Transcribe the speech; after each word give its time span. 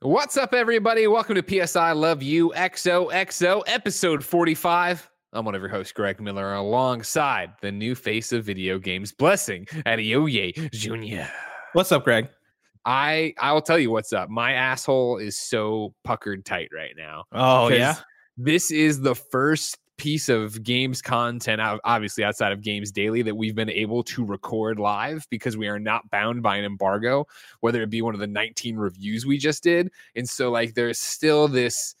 What's 0.00 0.36
up, 0.36 0.52
everybody? 0.52 1.06
Welcome 1.06 1.36
to 1.36 1.42
PS 1.42 1.76
I 1.76 1.92
Love 1.92 2.24
You 2.24 2.52
XOXO, 2.56 3.62
episode 3.66 4.24
45. 4.24 5.10
I'm 5.34 5.44
one 5.44 5.56
of 5.56 5.60
your 5.60 5.68
hosts, 5.68 5.92
Greg 5.92 6.20
Miller, 6.20 6.54
alongside 6.54 7.54
the 7.60 7.72
new 7.72 7.96
face 7.96 8.32
of 8.32 8.44
video 8.44 8.78
games, 8.78 9.10
Blessing 9.10 9.66
Adeoye 9.84 10.70
Jr. 10.70 11.28
What's 11.72 11.90
up, 11.90 12.04
Greg? 12.04 12.28
I 12.84 13.34
I 13.40 13.52
will 13.52 13.62
tell 13.62 13.78
you 13.78 13.90
what's 13.90 14.12
up. 14.12 14.30
My 14.30 14.52
asshole 14.52 15.18
is 15.18 15.36
so 15.36 15.92
puckered 16.04 16.44
tight 16.44 16.68
right 16.72 16.94
now. 16.96 17.24
Oh 17.32 17.68
yeah, 17.68 17.96
This 18.36 18.70
is 18.70 19.00
the 19.00 19.16
first 19.16 19.78
piece 19.96 20.28
of 20.28 20.62
games 20.62 21.02
content, 21.02 21.60
obviously 21.84 22.22
outside 22.22 22.52
of 22.52 22.62
Games 22.62 22.92
Daily, 22.92 23.22
that 23.22 23.36
we've 23.36 23.54
been 23.54 23.70
able 23.70 24.04
to 24.04 24.24
record 24.24 24.78
live 24.78 25.26
because 25.30 25.56
we 25.56 25.66
are 25.66 25.78
not 25.80 26.08
bound 26.10 26.42
by 26.42 26.56
an 26.56 26.64
embargo, 26.64 27.26
whether 27.60 27.82
it 27.82 27.90
be 27.90 28.02
one 28.02 28.14
of 28.14 28.20
the 28.20 28.26
19 28.26 28.76
reviews 28.76 29.26
we 29.26 29.38
just 29.38 29.62
did. 29.64 29.90
And 30.14 30.28
so, 30.28 30.50
like, 30.50 30.74
there's 30.74 30.98
still 30.98 31.48
this 31.48 31.94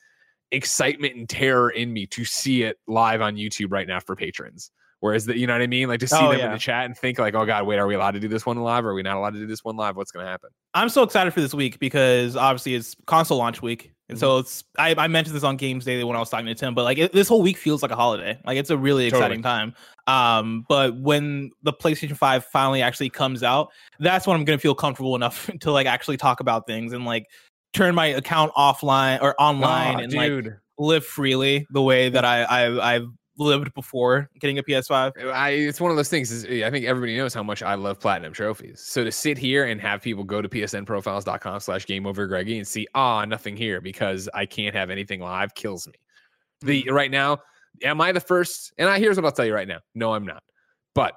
excitement 0.54 1.14
and 1.16 1.28
terror 1.28 1.70
in 1.70 1.92
me 1.92 2.06
to 2.08 2.24
see 2.24 2.62
it 2.62 2.78
live 2.86 3.20
on 3.20 3.36
YouTube 3.36 3.70
right 3.72 3.86
now 3.86 4.00
for 4.00 4.16
patrons. 4.16 4.70
Whereas 5.00 5.26
the, 5.26 5.36
you 5.36 5.46
know 5.46 5.52
what 5.52 5.60
I 5.62 5.66
mean? 5.66 5.88
Like 5.88 6.00
to 6.00 6.08
see 6.08 6.26
Oh, 6.26 6.28
them 6.28 6.40
in 6.44 6.50
the 6.52 6.58
chat 6.58 6.86
and 6.86 6.96
think 6.96 7.18
like, 7.18 7.34
oh 7.34 7.44
God, 7.44 7.66
wait, 7.66 7.78
are 7.78 7.86
we 7.86 7.94
allowed 7.94 8.12
to 8.12 8.20
do 8.20 8.28
this 8.28 8.46
one 8.46 8.56
live? 8.56 8.86
Or 8.86 8.90
are 8.90 8.94
we 8.94 9.02
not 9.02 9.16
allowed 9.18 9.34
to 9.34 9.38
do 9.40 9.46
this 9.46 9.62
one 9.62 9.76
live? 9.76 9.96
What's 9.96 10.10
gonna 10.10 10.26
happen? 10.26 10.48
I'm 10.72 10.88
so 10.88 11.02
excited 11.02 11.32
for 11.32 11.40
this 11.40 11.54
week 11.54 11.78
because 11.78 12.36
obviously 12.36 12.74
it's 12.74 12.96
console 13.06 13.38
launch 13.38 13.62
week, 13.62 13.92
and 14.08 14.16
Mm-hmm. 14.16 14.20
so 14.20 14.38
it's. 14.38 14.64
I, 14.78 14.94
I 14.96 15.08
mentioned 15.08 15.36
this 15.36 15.44
on 15.44 15.56
Games 15.56 15.84
Daily 15.84 16.04
when 16.04 16.16
I 16.16 16.20
was 16.20 16.30
talking 16.30 16.46
to 16.46 16.54
Tim, 16.54 16.74
but 16.74 16.84
like 16.84 16.98
it, 16.98 17.12
this 17.12 17.28
whole 17.28 17.42
week 17.42 17.56
feels 17.58 17.82
like 17.82 17.90
a 17.90 17.96
holiday. 17.96 18.38
Like 18.44 18.56
it's 18.58 18.70
a 18.70 18.76
really 18.76 19.06
Totally. 19.08 19.38
exciting 19.38 19.42
time. 19.42 19.74
Um, 20.06 20.64
but 20.68 20.96
when 20.98 21.50
the 21.62 21.72
PlayStation 21.72 22.16
Five 22.16 22.44
finally 22.46 22.82
actually 22.82 23.10
comes 23.10 23.42
out, 23.42 23.68
that's 24.00 24.26
when 24.26 24.36
I'm 24.36 24.44
gonna 24.44 24.58
feel 24.58 24.74
comfortable 24.74 25.14
enough 25.16 25.48
to 25.60 25.70
like 25.70 25.86
actually 25.86 26.16
talk 26.16 26.40
about 26.40 26.66
things 26.66 26.92
and 26.92 27.04
like 27.04 27.26
turn 27.74 27.94
my 27.94 28.06
account 28.06 28.52
offline 28.54 29.20
or 29.20 29.34
online 29.40 29.96
Oh, 29.96 29.98
and 29.98 30.12
like 30.14 30.54
live 30.78 31.04
freely 31.04 31.66
the 31.70 31.82
way 31.82 32.08
that 32.08 32.24
I, 32.24 32.42
I 32.44 32.94
I've 32.94 33.08
lived 33.36 33.74
before 33.74 34.30
getting 34.38 34.58
a 34.58 34.62
PS5. 34.62 35.12
Uh, 35.22 35.28
I 35.30 35.50
it's 35.50 35.80
one 35.80 35.90
of 35.90 35.96
those 35.96 36.08
things. 36.08 36.30
Is, 36.30 36.46
eh, 36.48 36.66
I 36.66 36.70
think 36.70 36.86
everybody 36.86 37.16
knows 37.16 37.34
how 37.34 37.42
much 37.42 37.62
I 37.62 37.74
love 37.74 38.00
platinum 38.00 38.32
trophies. 38.32 38.80
So 38.80 39.04
to 39.04 39.12
sit 39.12 39.36
here 39.36 39.64
and 39.64 39.80
have 39.80 40.02
people 40.02 40.24
go 40.24 40.40
to 40.40 40.48
psnprofiles.com 40.48 41.60
slash 41.60 41.86
game 41.86 42.06
over 42.06 42.26
Greggy 42.26 42.58
and 42.58 42.66
see, 42.66 42.86
ah, 42.94 43.24
nothing 43.24 43.56
here 43.56 43.80
because 43.80 44.28
I 44.34 44.46
can't 44.46 44.74
have 44.74 44.90
anything 44.90 45.20
live 45.20 45.54
kills 45.54 45.86
me. 45.86 45.94
The 46.60 46.84
mm-hmm. 46.84 46.94
right 46.94 47.10
now, 47.10 47.38
am 47.82 48.00
I 48.00 48.12
the 48.12 48.20
first? 48.20 48.72
And 48.78 48.88
I 48.88 48.98
here's 48.98 49.16
what 49.16 49.24
I'll 49.24 49.32
tell 49.32 49.46
you 49.46 49.54
right 49.54 49.68
now. 49.68 49.80
No, 49.94 50.14
I'm 50.14 50.24
not. 50.24 50.42
But 50.94 51.14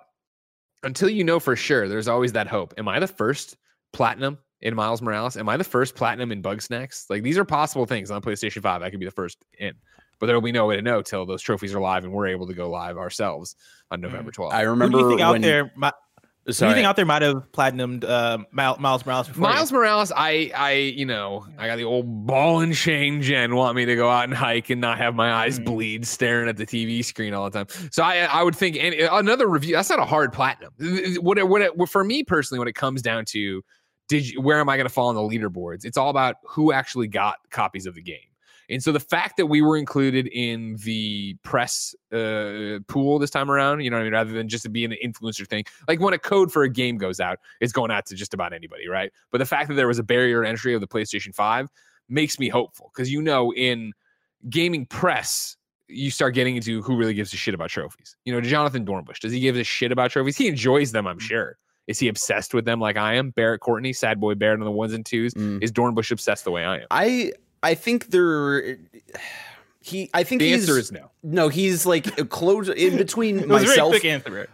until 0.83 1.09
you 1.09 1.23
know 1.23 1.39
for 1.39 1.55
sure, 1.55 1.87
there's 1.87 2.07
always 2.07 2.33
that 2.33 2.47
hope. 2.47 2.73
Am 2.77 2.87
I 2.87 2.99
the 2.99 3.07
first 3.07 3.57
platinum 3.93 4.39
in 4.61 4.75
Miles 4.75 5.01
Morales? 5.01 5.37
Am 5.37 5.47
I 5.49 5.57
the 5.57 5.63
first 5.63 5.95
platinum 5.95 6.31
in 6.31 6.41
Bugsnax? 6.41 7.09
Like 7.09 7.23
these 7.23 7.37
are 7.37 7.45
possible 7.45 7.85
things 7.85 8.11
on 8.11 8.21
PlayStation 8.21 8.61
5. 8.61 8.81
I 8.81 8.89
could 8.89 8.99
be 8.99 9.05
the 9.05 9.11
first 9.11 9.43
in. 9.59 9.73
But 10.19 10.25
there 10.25 10.35
will 10.35 10.41
be 10.41 10.51
no 10.51 10.65
way 10.65 10.75
to 10.75 10.81
know 10.81 11.03
till 11.03 11.27
those 11.27 11.43
trophies 11.43 11.75
are 11.75 11.79
live 11.79 12.03
and 12.03 12.11
we're 12.11 12.27
able 12.27 12.47
to 12.47 12.53
go 12.55 12.69
live 12.71 12.97
ourselves 12.97 13.55
on 13.91 14.01
November 14.01 14.31
12th. 14.31 14.51
I 14.51 14.63
Who 14.63 14.71
remember 14.71 14.97
do 14.97 15.03
you 15.03 15.09
think 15.09 15.21
out 15.21 15.33
when, 15.33 15.41
there? 15.41 15.65
mi- 15.77 15.91
Who 16.15 16.21
do 16.23 16.47
you 16.47 16.53
Sorry, 16.53 16.73
think 16.73 16.87
out 16.87 16.95
there 16.95 17.05
might 17.05 17.21
have 17.21 17.43
platinumed 17.51 18.03
uh, 18.03 18.39
Mil- 18.51 18.77
Miles 18.79 19.05
Morales 19.05 19.27
before? 19.27 19.47
you? 19.47 19.53
Miles 19.53 19.71
Morales, 19.71 20.11
I, 20.15 20.51
I, 20.55 20.71
you 20.71 21.05
know, 21.05 21.45
I 21.59 21.67
got 21.67 21.75
the 21.75 21.83
old 21.83 22.25
ball 22.25 22.61
and 22.61 22.73
chain 22.73 23.21
gen 23.21 23.53
want 23.55 23.75
me 23.75 23.85
to 23.85 23.95
go 23.95 24.09
out 24.09 24.23
and 24.23 24.33
hike 24.33 24.71
and 24.71 24.81
not 24.81 24.97
have 24.97 25.13
my 25.13 25.31
eyes 25.31 25.59
Mhm. 25.59 25.65
bleed 25.65 26.07
staring 26.07 26.49
at 26.49 26.57
the 26.57 26.65
TV 26.65 27.05
screen 27.05 27.35
all 27.35 27.47
the 27.47 27.63
time. 27.63 27.89
So 27.91 28.01
I, 28.01 28.21
I 28.21 28.41
would 28.41 28.55
think 28.55 28.75
any, 28.79 29.01
another 29.01 29.45
review. 29.47 29.75
That's 29.75 29.89
not 29.91 29.99
a 29.99 30.05
hard 30.05 30.33
platinum. 30.33 30.71
What, 31.21 31.37
it, 31.37 31.47
what, 31.47 31.61
it, 31.61 31.73
for 31.89 32.03
me 32.03 32.23
personally, 32.23 32.57
when 32.57 32.67
it 32.67 32.73
comes 32.75 33.03
down 33.03 33.25
to, 33.25 33.61
did 34.07 34.29
you, 34.29 34.41
where 34.41 34.59
am 34.59 34.69
I 34.69 34.77
going 34.77 34.87
to 34.87 34.93
fall 34.93 35.09
on 35.09 35.15
the 35.15 35.21
leaderboards? 35.21 35.85
It's 35.85 35.97
all 35.97 36.09
about 36.09 36.37
who 36.47 36.71
actually 36.71 37.07
got 37.07 37.37
copies 37.49 37.85
of 37.85 37.95
the 37.95 38.01
game. 38.01 38.19
And 38.69 38.83
so 38.83 38.91
the 38.91 38.99
fact 38.99 39.37
that 39.37 39.45
we 39.45 39.61
were 39.61 39.77
included 39.77 40.27
in 40.27 40.75
the 40.83 41.35
press 41.43 41.95
uh, 42.11 42.79
pool 42.87 43.17
this 43.17 43.29
time 43.29 43.49
around, 43.49 43.79
you 43.81 43.89
know 43.89 43.95
what 43.95 44.01
I 44.01 44.03
mean, 44.03 44.13
rather 44.13 44.31
than 44.31 44.49
just 44.49 44.63
to 44.63 44.69
be 44.69 44.83
an 44.83 44.93
influencer 45.03 45.47
thing, 45.47 45.63
like 45.87 46.01
when 46.01 46.13
a 46.13 46.19
code 46.19 46.51
for 46.51 46.63
a 46.63 46.69
game 46.69 46.97
goes 46.97 47.19
out, 47.19 47.39
it's 47.61 47.71
going 47.71 47.91
out 47.91 48.05
to 48.07 48.15
just 48.15 48.33
about 48.33 48.51
anybody, 48.51 48.89
right? 48.89 49.11
But 49.31 49.37
the 49.37 49.45
fact 49.45 49.69
that 49.69 49.75
there 49.75 49.87
was 49.87 49.99
a 49.99 50.03
barrier 50.03 50.43
entry 50.43 50.73
of 50.73 50.81
the 50.81 50.87
PlayStation 50.87 51.33
5 51.33 51.69
makes 52.09 52.39
me 52.39 52.49
hopeful 52.49 52.91
because 52.93 53.09
you 53.09 53.21
know, 53.21 53.53
in 53.53 53.93
gaming 54.49 54.85
press, 54.85 55.55
you 55.87 56.11
start 56.11 56.33
getting 56.33 56.57
into 56.57 56.81
who 56.81 56.97
really 56.97 57.13
gives 57.13 57.33
a 57.33 57.37
shit 57.37 57.53
about 57.53 57.69
trophies. 57.69 58.17
You 58.25 58.33
know, 58.33 58.41
Jonathan 58.41 58.85
Dornbush, 58.85 59.19
does 59.19 59.31
he 59.31 59.39
give 59.39 59.55
a 59.55 59.63
shit 59.63 59.93
about 59.93 60.11
trophies? 60.11 60.35
He 60.35 60.47
enjoys 60.47 60.91
them, 60.91 61.07
I'm 61.07 61.19
sure. 61.19 61.57
Is 61.87 61.99
he 61.99 62.07
obsessed 62.09 62.53
with 62.53 62.65
them 62.65 62.79
like 62.79 62.97
I 62.97 63.15
am? 63.15 63.29
Barrett 63.31 63.61
Courtney, 63.61 63.93
sad 63.93 64.19
boy 64.19 64.35
Barrett 64.35 64.59
on 64.59 64.65
the 64.65 64.71
ones 64.71 64.93
and 64.93 65.05
twos. 65.05 65.33
Mm. 65.33 65.63
Is 65.63 65.71
Dornbush 65.71 66.11
obsessed 66.11 66.43
the 66.43 66.51
way 66.51 66.63
I 66.65 66.79
am? 66.79 66.87
I 66.91 67.31
I 67.63 67.73
think 67.75 68.07
there 68.07 68.77
he 69.81 70.09
I 70.13 70.23
think 70.23 70.41
The 70.41 70.49
he's 70.51 70.61
answer 70.63 70.77
is 70.77 70.91
no. 70.91 71.09
no 71.23 71.47
he's 71.49 71.85
like 71.85 72.19
a 72.19 72.25
close 72.25 72.67
in 72.69 72.97
between 73.05 73.47
myself 73.47 73.91
quick 73.91 74.05
answer. 74.05 74.49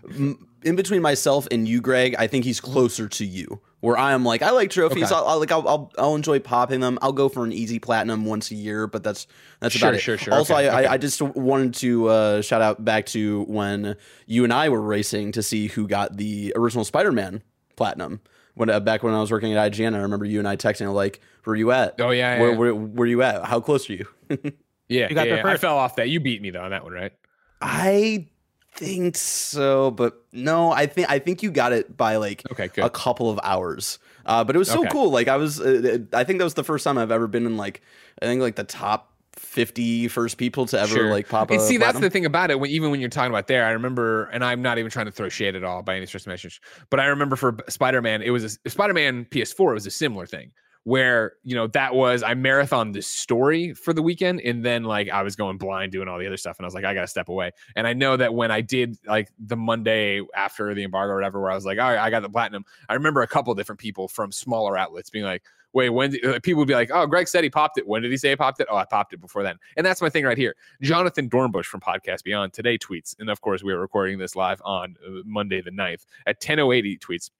in 0.63 0.75
between 0.75 1.01
myself 1.01 1.47
and 1.51 1.67
you 1.67 1.81
Greg 1.81 2.15
I 2.19 2.27
think 2.27 2.45
he's 2.45 2.61
closer 2.61 3.07
to 3.09 3.25
you 3.25 3.59
where 3.83 3.97
I 3.97 4.13
am 4.13 4.23
like 4.23 4.41
I 4.41 4.51
like 4.51 4.69
trophies 4.69 5.03
Okay. 5.11 5.13
I'll, 5.13 5.25
I'll 5.27 5.39
like 5.39 5.51
I'll, 5.51 5.67
I'll 5.67 5.91
I'll 5.97 6.15
enjoy 6.15 6.39
popping 6.39 6.79
them 6.79 6.97
I'll 7.01 7.11
go 7.11 7.27
for 7.27 7.43
an 7.43 7.51
easy 7.51 7.79
platinum 7.79 8.23
once 8.25 8.49
a 8.49 8.55
year 8.55 8.87
but 8.87 9.03
that's 9.03 9.27
that's 9.59 9.75
Sure, 9.75 9.89
about 9.89 9.95
it 9.95 9.99
sure, 9.99 10.17
sure. 10.17 10.33
also 10.33 10.53
Okay, 10.55 10.69
I, 10.69 10.77
okay. 10.79 10.87
I 10.87 10.93
I 10.93 10.97
just 10.97 11.21
wanted 11.21 11.73
to 11.75 12.07
uh, 12.07 12.41
shout 12.41 12.61
out 12.61 12.85
back 12.85 13.07
to 13.07 13.43
when 13.43 13.97
you 14.25 14.45
and 14.45 14.53
I 14.53 14.69
were 14.69 14.81
racing 14.81 15.33
to 15.33 15.43
see 15.43 15.67
who 15.67 15.85
got 15.85 16.15
the 16.15 16.53
original 16.55 16.85
Spider-Man 16.85 17.43
platinum 17.75 18.21
when 18.55 18.69
uh, 18.69 18.79
back 18.79 19.03
when 19.03 19.13
I 19.13 19.19
was 19.19 19.31
working 19.31 19.51
at 19.53 19.71
IGN 19.73 19.93
I 19.95 19.99
remember 19.99 20.23
you 20.23 20.39
and 20.39 20.47
I 20.47 20.55
texting 20.55 20.93
like 20.93 21.19
where 21.43 21.57
you 21.57 21.71
at 21.71 21.95
Oh, 21.99 22.11
yeah. 22.11 22.35
yeah, 22.35 22.39
where, 22.39 22.51
yeah. 22.51 22.57
where 22.57 22.73
where 22.75 23.07
you 23.07 23.21
at? 23.21 23.43
How 23.43 23.59
close 23.59 23.89
are 23.89 23.93
you? 23.93 24.07
Yeah, 24.89 25.07
You 25.09 25.15
got 25.15 25.27
yeah, 25.27 25.35
there 25.35 25.45
yeah. 25.47 25.53
I 25.53 25.57
fell 25.57 25.77
off 25.77 25.95
that. 25.95 26.09
You 26.09 26.19
beat 26.19 26.41
me 26.41 26.51
though 26.51 26.61
on 26.61 26.71
that 26.71 26.83
one, 26.83 26.93
right? 26.93 27.13
I 27.61 28.27
think 28.75 29.15
so, 29.17 29.91
but 29.91 30.23
no, 30.31 30.71
I 30.71 30.85
think 30.85 31.09
I 31.09 31.19
think 31.19 31.43
you 31.43 31.51
got 31.51 31.73
it 31.73 31.95
by 31.95 32.15
like 32.17 32.43
Okay, 32.51 32.69
a 32.81 32.89
couple 32.89 33.29
of 33.29 33.39
hours. 33.43 33.99
Uh, 34.25 34.43
but 34.43 34.55
it 34.55 34.59
was 34.59 34.69
so 34.69 34.79
Okay. 34.81 34.89
cool. 34.89 35.09
Like 35.11 35.27
I 35.27 35.37
was, 35.37 35.59
uh, 35.59 35.99
I 36.13 36.23
think 36.23 36.39
that 36.39 36.43
was 36.45 36.53
the 36.53 36.63
first 36.63 36.83
time 36.83 36.97
I've 36.97 37.11
ever 37.11 37.27
been 37.27 37.45
in 37.45 37.57
like 37.57 37.81
I 38.21 38.25
think 38.25 38.41
like 38.41 38.55
the 38.55 38.63
top 38.63 39.11
50 39.35 40.07
first 40.09 40.37
people 40.37 40.65
to 40.67 40.79
ever 40.79 40.87
Sure. 40.93 41.09
like 41.09 41.27
pop 41.27 41.49
and 41.51 41.59
see, 41.61 41.77
that's 41.77 41.99
the 41.99 42.09
thing 42.09 42.25
about 42.25 42.51
it. 42.51 42.59
When 42.59 42.69
even 42.69 42.91
when 42.91 42.99
you're 42.99 43.09
talking 43.09 43.31
about 43.31 43.47
there, 43.47 43.65
I 43.65 43.71
remember, 43.71 44.25
and 44.25 44.43
I'm 44.43 44.61
not 44.61 44.77
even 44.77 44.91
trying 44.91 45.07
to 45.07 45.11
throw 45.11 45.29
shade 45.29 45.55
at 45.55 45.63
all 45.63 45.81
by 45.81 45.95
any 45.95 46.05
stretch 46.05 46.23
of 46.23 46.27
imagination, 46.27 46.63
but 46.89 46.99
I 46.99 47.05
remember 47.05 47.35
for 47.35 47.57
Spider 47.69 48.01
Man, 48.01 48.21
it 48.21 48.29
was 48.29 48.59
a 48.65 48.69
Spider 48.69 48.93
Man 48.93 49.25
PS4. 49.25 49.71
It 49.71 49.73
was 49.73 49.85
a 49.85 49.91
similar 49.91 50.25
thing 50.25 50.51
where 50.85 51.33
you 51.43 51.55
know 51.55 51.67
that 51.67 51.95
was 51.95 52.23
I 52.23 52.33
marathon 52.33 52.91
this 52.91 53.07
story 53.07 53.73
for 53.73 53.93
the 53.93 54.01
weekend, 54.01 54.41
and 54.41 54.63
then 54.63 54.83
like 54.83 55.09
I 55.09 55.23
was 55.23 55.35
going 55.35 55.57
blind 55.57 55.91
doing 55.91 56.07
all 56.07 56.19
the 56.19 56.27
other 56.27 56.37
stuff, 56.37 56.57
and 56.59 56.65
I 56.65 56.67
was 56.67 56.73
like, 56.73 56.83
I 56.83 56.93
gotta 56.93 57.07
step 57.07 57.29
away. 57.29 57.51
And 57.75 57.87
I 57.87 57.93
know 57.93 58.17
that 58.17 58.33
when 58.33 58.51
I 58.51 58.61
did 58.61 58.97
like 59.05 59.29
the 59.39 59.55
Monday 59.55 60.21
after 60.35 60.73
the 60.73 60.83
embargo 60.83 61.13
or 61.13 61.15
whatever, 61.15 61.41
where 61.41 61.51
I 61.51 61.55
was 61.55 61.65
like, 61.65 61.79
all 61.79 61.89
right, 61.89 61.99
I 61.99 62.09
got 62.09 62.21
the 62.21 62.29
platinum. 62.29 62.65
I 62.89 62.95
remember 62.95 63.21
a 63.21 63.27
couple 63.27 63.53
different 63.55 63.79
people 63.79 64.07
from 64.07 64.31
smaller 64.31 64.77
outlets 64.77 65.09
being 65.09 65.25
like. 65.25 65.43
Wait, 65.75 65.89
when 65.89 66.11
did, 66.11 66.43
people 66.43 66.59
would 66.59 66.67
be 66.67 66.75
like, 66.75 66.91
"Oh, 66.93 67.07
Greg 67.07 67.27
said 67.27 67.43
he 67.43 67.49
popped 67.49 67.79
it. 67.79 67.87
When 67.87 68.03
did 68.03 68.11
he 68.11 68.17
say 68.17 68.29
he 68.29 68.35
popped 68.35 68.59
it? 68.59 68.67
Oh, 68.69 68.75
I 68.75 68.85
popped 68.85 69.11
it 69.11 69.19
before 69.19 69.41
then." 69.41 69.57
And 69.75 69.83
that's 69.83 70.03
my 70.03 70.09
thing 70.09 70.23
right 70.23 70.37
here. 70.37 70.55
Jonathan 70.83 71.27
Dornbush 71.27 71.65
from 71.65 71.79
Podcast 71.79 72.21
Beyond 72.21 72.53
today 72.53 72.77
tweets, 72.77 73.15
and 73.17 73.27
of 73.27 73.41
course, 73.41 73.63
we 73.63 73.73
are 73.73 73.79
recording 73.79 74.19
this 74.19 74.35
live 74.35 74.61
on 74.63 74.95
uh, 75.03 75.21
Monday 75.25 75.63
the 75.63 75.71
9th 75.71 76.05
at 76.27 76.39
10:08. 76.39 76.85
He 76.85 76.95
tweets, 76.99 77.31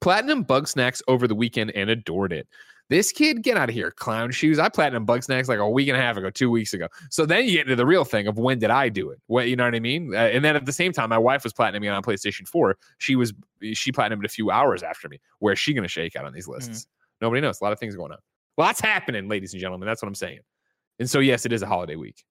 "Platinum 0.00 0.44
Bugsnax 0.44 1.02
over 1.08 1.26
the 1.26 1.34
weekend 1.34 1.72
and 1.72 1.90
adored 1.90 2.32
it." 2.32 2.46
This 2.90 3.12
kid, 3.12 3.42
get 3.42 3.56
out 3.56 3.70
of 3.70 3.74
here, 3.74 3.90
clown 3.90 4.30
shoes. 4.30 4.58
I 4.58 4.68
platinum 4.68 5.06
Bugsnax 5.06 5.48
like 5.48 5.58
a 5.58 5.68
week 5.68 5.88
and 5.88 5.96
a 5.96 6.00
half 6.00 6.18
ago, 6.18 6.28
two 6.28 6.50
weeks 6.50 6.74
ago. 6.74 6.88
So 7.10 7.24
then 7.24 7.46
you 7.46 7.52
get 7.52 7.62
into 7.62 7.76
the 7.76 7.86
real 7.86 8.04
thing 8.04 8.26
of 8.26 8.36
when 8.36 8.58
did 8.58 8.70
I 8.70 8.90
do 8.90 9.08
it? 9.10 9.20
What 9.26 9.48
you 9.48 9.56
know 9.56 9.64
what 9.64 9.74
I 9.74 9.80
mean? 9.80 10.14
Uh, 10.14 10.18
and 10.18 10.44
then 10.44 10.54
at 10.54 10.66
the 10.66 10.72
same 10.72 10.92
time, 10.92 11.08
my 11.08 11.18
wife 11.18 11.44
was 11.44 11.54
platinuming 11.54 11.94
on 11.94 12.02
PlayStation 12.02 12.46
4. 12.46 12.76
She 12.98 13.16
was 13.16 13.32
she 13.72 13.90
platinumed 13.90 14.24
a 14.24 14.28
few 14.28 14.50
hours 14.50 14.82
after 14.82 15.08
me. 15.08 15.18
Where's 15.38 15.58
she 15.58 15.72
going 15.72 15.84
to 15.84 15.88
shake 15.88 16.14
out 16.14 16.26
on 16.26 16.34
these 16.34 16.46
lists? 16.46 16.86
Nobody 17.22 17.40
knows. 17.40 17.60
A 17.60 17.64
lot 17.64 17.72
of 17.72 17.78
things 17.78 17.96
going 17.96 18.12
on. 18.12 18.18
Lots 18.58 18.80
happening, 18.80 19.28
ladies 19.28 19.54
and 19.54 19.60
gentlemen. 19.60 19.86
That's 19.86 20.02
what 20.02 20.08
I'm 20.08 20.14
saying. 20.14 20.40
And 20.98 21.08
so 21.08 21.20
yes, 21.20 21.46
it 21.46 21.52
is 21.52 21.62
a 21.62 21.66
holiday 21.66 21.96
week. 21.96 22.22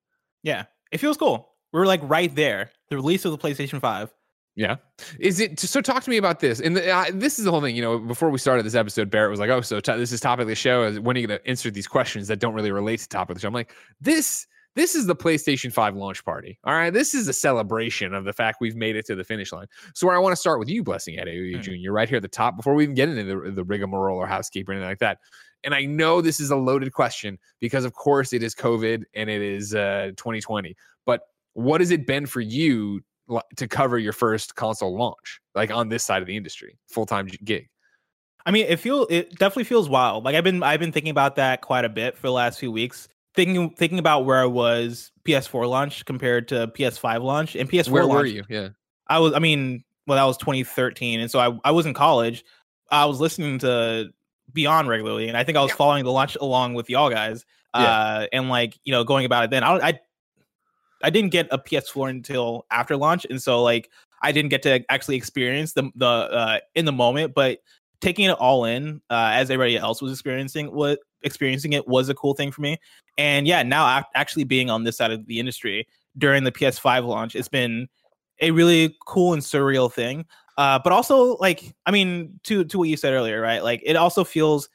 Yeah, 0.43 0.65
it 0.91 0.99
feels 0.99 1.17
cool. 1.17 1.49
We're 1.71 1.87
like 1.87 2.01
right 2.03 2.33
there. 2.33 2.69
The 2.89 2.95
release 2.95 3.25
of 3.25 3.31
the 3.31 3.37
PlayStation 3.39 3.81
Five. 3.81 4.13
Yeah. 4.55 4.75
Is 5.19 5.39
it 5.39 5.59
so? 5.59 5.81
Talk 5.81 6.03
to 6.03 6.09
me 6.09 6.17
about 6.17 6.39
this. 6.39 6.59
And 6.59 6.77
the, 6.77 6.89
uh, 6.89 7.05
this 7.11 7.39
is 7.39 7.45
the 7.45 7.51
whole 7.51 7.61
thing. 7.61 7.75
You 7.75 7.81
know, 7.81 7.97
before 7.97 8.29
we 8.29 8.37
started 8.37 8.63
this 8.63 8.75
episode, 8.75 9.09
Barrett 9.09 9.31
was 9.31 9.39
like, 9.39 9.49
"Oh, 9.49 9.61
so 9.61 9.79
to 9.79 9.97
this 9.97 10.11
is 10.11 10.19
topic 10.19 10.43
of 10.43 10.47
the 10.47 10.55
show. 10.55 10.93
When 11.01 11.17
are 11.17 11.19
you 11.19 11.27
going 11.27 11.39
to 11.39 11.47
answer 11.47 11.71
these 11.71 11.87
questions 11.87 12.27
that 12.27 12.39
don't 12.39 12.53
really 12.53 12.71
relate 12.71 12.99
to 12.99 13.07
topic 13.07 13.31
of 13.31 13.35
the 13.37 13.41
show?" 13.41 13.47
I'm 13.47 13.53
like, 13.53 13.73
this 13.99 14.45
this 14.75 14.95
is 14.95 15.05
the 15.05 15.15
PlayStation 15.15 15.71
5 15.71 15.95
launch 15.95 16.25
party. 16.25 16.57
All 16.63 16.73
right. 16.73 16.91
This 16.91 17.13
is 17.13 17.27
a 17.27 17.33
celebration 17.33 18.13
of 18.13 18.25
the 18.25 18.33
fact 18.33 18.57
we've 18.59 18.75
made 18.75 18.95
it 18.95 19.05
to 19.05 19.15
the 19.15 19.23
finish 19.23 19.51
line. 19.51 19.67
So, 19.93 20.07
where 20.07 20.15
I 20.15 20.19
want 20.19 20.33
to 20.33 20.39
start 20.39 20.59
with 20.59 20.69
you, 20.69 20.83
Blessing 20.83 21.17
Adeoye 21.17 21.55
Hmm. 21.55 21.61
Jr., 21.61 21.91
right 21.91 22.09
here 22.09 22.17
at 22.17 22.21
the 22.21 22.27
top, 22.27 22.55
before 22.55 22.73
we 22.73 22.83
even 22.83 22.95
get 22.95 23.09
into 23.09 23.23
the, 23.23 23.51
the 23.51 23.63
rigmarole 23.63 24.17
or 24.17 24.27
housekeeping 24.27 24.73
or 24.73 24.77
anything 24.77 24.89
like 24.89 24.99
that. 24.99 25.19
And 25.63 25.73
I 25.73 25.85
know 25.85 26.21
this 26.21 26.39
is 26.39 26.51
a 26.51 26.57
loaded 26.57 26.91
question 26.91 27.39
because, 27.59 27.85
of 27.85 27.93
course, 27.93 28.33
it 28.33 28.43
is 28.43 28.53
COVID 28.53 29.03
and 29.15 29.29
it 29.29 29.41
is 29.41 29.73
uh, 29.73 30.11
2020. 30.17 30.75
But 31.05 31.21
what 31.53 31.79
has 31.79 31.91
it 31.91 32.05
been 32.05 32.25
for 32.25 32.41
you 32.41 33.01
to 33.55 33.67
cover 33.67 33.97
your 33.97 34.13
first 34.13 34.55
console 34.55 34.95
launch, 34.97 35.39
like 35.55 35.71
on 35.71 35.89
this 35.89 36.03
side 36.03 36.21
of 36.21 36.27
the 36.27 36.35
industry, 36.37 36.77
full 36.89 37.05
time 37.05 37.27
gig? 37.43 37.69
I 38.45 38.51
mean, 38.51 38.65
it 38.67 38.77
feel 38.79 39.07
it 39.09 39.31
definitely 39.31 39.63
feels 39.63 39.87
wild. 39.89 40.25
Like 40.25 40.35
I've 40.35 40.43
been 40.43 40.61
I've 40.63 40.79
been 40.79 40.91
thinking 40.91 41.11
about 41.11 41.37
that 41.37 41.61
quite 41.61 41.85
a 41.85 41.89
bit 41.89 42.17
for 42.17 42.27
the 42.27 42.33
last 42.33 42.59
few 42.59 42.71
weeks. 42.71 43.07
Thinking 43.35 43.71
thinking 43.71 43.99
about 43.99 44.25
where 44.25 44.41
I 44.41 44.45
was 44.45 45.11
PS4 45.25 45.67
launch 45.67 46.05
compared 46.05 46.47
to 46.49 46.67
PS5 46.67 47.23
launch 47.23 47.55
and 47.55 47.69
PS4 47.69 47.89
Where 47.89 48.03
launch. 48.05 48.17
were 48.17 48.25
you? 48.25 48.43
Yeah. 48.49 48.69
I 49.07 49.19
was 49.19 49.33
I 49.33 49.39
mean, 49.39 49.83
well 50.05 50.17
that 50.17 50.25
was 50.25 50.37
2013 50.37 51.19
and 51.21 51.31
so 51.31 51.39
I 51.39 51.57
I 51.63 51.71
was 51.71 51.85
in 51.85 51.93
college. 51.93 52.43
I 52.91 53.05
was 53.05 53.19
listening 53.19 53.59
to 53.59 54.11
Beyond 54.51 54.87
regularly 54.89 55.29
and 55.29 55.37
I 55.37 55.43
think 55.45 55.57
I 55.57 55.61
was 55.61 55.71
Yeah. 55.71 55.75
following 55.77 56.03
the 56.03 56.11
launch 56.11 56.35
along 56.35 56.73
with 56.75 56.89
y'all 56.89 57.09
guys. 57.09 57.45
Yeah. 57.73 57.81
Uh 57.89 58.27
and 58.33 58.49
like, 58.49 58.77
you 58.83 58.91
know, 58.91 59.03
going 59.03 59.25
about 59.25 59.45
it 59.45 59.49
then. 59.51 59.63
I 59.63 59.77
I 59.77 59.99
I 61.03 61.09
didn't 61.09 61.31
get 61.31 61.47
a 61.51 61.59
PS4 61.59 62.09
until 62.09 62.65
after 62.71 62.97
launch 62.97 63.25
and 63.29 63.41
so 63.41 63.61
like 63.61 63.89
I 64.23 64.31
didn't 64.31 64.49
get 64.49 64.63
to 64.63 64.83
actually 64.89 65.17
experience 65.17 65.73
the 65.73 65.91
the 65.95 66.07
uh 66.07 66.59
in 66.75 66.85
the 66.85 66.91
moment, 66.91 67.33
but 67.35 67.59
taking 68.03 68.25
it 68.25 68.31
all 68.31 68.65
in 68.65 69.01
uh, 69.09 69.31
as 69.33 69.49
everybody 69.49 69.77
else 69.77 70.01
was 70.01 70.11
experiencing 70.11 70.67
what 70.67 70.99
experiencing 71.23 71.71
it 71.71 71.87
was 71.87 72.09
a 72.09 72.13
cool 72.13 72.33
thing 72.33 72.51
for 72.51 72.61
me. 72.61 72.77
And 73.17 73.47
yeah, 73.47 73.63
now 73.63 73.97
ac- 73.97 74.07
actually 74.13 74.43
being 74.43 74.69
on 74.69 74.83
this 74.83 74.97
side 74.97 75.11
of 75.11 75.25
the 75.25 75.39
industry 75.39 75.87
during 76.17 76.43
the 76.43 76.51
PS5 76.51 77.05
launch, 77.05 77.35
it's 77.35 77.47
been 77.47 77.87
a 78.41 78.51
really 78.51 78.97
cool 79.05 79.33
and 79.33 79.41
surreal 79.41 79.91
thing. 79.91 80.25
Uh, 80.57 80.79
but 80.83 80.91
also, 80.91 81.37
like, 81.37 81.73
I 81.85 81.91
mean, 81.91 82.39
to 82.43 82.65
to 82.65 82.77
what 82.77 82.89
you 82.89 82.97
said 82.97 83.13
earlier, 83.13 83.41
right? 83.41 83.63
Like, 83.63 83.81
it 83.83 83.95
also 83.95 84.23
feels 84.23 84.69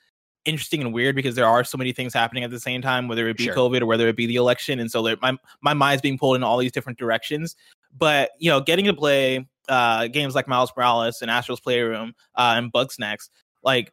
interesting 0.45 0.81
and 0.81 0.93
weird 0.93 1.15
because 1.15 1.35
there 1.35 1.47
are 1.47 1.65
so 1.65 1.77
many 1.77 1.93
things 1.93 2.15
happening 2.15 2.45
at 2.45 2.51
the 2.51 2.61
same 2.61 2.83
time, 2.83 3.09
whether 3.09 3.29
it 3.29 3.37
be 3.37 3.45
Sure. 3.45 3.55
COVID 3.55 3.83
or 3.83 3.87
whether 3.87 4.09
it 4.09 4.17
be 4.17 4.27
the 4.27 4.37
election, 4.37 4.81
and 4.81 4.91
so 4.91 5.03
there, 5.03 5.17
my 5.21 5.37
my 5.61 5.75
mind's 5.75 6.03
being 6.03 6.19
pulled 6.19 6.37
in 6.37 6.43
all 6.43 6.59
these 6.59 6.73
different 6.73 6.99
directions. 6.99 7.57
But 7.97 8.31
you 8.39 8.51
know, 8.51 8.61
getting 8.61 8.87
to 8.87 8.95
play 8.95 9.49
uh, 9.69 10.09
games 10.09 10.35
like 10.35 10.49
Miles 10.49 10.73
Morales 10.77 11.23
and 11.23 11.31
Astro's 11.31 11.61
Playroom 11.61 12.15
uh, 12.35 12.55
and 12.57 12.73
Bugsnax, 12.73 13.29
like 13.63 13.93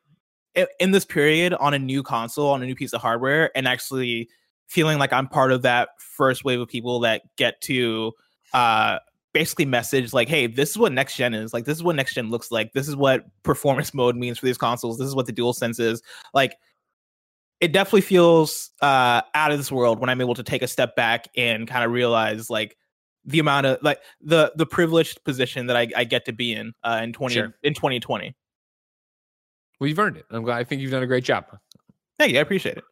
in 0.79 0.91
this 0.91 1.05
period 1.05 1.53
on 1.53 1.73
a 1.73 1.79
new 1.79 2.01
console, 2.01 2.49
on 2.49 2.63
a 2.63 2.65
new 2.65 2.75
piece 2.75 2.93
of 2.93 3.01
hardware, 3.01 3.51
and 3.55 3.67
actually 3.67 4.29
feeling 4.67 4.97
like 4.97 5.13
I'm 5.13 5.27
part 5.27 5.51
of 5.51 5.61
that 5.63 5.89
first 5.99 6.43
wave 6.43 6.59
of 6.59 6.67
people 6.67 7.01
that 7.01 7.23
get 7.35 7.59
to 7.61 8.13
uh, 8.53 8.99
basically 9.35 9.65
message 9.65 10.13
like, 10.13 10.29
hey, 10.29 10.47
this 10.47 10.69
is 10.69 10.77
what 10.77 10.93
next 10.93 11.17
gen 11.17 11.33
is. 11.33 11.53
Like, 11.53 11.65
this 11.65 11.77
is 11.77 11.83
what 11.83 11.97
next 11.97 12.13
gen 12.13 12.29
looks 12.29 12.51
like. 12.51 12.71
This 12.71 12.87
is 12.87 12.95
what 12.95 13.25
performance 13.43 13.93
mode 13.93 14.15
means 14.15 14.39
for 14.39 14.45
these 14.45 14.57
consoles. 14.57 14.97
This 14.97 15.09
is 15.09 15.13
what 15.13 15.25
the 15.25 15.33
dual 15.33 15.51
sense 15.51 15.77
is. 15.77 16.01
Like, 16.33 16.55
it 17.59 17.73
definitely 17.73 17.99
feels 17.99 18.71
uh, 18.81 19.21
out 19.33 19.51
of 19.51 19.57
this 19.57 19.69
world 19.73 19.99
when 19.99 20.09
I'm 20.09 20.21
able 20.21 20.35
to 20.35 20.43
take 20.43 20.61
a 20.61 20.69
step 20.69 20.95
back 20.95 21.27
and 21.35 21.67
kind 21.67 21.83
of 21.83 21.91
realize 21.91 22.49
like 22.49 22.77
the 23.25 23.39
amount 23.39 23.65
of 23.65 23.77
like 23.81 23.99
the 24.21 24.53
the 24.55 24.65
privileged 24.65 25.21
position 25.25 25.67
that 25.67 25.75
I, 25.75 25.89
I 25.97 26.05
get 26.05 26.23
to 26.25 26.31
be 26.31 26.53
in 26.53 26.73
uh, 26.83 27.01
in 27.03 27.11
twenty 27.11 27.35
Sure. 27.35 27.53
in 27.61 27.73
2020. 27.73 28.33
Well, 29.79 29.87
you've 29.89 29.99
earned 29.99 30.15
it. 30.15 30.25
I'm 30.31 30.43
glad. 30.43 30.59
I 30.59 30.63
think 30.63 30.81
you've 30.81 30.91
done 30.91 31.03
a 31.03 31.07
great 31.07 31.25
job. 31.25 31.45
Thank 32.17 32.31
you, 32.31 32.39
I 32.39 32.41
appreciate 32.41 32.77
it. 32.77 32.85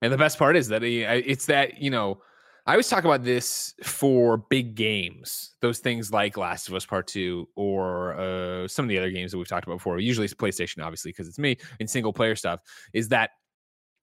And 0.00 0.10
the 0.10 0.16
best 0.18 0.38
part 0.38 0.56
is 0.56 0.68
that 0.68 0.82
it's 0.82 1.44
that, 1.46 1.82
you 1.82 1.90
know, 1.90 2.22
I 2.70 2.74
always 2.74 2.86
talk 2.86 3.02
about 3.02 3.24
this 3.24 3.74
for 3.82 4.36
big 4.36 4.76
games, 4.76 5.56
those 5.60 5.80
things 5.80 6.12
like 6.12 6.36
Last 6.36 6.68
of 6.68 6.74
Us 6.74 6.86
Part 6.86 7.08
2 7.08 7.48
or 7.56 8.14
uh, 8.14 8.68
some 8.68 8.84
of 8.84 8.88
the 8.88 8.96
other 8.96 9.10
games 9.10 9.32
that 9.32 9.38
we've 9.38 9.48
talked 9.48 9.66
about 9.66 9.78
before. 9.78 9.98
Usually 9.98 10.24
it's 10.24 10.34
PlayStation, 10.34 10.80
obviously, 10.80 11.10
because 11.10 11.26
it's 11.26 11.36
me 11.40 11.56
and 11.80 11.90
single 11.90 12.12
player 12.12 12.36
stuff, 12.36 12.60
is 12.92 13.08
that 13.08 13.30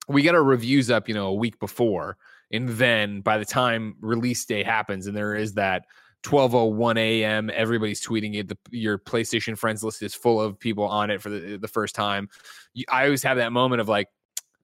we 0.10 0.22
get 0.22 0.36
our 0.36 0.44
reviews 0.44 0.92
up, 0.92 1.08
you 1.08 1.14
know, 1.14 1.28
a 1.28 1.34
week 1.34 1.58
before. 1.62 2.18
And 2.52 2.68
then 2.68 3.22
by 3.22 3.38
the 3.38 3.46
time 3.46 3.96
release 4.02 4.44
day 4.44 4.64
happens, 4.64 5.08
and 5.08 5.16
there 5.16 5.34
is 5.34 5.54
that 5.54 5.86
12:01 6.24 6.98
a.m. 6.98 7.50
Everybody's 7.54 8.06
tweeting 8.06 8.36
it. 8.36 8.50
The, 8.50 8.58
your 8.72 8.98
PlayStation 8.98 9.58
friends 9.58 9.82
list 9.82 10.02
is 10.04 10.14
full 10.14 10.42
of 10.42 10.60
people 10.60 10.84
on 10.84 11.10
it 11.10 11.22
for 11.22 11.30
the, 11.30 11.56
the 11.56 11.70
first 11.70 11.96
time. 11.96 12.28
You, 12.74 12.84
I 12.90 13.06
always 13.06 13.24
have 13.24 13.38
that 13.38 13.54
moment 13.54 13.80
of 13.80 13.88
like, 13.88 14.10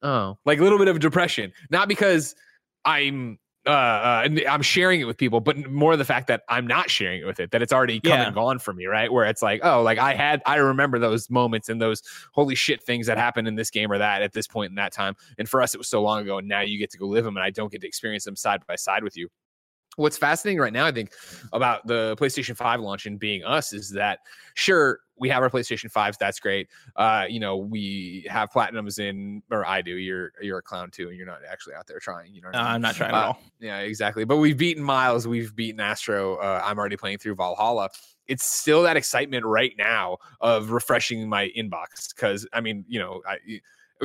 oh, 0.01 0.37
like 0.43 0.59
a 0.59 0.61
little 0.61 0.77
bit 0.77 0.89
of 0.89 0.99
depression, 0.99 1.53
not 1.69 1.87
because 1.87 2.35
I'm 2.83 3.39
uh, 3.65 3.69
uh 3.69 4.21
and 4.25 4.43
I'm 4.47 4.61
sharing 4.61 5.01
it 5.01 5.05
with 5.05 5.17
people, 5.17 5.39
but 5.39 5.69
more 5.69 5.95
the 5.95 6.05
fact 6.05 6.27
that 6.27 6.43
I'm 6.49 6.67
not 6.67 6.89
sharing 6.89 7.21
it 7.21 7.25
with 7.25 7.39
it, 7.39 7.51
that 7.51 7.61
it's 7.61 7.73
already 7.73 7.99
come 7.99 8.11
Yeah. 8.11 8.25
and 8.27 8.35
gone 8.35 8.59
for 8.59 8.73
me, 8.73 8.85
right? 8.85 9.11
Where 9.11 9.25
it's 9.25 9.41
like, 9.41 9.61
oh, 9.63 9.81
like 9.81 9.97
I 9.97 10.13
had, 10.13 10.41
I 10.45 10.57
remember 10.57 10.99
those 10.99 11.29
moments 11.29 11.69
and 11.69 11.81
those 11.81 12.01
holy 12.33 12.55
shit 12.55 12.83
things 12.83 13.07
that 13.07 13.17
happened 13.17 13.47
in 13.47 13.55
this 13.55 13.69
game 13.69 13.91
or 13.91 13.97
that 13.97 14.21
at 14.21 14.33
this 14.33 14.47
point 14.47 14.71
in 14.71 14.75
that 14.75 14.91
time. 14.91 15.15
And 15.37 15.47
for 15.47 15.61
us, 15.61 15.73
it 15.73 15.77
was 15.77 15.87
so 15.87 16.01
long 16.01 16.21
ago, 16.21 16.37
and 16.37 16.47
now 16.47 16.61
you 16.61 16.77
get 16.77 16.91
to 16.91 16.97
go 16.97 17.07
live 17.07 17.23
them, 17.23 17.37
and 17.37 17.43
I 17.43 17.49
don't 17.49 17.71
get 17.71 17.81
to 17.81 17.87
experience 17.87 18.25
them 18.25 18.35
side 18.35 18.61
by 18.67 18.75
side 18.75 19.03
with 19.03 19.15
you. 19.17 19.29
What's 19.95 20.17
fascinating 20.17 20.59
right 20.59 20.73
now, 20.73 20.85
I 20.85 20.91
think, 20.91 21.11
about 21.51 21.85
the 21.87 22.15
PlayStation 22.19 22.55
5 22.55 22.79
launch 22.79 23.05
and 23.05 23.19
being 23.19 23.43
us 23.43 23.73
is 23.73 23.91
that 23.91 24.19
sure, 24.55 24.99
we 25.17 25.29
have 25.29 25.43
our 25.43 25.49
PlayStation 25.49 25.91
5s, 25.91 26.17
that's 26.17 26.39
great. 26.39 26.67
Uh, 26.95 27.25
you 27.29 27.39
know, 27.39 27.55
we 27.57 28.25
have 28.29 28.49
platinums 28.51 28.97
in 28.99 29.43
or 29.51 29.65
I 29.65 29.81
do, 29.81 29.95
you're 29.95 30.31
you're 30.41 30.57
a 30.57 30.61
clown 30.61 30.89
too, 30.91 31.09
and 31.09 31.17
you're 31.17 31.27
not 31.27 31.41
actually 31.49 31.75
out 31.75 31.85
there 31.87 31.99
trying, 31.99 32.33
you 32.33 32.41
know. 32.41 32.49
No, 32.51 32.59
I 32.59 32.63
mean? 32.63 32.71
I'm 32.73 32.81
not 32.81 32.95
trying 32.95 33.11
at 33.11 33.15
Uh, 33.15 33.27
all. 33.27 33.39
Yeah, 33.59 33.79
exactly. 33.79 34.25
But 34.25 34.37
we've 34.37 34.57
beaten 34.57 34.83
Miles, 34.83 35.27
we've 35.27 35.55
beaten 35.55 35.79
Astro. 35.79 36.37
Uh, 36.37 36.61
I'm 36.65 36.77
already 36.79 36.97
playing 36.97 37.19
through 37.19 37.35
Valhalla. 37.35 37.89
It's 38.27 38.43
still 38.43 38.83
that 38.83 38.97
excitement 38.97 39.45
right 39.45 39.73
now 39.77 40.17
of 40.41 40.71
refreshing 40.71 41.29
my 41.29 41.49
inbox 41.57 42.13
because 42.15 42.47
I 42.53 42.61
mean, 42.61 42.83
you 42.87 42.99
know, 42.99 43.21
I. 43.27 43.37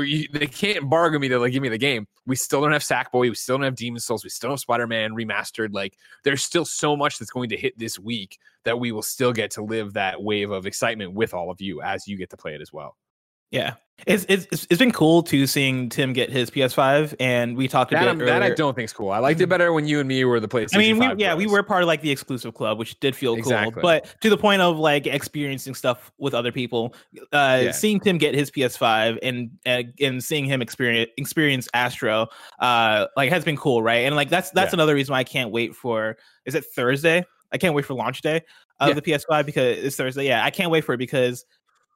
You, 0.03 0.29
they 0.33 0.47
can't 0.47 0.89
bargain 0.89 1.21
me 1.21 1.29
to 1.29 1.39
like 1.39 1.53
give 1.53 1.63
me 1.63 1.69
the 1.69 1.79
game. 1.79 2.07
We 2.27 2.37
still 2.37 2.61
don't 2.61 2.73
have 2.73 2.83
Sackboy. 2.83 3.31
We 3.31 3.35
still 3.35 3.57
don't 3.57 3.65
have 3.65 3.77
Demon 3.77 4.01
Souls. 4.01 4.25
We 4.25 4.31
still 4.31 4.49
don't 4.49 4.55
have 4.55 4.61
Spider 4.61 4.87
Man 4.87 5.13
remastered. 5.13 5.73
Like, 5.73 5.97
there's 6.25 6.45
still 6.45 6.65
so 6.65 6.97
much 6.97 7.19
that's 7.19 7.31
going 7.31 7.49
to 7.51 7.57
hit 7.57 7.79
this 7.79 7.99
week 7.99 8.39
that 8.65 8.79
we 8.79 8.93
will 8.93 9.03
still 9.03 9.33
get 9.33 9.51
to 9.53 9.63
live 9.63 9.95
that 9.95 10.23
wave 10.23 10.51
of 10.51 10.67
excitement 10.67 11.13
with 11.13 11.35
all 11.35 11.51
of 11.51 11.61
you 11.61 11.81
as 11.83 12.07
you 12.07 12.17
get 12.17 12.31
to 12.31 12.37
play 12.37 12.55
it 12.55 12.61
as 12.61 12.73
well. 12.73 12.97
Yeah, 13.51 13.75
it's 14.07 14.27
it's 14.29 14.47
it's 14.53 14.67
it's 14.69 14.79
been 14.79 14.93
cool 14.93 15.23
too 15.23 15.47
seeing 15.47 15.89
Tim 15.89 16.13
get 16.13 16.31
his 16.31 16.51
PS5, 16.51 17.15
and 17.19 17.57
we 17.57 17.67
talked 17.67 17.93
about 17.93 18.05
That, 18.05 18.19
bit 18.19 18.29
I'm- 18.29 18.41
that 18.41 18.43
I 18.43 18.55
don't 18.55 18.69
think 18.69 18.77
think's 18.77 18.93
cool. 18.93 19.11
I 19.11 19.19
liked 19.19 19.41
it 19.41 19.47
better 19.49 19.73
when 19.73 19.87
you 19.87 20.01
and 20.01 20.07
me 20.09 20.23
were 20.25 20.39
the 20.39 20.47
PlayStation. 20.49 20.75
I 20.77 20.79
mean, 20.79 20.99
we 20.99 21.07
5 21.07 21.19
yeah, 21.19 21.35
we 21.35 21.47
were 21.47 21.63
part 21.63 21.83
of 21.83 21.87
like 21.87 22.03
the 22.03 22.11
exclusive 22.11 22.53
club, 22.55 22.79
which 22.79 23.01
did 23.01 23.17
feel 23.17 23.35
Exactly. 23.35 23.73
cool. 23.73 23.83
But 23.83 24.15
to 24.21 24.29
the 24.31 24.37
point 24.37 24.61
of 24.61 24.79
like 24.79 25.07
experiencing 25.07 25.75
stuff 25.75 26.13
with 26.19 26.35
other 26.35 26.53
people, 26.53 26.95
uh, 27.33 27.61
Yeah. 27.65 27.71
seeing 27.73 28.01
Tim 28.01 28.19
get 28.19 28.35
his 28.35 28.51
PS5 28.51 29.19
and 29.23 29.51
uh, 29.65 29.83
and 30.01 30.23
seeing 30.23 30.45
him 30.45 30.61
experience 30.61 31.11
experience 31.17 31.69
Astro, 31.73 32.29
uh, 32.61 33.07
like 33.17 33.31
has 33.31 33.45
been 33.45 33.57
cool, 33.57 33.83
right? 33.83 34.05
And 34.05 34.15
like 34.15 34.29
that's 34.29 34.51
that's 34.51 34.73
Yeah. 34.73 34.77
another 34.77 34.95
reason 34.95 35.13
why 35.13 35.21
I 35.21 35.25
can't 35.25 35.51
wait 35.51 35.75
for. 35.75 36.19
Is 36.45 36.55
it 36.55 36.65
Thursday? 36.77 37.25
I 37.51 37.57
can't 37.57 37.75
wait 37.75 37.87
for 37.87 37.95
launch 37.95 38.21
day 38.21 38.43
of 38.79 38.89
Yeah. 38.89 38.95
the 38.95 39.03
PS5 39.03 39.47
because 39.47 39.79
it's 39.79 39.97
Thursday. 39.97 40.27
Yeah, 40.27 40.45
I 40.45 40.51
can't 40.51 40.71
wait 40.71 40.85
for 40.85 40.93
it 40.93 40.99
because. 40.99 41.47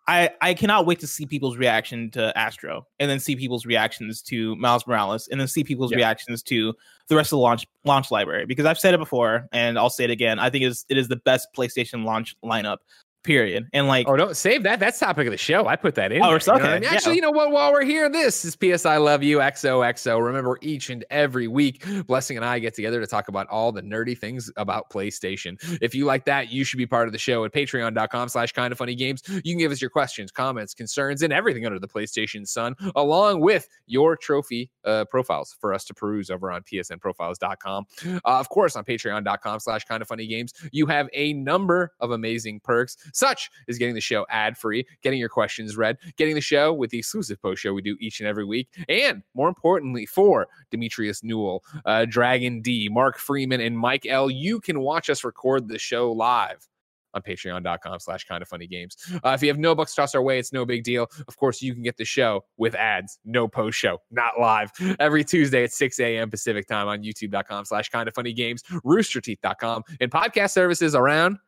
I, 0.09 0.31
I 0.41 0.55
cannot 0.55 0.85
wait 0.85 0.99
to 1.01 1.07
see 1.07 1.27
people's 1.27 1.57
reaction 1.57 2.11
to 2.13 2.37
Astro 2.37 2.87
and 2.99 3.09
then 3.09 3.21
see 3.21 3.37
people's 3.37 3.65
reactions 3.65 4.21
to 4.23 4.57
Miles 4.57 4.85
Morales 4.87 5.29
and 5.29 5.41
then 5.41 5.47
see 5.47 5.63
people's 5.63 5.93
Yeah. 5.93 5.99
reactions 5.99 6.43
to 6.45 6.75
the 7.09 7.15
rest 7.17 7.29
of 7.29 7.37
the 7.37 7.43
launch 7.43 7.67
launch 7.85 8.11
library 8.11 8.45
because 8.47 8.67
I've 8.67 8.79
said 8.81 8.95
it 8.95 8.99
before 8.99 9.47
and 9.53 9.79
I'll 9.79 9.91
say 9.91 10.05
it 10.05 10.11
again. 10.11 10.39
I 10.41 10.51
think 10.51 10.65
it 10.65 10.69
is 10.69 10.85
it 10.89 10.99
is 10.99 11.07
the 11.09 11.17
best 11.17 11.49
PlayStation 11.57 12.05
launch 12.05 12.35
lineup, 12.45 12.79
period. 13.23 13.69
And 13.73 13.87
like 13.89 14.09
Oh, 14.09 14.17
don't 14.17 14.37
save 14.37 14.63
that. 14.65 14.81
That's 14.81 14.99
topic 14.99 15.27
of 15.27 15.31
the 15.31 15.37
show. 15.39 15.67
I 15.67 15.77
put 15.77 15.95
that 15.97 16.13
in. 16.13 16.23
Oh, 16.23 16.29
there, 16.29 16.37
it's 16.37 16.47
you 16.47 16.53
know 16.55 16.59
okay, 16.59 16.69
I 16.69 16.75
mean? 16.75 16.83
yeah. 16.85 16.91
Actually, 16.91 17.17
you 17.17 17.23
know 17.23 17.31
what? 17.31 17.51
While 17.53 17.73
we're 17.73 17.85
here, 17.85 18.09
this 18.09 18.45
is 18.45 18.57
PS 18.57 18.85
I 18.87 18.97
Love 18.97 19.23
You 19.23 19.39
XOXO. 19.39 20.25
Remember, 20.25 20.59
each 20.61 20.91
and 20.91 21.05
every 21.11 21.49
week, 21.49 21.85
Blessing 22.07 22.37
and 22.37 22.45
I 22.45 22.59
get 22.59 22.75
together 22.75 23.01
to 23.01 23.07
talk 23.07 23.29
about 23.29 23.47
all 23.49 23.73
the 23.73 23.83
nerdy 23.83 24.17
things 24.17 24.51
about 24.57 24.91
PlayStation. 24.91 25.57
If 25.81 25.95
you 25.95 26.05
like 26.05 26.25
that, 26.27 26.51
you 26.53 26.65
should 26.65 26.79
be 26.79 26.87
part 26.87 27.07
of 27.09 27.13
the 27.13 27.19
show 27.19 27.45
at 27.45 27.53
patreon.com 27.53 28.29
slash 28.29 28.53
kind 28.53 28.73
of 28.73 28.79
funny 28.79 28.95
games. 28.95 29.23
You 29.29 29.41
can 29.53 29.59
give 29.59 29.73
us 29.73 29.81
your 29.81 29.91
questions, 29.91 30.31
comments, 30.31 30.75
concerns, 30.75 31.23
and 31.23 31.33
everything 31.33 31.65
under 31.67 31.79
the 31.79 31.89
PlayStation 31.89 32.47
Sun, 32.47 32.75
along 32.97 33.41
with 33.41 33.69
your 33.87 34.17
trophy 34.17 34.71
uh, 34.85 35.05
profiles 35.07 35.55
for 35.61 35.73
us 35.73 35.85
to 35.85 35.95
peruse 35.95 36.31
over 36.31 36.51
on 36.51 36.63
psnprofiles.com. 36.63 37.85
Uh, 38.07 38.19
of 38.25 38.49
course, 38.49 38.77
on 38.77 38.85
patreon.com 38.85 39.61
slash 39.61 39.85
kind 39.85 40.03
of 40.03 40.09
funny 40.09 40.27
games, 40.27 40.53
you 40.73 40.87
have 40.87 41.09
a 41.13 41.33
number 41.35 41.93
of 42.01 42.11
amazing 42.11 42.61
perks, 42.61 42.97
such 43.13 43.51
as 43.69 43.79
getting 43.79 43.95
the 43.95 44.01
show 44.01 44.27
ad 44.29 44.57
free, 44.57 44.87
getting 45.03 45.19
your 45.19 45.29
questions 45.29 45.77
read, 45.77 45.97
getting 46.17 46.35
the 46.35 46.41
show 46.41 46.73
with 46.73 46.91
the 46.91 46.99
exclusive 46.99 47.41
post 47.41 47.63
show 47.63 47.73
we 47.73 47.83
do 47.83 47.97
each 48.01 48.21
and 48.21 48.29
every 48.29 48.45
week, 48.45 48.69
and 48.89 49.23
more 49.35 49.49
importantly, 49.49 50.07
for 50.07 50.49
Demetrius 50.71 51.23
Newell, 51.23 51.65
uh, 51.87 52.05
Dragon 52.05 52.61
D, 52.61 52.89
Mark 52.91 53.19
Freeman, 53.19 53.61
and 53.61 53.79
Mike 53.79 54.07
L, 54.07 54.31
you 54.31 54.61
can 54.61 54.81
watch 54.81 55.11
us 55.11 55.25
record 55.25 55.69
the 55.69 55.79
show 55.79 56.13
live 56.13 56.69
on 57.15 57.23
patreon.com 57.23 57.99
slash 58.01 58.25
kind 58.25 58.43
of 58.43 58.49
funny 58.49 58.67
games. 58.67 58.97
Uh, 59.25 59.31
if 59.31 59.43
you 59.43 59.49
have 59.49 59.59
no 59.59 59.75
bucks 59.75 59.95
tossed 59.95 60.15
our 60.15 60.23
way, 60.23 60.39
it's 60.39 60.53
no 60.53 60.65
big 60.65 60.85
deal. 60.85 61.09
Of 61.29 61.37
course, 61.37 61.63
you 61.63 61.75
can 61.75 61.83
get 61.83 61.97
the 61.97 62.05
show 62.05 62.45
with 62.57 62.75
ads, 62.75 63.19
no 63.25 63.49
post 63.49 63.79
show, 63.79 63.99
not 64.11 64.41
live, 64.41 64.73
every 64.99 65.25
Tuesday 65.25 65.65
at 65.65 65.73
6 65.73 66.01
a.m. 66.01 66.31
Pacific 66.31 66.67
time 66.67 66.89
on 66.89 67.03
youtube.com 67.03 67.65
slash 67.65 67.89
kind 67.91 68.09
of 68.09 68.15
funny 68.15 68.33
games, 68.33 68.63
roosterteeth.com, 68.85 69.83
and 70.01 70.11
podcast 70.11 70.51
services 70.51 70.95
around 70.95 71.39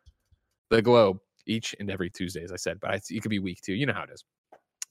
the 0.71 0.83
globe 0.83 1.19
each 1.47 1.75
and 1.81 1.91
every 1.91 2.11
Tuesday, 2.11 2.43
as 2.43 2.53
I 2.53 2.57
said, 2.57 2.79
but 2.81 3.03
it 3.11 3.21
could 3.23 3.31
be 3.31 3.39
week 3.39 3.61
two. 3.63 3.75
You 3.75 3.87
know 3.87 3.93
how 3.93 4.05
it 4.05 4.11
is. 4.13 4.25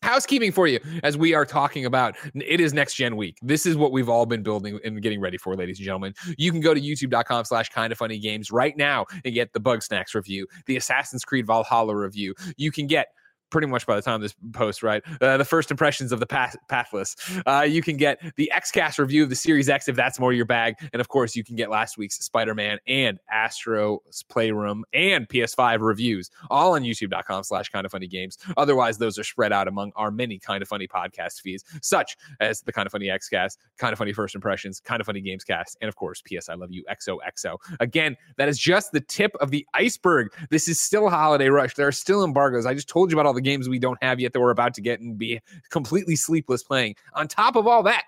Housekeeping 0.04 0.52
for 0.52 0.68
you 0.68 0.82
as 1.02 1.18
we 1.18 1.34
are 1.34 1.46
talking 1.46 1.86
about 1.86 2.18
it 2.36 2.60
is 2.60 2.74
next 2.74 2.96
gen 2.96 3.16
week. 3.16 3.38
This 3.42 3.66
is 3.66 3.78
what 3.78 3.94
we've 3.94 4.10
all 4.10 4.26
been 4.26 4.44
building 4.44 4.78
and 4.84 5.02
getting 5.02 5.22
ready 5.22 5.38
for 5.38 5.56
ladies 5.56 5.80
and 5.80 5.86
gentlemen. 5.86 6.14
You 6.38 6.52
can 6.52 6.60
go 6.60 6.74
to 6.74 6.82
youtube.com 6.82 7.46
slash 7.46 7.70
kind 7.70 7.90
of 7.94 7.98
funny 7.98 8.20
games 8.20 8.52
right 8.52 8.76
now 8.76 9.06
and 9.24 9.34
get 9.34 9.54
the 9.54 9.62
Bugsnax 9.62 10.14
review 10.14 10.46
the 10.66 10.76
assassin's 10.76 11.24
creed 11.24 11.48
valhalla 11.48 11.96
review. 11.96 12.36
You 12.58 12.70
can 12.70 12.86
get 12.86 13.08
pretty 13.54 13.68
much 13.68 13.86
by 13.86 13.96
the 13.96 14.02
time 14.02 14.20
this 14.20 14.36
post, 14.52 14.84
right? 14.84 15.02
Uh, 15.22 15.38
the 15.38 15.46
first 15.46 15.72
impressions 15.72 16.12
of 16.12 16.20
the 16.20 16.26
path- 16.26 16.58
Pathless. 16.68 17.16
Uh, 17.46 17.62
you 17.62 17.82
can 17.82 17.96
get 17.96 18.20
the 18.36 18.52
XCast 18.54 19.00
review 19.00 19.24
of 19.24 19.30
the 19.30 19.36
Series 19.36 19.70
X 19.70 19.88
if 19.88 19.96
that's 19.96 20.20
more 20.20 20.34
your 20.34 20.46
bag. 20.46 20.76
And 20.92 21.00
of 21.00 21.08
course, 21.08 21.36
you 21.36 21.44
can 21.44 21.56
get 21.56 21.70
last 21.70 21.98
week's 21.98 22.18
Spider 22.20 22.56
Man 22.56 22.80
and 22.88 23.20
Astro's 23.32 24.24
Playroom 24.28 24.84
and 24.94 25.30
PS5 25.30 25.80
reviews 25.80 26.30
all 26.50 26.74
on 26.74 26.84
youtube.com 26.84 27.44
slash 27.44 27.70
kind 27.70 27.86
of 27.86 27.92
funny 27.92 28.08
games. 28.08 28.38
Otherwise, 28.58 28.98
those 28.98 29.18
are 29.20 29.24
spread 29.24 29.54
out 29.54 29.68
among 29.68 29.92
our 29.96 30.12
many 30.12 30.40
kind 30.40 30.62
of 30.62 30.68
funny 30.68 30.88
podcast 30.88 31.42
feeds, 31.42 31.64
such 31.82 32.18
as 32.40 32.62
the 32.62 32.74
kind 32.74 32.86
of 32.86 32.92
funny 32.92 33.08
XCast, 33.08 33.58
kind 33.78 33.94
of 33.94 34.00
funny 34.00 34.14
first 34.14 34.36
impressions, 34.36 34.80
kind 34.80 35.00
of 35.00 35.06
funny 35.06 35.22
games 35.22 35.44
cast, 35.44 35.78
and 35.82 35.90
of 35.90 35.96
course, 35.96 36.22
PS 36.22 36.50
I 36.50 36.56
Love 36.56 36.72
You 36.72 36.84
XOXO. 36.90 37.58
Again, 37.80 38.18
that 38.38 38.50
is 38.50 38.58
just 38.58 38.92
the 38.92 39.02
tip 39.02 39.36
of 39.40 39.52
the 39.52 39.66
iceberg. 39.74 40.34
This 40.50 40.68
is 40.68 40.80
still 40.80 41.08
a 41.08 41.10
holiday 41.10 41.50
rush. 41.50 41.76
There 41.76 41.88
are 41.88 41.92
still 41.92 42.24
embargoes. 42.24 42.66
I 42.66 42.74
just 42.74 42.90
told 42.90 43.12
you 43.12 43.18
about 43.18 43.26
all 43.26 43.34
the 43.34 43.42
games 43.44 43.70
we 43.70 43.80
don't 43.80 44.02
have 44.02 44.20
yet 44.20 44.34
that 44.34 44.40
we're 44.40 44.52
about 44.52 44.74
to 44.76 44.82
get 44.82 45.00
and 45.00 45.18
be 45.18 45.40
completely 45.70 46.16
sleepless 46.16 46.64
playing. 46.64 46.96
On 47.14 47.28
top 47.28 47.56
of 47.56 47.68
all 47.68 47.84
that, 47.84 48.06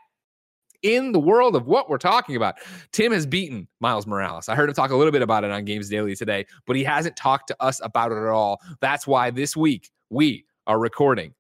in 0.82 1.12
the 1.12 1.20
world 1.20 1.56
of 1.56 1.66
what 1.68 1.90
we're 1.90 1.98
talking 1.98 2.36
about, 2.36 2.56
Tim 2.92 3.12
has 3.12 3.26
beaten 3.26 3.68
Miles 3.80 4.06
Morales. 4.06 4.50
I 4.50 4.56
heard 4.56 4.70
him 4.70 4.76
talk 4.76 4.92
a 4.92 4.96
little 4.96 5.12
bit 5.12 5.24
about 5.24 5.44
it 5.44 5.52
on 5.52 5.66
Games 5.66 5.90
Daily 5.90 6.16
today, 6.16 6.46
but 6.68 6.76
he 6.76 6.84
hasn't 6.84 7.16
talked 7.16 7.48
to 7.48 7.56
us 7.60 7.82
about 7.84 8.12
it 8.12 8.18
at 8.18 8.28
all. 8.28 8.62
That's 8.82 9.08
why 9.08 9.32
this 9.32 9.56
week 9.56 9.90
we 10.10 10.46
are 10.68 10.80
recording 10.80 11.34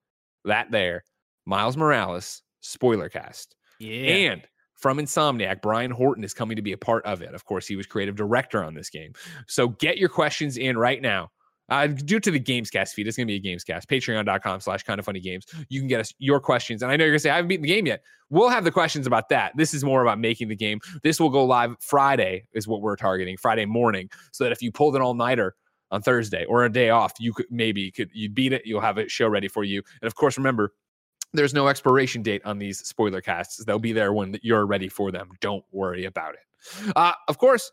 that 0.45 0.71
there 0.71 1.03
Miles 1.45 1.77
Morales 1.77 2.41
spoiler 2.61 3.09
cast. 3.09 3.55
Yeah. 3.79 4.31
And 4.31 4.47
from 4.73 4.97
Insomniac, 4.97 5.61
Brian 5.61 5.91
Horton 5.91 6.23
is 6.23 6.33
coming 6.33 6.55
to 6.55 6.61
be 6.61 6.71
a 6.71 6.77
part 6.77 7.05
of 7.05 7.21
it. 7.21 7.33
Of 7.33 7.45
course, 7.45 7.67
he 7.67 7.75
was 7.75 7.85
creative 7.85 8.15
director 8.15 8.63
on 8.63 8.73
this 8.73 8.89
game. 8.89 9.13
So 9.47 9.69
get 9.69 9.97
your 9.97 10.09
questions 10.09 10.57
in 10.57 10.77
right 10.77 11.01
now 11.01 11.29
uh, 11.69 11.87
due 11.87 12.19
to 12.19 12.31
the 12.31 12.39
Gamescast 12.39 12.93
feed, 12.93 13.07
it's 13.07 13.17
going 13.17 13.27
to 13.27 13.39
be 13.39 13.49
a 13.49 13.55
Gamescast. 13.55 13.85
Patreon.com 13.87 14.59
slash 14.59 14.83
kind 14.83 14.99
of 14.99 15.05
funny 15.05 15.19
games. 15.19 15.45
You 15.69 15.79
can 15.79 15.87
get 15.87 15.99
us 15.99 16.13
your 16.19 16.39
questions. 16.39 16.83
And 16.83 16.91
I 16.91 16.95
know 16.95 17.05
you're 17.05 17.13
going 17.13 17.19
to 17.19 17.23
say, 17.23 17.29
I 17.31 17.35
haven't 17.35 17.49
beaten 17.49 17.63
the 17.63 17.69
game 17.69 17.87
yet. 17.87 18.03
We'll 18.29 18.49
have 18.49 18.63
the 18.63 18.71
questions 18.71 19.07
about 19.07 19.29
that. 19.29 19.53
This 19.55 19.73
is 19.73 19.83
more 19.83 20.01
about 20.01 20.19
making 20.19 20.47
the 20.47 20.55
game. 20.55 20.79
This 21.03 21.19
will 21.19 21.29
go 21.29 21.43
live 21.45 21.75
Friday, 21.79 22.47
is 22.53 22.67
what 22.67 22.81
we're 22.81 22.95
targeting, 22.95 23.37
Friday 23.37 23.65
morning. 23.65 24.09
So 24.31 24.43
that 24.43 24.51
if 24.51 24.61
you 24.61 24.71
pulled 24.71 24.95
an 24.95 25.01
all 25.01 25.13
nighter 25.13 25.55
on 25.91 26.01
Thursday 26.01 26.45
or 26.45 26.65
a 26.65 26.71
day 26.71 26.89
off, 26.89 27.13
you 27.19 27.33
could 27.33 27.45
maybe 27.49 27.91
could 27.91 28.09
you 28.13 28.29
beat 28.29 28.53
it. 28.53 28.63
You'll 28.65 28.81
have 28.81 28.97
a 28.97 29.07
show 29.07 29.27
ready 29.27 29.47
for 29.47 29.63
you. 29.63 29.81
And 30.01 30.07
of 30.07 30.15
course, 30.15 30.37
remember, 30.37 30.73
there's 31.33 31.53
no 31.53 31.67
expiration 31.67 32.21
date 32.21 32.41
on 32.45 32.59
these 32.59 32.79
spoiler 32.79 33.21
casts. 33.21 33.63
They'll 33.65 33.79
be 33.79 33.93
there 33.93 34.13
when 34.13 34.39
you're 34.41 34.65
ready 34.65 34.87
for 34.89 35.11
them. 35.11 35.29
Don't 35.41 35.63
worry 35.71 36.05
about 36.05 36.33
it. 36.33 36.93
Uh, 36.95 37.13
of 37.27 37.37
course, 37.37 37.71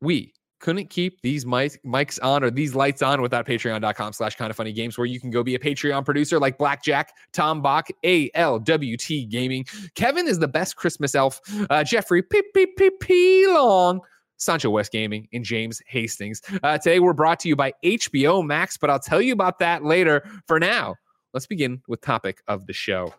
we 0.00 0.32
couldn't 0.60 0.90
keep 0.90 1.20
these 1.22 1.46
mic- 1.46 1.82
mics 1.84 2.18
on 2.22 2.42
or 2.42 2.50
these 2.50 2.74
lights 2.74 3.02
on 3.02 3.22
without 3.22 3.46
patreon.com 3.46 4.12
slash 4.12 4.34
kind 4.36 4.50
of 4.50 4.56
funny 4.56 4.72
games 4.72 4.98
where 4.98 5.06
you 5.06 5.20
can 5.20 5.30
go 5.30 5.42
be 5.42 5.54
a 5.54 5.58
patreon 5.58 6.04
producer 6.04 6.38
like 6.38 6.58
blackjack 6.58 7.12
tom 7.32 7.62
bach 7.62 7.88
alwt 8.04 9.30
gaming 9.30 9.64
kevin 9.94 10.26
is 10.26 10.38
the 10.38 10.48
best 10.48 10.76
christmas 10.76 11.14
elf 11.14 11.40
uh, 11.70 11.84
jeffrey 11.84 12.22
p 12.22 12.42
p 12.54 12.66
p 12.66 12.90
p 13.00 13.46
long 13.48 14.00
Sancho 14.40 14.70
West 14.70 14.92
Gaming 14.92 15.26
and 15.32 15.44
James 15.44 15.82
Hastings. 15.88 16.40
Uh, 16.62 16.78
today 16.78 17.00
we're 17.00 17.12
brought 17.12 17.40
to 17.40 17.48
you 17.48 17.56
by 17.56 17.72
HBO 17.84 18.46
Max, 18.46 18.76
but 18.76 18.88
I'll 18.88 19.00
tell 19.00 19.20
you 19.20 19.32
about 19.32 19.58
that 19.58 19.84
later. 19.84 20.24
For 20.46 20.60
now, 20.60 20.94
let's 21.34 21.46
begin 21.46 21.82
with 21.88 22.00
topic 22.00 22.40
of 22.46 22.64
the 22.66 22.72
show. 22.72 23.12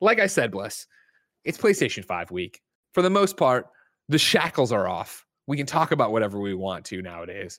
Like 0.00 0.18
I 0.18 0.26
said, 0.26 0.50
bless, 0.50 0.88
it's 1.44 1.56
PlayStation 1.56 2.04
5 2.04 2.32
week. 2.32 2.60
For 2.92 3.02
the 3.02 3.10
most 3.10 3.36
part, 3.36 3.68
the 4.08 4.18
shackles 4.18 4.72
are 4.72 4.88
off 4.88 5.24
we 5.46 5.56
can 5.56 5.66
talk 5.66 5.92
about 5.92 6.12
whatever 6.12 6.40
we 6.40 6.54
want 6.54 6.84
to 6.86 7.02
nowadays. 7.02 7.58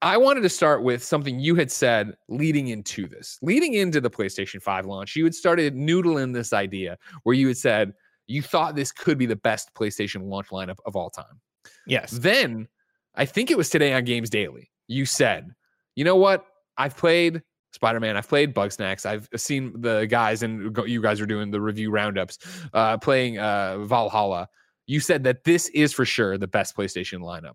I 0.00 0.16
wanted 0.16 0.42
to 0.42 0.48
start 0.48 0.84
with 0.84 1.02
something 1.02 1.40
you 1.40 1.56
had 1.56 1.72
said 1.72 2.14
leading 2.28 2.68
into 2.68 3.08
this. 3.08 3.38
Leading 3.42 3.74
into 3.74 4.00
the 4.00 4.10
PlayStation 4.10 4.62
5 4.62 4.86
launch, 4.86 5.16
you 5.16 5.24
had 5.24 5.34
started 5.34 5.74
noodling 5.74 6.32
this 6.32 6.52
idea 6.52 6.98
where 7.24 7.34
you 7.34 7.48
had 7.48 7.56
said 7.56 7.92
you 8.28 8.42
thought 8.42 8.76
this 8.76 8.92
could 8.92 9.18
be 9.18 9.26
the 9.26 9.36
best 9.36 9.74
PlayStation 9.74 10.28
launch 10.28 10.48
lineup 10.48 10.78
of 10.86 10.94
all 10.94 11.10
time. 11.10 11.40
Yes. 11.86 12.12
Then 12.12 12.68
I 13.16 13.24
think 13.24 13.50
it 13.50 13.56
was 13.56 13.70
today 13.70 13.92
on 13.92 14.04
Games 14.04 14.30
Daily. 14.30 14.70
You 14.86 15.04
said, 15.04 15.50
you 15.96 16.04
know 16.04 16.16
what? 16.16 16.46
I've 16.76 16.96
played 16.96 17.42
Spider 17.72 17.98
Man. 17.98 18.16
I've 18.16 18.28
played 18.28 18.54
Bugsnax. 18.54 19.04
I've 19.04 19.28
seen 19.36 19.80
the 19.80 20.06
guys, 20.08 20.42
and 20.42 20.76
you 20.86 21.02
guys 21.02 21.20
are 21.20 21.26
doing 21.26 21.50
the 21.50 21.60
review 21.60 21.90
roundups, 21.90 22.38
uh, 22.72 22.98
playing 22.98 23.38
uh, 23.38 23.78
Valhalla 23.84 24.48
you 24.88 24.98
said 24.98 25.22
that 25.24 25.44
this 25.44 25.68
is 25.68 25.92
for 25.92 26.04
sure 26.04 26.36
the 26.36 26.48
best 26.48 26.76
PlayStation 26.76 27.20
lineup. 27.20 27.54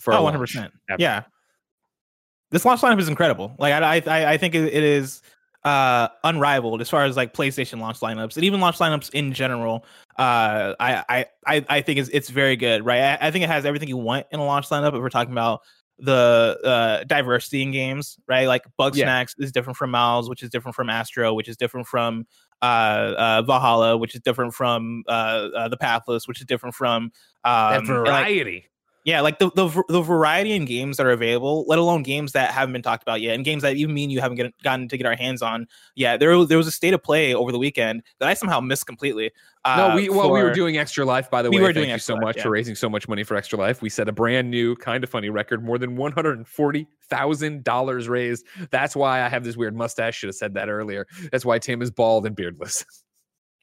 For 0.00 0.12
oh, 0.12 0.24
100 0.24 0.40
percent. 0.40 0.72
Yeah, 0.98 1.22
this 2.50 2.64
launch 2.64 2.80
lineup 2.80 2.98
is 2.98 3.08
incredible. 3.08 3.54
Like 3.58 3.72
I, 3.72 4.02
I, 4.06 4.32
I 4.32 4.36
think 4.36 4.56
it 4.56 4.72
is 4.72 5.22
uh, 5.64 6.08
unrivaled 6.24 6.80
as 6.80 6.90
far 6.90 7.04
as 7.04 7.16
like 7.16 7.32
PlayStation 7.34 7.80
launch 7.80 8.00
lineups 8.00 8.36
and 8.36 8.44
even 8.44 8.60
launch 8.60 8.78
lineups 8.78 9.10
in 9.10 9.32
general. 9.32 9.84
Uh, 10.18 10.74
I, 10.80 11.26
I, 11.46 11.64
I 11.68 11.80
think 11.82 12.00
it's 12.00 12.08
it's 12.08 12.30
very 12.30 12.56
good, 12.56 12.84
right? 12.84 13.00
I, 13.00 13.28
I 13.28 13.30
think 13.30 13.44
it 13.44 13.48
has 13.48 13.64
everything 13.64 13.88
you 13.88 13.96
want 13.96 14.26
in 14.32 14.40
a 14.40 14.44
launch 14.44 14.68
lineup. 14.68 14.94
If 14.94 15.00
we're 15.00 15.08
talking 15.08 15.32
about 15.32 15.60
the 15.98 16.58
uh, 16.64 17.04
diversity 17.04 17.62
in 17.62 17.70
games, 17.70 18.18
right? 18.26 18.46
Like 18.46 18.64
Bug 18.76 18.96
yeah. 18.96 19.04
Snacks 19.04 19.34
is 19.38 19.52
different 19.52 19.76
from 19.76 19.90
Miles, 19.90 20.28
which 20.28 20.42
is 20.42 20.50
different 20.50 20.74
from 20.74 20.90
Astro, 20.90 21.32
which 21.32 21.48
is 21.48 21.56
different 21.56 21.86
from 21.86 22.26
Valhalla, 22.62 23.96
which 23.96 24.14
is 24.14 24.20
different 24.20 24.54
from 24.54 25.04
uh, 25.08 25.48
uh, 25.56 25.68
the 25.68 25.76
Pathless, 25.76 26.28
which 26.28 26.40
is 26.40 26.46
different 26.46 26.74
from 26.74 27.10
um, 27.44 27.72
that 27.72 27.86
variety. 27.86 28.66
Yeah, 29.04 29.20
like 29.20 29.40
the, 29.40 29.50
the 29.56 29.82
the 29.88 30.00
variety 30.00 30.52
in 30.52 30.64
games 30.64 30.96
that 30.96 31.06
are 31.06 31.10
available, 31.10 31.64
let 31.66 31.80
alone 31.80 32.04
games 32.04 32.30
that 32.32 32.52
haven't 32.52 32.72
been 32.72 32.82
talked 32.82 33.02
about 33.02 33.20
yet, 33.20 33.34
and 33.34 33.44
games 33.44 33.64
that 33.64 33.74
even 33.74 33.92
mean 33.92 34.10
you 34.10 34.20
haven't 34.20 34.36
get, 34.36 34.56
gotten 34.62 34.86
to 34.86 34.96
get 34.96 35.06
our 35.06 35.16
hands 35.16 35.42
on. 35.42 35.66
Yeah, 35.96 36.16
there 36.16 36.44
there 36.44 36.56
was 36.56 36.68
a 36.68 36.70
state 36.70 36.94
of 36.94 37.02
play 37.02 37.34
over 37.34 37.50
the 37.50 37.58
weekend 37.58 38.04
that 38.20 38.28
I 38.28 38.34
somehow 38.34 38.60
missed 38.60 38.86
completely. 38.86 39.32
Uh, 39.64 39.88
no, 39.88 39.96
we 39.96 40.08
well 40.08 40.28
for, 40.28 40.34
we 40.34 40.42
were 40.42 40.52
doing 40.54 40.78
Extra 40.78 41.04
Life 41.04 41.28
by 41.32 41.42
the 41.42 41.50
we 41.50 41.56
way. 41.56 41.62
We 41.62 41.66
were 41.66 41.72
doing 41.72 41.90
you 41.90 41.98
so 41.98 42.14
Life, 42.14 42.22
much 42.22 42.36
yeah. 42.36 42.42
for 42.44 42.50
raising 42.50 42.76
so 42.76 42.88
much 42.88 43.08
money 43.08 43.24
for 43.24 43.36
Extra 43.36 43.58
Life. 43.58 43.82
We 43.82 43.88
set 43.88 44.08
a 44.08 44.12
brand 44.12 44.52
new 44.52 44.76
kind 44.76 45.02
of 45.02 45.10
funny 45.10 45.30
record, 45.30 45.64
more 45.64 45.78
than 45.78 45.96
one 45.96 46.12
hundred 46.12 46.38
and 46.38 46.46
forty 46.46 46.86
thousand 47.08 47.64
dollars 47.64 48.08
raised. 48.08 48.46
That's 48.70 48.94
why 48.94 49.22
I 49.22 49.28
have 49.28 49.42
this 49.42 49.56
weird 49.56 49.74
mustache. 49.74 50.16
Should 50.16 50.28
have 50.28 50.36
said 50.36 50.54
that 50.54 50.68
earlier. 50.68 51.08
That's 51.32 51.44
why 51.44 51.58
Tim 51.58 51.82
is 51.82 51.90
bald 51.90 52.24
and 52.24 52.36
beardless. 52.36 52.84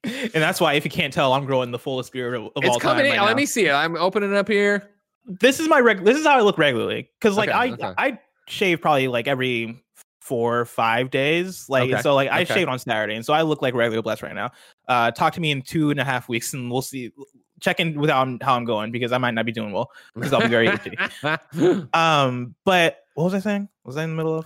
and 0.03 0.31
that's 0.33 0.59
why, 0.59 0.73
if 0.73 0.83
you 0.83 0.91
can't 0.91 1.13
tell, 1.13 1.31
I'm 1.31 1.45
growing 1.45 1.71
the 1.71 1.79
fullest 1.79 2.11
beard 2.11 2.35
of, 2.35 2.43
of 2.43 2.51
it's 2.57 2.67
all 2.67 2.79
coming 2.81 3.05
time. 3.05 3.13
In. 3.13 3.19
Right 3.19 3.25
Let 3.27 3.37
me 3.37 3.45
see 3.45 3.67
it. 3.67 3.71
I'm 3.71 3.95
opening 3.95 4.31
it 4.31 4.35
up 4.35 4.49
here. 4.49 4.89
This 5.25 5.59
is 5.59 5.67
my 5.67 5.79
reg. 5.79 6.03
This 6.03 6.17
is 6.17 6.25
how 6.25 6.37
I 6.37 6.41
look 6.41 6.57
regularly 6.57 7.09
because, 7.19 7.37
like, 7.37 7.49
Okay, 7.49 7.57
I 7.57 7.67
okay. 7.71 7.93
I 7.97 8.19
shave 8.47 8.81
probably 8.81 9.07
like 9.07 9.27
every 9.27 9.83
four 10.21 10.59
or 10.59 10.65
five 10.65 11.09
days. 11.11 11.67
Like, 11.69 11.91
Okay, 11.91 12.01
so 12.01 12.15
like 12.15 12.29
I 12.29 12.43
shaved 12.43 12.69
on 12.69 12.79
Saturday, 12.79 13.15
and 13.15 13.25
so 13.25 13.33
I 13.33 13.41
look 13.43 13.61
like 13.61 13.73
regular 13.73 14.01
blessed 14.01 14.23
right 14.23 14.35
now. 14.35 14.49
Uh, 14.87 15.11
talk 15.11 15.33
to 15.33 15.41
me 15.41 15.51
in 15.51 15.61
two 15.61 15.91
and 15.91 15.99
a 15.99 16.03
half 16.03 16.29
weeks, 16.29 16.53
and 16.53 16.71
we'll 16.71 16.81
see. 16.81 17.11
Check 17.61 17.81
in 17.81 17.99
with 17.99 18.09
how 18.09 18.21
I'm, 18.21 18.39
how 18.39 18.55
I'm 18.55 18.63
going 18.63 18.89
because 18.91 19.11
I 19.11 19.17
might 19.17 19.33
not 19.33 19.45
be 19.45 19.51
doing 19.51 19.73
well 19.73 19.91
because 20.15 20.31
I'll 20.31 20.39
be 20.39 20.47
very 20.47 20.67
itchy. 20.67 20.97
Um, 21.93 22.55
but 22.63 22.99
what 23.15 23.25
was 23.25 23.33
I 23.33 23.39
saying? 23.39 23.67
Was 23.83 23.97
I 23.97 24.03
in 24.05 24.11
the 24.11 24.15
middle 24.15 24.39
of? 24.39 24.45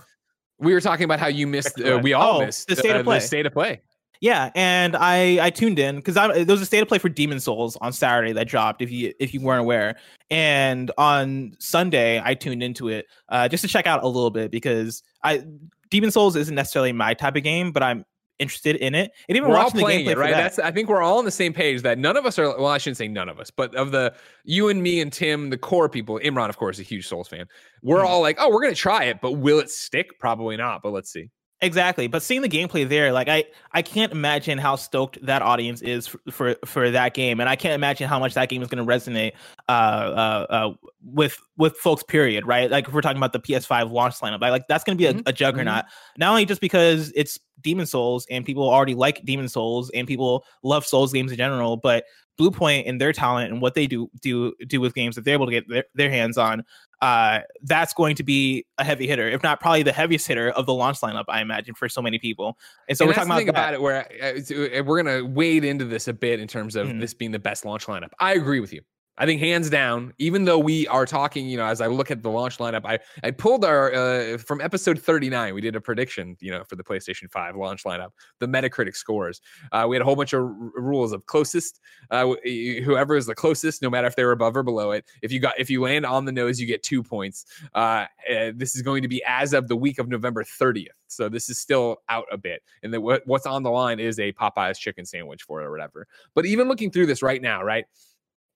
we 0.58 0.72
were 0.72 0.80
talking 0.80 1.04
about 1.04 1.20
how 1.20 1.26
you 1.28 1.46
missed. 1.46 1.80
Uh, 1.80 1.98
we 2.02 2.12
all 2.12 2.40
Oh, 2.40 2.46
missed 2.46 2.66
the 2.68 2.74
state 2.76 2.96
of 2.96 3.04
uh. 3.06 3.14
The 3.14 3.20
state 3.20 3.46
of 3.46 3.52
play. 3.52 3.82
Yeah, 4.20 4.50
and 4.54 4.96
I 4.96 5.38
I 5.44 5.50
tuned 5.50 5.78
in 5.78 5.96
because 5.96 6.16
I 6.16 6.28
there 6.44 6.54
was 6.54 6.62
a 6.62 6.66
state 6.66 6.80
of 6.80 6.88
play 6.88 6.98
for 6.98 7.08
Demon 7.08 7.40
Souls 7.40 7.76
on 7.80 7.92
Saturday 7.92 8.32
that 8.32 8.48
dropped 8.48 8.80
if 8.80 8.90
you 8.90 9.12
if 9.18 9.34
you 9.34 9.40
weren't 9.40 9.60
aware, 9.60 9.96
and 10.30 10.90
on 10.96 11.52
Sunday 11.58 12.20
I 12.24 12.34
tuned 12.34 12.62
into 12.62 12.88
it 12.88 13.06
uh, 13.28 13.48
just 13.48 13.62
to 13.62 13.68
check 13.68 13.86
out 13.86 14.02
a 14.02 14.06
little 14.08 14.30
bit 14.30 14.50
because 14.50 15.02
I 15.22 15.44
Demon 15.90 16.10
Souls 16.10 16.36
isn't 16.36 16.54
necessarily 16.54 16.92
my 16.92 17.14
type 17.14 17.36
of 17.36 17.42
game, 17.42 17.70
but 17.72 17.82
I'm 17.82 18.04
interested 18.40 18.74
in 18.76 18.94
it. 18.96 19.12
And 19.28 19.36
even 19.36 19.48
we're 19.48 19.56
all 19.56 19.64
watching 19.64 19.78
the 19.78 19.84
playing 19.84 20.06
gameplay 20.06 20.10
it, 20.12 20.18
right? 20.18 20.30
that- 20.32 20.42
That's 20.42 20.58
I 20.58 20.70
think 20.70 20.88
we're 20.88 21.02
all 21.02 21.18
on 21.18 21.24
the 21.24 21.30
same 21.30 21.52
page 21.52 21.82
that 21.82 21.98
none 21.98 22.16
of 22.16 22.24
us 22.26 22.38
are. 22.38 22.48
Well, 22.56 22.66
I 22.66 22.78
shouldn't 22.78 22.96
say 22.96 23.06
none 23.08 23.28
of 23.28 23.38
us, 23.38 23.50
but 23.50 23.74
of 23.74 23.90
the 23.92 24.14
you 24.44 24.68
and 24.70 24.82
me 24.82 25.00
and 25.00 25.12
Tim, 25.12 25.50
the 25.50 25.58
core 25.58 25.88
people. 25.88 26.18
Imran, 26.24 26.48
of 26.48 26.56
course, 26.56 26.78
a 26.78 26.82
huge 26.82 27.06
Souls 27.06 27.28
fan. 27.28 27.46
We're 27.82 28.00
Mhm. 28.02 28.06
all 28.06 28.20
like, 28.22 28.36
oh, 28.40 28.48
we're 28.50 28.62
gonna 28.62 28.74
try 28.74 29.04
it, 29.04 29.18
but 29.20 29.32
will 29.32 29.58
it 29.60 29.70
stick? 29.70 30.18
Probably 30.18 30.56
not. 30.56 30.82
But 30.82 30.90
let's 30.92 31.12
see. 31.12 31.30
Exactly, 31.64 32.08
but 32.08 32.22
seeing 32.22 32.42
the 32.42 32.48
gameplay 32.48 32.86
there, 32.86 33.10
like 33.10 33.26
I, 33.26 33.44
I 33.72 33.80
can't 33.80 34.12
imagine 34.12 34.58
how 34.58 34.76
stoked 34.76 35.24
that 35.24 35.40
audience 35.40 35.80
is 35.80 36.06
for 36.06 36.18
for, 36.30 36.56
for 36.66 36.90
that 36.90 37.14
game, 37.14 37.40
and 37.40 37.48
I 37.48 37.56
can't 37.56 37.72
imagine 37.72 38.06
how 38.06 38.18
much 38.18 38.34
that 38.34 38.50
game 38.50 38.60
is 38.60 38.68
going 38.68 38.86
to 38.86 38.92
resonate 38.92 39.32
uh, 39.70 39.72
uh, 39.72 40.46
uh, 40.50 40.70
with 41.02 41.38
with 41.56 41.74
folks. 41.78 42.02
Period. 42.02 42.46
Right? 42.46 42.70
Like 42.70 42.86
if 42.86 42.92
we're 42.92 43.00
talking 43.00 43.16
about 43.16 43.32
the 43.32 43.40
PS5 43.40 43.90
launch 43.90 44.16
lineup, 44.16 44.42
like, 44.42 44.50
like 44.50 44.68
that's 44.68 44.84
going 44.84 44.98
to 44.98 45.02
be 45.02 45.06
a, 45.06 45.14
Mhm. 45.14 45.22
a 45.26 45.32
juggernaut. 45.32 45.86
Not 46.18 46.28
only 46.30 46.44
just 46.44 46.60
because 46.60 47.10
it's 47.16 47.40
Demon 47.62 47.86
Souls 47.86 48.26
and 48.30 48.44
people 48.44 48.68
already 48.68 48.94
like 48.94 49.24
Demon 49.24 49.48
Souls 49.48 49.90
and 49.94 50.06
people 50.06 50.44
love 50.62 50.84
Souls 50.84 51.14
games 51.14 51.30
in 51.32 51.38
general, 51.38 51.78
but 51.78 52.04
Bluepoint 52.38 52.88
and 52.88 53.00
their 53.00 53.12
talent 53.12 53.52
and 53.52 53.62
what 53.62 53.74
they 53.74 53.86
do 53.86 54.10
do 54.20 54.54
do 54.66 54.80
with 54.80 54.94
games 54.94 55.14
that 55.16 55.24
they're 55.24 55.34
able 55.34 55.46
to 55.46 55.52
get 55.52 55.68
their, 55.68 55.84
their 55.94 56.10
hands 56.10 56.36
on 56.36 56.64
uh, 57.02 57.40
that's 57.62 57.92
going 57.92 58.16
to 58.16 58.22
be 58.22 58.64
a 58.78 58.84
heavy 58.84 59.06
hitter, 59.06 59.28
if 59.28 59.42
not 59.42 59.60
probably 59.60 59.82
the 59.82 59.92
heaviest 59.92 60.26
hitter 60.26 60.48
of 60.50 60.64
the 60.64 60.72
launch 60.72 61.00
lineup, 61.00 61.24
I 61.28 61.42
imagine, 61.42 61.74
for 61.74 61.86
so 61.88 62.00
many 62.00 62.18
people. 62.18 62.56
And 62.88 62.96
so 62.96 63.04
and 63.04 63.08
we're 63.10 63.14
talking 63.14 63.48
about, 63.48 63.50
about 63.50 63.74
it 63.74 63.82
where 63.82 64.00
uh, 64.22 64.26
it's- 64.26 64.50
uh, 64.50 64.82
we're 64.84 65.02
gonna 65.02 65.22
wade 65.24 65.64
into 65.64 65.84
this 65.84 66.08
a 66.08 66.14
bit 66.14 66.40
in 66.40 66.48
terms 66.48 66.76
of 66.76 66.88
Mhm. 66.88 67.00
this 67.00 67.12
being 67.12 67.30
the 67.32 67.38
best 67.38 67.64
launch 67.66 67.86
lineup. 67.86 68.10
I 68.20 68.32
agree 68.34 68.60
with 68.60 68.72
you. 68.72 68.80
I 69.16 69.26
think 69.26 69.40
hands 69.40 69.70
down, 69.70 70.12
even 70.18 70.44
though 70.44 70.58
we 70.58 70.88
are 70.88 71.06
talking, 71.06 71.48
you 71.48 71.56
know, 71.56 71.66
as 71.66 71.80
I 71.80 71.86
look 71.86 72.10
at 72.10 72.22
the 72.22 72.30
launch 72.30 72.58
lineup, 72.58 72.82
I 72.84 72.98
I 73.22 73.30
pulled 73.30 73.64
our 73.64 73.94
uh, 73.94 74.38
from 74.38 74.60
episode 74.60 74.98
39, 74.98 75.54
we 75.54 75.60
did 75.60 75.76
a 75.76 75.80
prediction, 75.80 76.36
you 76.40 76.50
know, 76.50 76.64
for 76.64 76.74
the 76.76 76.82
PlayStation 76.82 77.30
5 77.30 77.56
launch 77.56 77.84
lineup, 77.84 78.10
the 78.40 78.46
Metacritic 78.46 78.96
scores. 78.96 79.40
Uh, 79.70 79.86
we 79.88 79.94
had 79.94 80.02
a 80.02 80.04
whole 80.04 80.16
bunch 80.16 80.32
of 80.32 80.42
r- 80.42 80.50
rules 80.76 81.12
of 81.12 81.26
closest, 81.26 81.80
uh, 82.10 82.26
whoever 82.44 83.16
is 83.16 83.26
the 83.26 83.34
closest, 83.34 83.82
no 83.82 83.90
matter 83.90 84.06
if 84.06 84.16
they 84.16 84.24
were 84.24 84.32
above 84.32 84.56
or 84.56 84.62
below 84.62 84.90
it. 84.90 85.04
If 85.22 85.30
you 85.30 85.38
got 85.38 85.58
if 85.58 85.70
you 85.70 85.80
land 85.80 86.04
on 86.04 86.24
the 86.24 86.32
nose, 86.32 86.60
you 86.60 86.66
get 86.66 86.82
two 86.82 87.02
points. 87.02 87.44
Uh, 87.74 88.06
uh, 88.30 88.50
this 88.54 88.74
is 88.74 88.82
going 88.82 89.02
to 89.02 89.08
be 89.08 89.22
as 89.26 89.52
of 89.52 89.68
the 89.68 89.76
week 89.76 89.98
of 89.98 90.08
November 90.08 90.42
30th. 90.42 90.88
So 91.06 91.28
this 91.28 91.48
is 91.48 91.58
still 91.58 91.98
out 92.08 92.26
a 92.32 92.36
bit. 92.36 92.62
And 92.82 92.92
the, 92.92 93.00
what, 93.00 93.22
what's 93.26 93.46
on 93.46 93.62
the 93.62 93.70
line 93.70 94.00
is 94.00 94.18
a 94.18 94.32
Popeye's 94.32 94.78
chicken 94.78 95.04
sandwich 95.04 95.42
for 95.42 95.62
it 95.62 95.66
or 95.66 95.70
whatever. 95.70 96.06
But 96.34 96.46
even 96.46 96.68
looking 96.68 96.90
through 96.90 97.06
this 97.06 97.22
right 97.22 97.40
now, 97.40 97.62
right? 97.62 97.84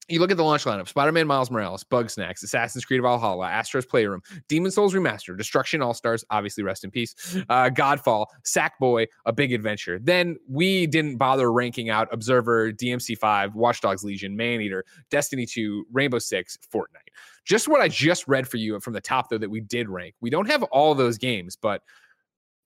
You 0.09 0.21
look 0.21 0.31
at 0.31 0.37
the 0.39 0.45
launch 0.45 0.65
lineup 0.65 0.89
Spider 0.89 1.13
Man 1.13 1.27
Miles 1.27 1.51
Morales, 1.51 1.85
Bugsnax, 1.85 2.43
Assassin's 2.43 2.85
Creed 2.85 3.03
Valhalla, 3.03 3.49
Astro's 3.49 3.85
Playroom, 3.85 4.23
Demon 4.49 4.71
Souls 4.71 4.95
Remastered, 4.95 5.37
Destruction 5.37 5.83
All 5.83 5.93
Stars, 5.93 6.25
obviously 6.31 6.65
rest 6.65 6.85
in 6.85 6.91
peace, 6.91 7.15
uh, 7.51 7.69
Godfall, 7.69 8.27
Sackboy, 8.43 9.07
A 9.27 9.33
Big 9.33 9.53
Adventure. 9.53 9.99
Then 9.99 10.37
we 10.49 10.87
didn't 10.87 11.17
bother 11.17 11.53
ranking 11.53 11.91
out 11.91 12.09
Observer, 12.11 12.73
DMC5, 12.73 13.55
Watch 13.55 13.83
Dogs 13.83 14.03
Legion, 14.03 14.35
Maneater, 14.35 14.85
Destiny 15.11 15.45
2, 15.45 15.87
Rainbow 15.93 16.19
Six, 16.19 16.59
Fortnite. 16.73 17.13
Just 17.45 17.69
what 17.69 17.81
I 17.81 17.89
just 17.89 18.27
read 18.29 18.49
for 18.49 18.57
you 18.57 18.81
from 18.81 18.95
the 18.95 19.01
top, 19.01 19.29
though, 19.29 19.39
that 19.39 19.51
we 19.51 19.61
did 19.61 19.89
rank. 19.89 20.15
We 20.21 20.31
don't 20.31 20.47
have 20.47 20.63
all 20.65 20.95
those 20.95 21.19
games, 21.19 21.57
but 21.57 21.83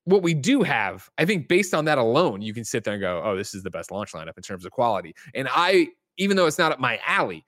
what 0.05 0.21
we 0.21 0.33
do 0.33 0.63
have, 0.63 1.09
I 1.17 1.25
think 1.25 1.47
based 1.47 1.73
on 1.73 1.85
that 1.85 1.97
alone, 1.97 2.41
you 2.41 2.53
can 2.53 2.65
sit 2.65 2.83
there 2.83 2.93
and 2.93 3.01
go, 3.01 3.21
oh, 3.23 3.35
this 3.35 3.53
is 3.53 3.63
the 3.63 3.69
best 3.69 3.91
launch 3.91 4.11
lineup 4.11 4.35
in 4.35 4.43
terms 4.43 4.65
of 4.65 4.71
quality. 4.71 5.15
And 5.33 5.47
I, 5.49 5.89
even 6.17 6.37
though 6.37 6.45
it's 6.45 6.57
not 6.57 6.71
up 6.71 6.79
my 6.79 6.99
alley, 7.05 7.45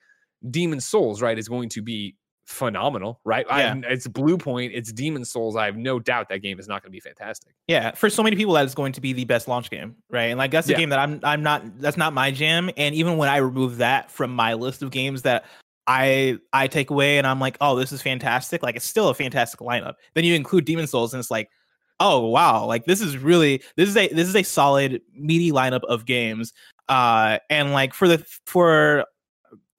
Demon 0.50 0.80
Souls, 0.80 1.22
right, 1.22 1.38
is 1.38 1.48
going 1.48 1.70
to 1.70 1.82
be 1.82 2.16
phenomenal, 2.46 3.20
right? 3.26 3.46
I, 3.50 3.82
it's 3.90 4.08
Bluepoint, 4.08 4.70
it's 4.74 4.92
Demon 4.92 5.26
Souls. 5.26 5.56
I 5.56 5.66
have 5.66 5.78
no 5.78 6.00
doubt 6.00 6.30
that 6.30 6.40
game 6.44 6.60
is 6.60 6.68
not 6.68 6.84
going 6.84 6.90
to 6.92 6.96
be 6.96 7.00
fantastic. 7.00 7.54
Yeah, 7.68 7.92
for 7.92 8.10
so 8.10 8.22
many 8.22 8.36
people, 8.36 8.54
that 8.54 8.66
is 8.66 8.76
going 8.76 8.92
to 8.94 9.02
be 9.02 9.14
the 9.14 9.26
best 9.26 9.48
launch 9.48 9.70
game, 9.72 9.96
right? 10.10 10.26
And 10.26 10.38
like 10.38 10.52
that's 10.52 10.68
the 10.68 10.74
Yeah. 10.74 10.80
game 10.80 10.90
that 10.90 11.00
I'm 11.00 11.20
I'm 11.24 11.42
not 11.42 11.80
that's 11.80 11.98
not 11.98 12.14
my 12.14 12.32
jam. 12.32 12.70
And 12.78 12.94
even 12.94 13.18
when 13.18 13.30
I 13.30 13.38
remove 13.38 13.78
that 13.78 14.12
from 14.12 14.32
my 14.36 14.54
list 14.54 14.84
of 14.84 14.92
games 14.92 15.24
that 15.24 15.46
I 15.88 16.38
I 16.54 16.68
take 16.68 16.90
away 16.92 17.18
and 17.18 17.26
I'm 17.26 17.40
like, 17.40 17.58
oh, 17.62 17.76
this 17.76 17.92
is 17.92 18.02
fantastic. 18.02 18.62
Like 18.62 18.76
it's 18.76 18.86
still 18.86 19.10
a 19.10 19.14
fantastic 19.16 19.60
lineup. 19.60 19.94
Then 20.14 20.24
you 20.24 20.36
include 20.36 20.66
Demon 20.66 20.88
Souls 20.88 21.14
and 21.14 21.20
it's 21.20 21.32
like, 21.32 21.50
oh 22.00 22.28
wow, 22.28 22.66
like 22.66 22.86
this 22.86 23.02
is 23.02 23.18
really 23.18 23.62
this 23.76 23.90
is 23.90 23.98
a 23.98 24.08
this 24.10 24.28
is 24.28 24.36
a 24.36 24.44
solid 24.44 25.02
meaty 25.14 25.52
lineup 25.52 25.84
of 25.86 26.06
games. 26.06 26.54
Uh 26.88 27.40
and 27.50 27.74
like 27.74 27.94
for 27.94 28.08
the 28.08 28.26
for 28.46 29.06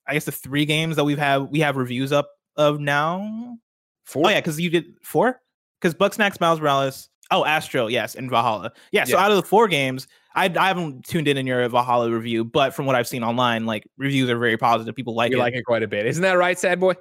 I 0.07 0.13
guess 0.13 0.25
the 0.25 0.31
three 0.31 0.65
games 0.65 0.95
that 0.95 1.03
we've 1.03 1.17
had 1.17 1.37
we 1.51 1.59
have 1.59 1.77
reviews 1.77 2.11
up 2.11 2.29
of 2.55 2.79
now. 2.79 3.57
Four, 4.05 4.27
Oh 4.27 4.29
yeah, 4.29 4.39
because 4.39 4.59
you 4.59 4.69
did 4.69 4.95
four. 5.01 5.41
Because 5.79 5.93
Bugsnax, 5.93 6.39
Miles 6.39 6.59
Morales, 6.59 7.09
oh 7.29 7.45
Astro, 7.45 7.87
yes, 7.87 8.15
and 8.15 8.29
Valhalla. 8.29 8.71
Yeah, 8.91 9.03
so 9.03 9.17
out 9.17 9.29
of 9.29 9.37
the 9.37 9.43
four 9.43 9.67
games, 9.67 10.07
I, 10.33 10.45
I 10.45 10.67
haven't 10.67 11.05
tuned 11.05 11.27
in 11.27 11.37
in 11.37 11.45
your 11.45 11.67
Valhalla 11.69 12.09
review, 12.09 12.43
but 12.43 12.73
from 12.73 12.85
what 12.85 12.95
I've 12.95 13.07
seen 13.07 13.23
online, 13.23 13.65
like 13.65 13.87
reviews 13.97 14.29
are 14.29 14.37
very 14.37 14.57
positive. 14.57 14.95
People 14.95 15.15
like 15.15 15.31
it. 15.31 15.35
you 15.35 15.39
it. 15.39 15.43
like 15.43 15.53
it 15.53 15.63
quite 15.63 15.83
a 15.83 15.87
bit. 15.87 16.05
Isn't 16.05 16.23
that 16.23 16.33
right, 16.33 16.57
sad 16.57 16.79
boy? 16.79 16.93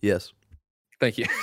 Yes. 0.00 0.32
Thank 1.00 1.18
you. 1.18 1.26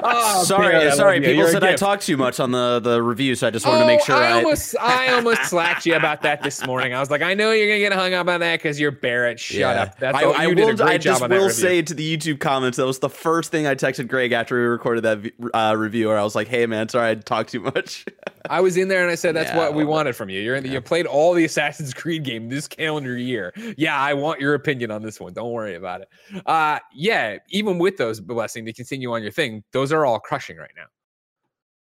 Oh, 0.00 0.44
sorry, 0.44 0.68
Barry, 0.68 0.84
I 0.84 0.88
love 0.88 0.94
sorry. 0.94 1.16
you. 1.16 1.22
People 1.22 1.34
You're 1.36 1.50
said 1.50 1.64
I 1.64 1.70
gift. 1.70 1.80
talked 1.80 2.02
too 2.06 2.16
much 2.16 2.40
on 2.40 2.50
the 2.52 2.78
the 2.80 3.02
review, 3.02 3.34
so 3.34 3.46
I 3.46 3.50
just 3.50 3.66
wanted 3.66 3.80
to 3.80 3.86
make 3.86 4.00
Oh, 4.02 4.04
sure 4.04 4.16
I 4.16 4.28
I. 4.28 4.32
almost, 4.32 4.76
I 4.80 5.08
almost 5.14 5.44
slacked 5.46 5.84
you 5.86 5.96
about 5.96 6.22
that 6.22 6.42
this 6.42 6.64
morning. 6.66 6.94
I 6.94 7.00
was 7.00 7.10
like, 7.10 7.20
I 7.20 7.34
know 7.34 7.50
you're 7.50 7.66
gonna 7.66 7.78
get 7.80 7.92
hung 7.92 8.14
up 8.14 8.28
on 8.28 8.40
that 8.40 8.56
because 8.56 8.78
you're 8.80 8.90
Barrett. 8.92 9.40
Shut 9.40 9.58
Yeah. 9.58 9.70
up. 9.82 9.98
That's 9.98 10.16
I, 10.16 10.22
all, 10.24 10.34
I 10.34 10.44
you 10.46 10.54
did 10.54 10.64
will. 10.64 10.70
a 10.70 10.74
great 10.76 10.88
I 10.88 10.98
job 10.98 11.02
just 11.02 11.22
on 11.22 11.30
will 11.30 11.36
review. 11.38 11.50
say 11.50 11.82
to 11.82 11.94
the 11.94 12.16
YouTube 12.16 12.38
comments 12.40 12.76
that 12.78 12.86
was 12.86 13.00
the 13.00 13.10
first 13.10 13.50
thing 13.50 13.66
I 13.66 13.74
texted 13.74 14.08
Greg 14.08 14.32
after 14.32 14.54
we 14.56 14.62
recorded 14.66 15.02
that 15.02 15.32
uh, 15.52 15.74
review. 15.76 16.08
Where 16.08 16.18
I 16.18 16.22
was 16.22 16.34
like, 16.34 16.48
"Hey, 16.48 16.64
man, 16.66 16.88
sorry 16.88 17.10
I 17.10 17.14
talked 17.16 17.50
too 17.50 17.60
much." 17.60 18.06
I 18.50 18.60
was 18.60 18.76
in 18.78 18.88
there 18.88 19.02
and 19.02 19.10
I 19.10 19.14
said, 19.16 19.34
"That's 19.36 19.50
Yeah, 19.50 19.58
what 19.58 19.74
we 19.74 19.84
well, 19.84 19.94
wanted 19.96 20.16
from 20.16 20.30
you. 20.30 20.40
You're 20.40 20.54
in 20.54 20.62
the, 20.62 20.68
yeah. 20.70 20.74
you 20.76 20.80
played 20.80 21.06
all 21.06 21.34
the 21.34 21.44
Assassin's 21.44 21.92
Creed 21.92 22.22
game 22.24 22.48
this 22.48 22.66
calendar 22.68 23.16
year. 23.18 23.52
Yeah, 23.76 23.98
I 24.00 24.14
want 24.14 24.40
your 24.40 24.54
opinion 24.54 24.90
on 24.90 25.02
this 25.02 25.20
one. 25.20 25.32
Don't 25.34 25.50
worry 25.52 25.74
about 25.74 26.02
it. 26.02 26.08
Uh, 26.46 26.78
yeah, 26.94 27.38
even 27.50 27.78
with 27.78 27.96
those 27.98 28.20
blessing 28.38 28.64
to 28.64 28.72
continue 28.72 29.12
on 29.12 29.20
your 29.20 29.32
thing, 29.32 29.64
those 29.72 29.92
are 29.92 30.06
all 30.06 30.20
crushing 30.20 30.56
right 30.56 30.70
now. 30.76 30.86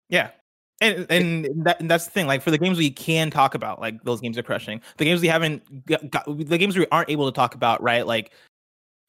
Yeah. 0.09 0.31
And 0.81 1.05
and, 1.09 1.65
that, 1.65 1.79
and 1.79 1.89
that's 1.89 2.05
the 2.05 2.11
thing. 2.11 2.27
Like 2.27 2.41
for 2.41 2.51
the 2.51 2.57
games 2.57 2.77
we 2.77 2.91
can 2.91 3.31
talk 3.31 3.55
about, 3.55 3.79
like 3.79 4.03
those 4.03 4.19
games 4.19 4.37
are 4.37 4.43
crushing. 4.43 4.81
The 4.97 5.05
games 5.05 5.21
we 5.21 5.29
haven't 5.29 5.85
got, 5.85 6.09
got 6.11 6.25
the 6.25 6.57
games 6.57 6.75
we 6.75 6.85
aren't 6.91 7.09
able 7.09 7.31
to 7.31 7.33
talk 7.33 7.55
about, 7.55 7.81
right? 7.81 8.05
Like 8.05 8.33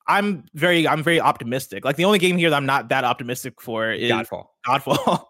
I'm 0.06 0.44
very 0.54 0.86
I'm 0.86 1.02
very 1.02 1.20
optimistic. 1.20 1.84
Like 1.84 1.96
the 1.96 2.04
only 2.04 2.20
game 2.20 2.36
here 2.38 2.50
that 2.50 2.56
I'm 2.56 2.66
not 2.66 2.90
that 2.90 3.02
optimistic 3.02 3.60
for 3.60 3.90
is 3.90 4.12
Godfall. 4.12 4.46
Godfall. 4.64 5.24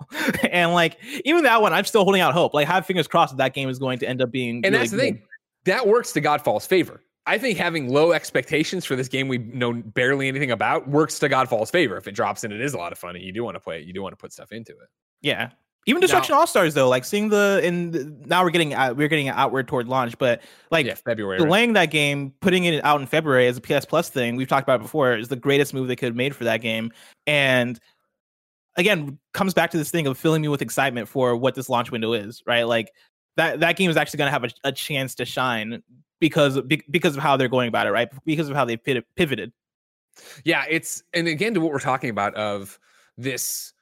and 0.51 0.75
like 0.75 0.99
even 1.25 1.45
that 1.45 1.63
one, 1.63 1.73
I'm 1.73 1.87
still 1.87 2.05
holding 2.05 2.21
out 2.21 2.35
hope. 2.35 2.53
Like 2.53 2.69
have 2.69 2.85
fingers 2.85 3.09
crossed 3.09 3.33
that 3.33 3.39
that 3.39 3.55
game 3.55 3.71
is 3.71 3.79
going 3.79 3.99
to 4.01 4.07
end 4.07 4.21
up 4.21 4.31
being 4.31 4.57
And 4.57 4.65
really 4.67 4.79
that's 4.79 4.91
the 4.91 4.97
good. 4.99 5.03
thing. 5.03 5.23
That 5.65 5.87
works 5.87 6.13
to 6.13 6.21
Godfall's 6.21 6.67
favor. 6.67 7.01
I 7.27 7.39
think 7.39 7.59
having 7.59 7.89
low 7.89 8.13
expectations 8.13 8.85
for 8.85 8.97
this 8.97 9.09
game 9.09 9.29
we 9.29 9.39
know 9.39 9.73
barely 9.73 10.29
anything 10.29 10.51
about 10.51 10.89
works 10.89 11.19
to 11.21 11.29
Godfall's 11.29 11.71
favor. 11.71 11.97
If 11.97 12.07
it 12.07 12.13
drops 12.13 12.45
in, 12.45 12.53
it 12.53 12.61
is 12.61 12.75
a 12.75 12.79
lot 12.79 12.93
of 12.93 12.99
fun, 12.99 13.17
and 13.17 13.25
you 13.25 13.33
do 13.33 13.43
want 13.43 13.55
to 13.55 13.61
play 13.61 13.81
it. 13.81 13.87
You 13.87 13.93
do 13.93 14.03
want 14.03 14.13
to 14.13 14.17
put 14.17 14.33
stuff 14.33 14.53
into 14.53 14.73
it. 14.73 14.89
Yeah. 15.23 15.51
Even 15.87 16.01
Destruction 16.01 16.35
All 16.35 16.47
Stars 16.47 16.73
though, 16.73 16.89
like 16.89 17.05
seeing 17.05 17.29
the 17.29 17.61
and 17.63 18.27
now 18.27 18.43
we're 18.43 18.51
getting 18.51 18.73
out, 18.73 18.97
we're 18.97 19.09
getting 19.09 19.29
outward 19.29 19.69
toward 19.69 19.87
launch, 19.87 20.17
but 20.17 20.43
like 20.71 20.87
yeah, 20.87 20.95
February. 20.95 21.39
right? 21.39 21.45
delaying 21.45 21.75
that 21.75 21.91
game, 21.91 22.33
putting 22.41 22.65
it 22.65 22.83
out 22.85 23.01
in 23.01 23.07
February 23.07 23.47
as 23.49 23.59
a 23.59 23.61
PS 23.61 23.85
Plus 23.85 24.09
thing, 24.09 24.37
we've 24.37 24.49
talked 24.49 24.67
about 24.67 24.81
it 24.81 24.83
before, 24.83 25.15
is 25.15 25.29
the 25.29 25.37
greatest 25.37 25.75
move 25.75 25.89
they 25.89 25.97
could 25.97 26.07
have 26.07 26.17
made 26.17 26.35
for 26.35 26.45
that 26.45 26.63
game. 26.63 26.91
And 27.27 27.79
again, 28.77 29.19
comes 29.35 29.53
back 29.53 29.71
to 29.73 29.77
this 29.77 29.91
thing 29.91 30.07
of 30.07 30.17
filling 30.17 30.41
me 30.41 30.49
with 30.49 30.63
excitement 30.63 31.07
for 31.07 31.37
what 31.37 31.55
this 31.55 31.69
launch 31.69 31.91
window 31.91 32.15
is, 32.15 32.43
right? 32.47 32.65
Like 32.65 32.91
that 33.37 33.61
that 33.61 33.77
game 33.77 33.91
is 33.91 33.99
actually 33.99 34.19
going 34.19 34.29
to 34.29 34.33
have 34.33 34.45
a, 34.45 34.51
a 34.65 34.73
chance 34.73 35.15
to 35.17 35.27
shine 35.27 35.83
because 36.25 36.59
because 36.89 37.15
of 37.19 37.23
how 37.23 37.37
they're 37.37 37.49
going 37.49 37.69
about 37.69 37.87
it, 37.87 37.91
right? 37.91 38.09
Because 38.25 38.49
of 38.49 38.57
how 38.57 38.65
they 38.65 38.79
pivoted. 38.79 39.53
Yeah, 40.43 40.65
it's 40.71 41.03
and 41.13 41.29
again 41.29 41.53
to 41.53 41.61
what 41.61 41.71
we're 41.71 41.81
talking 41.81 42.09
about 42.09 42.35
of 42.35 42.79
this 43.19 43.75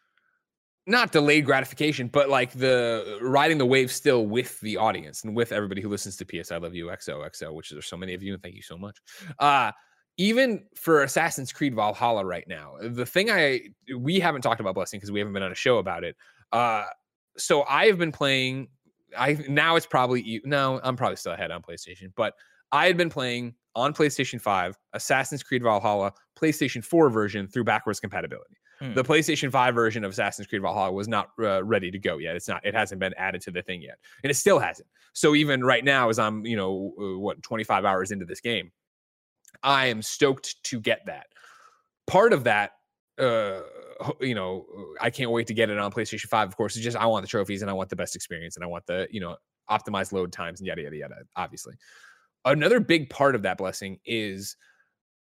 not 0.89 1.13
delayed 1.13 1.45
gratification, 1.45 2.09
but 2.09 2.29
like 2.29 2.51
the 2.51 3.21
riding 3.23 3.59
the 3.59 3.67
wave 3.67 3.93
still 3.93 4.27
with 4.27 4.59
the 4.59 4.77
audience 4.77 5.23
and 5.23 5.37
with 5.37 5.53
everybody 5.53 5.81
who 5.81 5.89
listens 5.89 6.17
to 6.17 6.25
PS 6.25 6.51
I 6.51 6.57
Love 6.57 6.75
You 6.75 6.87
XOXO, 6.87 7.55
which 7.55 7.71
there's 7.71 7.87
so 7.87 7.97
many 7.97 8.13
of 8.13 8.25
you, 8.25 8.35
and 8.35 8.43
thank 8.43 8.57
you 8.57 8.63
so 8.63 8.77
much. 8.77 8.99
Uh 9.39 9.71
even 10.17 10.65
for 10.75 11.05
Assassin's 11.05 11.53
Creed 11.53 11.77
Valhalla 11.77 12.25
right 12.25 12.47
now, 12.49 12.75
the 12.83 13.07
thing 13.07 13.31
I 13.31 13.61
we 13.97 14.19
haven't 14.19 14.43
talked 14.43 14.61
about 14.61 14.75
blessing 14.75 14.99
because 14.99 15.13
we 15.13 15.21
haven't 15.21 15.35
been 15.35 15.45
on 15.45 15.53
a 15.53 15.55
show 15.55 15.79
about 15.79 16.03
it. 16.03 16.17
Uh 16.51 16.87
so 17.37 17.63
I 17.69 17.87
have 17.87 17.99
been 17.99 18.11
playing 18.11 18.67
I 19.18 19.38
now 19.48 19.77
it's 19.77 19.87
probably 19.87 20.40
no, 20.44 20.81
I'm 20.83 20.96
probably 20.96 21.16
still 21.16 21.33
ahead 21.33 21.51
on 21.51 21.62
PlayStation, 21.62 22.12
but 22.16 22.35
I 22.70 22.87
had 22.87 22.96
been 22.96 23.11
playing 23.11 23.55
on 23.75 23.94
PlayStation 23.94 24.40
5, 24.40 24.77
Assassin's 24.92 25.42
Creed 25.42 25.62
Valhalla, 25.62 26.12
PlayStation 26.38 26.85
4 26.85 27.11
version 27.11 27.46
through 27.46 27.64
backwards 27.64 28.01
compatibility. 28.01 28.57
Hmm. 28.81 28.94
The 28.94 29.05
PlayStation 29.05 29.51
5 29.51 29.75
version 29.75 30.05
of 30.05 30.11
Assassin's 30.11 30.48
Creed 30.48 30.62
Valhalla 30.62 30.92
was 30.92 31.09
not 31.09 31.31
uh, 31.40 31.62
ready 31.64 31.90
to 31.90 31.98
go 31.98 32.18
yet. 32.18 32.35
It's 32.35 32.48
not. 32.48 32.64
It 32.64 32.75
hasn't 32.75 33.01
been 33.01 33.14
added 33.16 33.40
to 33.42 33.51
the 33.51 33.62
thing 33.62 33.83
yet, 33.83 33.98
and 34.25 34.31
it 34.31 34.35
still 34.35 34.59
hasn't. 34.59 34.88
So 35.12 35.35
even 35.35 35.62
right 35.62 35.85
now, 35.85 36.09
as 36.09 36.18
I'm, 36.18 36.44
you 36.44 36.57
know, 36.57 36.92
uh, 37.01 37.18
what 37.18 37.42
25 37.42 37.85
hours 37.85 38.11
into 38.11 38.25
this 38.25 38.40
game, 38.40 38.72
I 39.62 39.87
am 39.87 40.03
stoked 40.03 40.62
to 40.64 40.81
get 40.81 41.03
that. 41.07 41.27
Part 42.07 42.33
of 42.33 42.44
that, 42.44 42.72
uh, 43.18 43.61
you 44.21 44.35
know, 44.35 44.67
uh, 44.77 44.83
I 45.01 45.11
can't 45.11 45.31
wait 45.31 45.47
to 45.49 45.55
get 45.55 45.71
it 45.71 45.79
on 45.79 45.91
PlayStation 45.93 46.27
5. 46.27 46.49
Of 46.49 46.57
course, 46.57 46.77
it's 46.77 46.85
just 46.85 46.97
I 46.97 47.07
want 47.07 47.23
the 47.23 47.29
trophies 47.29 47.62
and 47.62 47.71
I 47.71 47.75
want 47.75 47.91
the 47.91 47.97
best 47.97 48.17
experience 48.17 48.57
and 48.57 48.65
I 48.65 48.69
want 48.69 48.87
the, 48.87 49.09
you 49.11 49.21
know, 49.21 49.37
optimized 49.71 50.12
load 50.12 50.33
times 50.33 50.61
and 50.61 50.67
yada 50.67 50.83
yada 50.83 50.97
yada. 50.97 51.15
Obviously, 51.37 51.75
another 52.45 52.81
big 52.81 53.11
part 53.11 53.35
of 53.35 53.43
that 53.43 53.59
blessing 53.59 53.99
is 54.05 54.57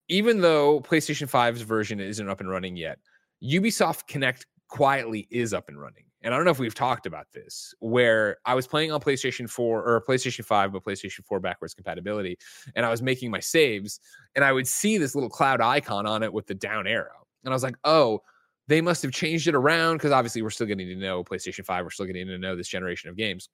even 0.10 0.42
though 0.42 0.80
PlayStation 0.82 1.30
5's 1.30 1.62
version 1.62 2.00
isn't 2.00 2.30
up 2.30 2.40
and 2.40 2.50
running 2.50 2.78
yet, 2.78 3.00
Ubisoft 3.44 4.08
Connect 4.08 4.46
quietly 4.70 5.28
is 5.32 5.54
up 5.54 5.70
and 5.70 5.80
running. 5.80 6.04
and 6.24 6.34
I 6.34 6.38
don't 6.38 6.46
know 6.46 6.52
if 6.52 6.60
we've 6.60 6.76
talked 6.76 7.06
about 7.06 7.28
this, 7.34 7.74
where 7.80 8.38
I 8.46 8.56
was 8.56 8.68
playing 8.68 8.92
on 8.92 9.00
PlayStation 9.00 9.50
4 9.50 9.84
or 9.84 10.04
PlayStation 10.08 10.44
5, 10.44 10.72
but 10.74 10.84
PlayStation 10.84 11.24
4 11.26 11.40
backwards 11.40 11.74
compatibility, 11.74 12.38
and 12.76 12.86
I 12.86 12.90
was 12.90 13.02
making 13.02 13.32
my 13.32 13.40
saves, 13.40 14.00
and 14.36 14.44
I 14.44 14.52
would 14.52 14.68
see 14.68 14.98
this 14.98 15.14
little 15.16 15.30
cloud 15.30 15.62
icon 15.62 16.06
on 16.06 16.24
it 16.24 16.34
with 16.34 16.48
the 16.48 16.56
down 16.56 16.88
arrow. 16.88 17.28
And 17.44 17.54
I 17.54 17.56
was 17.56 17.64
like, 17.64 17.78
oh, 17.84 18.22
they 18.68 18.82
must 18.82 19.02
have 19.04 19.12
changed 19.12 19.48
it 19.48 19.56
around 19.56 19.98
because 19.98 20.12
obviously 20.12 20.42
we're 20.42 20.50
still 20.50 20.68
getting 20.68 20.88
to 20.88 20.96
know 20.96 21.24
PlayStation 21.24 21.66
5, 21.66 21.86
we're 21.86 21.90
still 21.90 22.06
getting 22.06 22.28
to 22.28 22.38
know 22.38 22.56
this 22.56 22.68
generation 22.68 23.10
of 23.10 23.16
games. 23.16 23.50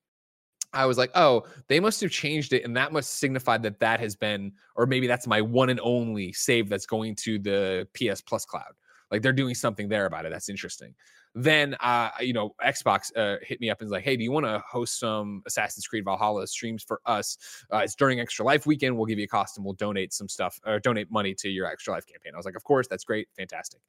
I 0.73 0.85
was 0.87 0.97
like, 0.97 1.11
oh, 1.13 1.45
they 1.67 1.79
must 1.79 2.01
have 2.01 2.09
changed 2.09 2.51
it, 2.51 2.63
and 2.63 2.75
that 2.75 2.91
must 2.91 3.19
signify 3.19 3.59
that 3.59 3.79
that 3.79 3.99
has 3.99 4.15
been, 4.15 4.53
or 4.75 4.87
maybe 4.87 5.05
that's 5.05 5.27
my 5.27 5.39
one 5.39 5.69
and 5.69 5.79
only 5.83 6.33
save 6.33 6.67
that's 6.67 6.87
going 6.87 7.15
to 7.17 7.37
the 7.37 7.87
PS 7.93 8.21
Plus 8.21 8.43
cloud. 8.43 8.73
Like 9.11 9.21
they're 9.21 9.33
doing 9.33 9.53
something 9.53 9.87
there 9.87 10.07
about 10.07 10.25
it. 10.25 10.31
That's 10.31 10.49
interesting. 10.49 10.95
Then, 11.35 11.75
uh, 11.79 12.09
you 12.19 12.33
know, 12.33 12.55
Xbox 12.63 13.15
uh, 13.15 13.37
hit 13.43 13.59
me 13.59 13.69
up 13.69 13.79
and 13.79 13.87
was 13.87 13.91
like, 13.91 14.03
hey, 14.03 14.15
do 14.15 14.23
you 14.23 14.31
want 14.31 14.45
to 14.45 14.61
host 14.67 14.99
some 14.99 15.41
Assassin's 15.47 15.85
Creed 15.85 16.03
Valhalla 16.03 16.45
streams 16.47 16.83
for 16.83 16.99
us? 17.05 17.37
Uh, 17.71 17.77
it's 17.77 17.95
during 17.95 18.19
Extra 18.19 18.45
Life 18.45 18.65
weekend. 18.65 18.95
We'll 18.95 19.05
give 19.05 19.19
you 19.19 19.25
a 19.25 19.27
cost 19.27 19.57
and 19.57 19.65
we'll 19.65 19.75
donate 19.75 20.13
some 20.13 20.29
stuff 20.29 20.59
or 20.65 20.79
donate 20.79 21.11
money 21.11 21.35
to 21.35 21.49
your 21.49 21.65
Extra 21.67 21.93
Life 21.93 22.05
campaign. 22.07 22.33
I 22.33 22.37
was 22.37 22.45
like, 22.45 22.55
of 22.55 22.63
course, 22.63 22.87
that's 22.87 23.03
great, 23.03 23.27
fantastic. 23.37 23.81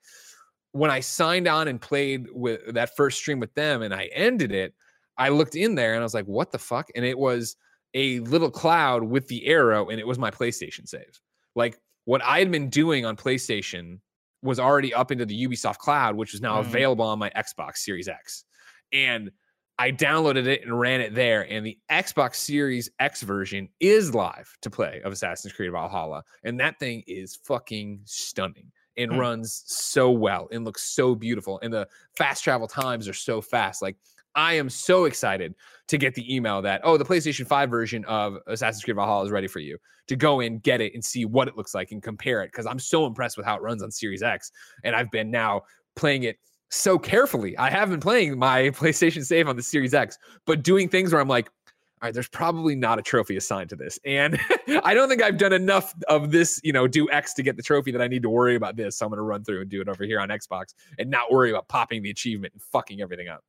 When 0.74 0.90
I 0.90 1.00
signed 1.00 1.48
on 1.48 1.68
and 1.68 1.80
played 1.80 2.26
with 2.32 2.74
that 2.74 2.94
first 2.96 3.18
stream 3.18 3.40
with 3.40 3.54
them, 3.54 3.82
and 3.82 3.94
I 3.94 4.10
ended 4.12 4.52
it 4.52 4.74
I 5.16 5.28
looked 5.28 5.54
in 5.54 5.74
there 5.74 5.94
and 5.94 6.00
I 6.00 6.04
was 6.04 6.14
like, 6.14 6.26
what 6.26 6.52
the 6.52 6.58
fuck? 6.58 6.90
And 6.94 7.04
it 7.04 7.18
was 7.18 7.56
a 7.94 8.20
little 8.20 8.50
cloud 8.50 9.04
with 9.04 9.28
the 9.28 9.46
arrow, 9.46 9.88
and 9.88 10.00
it 10.00 10.06
was 10.06 10.18
my 10.18 10.30
PlayStation 10.30 10.88
save. 10.88 11.20
Like 11.54 11.78
what 12.04 12.22
I 12.22 12.40
had 12.40 12.50
been 12.50 12.68
doing 12.68 13.06
on 13.06 13.16
PlayStation 13.16 14.00
was 14.42 14.58
already 14.58 14.92
up 14.92 15.10
into 15.10 15.24
the 15.24 15.46
Ubisoft 15.46 15.78
cloud, 15.78 16.16
which 16.16 16.34
is 16.34 16.40
now 16.40 16.56
mm. 16.56 16.66
available 16.66 17.04
on 17.04 17.18
my 17.18 17.30
Xbox 17.30 17.78
Series 17.78 18.08
X. 18.08 18.44
And 18.92 19.30
I 19.78 19.90
downloaded 19.90 20.46
it 20.46 20.62
and 20.62 20.78
ran 20.78 21.00
it 21.00 21.14
there. 21.14 21.42
And 21.50 21.64
the 21.64 21.78
Xbox 21.90 22.36
Series 22.36 22.90
X 22.98 23.22
version 23.22 23.68
is 23.80 24.14
live 24.14 24.52
to 24.62 24.70
play 24.70 25.00
of 25.04 25.12
Assassin's 25.12 25.54
Creed 25.54 25.72
Valhalla. 25.72 26.24
And 26.44 26.60
that 26.60 26.78
thing 26.78 27.02
is 27.06 27.36
fucking 27.36 28.00
stunning 28.04 28.70
and 28.96 29.12
mm. 29.12 29.18
runs 29.18 29.62
so 29.66 30.10
well 30.10 30.48
and 30.50 30.64
looks 30.64 30.82
so 30.82 31.14
beautiful. 31.14 31.58
And 31.62 31.72
the 31.72 31.88
fast 32.16 32.44
travel 32.44 32.68
times 32.68 33.08
are 33.08 33.14
so 33.14 33.40
fast. 33.40 33.82
Like 33.82 33.96
I 34.34 34.54
am 34.54 34.68
so 34.68 35.04
excited 35.04 35.54
to 35.88 35.98
get 35.98 36.14
the 36.14 36.34
email 36.34 36.60
that, 36.62 36.80
oh, 36.84 36.96
the 36.96 37.04
PlayStation 37.04 37.46
5 37.46 37.70
version 37.70 38.04
of 38.06 38.38
Assassin's 38.46 38.82
Creed 38.82 38.96
Valhalla 38.96 39.24
is 39.24 39.30
ready 39.30 39.46
for 39.46 39.60
you 39.60 39.78
to 40.08 40.16
go 40.16 40.40
in, 40.40 40.58
get 40.58 40.80
it, 40.80 40.92
and 40.94 41.04
see 41.04 41.24
what 41.24 41.48
it 41.48 41.56
looks 41.56 41.74
like 41.74 41.92
and 41.92 42.02
compare 42.02 42.42
it. 42.42 42.52
Cause 42.52 42.66
I'm 42.66 42.78
so 42.78 43.06
impressed 43.06 43.36
with 43.36 43.46
how 43.46 43.56
it 43.56 43.62
runs 43.62 43.82
on 43.82 43.90
Series 43.90 44.22
X. 44.22 44.50
And 44.82 44.94
I've 44.94 45.10
been 45.10 45.30
now 45.30 45.62
playing 45.96 46.24
it 46.24 46.38
so 46.70 46.98
carefully. 46.98 47.56
I 47.56 47.70
have 47.70 47.90
been 47.90 48.00
playing 48.00 48.38
my 48.38 48.62
PlayStation 48.70 49.24
save 49.24 49.48
on 49.48 49.56
the 49.56 49.62
Series 49.62 49.94
X, 49.94 50.18
but 50.46 50.62
doing 50.62 50.88
things 50.88 51.12
where 51.12 51.20
I'm 51.20 51.28
like, 51.28 51.50
there's 52.12 52.28
probably 52.28 52.74
not 52.74 52.98
a 52.98 53.02
trophy 53.02 53.36
assigned 53.36 53.70
to 53.70 53.76
this. 53.76 53.98
And 54.04 54.38
I 54.84 54.94
don't 54.94 55.08
think 55.08 55.22
I've 55.22 55.38
done 55.38 55.52
enough 55.52 55.94
of 56.08 56.30
this, 56.30 56.60
you 56.62 56.72
know, 56.72 56.86
do 56.86 57.10
X 57.10 57.34
to 57.34 57.42
get 57.42 57.56
the 57.56 57.62
trophy 57.62 57.92
that 57.92 58.02
I 58.02 58.08
need 58.08 58.22
to 58.22 58.30
worry 58.30 58.56
about 58.56 58.76
this. 58.76 58.98
So 58.98 59.06
I'm 59.06 59.10
going 59.10 59.18
to 59.18 59.22
run 59.22 59.44
through 59.44 59.62
and 59.62 59.70
do 59.70 59.80
it 59.80 59.88
over 59.88 60.04
here 60.04 60.20
on 60.20 60.28
Xbox 60.28 60.74
and 60.98 61.10
not 61.10 61.30
worry 61.30 61.50
about 61.50 61.68
popping 61.68 62.02
the 62.02 62.10
achievement 62.10 62.52
and 62.52 62.62
fucking 62.62 63.00
everything 63.00 63.28
up. 63.28 63.42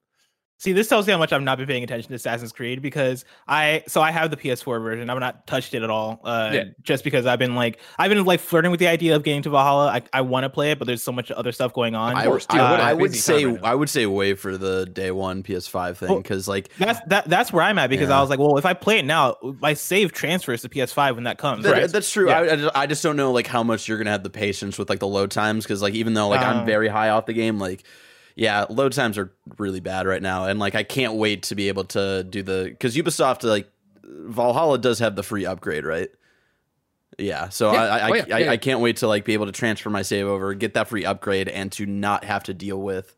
See, 0.58 0.72
this 0.72 0.88
tells 0.88 1.06
you 1.06 1.12
how 1.12 1.20
much 1.20 1.34
I've 1.34 1.42
not 1.42 1.58
been 1.58 1.68
paying 1.68 1.84
attention 1.84 2.10
to 2.10 2.16
Assassin's 2.16 2.54
Creed 2.54 2.82
because 2.82 3.26
I 3.46 3.84
so 3.88 4.02
I 4.02 4.12
have 4.12 4.32
the 4.32 4.38
PS4 4.38 4.82
version. 4.82 5.10
I've 5.10 5.20
not 5.20 5.46
touched 5.48 5.74
it 5.74 5.84
at 5.84 5.90
all. 5.90 6.22
Uh, 6.24 6.52
yeah. 6.54 6.64
just 6.82 7.04
because 7.04 7.26
I've 7.26 7.40
been 7.40 7.56
like 7.56 7.80
I've 8.00 8.10
been 8.10 8.24
like 8.24 8.40
flirting 8.40 8.72
with 8.72 8.80
the 8.80 8.88
idea 8.88 9.18
of 9.18 9.24
getting 9.24 9.42
to 9.42 9.50
Valhalla. 9.50 9.88
I, 9.88 10.02
I 10.14 10.22
want 10.22 10.46
to 10.46 10.50
play 10.50 10.72
it, 10.72 10.80
but 10.80 10.86
there's 10.86 11.04
so 11.04 11.12
much 11.12 11.30
other 11.30 11.52
stuff 11.52 11.74
going 11.74 11.94
on. 11.94 12.16
I, 12.16 12.24
course, 12.24 12.46
dude, 12.46 12.62
uh, 12.62 12.64
I 12.64 12.94
would 12.94 13.14
say 13.14 13.46
right 13.46 13.64
I 13.64 13.76
would 13.76 13.90
say 13.90 14.06
wait 14.06 14.40
for 14.40 14.58
the 14.58 14.86
day 14.86 15.12
one 15.12 15.44
PS5 15.44 15.98
thing 15.98 16.18
because 16.22 16.48
well, 16.48 16.56
like 16.56 16.74
that's 16.78 17.02
that 17.08 17.30
that's 17.30 17.52
where 17.52 17.64
I'm 17.64 17.78
at 17.78 17.90
because 17.90 18.08
yeah. 18.08 18.18
I 18.18 18.22
was 18.22 18.30
like, 18.30 18.40
well, 18.40 18.58
if 18.58 18.66
I 18.66 18.74
play 18.74 19.00
it 19.00 19.06
now, 19.06 19.36
my 19.60 19.74
save 19.74 20.14
transfers 20.14 20.62
to 20.62 20.70
PS5 20.70 21.16
when 21.16 21.26
that 21.26 21.38
comes. 21.38 21.66
That, 21.66 21.74
right? 21.74 21.92
That's 21.92 22.10
true. 22.10 22.30
Yeah. 22.30 22.70
I, 22.74 22.84
I 22.84 22.86
just 22.88 23.04
don't 23.04 23.18
know 23.18 23.34
like 23.34 23.48
how 23.48 23.62
much 23.62 23.90
you're 23.90 23.98
gonna 23.98 24.12
have 24.12 24.24
the 24.24 24.30
patience 24.30 24.78
with 24.78 24.90
like 24.90 25.00
the 25.00 25.08
load 25.08 25.32
times 25.32 25.66
because 25.66 25.82
like 25.82 25.96
even 25.96 26.14
though 26.14 26.30
like 26.30 26.42
um, 26.42 26.60
I'm 26.60 26.66
very 26.66 26.88
high 26.88 27.10
off 27.10 27.26
the 27.26 27.34
game, 27.34 27.60
like 27.60 27.84
yeah, 28.36 28.66
load 28.70 28.92
times 28.92 29.18
are 29.18 29.32
really 29.58 29.80
bad 29.80 30.08
right 30.08 30.22
now, 30.22 30.46
and 30.46 30.60
like 30.60 30.76
I 30.76 30.84
can't 30.84 31.14
wait 31.14 31.44
to 31.44 31.56
be 31.56 31.70
able 31.70 31.86
to 31.86 32.24
do 32.24 32.44
the 32.44 32.66
because 32.66 32.96
Ubisoft 32.96 33.44
like 33.44 33.70
Valhalla 34.04 34.78
does 34.78 35.00
have 35.00 35.16
the 35.16 35.24
free 35.24 35.46
upgrade, 35.46 35.86
right? 35.86 36.10
Yeah, 37.18 37.48
so 37.50 37.72
yeah. 37.72 37.82
I 37.82 37.86
I, 37.86 38.10
oh, 38.10 38.14
yeah. 38.14 38.36
I, 38.36 38.40
yeah. 38.40 38.52
I 38.52 38.58
can't 38.58 38.82
wait 38.82 38.98
to 38.98 39.08
like 39.08 39.24
be 39.24 39.34
able 39.34 39.46
to 39.46 39.54
transfer 39.54 39.90
my 39.90 40.02
save 40.02 40.28
over, 40.28 40.54
get 40.54 40.74
that 40.74 40.90
free 40.90 41.06
upgrade, 41.06 41.48
and 41.48 41.72
to 41.74 41.86
not 41.86 42.26
have 42.26 42.44
to 42.44 42.54
deal 42.54 42.82
with 42.82 43.16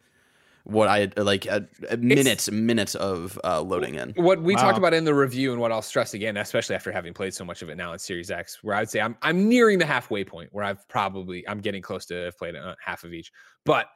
what 0.65 0.89
I 0.89 1.09
like 1.17 1.47
uh, 1.49 1.61
minutes 1.97 2.51
minutes 2.51 2.93
of 2.93 3.39
uh, 3.43 3.61
loading 3.61 3.95
in. 3.95 4.13
What 4.17 4.43
we 4.43 4.53
wow. 4.53 4.61
talked 4.61 4.77
about 4.77 4.93
in 4.93 5.05
the 5.05 5.15
review, 5.15 5.51
and 5.51 5.59
what 5.59 5.71
I'll 5.71 5.81
stress 5.81 6.13
again, 6.13 6.37
especially 6.37 6.75
after 6.75 6.91
having 6.91 7.13
played 7.13 7.33
so 7.33 7.43
much 7.43 7.63
of 7.63 7.69
it 7.69 7.75
now 7.75 7.93
in 7.93 7.97
Series 7.97 8.29
X, 8.29 8.59
where 8.63 8.75
I'd 8.75 8.89
say 8.89 8.99
I'm 8.99 9.17
I'm 9.23 9.49
nearing 9.49 9.79
the 9.79 9.85
halfway 9.85 10.23
point 10.23 10.49
where 10.51 10.63
I've 10.63 10.87
probably 10.89 11.47
I'm 11.47 11.59
getting 11.59 11.81
close 11.81 12.05
to 12.07 12.25
have 12.25 12.37
played 12.37 12.55
uh, 12.55 12.75
half 12.85 13.03
of 13.03 13.13
each, 13.13 13.31
but 13.65 13.87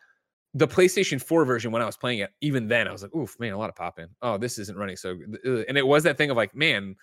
the 0.54 0.68
PlayStation 0.68 1.22
4 1.22 1.46
version 1.46 1.72
when 1.72 1.82
I 1.82 1.86
was 1.86 1.98
playing 1.98 2.20
it, 2.20 2.32
even 2.42 2.68
then 2.68 2.88
I 2.88 2.92
was 2.92 3.02
like, 3.02 3.16
oof, 3.16 3.40
man, 3.40 3.54
a 3.54 3.58
lot 3.58 3.70
of 3.70 3.76
pop 3.76 4.00
in. 4.00 4.08
Oh, 4.22 4.38
this 4.38 4.58
isn't 4.60 4.78
running 4.78 4.98
so 4.98 5.16
good. 5.16 5.66
And 5.68 5.78
it 5.78 5.86
was 5.86 6.04
that 6.04 6.18
thing 6.18 6.30
of 6.30 6.38
like, 6.38 6.54
man, 6.56 6.96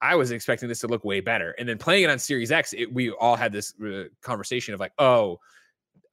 I 0.00 0.14
was 0.14 0.30
expecting 0.30 0.68
this 0.68 0.80
to 0.80 0.88
look 0.88 1.04
way 1.04 1.20
better. 1.20 1.54
And 1.58 1.68
then 1.68 1.78
playing 1.78 2.04
it 2.04 2.10
on 2.10 2.18
Series 2.18 2.52
X, 2.52 2.72
it, 2.72 2.92
we 2.92 3.10
all 3.10 3.36
had 3.36 3.52
this 3.52 3.74
uh, 3.84 4.04
conversation 4.22 4.72
of 4.72 4.80
like, 4.80 4.92
oh, 4.98 5.38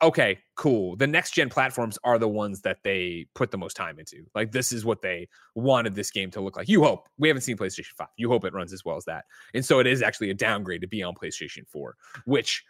okay, 0.02 0.40
cool. 0.56 0.96
The 0.98 1.08
next 1.08 1.32
gen 1.32 1.50
platforms 1.50 1.98
are 2.04 2.18
the 2.18 2.28
ones 2.28 2.62
that 2.62 2.78
they 2.84 3.28
put 3.36 3.52
the 3.52 3.58
most 3.58 3.76
time 3.76 4.00
into. 4.00 4.26
Like, 4.36 4.52
this 4.52 4.74
is 4.74 4.84
what 4.84 5.02
they 5.02 5.30
wanted 5.56 5.96
this 5.96 6.12
game 6.12 6.32
to 6.32 6.42
look 6.42 6.58
like. 6.58 6.68
You 6.68 6.84
hope. 6.84 7.08
We 7.18 7.30
haven't 7.30 7.42
seen 7.42 7.58
PlayStation 7.58 7.94
5. 7.98 8.08
You 8.18 8.30
hope 8.30 8.44
it 8.44 8.54
runs 8.54 8.74
as 8.74 8.84
well 8.84 8.98
as 8.98 9.06
that. 9.06 9.26
And 9.54 9.64
so 9.64 9.80
it 9.80 9.88
is 9.88 10.02
actually 10.02 10.30
a 10.30 10.34
downgrade 10.34 10.82
to 10.82 10.88
be 10.88 11.02
on 11.04 11.14
PlayStation 11.14 11.68
4, 11.68 11.96
which 12.26 12.64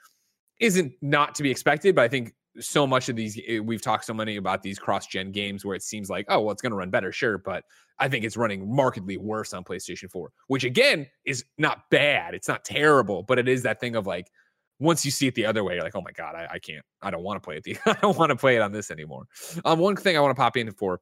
isn't 0.60 0.94
not 1.02 1.34
to 1.36 1.44
be 1.44 1.50
expected, 1.50 1.96
but 1.96 2.04
I 2.04 2.08
think 2.08 2.34
so 2.60 2.86
much 2.86 3.10
of 3.10 3.16
these 3.16 3.40
eh, 3.48 3.60
we've 3.60 3.82
talked 3.82 4.06
so 4.06 4.14
many 4.14 4.36
about 4.36 4.62
these 4.62 4.78
cross 4.78 5.08
gen 5.08 5.32
games 5.32 5.66
where 5.66 5.76
it 5.76 5.84
seems 5.84 6.10
like 6.10 6.26
oh 6.30 6.42
well 6.42 6.52
it's 6.52 6.62
going 6.62 6.72
to 6.72 6.76
run 6.76 6.90
better 6.90 7.12
sure 7.12 7.38
but 7.38 7.64
i 8.00 8.08
think 8.08 8.24
it's 8.24 8.38
running 8.38 8.74
markedly 8.74 9.18
worse 9.18 9.54
on 9.54 9.64
playstation 9.64 10.10
4 10.10 10.32
which 10.48 10.64
again 10.64 11.08
is 11.26 11.46
not 11.58 11.90
bad 11.90 12.34
it's 12.34 12.48
not 12.48 12.64
terrible 12.64 13.24
but 13.24 13.40
it 13.40 13.48
is 13.48 13.64
that 13.64 13.80
thing 13.80 13.96
of 13.96 14.06
like 14.06 14.30
once 14.80 15.06
you 15.06 15.12
see 15.12 15.28
it 15.28 15.36
the 15.36 15.46
other 15.46 15.64
way 15.64 15.76
you're 15.76 15.84
like 15.84 15.96
oh 15.96 16.02
my 16.02 16.12
god 16.12 16.36
i, 16.36 16.48
I 16.52 16.60
can't 16.60 16.86
i 17.02 17.10
don't 17.10 17.24
want 17.24 17.42
to 17.42 17.46
play 17.46 17.58
it 17.58 17.64
the, 17.64 17.78
i 17.86 17.94
don't 18.02 18.18
want 18.18 18.30
to 18.30 18.36
play 18.36 18.56
it 18.56 18.62
on 18.62 18.72
this 18.72 18.92
anymore. 18.92 19.26
Um 19.66 19.80
one 19.80 19.96
thing 19.96 20.18
i 20.18 20.20
want 20.20 20.36
to 20.36 20.40
pop 20.40 20.58
in 20.58 20.72
for 20.74 21.00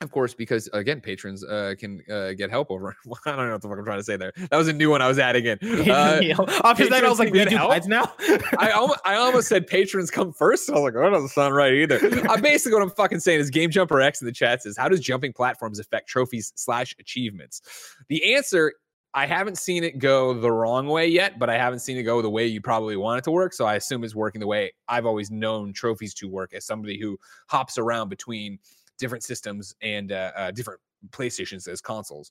of 0.00 0.10
course, 0.10 0.32
because 0.34 0.68
again, 0.72 1.00
patrons 1.00 1.44
uh, 1.44 1.74
can 1.78 2.02
uh, 2.10 2.32
get 2.32 2.50
help 2.50 2.70
over. 2.70 2.94
I 3.26 3.36
don't 3.36 3.46
know 3.46 3.52
what 3.52 3.62
the 3.62 3.68
fuck 3.68 3.78
I'm 3.78 3.84
trying 3.84 3.98
to 3.98 4.04
say 4.04 4.16
there. 4.16 4.32
That 4.50 4.56
was 4.56 4.68
a 4.68 4.72
new 4.72 4.90
one 4.90 5.02
I 5.02 5.08
was 5.08 5.18
adding 5.18 5.44
in. 5.46 5.58
Uh, 5.88 6.20
After 6.64 6.88
that, 6.88 7.04
I 7.04 7.08
was 7.08 7.18
like, 7.18 7.32
"We 7.32 7.44
do 7.44 7.56
help? 7.56 7.86
now." 7.86 8.12
I 8.58 8.70
almost, 8.70 9.00
I 9.04 9.14
almost 9.14 9.48
said 9.48 9.66
patrons 9.66 10.10
come 10.10 10.32
first. 10.32 10.68
I 10.68 10.74
was 10.74 10.82
like, 10.82 10.94
"Oh, 10.96 11.02
that 11.02 11.10
doesn't 11.10 11.28
sound 11.28 11.54
right 11.54 11.72
either." 11.72 11.98
uh, 12.28 12.36
basically, 12.40 12.74
what 12.74 12.82
I'm 12.82 12.90
fucking 12.90 13.20
saying 13.20 13.40
is, 13.40 13.50
Game 13.50 13.70
Jumper 13.70 14.00
X 14.00 14.20
in 14.20 14.26
the 14.26 14.32
chat 14.32 14.62
says, 14.62 14.76
"How 14.76 14.88
does 14.88 15.00
jumping 15.00 15.32
platforms 15.32 15.78
affect 15.78 16.08
trophies 16.08 16.52
slash 16.56 16.94
achievements?" 16.98 17.62
The 18.08 18.34
answer 18.34 18.72
I 19.14 19.26
haven't 19.26 19.56
seen 19.58 19.84
it 19.84 19.98
go 19.98 20.34
the 20.34 20.52
wrong 20.52 20.86
way 20.86 21.08
yet, 21.08 21.38
but 21.38 21.48
I 21.48 21.56
haven't 21.56 21.80
seen 21.80 21.96
it 21.96 22.02
go 22.02 22.20
the 22.20 22.30
way 22.30 22.46
you 22.46 22.60
probably 22.60 22.96
want 22.96 23.18
it 23.18 23.24
to 23.24 23.30
work. 23.30 23.52
So 23.54 23.64
I 23.64 23.76
assume 23.76 24.04
it's 24.04 24.14
working 24.14 24.40
the 24.40 24.46
way 24.46 24.72
I've 24.86 25.06
always 25.06 25.30
known 25.30 25.72
trophies 25.72 26.12
to 26.14 26.28
work 26.28 26.52
as 26.52 26.66
somebody 26.66 27.00
who 27.00 27.18
hops 27.48 27.78
around 27.78 28.10
between 28.10 28.58
different 28.98 29.24
systems 29.24 29.74
and 29.82 30.12
uh, 30.12 30.32
uh, 30.36 30.50
different 30.50 30.80
PlayStations 31.10 31.68
as 31.68 31.80
consoles. 31.80 32.30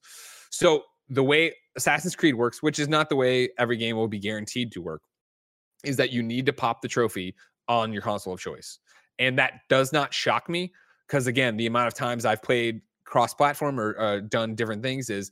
So 0.49 0.83
the 1.09 1.23
way 1.23 1.53
Assassin's 1.75 2.15
Creed 2.15 2.35
works, 2.35 2.61
which 2.61 2.79
is 2.79 2.87
not 2.87 3.09
the 3.09 3.15
way 3.15 3.49
every 3.57 3.77
game 3.77 3.95
will 3.95 4.07
be 4.07 4.19
guaranteed 4.19 4.71
to 4.73 4.81
work, 4.81 5.01
is 5.83 5.95
that 5.97 6.11
you 6.11 6.21
need 6.21 6.45
to 6.45 6.53
pop 6.53 6.81
the 6.81 6.87
trophy 6.87 7.35
on 7.67 7.93
your 7.93 8.01
console 8.01 8.33
of 8.33 8.39
choice. 8.39 8.79
And 9.19 9.37
that 9.39 9.61
does 9.69 9.93
not 9.93 10.13
shock 10.13 10.49
me 10.49 10.73
because, 11.07 11.27
again, 11.27 11.57
the 11.57 11.65
amount 11.65 11.87
of 11.87 11.93
times 11.93 12.25
I've 12.25 12.43
played 12.43 12.81
cross 13.05 13.33
platform 13.33 13.79
or 13.79 13.99
uh, 13.99 14.19
done 14.19 14.53
different 14.53 14.83
things 14.83 15.09
is 15.09 15.31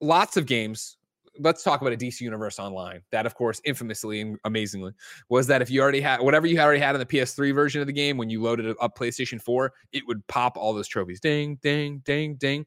lots 0.00 0.36
of 0.36 0.46
games 0.46 0.96
let's 1.38 1.62
talk 1.62 1.80
about 1.80 1.92
a 1.92 1.96
DC 1.96 2.20
Universe 2.20 2.58
Online. 2.58 3.02
That, 3.10 3.26
of 3.26 3.34
course, 3.34 3.60
infamously 3.64 4.20
and 4.20 4.38
amazingly, 4.44 4.92
was 5.28 5.46
that 5.48 5.62
if 5.62 5.70
you 5.70 5.80
already 5.80 6.00
had 6.00 6.20
whatever 6.20 6.46
you 6.46 6.58
already 6.58 6.80
had 6.80 6.94
in 6.94 6.98
the 6.98 7.06
PS3 7.06 7.54
version 7.54 7.80
of 7.80 7.86
the 7.86 7.92
game, 7.92 8.16
when 8.16 8.30
you 8.30 8.42
loaded 8.42 8.74
up 8.80 8.96
PlayStation 8.96 9.40
4, 9.40 9.72
it 9.92 10.02
would 10.06 10.26
pop 10.26 10.56
all 10.56 10.72
those 10.72 10.88
trophies. 10.88 11.20
Ding, 11.20 11.58
ding, 11.62 12.02
ding, 12.04 12.36
ding. 12.36 12.66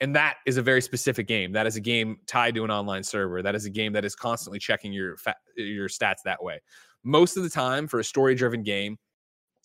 And 0.00 0.16
that 0.16 0.36
is 0.46 0.56
a 0.56 0.62
very 0.62 0.80
specific 0.80 1.26
game. 1.26 1.52
That 1.52 1.66
is 1.66 1.76
a 1.76 1.80
game 1.80 2.18
tied 2.26 2.54
to 2.54 2.64
an 2.64 2.70
online 2.70 3.02
server. 3.02 3.42
That 3.42 3.54
is 3.54 3.66
a 3.66 3.70
game 3.70 3.92
that 3.92 4.04
is 4.04 4.16
constantly 4.16 4.58
checking 4.58 4.92
your 4.92 5.16
fa- 5.18 5.36
your 5.56 5.88
stats 5.88 6.22
that 6.24 6.42
way. 6.42 6.60
Most 7.04 7.36
of 7.36 7.42
the 7.42 7.50
time, 7.50 7.86
for 7.86 8.00
a 8.00 8.04
story-driven 8.04 8.62
game, 8.62 8.98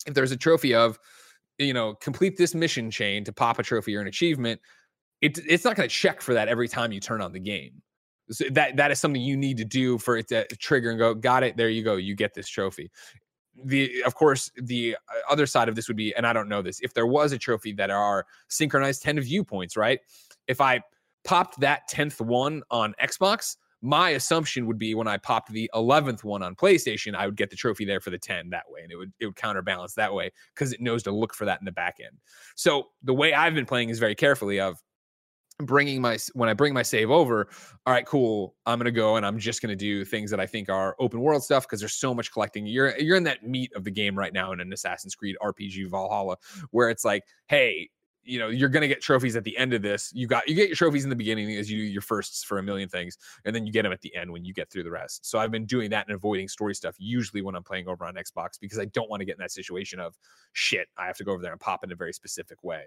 if 0.06 0.14
there's 0.14 0.32
a 0.32 0.36
trophy 0.36 0.74
of, 0.74 0.98
you 1.58 1.72
know, 1.72 1.94
complete 1.94 2.36
this 2.36 2.54
mission 2.54 2.90
chain 2.90 3.24
to 3.24 3.32
pop 3.32 3.58
a 3.58 3.62
trophy 3.62 3.96
or 3.96 4.00
an 4.00 4.06
achievement, 4.06 4.60
it, 5.20 5.38
it's 5.46 5.64
not 5.64 5.76
going 5.76 5.88
to 5.88 5.94
check 5.94 6.20
for 6.20 6.34
that 6.34 6.48
every 6.48 6.68
time 6.68 6.92
you 6.92 7.00
turn 7.00 7.20
on 7.20 7.32
the 7.32 7.40
game. 7.40 7.82
So 8.30 8.44
that 8.50 8.76
that 8.76 8.90
is 8.90 8.98
something 8.98 9.22
you 9.22 9.36
need 9.36 9.56
to 9.58 9.64
do 9.64 9.98
for 9.98 10.16
it 10.16 10.28
to 10.28 10.44
trigger 10.56 10.90
and 10.90 10.98
go, 10.98 11.14
got 11.14 11.42
it. 11.42 11.56
There 11.56 11.68
you 11.68 11.82
go. 11.82 11.96
You 11.96 12.14
get 12.14 12.34
this 12.34 12.48
trophy. 12.48 12.90
the 13.64 14.02
of 14.04 14.14
course 14.14 14.50
the 14.56 14.96
uh, 15.08 15.32
other 15.32 15.46
side 15.46 15.68
of 15.68 15.74
this 15.76 15.88
would 15.88 15.96
be, 15.96 16.14
and 16.14 16.26
I 16.26 16.32
don't 16.32 16.48
know 16.48 16.62
this, 16.62 16.80
if 16.80 16.92
there 16.94 17.06
was 17.06 17.32
a 17.32 17.38
trophy 17.38 17.72
that 17.74 17.90
are 17.90 18.26
synchronized 18.48 19.02
10 19.02 19.20
viewpoints, 19.20 19.76
right? 19.76 20.00
If 20.46 20.60
I 20.60 20.80
popped 21.24 21.60
that 21.60 21.88
10th 21.90 22.20
one 22.20 22.62
on 22.70 22.94
Xbox, 23.02 23.56
my 23.82 24.10
assumption 24.10 24.66
would 24.66 24.78
be 24.78 24.94
when 24.94 25.06
I 25.06 25.16
popped 25.16 25.52
the 25.52 25.70
11th 25.74 26.24
one 26.24 26.42
on 26.42 26.54
PlayStation, 26.54 27.14
I 27.14 27.26
would 27.26 27.36
get 27.36 27.50
the 27.50 27.56
trophy 27.56 27.84
there 27.84 28.00
for 28.00 28.10
the 28.10 28.18
10 28.18 28.50
that 28.50 28.64
way. 28.68 28.80
And 28.82 28.90
it 28.90 28.96
would, 28.96 29.12
it 29.20 29.26
would 29.26 29.36
counterbalance 29.36 29.94
that 29.94 30.12
way 30.12 30.32
because 30.54 30.72
it 30.72 30.80
knows 30.80 31.02
to 31.04 31.12
look 31.12 31.34
for 31.34 31.44
that 31.44 31.60
in 31.60 31.64
the 31.64 31.72
back 31.72 31.96
end. 32.00 32.16
So 32.54 32.88
the 33.02 33.14
way 33.14 33.34
I've 33.34 33.54
been 33.54 33.66
playing 33.66 33.90
is 33.90 33.98
very 33.98 34.14
carefully 34.14 34.60
of 34.60 34.82
bringing 35.58 36.00
my, 36.00 36.18
when 36.34 36.48
I 36.48 36.54
bring 36.54 36.74
my 36.74 36.82
save 36.82 37.10
over, 37.10 37.48
all 37.86 37.92
right, 37.92 38.06
cool. 38.06 38.54
I'm 38.66 38.78
to 38.86 38.90
go 38.92 39.16
and 39.16 39.24
I'm 39.24 39.38
just 39.38 39.62
to 39.70 39.76
do 39.76 40.04
things 40.04 40.30
that 40.30 40.40
I 40.40 40.46
think 40.46 40.68
are 40.68 40.96
open 40.98 41.20
world 41.20 41.42
stuff 41.42 41.64
because 41.64 41.80
there's 41.80 41.94
so 41.94 42.14
much 42.14 42.32
collecting. 42.32 42.66
You're, 42.66 42.96
you're 42.98 43.16
in 43.16 43.24
that 43.24 43.42
meat 43.42 43.72
of 43.74 43.84
the 43.84 43.90
game 43.90 44.18
right 44.18 44.32
now 44.32 44.52
in 44.52 44.60
an 44.60 44.72
Assassin's 44.72 45.14
Creed 45.14 45.36
RPG 45.42 45.90
Valhalla 45.90 46.36
where 46.70 46.90
it's 46.90 47.04
like, 47.04 47.24
hey, 47.46 47.88
you 48.26 48.38
know 48.38 48.48
you're 48.48 48.68
going 48.68 48.82
to 48.82 48.88
get 48.88 49.00
trophies 49.00 49.36
at 49.36 49.44
the 49.44 49.56
end 49.56 49.72
of 49.72 49.82
this. 49.82 50.10
You 50.14 50.26
got 50.26 50.48
you 50.48 50.54
get 50.54 50.68
your 50.68 50.76
trophies 50.76 51.04
in 51.04 51.10
the 51.10 51.16
beginning 51.16 51.56
as 51.56 51.70
you 51.70 51.78
do 51.78 51.84
your 51.84 52.02
firsts 52.02 52.42
for 52.42 52.58
a 52.58 52.62
million 52.62 52.88
things 52.88 53.16
and 53.44 53.54
then 53.54 53.64
you 53.66 53.72
get 53.72 53.84
them 53.84 53.92
at 53.92 54.00
the 54.00 54.14
end 54.14 54.30
when 54.30 54.44
you 54.44 54.52
get 54.52 54.70
through 54.70 54.82
the 54.82 54.90
rest. 54.90 55.24
So 55.24 55.38
i've 55.38 55.50
been 55.50 55.66
doing 55.66 55.90
that 55.90 56.06
and 56.06 56.14
avoiding 56.14 56.48
story 56.48 56.74
stuff 56.74 56.96
usually 56.98 57.42
when 57.42 57.54
i'm 57.54 57.62
playing 57.62 57.88
over 57.88 58.04
on 58.04 58.14
xbox 58.14 58.60
because 58.60 58.78
i 58.78 58.84
don't 58.86 59.08
want 59.08 59.20
to 59.20 59.24
get 59.24 59.36
in 59.36 59.40
that 59.40 59.52
situation 59.52 60.00
of 60.00 60.16
shit 60.52 60.88
i 60.98 61.06
have 61.06 61.16
to 61.16 61.24
go 61.24 61.32
over 61.32 61.42
there 61.42 61.52
and 61.52 61.60
pop 61.60 61.84
in 61.84 61.92
a 61.92 61.96
very 61.96 62.12
specific 62.12 62.62
way. 62.62 62.84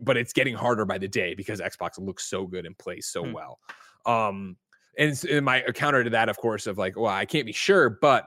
But 0.00 0.16
it's 0.16 0.32
getting 0.32 0.54
harder 0.54 0.84
by 0.84 0.98
the 0.98 1.08
day 1.08 1.34
because 1.34 1.60
xbox 1.60 1.98
looks 1.98 2.24
so 2.24 2.46
good 2.46 2.66
and 2.66 2.76
plays 2.78 3.06
so 3.06 3.24
hmm. 3.24 3.32
well. 3.32 3.58
Um 4.06 4.56
and, 4.96 5.22
and 5.30 5.44
my 5.44 5.62
counter 5.74 6.02
to 6.02 6.10
that 6.10 6.28
of 6.28 6.36
course 6.38 6.66
of 6.66 6.78
like 6.78 6.96
well 6.96 7.12
i 7.12 7.24
can't 7.24 7.46
be 7.46 7.52
sure 7.52 7.88
but 7.88 8.26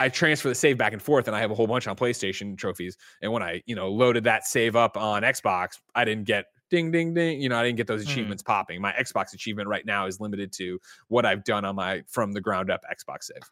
I 0.00 0.08
transfer 0.08 0.48
the 0.48 0.54
save 0.54 0.78
back 0.78 0.94
and 0.94 1.02
forth, 1.02 1.26
and 1.26 1.36
I 1.36 1.40
have 1.40 1.50
a 1.50 1.54
whole 1.54 1.66
bunch 1.66 1.86
on 1.86 1.94
PlayStation 1.94 2.56
trophies. 2.56 2.96
And 3.20 3.30
when 3.32 3.42
I, 3.42 3.62
you 3.66 3.76
know, 3.76 3.90
loaded 3.90 4.24
that 4.24 4.46
save 4.46 4.74
up 4.74 4.96
on 4.96 5.22
Xbox, 5.22 5.78
I 5.94 6.06
didn't 6.06 6.24
get 6.24 6.46
ding, 6.70 6.90
ding, 6.90 7.12
ding. 7.12 7.40
You 7.40 7.50
know, 7.50 7.58
I 7.58 7.64
didn't 7.64 7.76
get 7.76 7.86
those 7.86 8.04
hmm. 8.04 8.10
achievements 8.10 8.42
mm. 8.42 8.46
popping. 8.46 8.80
My 8.80 8.92
Xbox 8.92 9.34
achievement 9.34 9.68
right 9.68 9.84
now 9.84 10.06
is 10.06 10.18
limited 10.18 10.52
to 10.54 10.78
what 11.08 11.26
I've 11.26 11.44
done 11.44 11.66
on 11.66 11.76
my 11.76 12.02
from 12.08 12.32
the 12.32 12.40
ground 12.40 12.70
up 12.70 12.80
Xbox 12.90 13.24
save. 13.24 13.42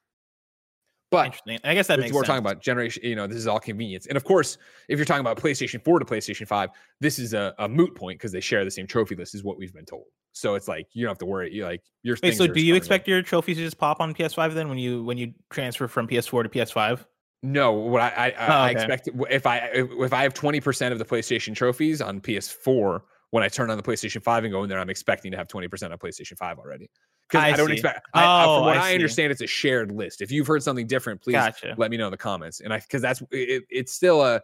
But 1.10 1.26
interesting. 1.26 1.58
I 1.64 1.74
guess 1.74 1.86
that 1.86 1.98
makes 1.98 2.12
we're 2.12 2.20
sense. 2.20 2.28
talking 2.28 2.44
about 2.44 2.60
generation. 2.60 3.02
You 3.02 3.16
know, 3.16 3.26
this 3.26 3.38
is 3.38 3.46
all 3.46 3.58
convenience, 3.58 4.06
and 4.06 4.16
of 4.16 4.24
course, 4.24 4.58
if 4.88 4.98
you're 4.98 5.06
talking 5.06 5.20
about 5.20 5.38
PlayStation 5.38 5.82
4 5.82 6.00
to 6.00 6.04
PlayStation 6.04 6.46
5, 6.46 6.70
this 7.00 7.18
is 7.18 7.32
a, 7.32 7.54
a 7.58 7.68
moot 7.68 7.94
point 7.94 8.18
because 8.18 8.32
they 8.32 8.40
share 8.40 8.64
the 8.64 8.70
same 8.70 8.86
trophy 8.86 9.14
list, 9.14 9.34
is 9.34 9.42
what 9.42 9.56
we've 9.56 9.72
been 9.72 9.86
told. 9.86 10.04
So 10.32 10.54
it's 10.54 10.68
like 10.68 10.86
you 10.92 11.04
don't 11.04 11.10
have 11.10 11.18
to 11.18 11.26
worry. 11.26 11.52
You 11.52 11.64
like 11.64 11.82
your. 12.02 12.16
Wait, 12.22 12.36
so 12.36 12.46
do 12.46 12.60
you 12.60 12.74
expect 12.74 13.08
your 13.08 13.22
trophies 13.22 13.56
to 13.56 13.64
just 13.64 13.78
pop 13.78 14.00
on 14.00 14.14
PS5 14.14 14.54
then 14.54 14.68
when 14.68 14.78
you 14.78 15.02
when 15.02 15.16
you 15.16 15.32
transfer 15.50 15.88
from 15.88 16.06
PS4 16.06 16.44
to 16.44 16.48
PS5? 16.48 17.04
No, 17.42 17.72
what 17.72 18.02
I 18.02 18.08
I, 18.08 18.30
oh, 18.30 18.44
okay. 18.44 18.52
I 18.52 18.70
expect 18.70 19.08
if 19.30 19.46
I 19.46 19.70
if 19.72 20.12
I 20.12 20.22
have 20.22 20.34
twenty 20.34 20.60
percent 20.60 20.92
of 20.92 20.98
the 20.98 21.04
PlayStation 21.04 21.54
trophies 21.54 22.00
on 22.00 22.20
PS4 22.20 23.00
when 23.30 23.42
I 23.42 23.48
turn 23.48 23.70
on 23.70 23.76
the 23.76 23.82
PlayStation 23.82 24.22
5 24.22 24.44
and 24.44 24.52
go 24.52 24.62
in 24.62 24.68
there, 24.68 24.78
I'm 24.78 24.90
expecting 24.90 25.30
to 25.32 25.36
have 25.36 25.48
20% 25.48 25.90
on 25.90 25.98
PlayStation 25.98 26.36
5 26.36 26.58
already. 26.58 26.90
Because 27.28 27.44
I, 27.44 27.48
I, 27.48 27.56
don't 27.56 27.66
see. 27.66 27.74
expect. 27.74 28.06
I, 28.14 28.44
oh, 28.44 28.56
from 28.56 28.66
what 28.66 28.78
I, 28.78 28.90
I 28.90 28.94
understand, 28.94 29.30
it's 29.30 29.42
a 29.42 29.46
shared 29.46 29.92
list. 29.92 30.22
If 30.22 30.30
you've 30.30 30.46
heard 30.46 30.62
something 30.62 30.86
different, 30.86 31.20
please 31.20 31.34
gotcha. 31.34 31.74
let 31.76 31.90
me 31.90 31.98
know 31.98 32.06
in 32.06 32.10
the 32.10 32.16
comments. 32.16 32.60
And 32.60 32.72
I 32.72 32.78
because 32.78 33.02
that's 33.02 33.22
it, 33.30 33.64
it's 33.68 33.92
still 33.92 34.22
a 34.22 34.40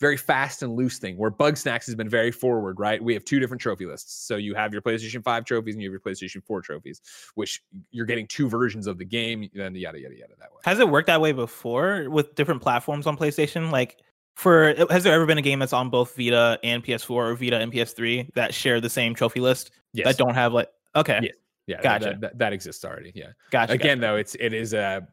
very 0.00 0.16
fast 0.16 0.62
and 0.62 0.74
loose 0.74 0.98
thing 0.98 1.16
where 1.18 1.30
Bugsnax 1.30 1.84
has 1.86 1.94
been 1.94 2.08
very 2.08 2.30
forward, 2.30 2.80
right? 2.80 3.02
We 3.02 3.12
have 3.14 3.24
two 3.24 3.38
different 3.38 3.60
trophy 3.60 3.84
lists. 3.84 4.26
So 4.26 4.36
you 4.36 4.54
have 4.54 4.72
your 4.72 4.80
PlayStation 4.80 5.22
5 5.22 5.44
trophies 5.44 5.74
and 5.74 5.82
you 5.82 5.92
have 5.92 5.92
your 5.92 6.14
PlayStation 6.14 6.42
4 6.42 6.62
trophies, 6.62 7.02
which 7.34 7.62
you're 7.90 8.06
getting 8.06 8.26
two 8.26 8.48
versions 8.48 8.86
of 8.86 8.96
the 8.96 9.04
game, 9.04 9.50
and 9.54 9.76
yada 9.76 10.00
yada 10.00 10.14
yada 10.14 10.34
that 10.38 10.52
way. 10.52 10.60
Has 10.64 10.78
it 10.78 10.88
worked 10.88 11.08
that 11.08 11.20
way 11.20 11.32
before 11.32 12.08
with 12.08 12.34
different 12.34 12.62
platforms 12.62 13.06
on 13.06 13.16
PlayStation? 13.16 13.70
Like 13.70 13.98
for 14.36 14.74
has 14.90 15.04
there 15.04 15.12
ever 15.12 15.26
been 15.26 15.38
a 15.38 15.42
game 15.42 15.58
that's 15.58 15.72
on 15.72 15.90
both 15.90 16.16
Vita 16.16 16.58
and 16.62 16.84
PS4 16.84 17.10
or 17.10 17.34
Vita 17.34 17.58
and 17.58 17.72
PS3 17.72 18.32
that 18.34 18.54
share 18.54 18.80
the 18.80 18.90
same 18.90 19.14
trophy 19.14 19.40
list 19.40 19.70
yes. 19.92 20.06
that 20.06 20.16
don't 20.16 20.34
have 20.34 20.52
like 20.52 20.68
okay. 20.96 21.20
Yes. 21.22 21.34
Yeah, 21.66 21.80
gotcha. 21.82 22.04
That, 22.06 22.20
that, 22.20 22.38
that, 22.38 22.52
exists 22.52 22.84
already. 22.84 23.12
Yeah, 23.14 23.28
gotcha. 23.52 23.74
Again, 23.74 23.98
gotcha. 23.98 24.12
though, 24.12 24.16
it's 24.16 24.34
it 24.40 24.52
is 24.52 24.74
a 24.74 25.06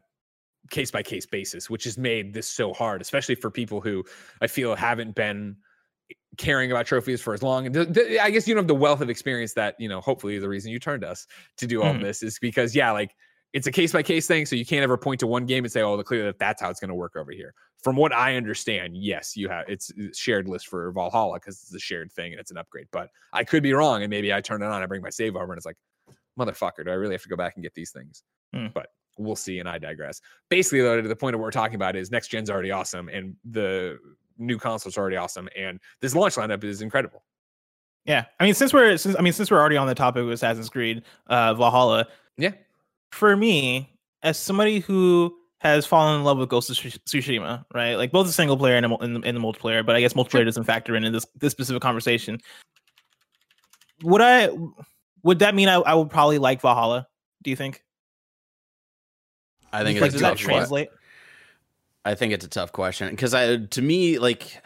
case 0.70 0.90
by 0.90 1.02
case 1.02 1.24
basis, 1.24 1.70
which 1.70 1.84
has 1.84 1.96
made 1.96 2.34
this 2.34 2.48
so 2.48 2.72
hard, 2.72 3.00
especially 3.00 3.36
for 3.36 3.50
people 3.50 3.80
who 3.80 4.04
I 4.40 4.48
feel 4.48 4.74
haven't 4.74 5.14
been 5.14 5.56
caring 6.36 6.70
about 6.70 6.86
trophies 6.86 7.20
for 7.20 7.34
as 7.34 7.42
long. 7.42 7.66
And 7.66 7.98
I 8.20 8.30
guess 8.30 8.48
you 8.48 8.54
don't 8.54 8.62
have 8.62 8.68
the 8.68 8.74
wealth 8.74 9.00
of 9.00 9.10
experience 9.10 9.54
that 9.54 9.76
you 9.78 9.88
know. 9.88 10.00
Hopefully, 10.00 10.38
the 10.38 10.48
reason 10.48 10.72
you 10.72 10.78
turned 10.78 11.04
us 11.04 11.26
to 11.58 11.66
do 11.66 11.82
all 11.82 11.94
mm. 11.94 12.02
this 12.02 12.22
is 12.22 12.38
because 12.38 12.74
yeah, 12.74 12.90
like 12.90 13.14
it's 13.52 13.66
a 13.66 13.72
case 13.72 13.92
by 13.92 14.02
case 14.02 14.26
thing. 14.26 14.46
So 14.46 14.56
you 14.56 14.66
can't 14.66 14.82
ever 14.82 14.96
point 14.96 15.20
to 15.20 15.26
one 15.26 15.46
game 15.46 15.64
and 15.64 15.72
say, 15.72 15.82
"Oh, 15.82 16.00
clearly 16.02 16.26
that 16.26 16.38
that's 16.38 16.60
how 16.60 16.70
it's 16.70 16.80
going 16.80 16.90
to 16.90 16.94
work 16.94 17.16
over 17.16 17.32
here." 17.32 17.54
From 17.82 17.96
what 17.96 18.12
I 18.12 18.36
understand, 18.36 18.96
yes, 18.96 19.36
you 19.36 19.48
have 19.48 19.64
it's 19.68 19.92
shared 20.14 20.48
list 20.48 20.68
for 20.68 20.90
Valhalla 20.92 21.34
because 21.36 21.62
it's 21.62 21.74
a 21.74 21.78
shared 21.78 22.12
thing 22.12 22.32
and 22.32 22.40
it's 22.40 22.50
an 22.50 22.56
upgrade. 22.56 22.88
But 22.90 23.08
I 23.32 23.44
could 23.44 23.62
be 23.62 23.72
wrong, 23.72 24.02
and 24.02 24.10
maybe 24.10 24.32
I 24.32 24.40
turn 24.40 24.62
it 24.62 24.66
on, 24.66 24.82
I 24.82 24.86
bring 24.86 25.02
my 25.02 25.10
save 25.10 25.36
over, 25.36 25.52
and 25.52 25.56
it's 25.56 25.66
like, 25.66 25.76
motherfucker, 26.38 26.84
do 26.84 26.90
I 26.90 26.94
really 26.94 27.14
have 27.14 27.22
to 27.22 27.28
go 27.28 27.36
back 27.36 27.54
and 27.56 27.62
get 27.62 27.74
these 27.74 27.90
things? 27.90 28.22
Mm. 28.54 28.72
But 28.74 28.88
we'll 29.16 29.36
see, 29.36 29.60
and 29.60 29.68
I 29.68 29.78
digress. 29.78 30.20
Basically, 30.48 30.80
though, 30.80 31.00
to 31.00 31.08
the 31.08 31.16
point 31.16 31.34
of 31.34 31.40
what 31.40 31.46
we're 31.46 31.50
talking 31.50 31.76
about 31.76 31.96
is 31.96 32.10
next 32.10 32.28
gen's 32.28 32.50
already 32.50 32.70
awesome, 32.70 33.08
and 33.08 33.36
the 33.48 33.98
new 34.38 34.58
console's 34.58 34.98
already 34.98 35.16
awesome, 35.16 35.48
and 35.56 35.80
this 36.00 36.14
launch 36.14 36.34
lineup 36.34 36.64
is 36.64 36.82
incredible. 36.82 37.24
Yeah, 38.04 38.24
I 38.40 38.44
mean, 38.44 38.54
since 38.54 38.72
we're 38.72 38.96
since 38.96 39.16
I 39.18 39.22
mean, 39.22 39.32
since 39.32 39.50
we're 39.50 39.60
already 39.60 39.76
on 39.76 39.86
the 39.86 39.94
topic 39.94 40.22
of 40.22 40.30
Assassin's 40.30 40.70
Creed 40.70 41.02
uh, 41.26 41.54
Valhalla, 41.54 42.08
yeah, 42.38 42.52
for 43.12 43.36
me, 43.36 43.92
as 44.22 44.38
somebody 44.38 44.80
who 44.80 45.34
has 45.58 45.86
fallen 45.86 46.16
in 46.16 46.24
love 46.24 46.38
with 46.38 46.48
Ghost 46.48 46.70
of 46.70 46.76
Tsushima, 46.76 47.64
right? 47.74 47.94
Like 47.94 48.12
both 48.12 48.26
the 48.26 48.32
single 48.32 48.56
player 48.56 48.76
and 48.76 48.86
in 49.02 49.14
the, 49.14 49.20
in 49.20 49.34
the 49.34 49.40
multiplayer, 49.40 49.84
but 49.84 49.96
I 49.96 50.00
guess 50.00 50.12
multiplayer 50.12 50.44
doesn't 50.44 50.64
factor 50.64 50.94
in 50.94 51.04
in 51.04 51.12
this 51.12 51.26
this 51.36 51.52
specific 51.52 51.82
conversation. 51.82 52.38
Would 54.02 54.20
I? 54.20 54.50
Would 55.24 55.40
that 55.40 55.54
mean 55.54 55.68
I, 55.68 55.74
I 55.74 55.94
would 55.94 56.10
probably 56.10 56.38
like 56.38 56.60
Valhalla? 56.60 57.08
Do 57.42 57.50
you 57.50 57.56
think? 57.56 57.82
I 59.72 59.84
think 59.84 60.00
like, 60.00 60.12
does 60.12 60.20
that 60.20 60.38
translate? 60.38 60.88
I 62.04 62.14
think 62.14 62.32
it's 62.32 62.44
a 62.44 62.48
tough 62.48 62.72
question 62.72 63.10
because 63.10 63.34
I, 63.34 63.56
to 63.56 63.82
me, 63.82 64.18
like, 64.18 64.62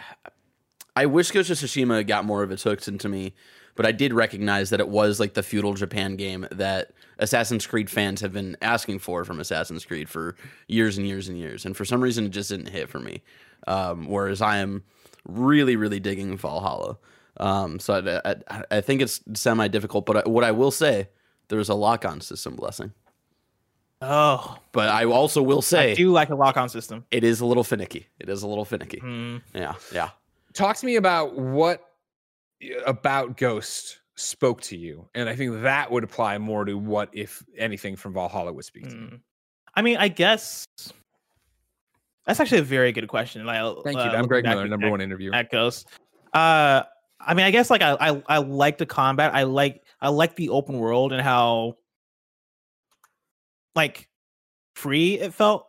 I 0.95 1.07
wish 1.07 1.31
Ghost 1.31 1.51
of 1.51 1.57
Tsushima 1.57 2.07
got 2.07 2.25
more 2.25 2.43
of 2.43 2.53
its 2.53 2.63
hooks 2.63 2.87
into 2.87 3.09
me, 3.09 3.35
but 3.75 3.87
I 3.87 3.93
did 3.93 4.13
recognize 4.13 4.71
that 4.71 4.81
it 4.81 4.89
was 4.89 5.19
like 5.19 5.35
the 5.35 5.43
feudal 5.43 5.75
Japan 5.75 6.17
game 6.17 6.47
that 6.51 6.93
Assassin's 7.19 7.67
Creed 7.67 7.89
fans 7.89 8.21
have 8.21 8.33
been 8.33 8.57
asking 8.61 8.99
for 8.99 9.25
from 9.25 9.41
Assassin's 9.41 9.85
Creed 9.85 10.09
for 10.09 10.37
years 10.69 10.99
and 10.99 11.07
years 11.07 11.29
and 11.29 11.39
years, 11.39 11.65
and 11.65 11.77
for 11.77 11.85
some 11.85 12.03
reason 12.03 12.27
it 12.27 12.31
just 12.31 12.51
didn't 12.51 12.69
hit 12.69 12.89
for 12.89 13.01
me. 13.01 13.23
Um, 13.67 14.09
whereas 14.09 14.43
I 14.43 14.59
am 14.59 14.83
really, 15.27 15.77
really 15.77 16.01
digging 16.01 16.37
Valhalla. 16.37 16.99
Um, 17.39 17.79
so 17.79 18.21
I, 18.25 18.33
I, 18.51 18.65
I, 18.71 18.81
think 18.81 19.01
it's 19.01 19.21
semi 19.35 19.69
difficult, 19.69 20.05
but 20.05 20.29
what 20.29 20.45
I 20.45 20.51
will 20.51 20.71
say, 20.71 21.09
there's 21.49 21.69
a 21.69 21.75
lock 21.75 22.05
on 22.05 22.21
system 22.21 22.57
blessing. 22.57 22.93
Oh, 24.03 24.59
but 24.73 24.89
I 24.89 25.05
also 25.05 25.43
will 25.43 25.63
say, 25.63 25.93
I 25.93 25.95
do 25.95 26.11
like 26.11 26.31
a 26.31 26.35
lock 26.35 26.57
on 26.57 26.69
system. 26.69 27.07
It 27.11 27.25
is 27.25 27.41
a 27.41 27.47
little 27.47 27.65
finicky. 27.65 28.09
It 28.19 28.29
is 28.29 28.43
a 28.43 28.49
little 28.49 28.65
finicky. 28.65 28.99
Mm. 28.99 29.43
Yeah, 29.55 29.75
yeah. 29.93 30.11
Talk 30.53 30.77
to 30.79 30.87
me 30.87 30.97
about 30.97 31.39
what 31.39 31.92
about 32.87 33.37
Ghost 33.37 34.01
spoke 34.17 34.61
to 34.63 34.77
you, 34.77 35.09
and 35.15 35.29
I 35.29 35.35
think 35.35 35.63
that 35.63 35.91
would 35.91 36.05
apply 36.05 36.39
more 36.39 36.65
to 36.65 36.77
what, 36.77 37.11
if 37.13 37.43
anything, 37.57 37.97
from 37.97 38.13
Valhalla 38.13 38.53
would 38.53 38.65
speak 38.65 38.89
to 38.89 38.97
mm. 38.97 39.21
I 39.75 39.83
mean, 39.83 39.97
I 39.97 40.09
guess 40.09 40.67
that's 42.27 42.39
actually 42.39 42.59
a 42.59 42.65
very 42.65 42.93
good 42.93 43.09
question. 43.09 43.49
I, 43.49 43.75
Thank 43.85 43.97
you. 43.97 44.03
Uh, 44.03 44.13
I'm 44.15 44.27
Greg 44.27 44.45
Miller, 44.45 44.69
number 44.69 44.87
at, 44.87 44.91
one 44.91 45.01
interview 45.01 45.33
at 45.33 45.51
Ghost. 45.51 45.89
Uh, 46.33 46.83
I 47.21 47.35
mean, 47.35 47.47
I 47.47 47.51
guess 47.51 47.71
like 47.71 47.83
I, 47.83 47.97
I 48.01 48.23
I 48.29 48.39
like 48.39 48.79
the 48.79 48.87
combat. 48.87 49.35
I 49.35 49.45
like 49.45 49.83
I 50.01 50.09
like 50.09 50.37
the 50.37 50.51
open 50.51 50.79
world 50.79 51.13
and 51.13 51.23
how 51.23 51.77
like 53.75 54.09
free 54.75 55.19
it 55.19 55.35
felt. 55.35 55.67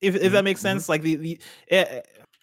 If 0.00 0.14
if 0.14 0.22
that 0.22 0.30
mm-hmm, 0.30 0.44
makes 0.44 0.60
mm-hmm. 0.60 0.66
sense, 0.66 0.88
like 0.88 1.02
the 1.02 1.16
the. 1.16 1.40
It, 1.68 1.88
eh, 1.88 2.00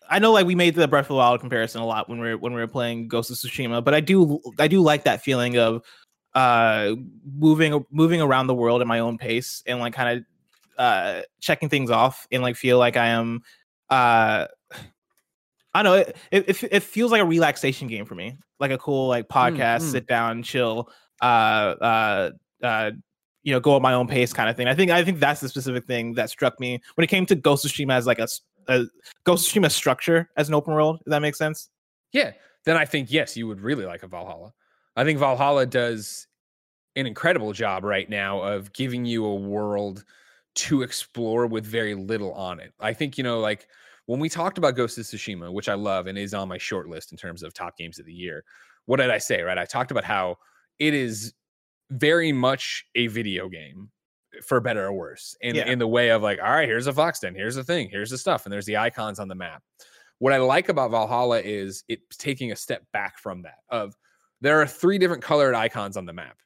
I 0.10 0.20
know, 0.20 0.32
like 0.32 0.46
we 0.46 0.56
made 0.56 0.76
the 0.76 0.88
Breath 0.88 1.06
of 1.06 1.10
the 1.10 1.16
Wild 1.16 1.40
comparison 1.40 1.82
a 1.82 1.86
lot 1.86 2.10
when 2.10 2.20
we 2.20 2.30
are 2.30 2.38
when 2.38 2.54
we 2.54 2.62
were 2.62 2.68
playing 2.68 3.08
Ghost 3.08 3.32
of 3.32 3.38
Tsushima, 3.38 3.84
but 3.84 3.94
I 3.94 4.00
do 4.00 4.40
I 4.60 4.68
do 4.68 4.82
like 4.82 5.04
that 5.04 5.24
feeling 5.24 5.58
of 5.58 5.82
uh 6.36 6.96
moving 7.38 7.86
moving 7.92 8.22
around 8.22 8.48
the 8.48 8.56
world 8.56 8.82
at 8.82 8.88
my 8.88 9.00
own 9.00 9.18
pace 9.18 9.62
and 9.68 9.80
like 9.80 9.94
kind 9.94 10.18
of 10.18 10.26
uh 10.80 11.22
checking 11.40 11.70
things 11.70 11.92
off 11.92 12.28
and 12.32 12.42
like 12.42 12.56
feel 12.56 12.80
like 12.80 12.98
I 12.98 13.08
am 13.08 13.44
uh 13.90 14.48
I 15.74 15.82
know 15.82 15.94
it, 15.94 16.16
it 16.32 16.64
it 16.72 16.84
feels 16.84 17.12
like 17.12 17.22
a 17.22 17.26
relaxation 17.26 17.88
game 17.88 18.06
for 18.06 18.16
me, 18.16 18.38
like 18.60 18.72
a 18.72 18.78
cool 18.78 19.08
like 19.08 19.28
podcast, 19.28 19.80
mm, 19.80 19.88
mm. 19.88 19.92
sit 19.92 20.08
down, 20.08 20.44
chill, 20.44 20.90
uh, 21.22 21.26
uh, 21.26 22.32
uh, 22.62 22.92
you 23.42 23.54
know, 23.54 23.60
go 23.60 23.76
at 23.76 23.82
my 23.82 23.94
own 23.94 24.08
pace 24.08 24.34
kind 24.34 24.50
of 24.50 24.56
thing. 24.56 24.68
I 24.68 24.76
think 24.76 24.92
I 24.92 25.04
think 25.04 25.20
that's 25.20 25.42
the 25.42 25.50
specific 25.50 25.86
thing 25.86 26.14
that 26.14 26.30
struck 26.30 26.60
me 26.60 26.80
when 26.96 27.04
it 27.04 27.08
came 27.08 27.26
to 27.26 27.36
Ghost 27.36 27.66
of 27.66 27.72
Tsushima 27.72 27.94
as 27.94 28.06
like 28.06 28.20
a, 28.20 28.28
a 28.68 28.86
Ghost 29.24 29.56
structure 29.70 30.30
as 30.38 30.48
an 30.48 30.54
open 30.56 30.74
world. 30.74 31.00
Does 31.06 31.12
that 31.12 31.22
make 31.22 31.36
sense? 31.36 31.70
Yeah. 32.12 32.32
Then 32.66 32.78
I 32.78 32.86
think 32.86 33.12
yes, 33.12 33.36
you 33.36 33.48
would 33.48 33.62
really 33.62 33.86
like 33.86 34.04
a 34.04 34.08
Valhalla. 34.08 34.54
I 34.96 35.04
think 35.04 35.20
Valhalla 35.20 35.66
does 35.66 36.28
an 36.96 37.08
incredible 37.08 37.54
job 37.54 37.84
right 37.84 38.10
now 38.10 38.42
of 38.42 38.72
giving 38.74 39.06
you 39.06 39.26
a 39.26 39.36
world 39.36 40.06
to 40.56 40.84
explore 40.84 41.48
with 41.48 41.66
very 41.66 41.96
little 41.96 42.34
on 42.34 42.60
it. 42.60 42.74
I 42.80 42.94
think 42.94 43.18
you 43.18 43.24
know, 43.24 43.40
like 43.40 43.68
when 44.06 44.20
we 44.20 44.30
talked 44.30 44.58
about 44.58 44.76
Ghost 44.76 44.98
of 44.98 45.06
Tsushima, 45.06 45.52
which 45.52 45.70
I 45.70 45.74
love 45.74 46.08
and 46.08 46.18
is 46.18 46.34
on 46.34 46.48
my 46.48 46.58
short 46.58 46.88
list 46.88 47.12
in 47.12 47.18
terms 47.18 47.42
of 47.42 47.54
top 47.54 47.78
games 47.78 48.00
of 48.00 48.06
the 48.06 48.14
year, 48.14 48.44
what 48.86 48.98
did 48.98 49.10
I 49.10 49.18
say? 49.18 49.42
Right, 49.42 49.58
I 49.58 49.66
talked 49.66 49.92
about 49.92 50.04
how 50.04 50.38
it 50.80 50.94
is 50.94 51.34
very 51.90 52.32
much 52.32 52.86
a 52.96 53.08
video 53.08 53.50
game 53.50 53.90
for 54.44 54.60
better 54.60 54.86
or 54.86 54.94
worse 54.94 55.36
in, 55.42 55.56
Yeah. 55.56 55.68
in 55.68 55.80
the 55.80 55.88
way 55.88 56.10
of 56.10 56.22
like 56.22 56.40
all 56.42 56.52
right 56.52 56.68
here's 56.68 56.88
a 56.88 56.94
fox 56.94 57.20
den 57.20 57.36
here's 57.36 57.56
the 57.56 57.64
thing 57.64 57.90
here's 57.90 58.10
the 58.10 58.18
stuff 58.18 58.46
and 58.46 58.54
there's 58.54 58.66
the 58.66 58.78
icons 58.78 59.20
on 59.20 59.28
the 59.28 59.36
map 59.36 59.62
what 60.20 60.34
i 60.34 60.38
like 60.38 60.70
about 60.70 60.92
valhalla 60.92 61.40
is 61.42 61.84
it's 61.88 62.18
taking 62.18 62.52
a 62.52 62.56
step 62.56 62.84
back 62.94 63.18
from 63.20 63.42
that 63.42 63.60
of 63.70 63.96
there 64.42 64.60
are 64.62 64.68
three 64.68 64.98
different 64.98 65.22
colored 65.24 65.56
icons 65.56 65.98
on 65.98 66.06
the 66.06 66.14
map 66.14 66.38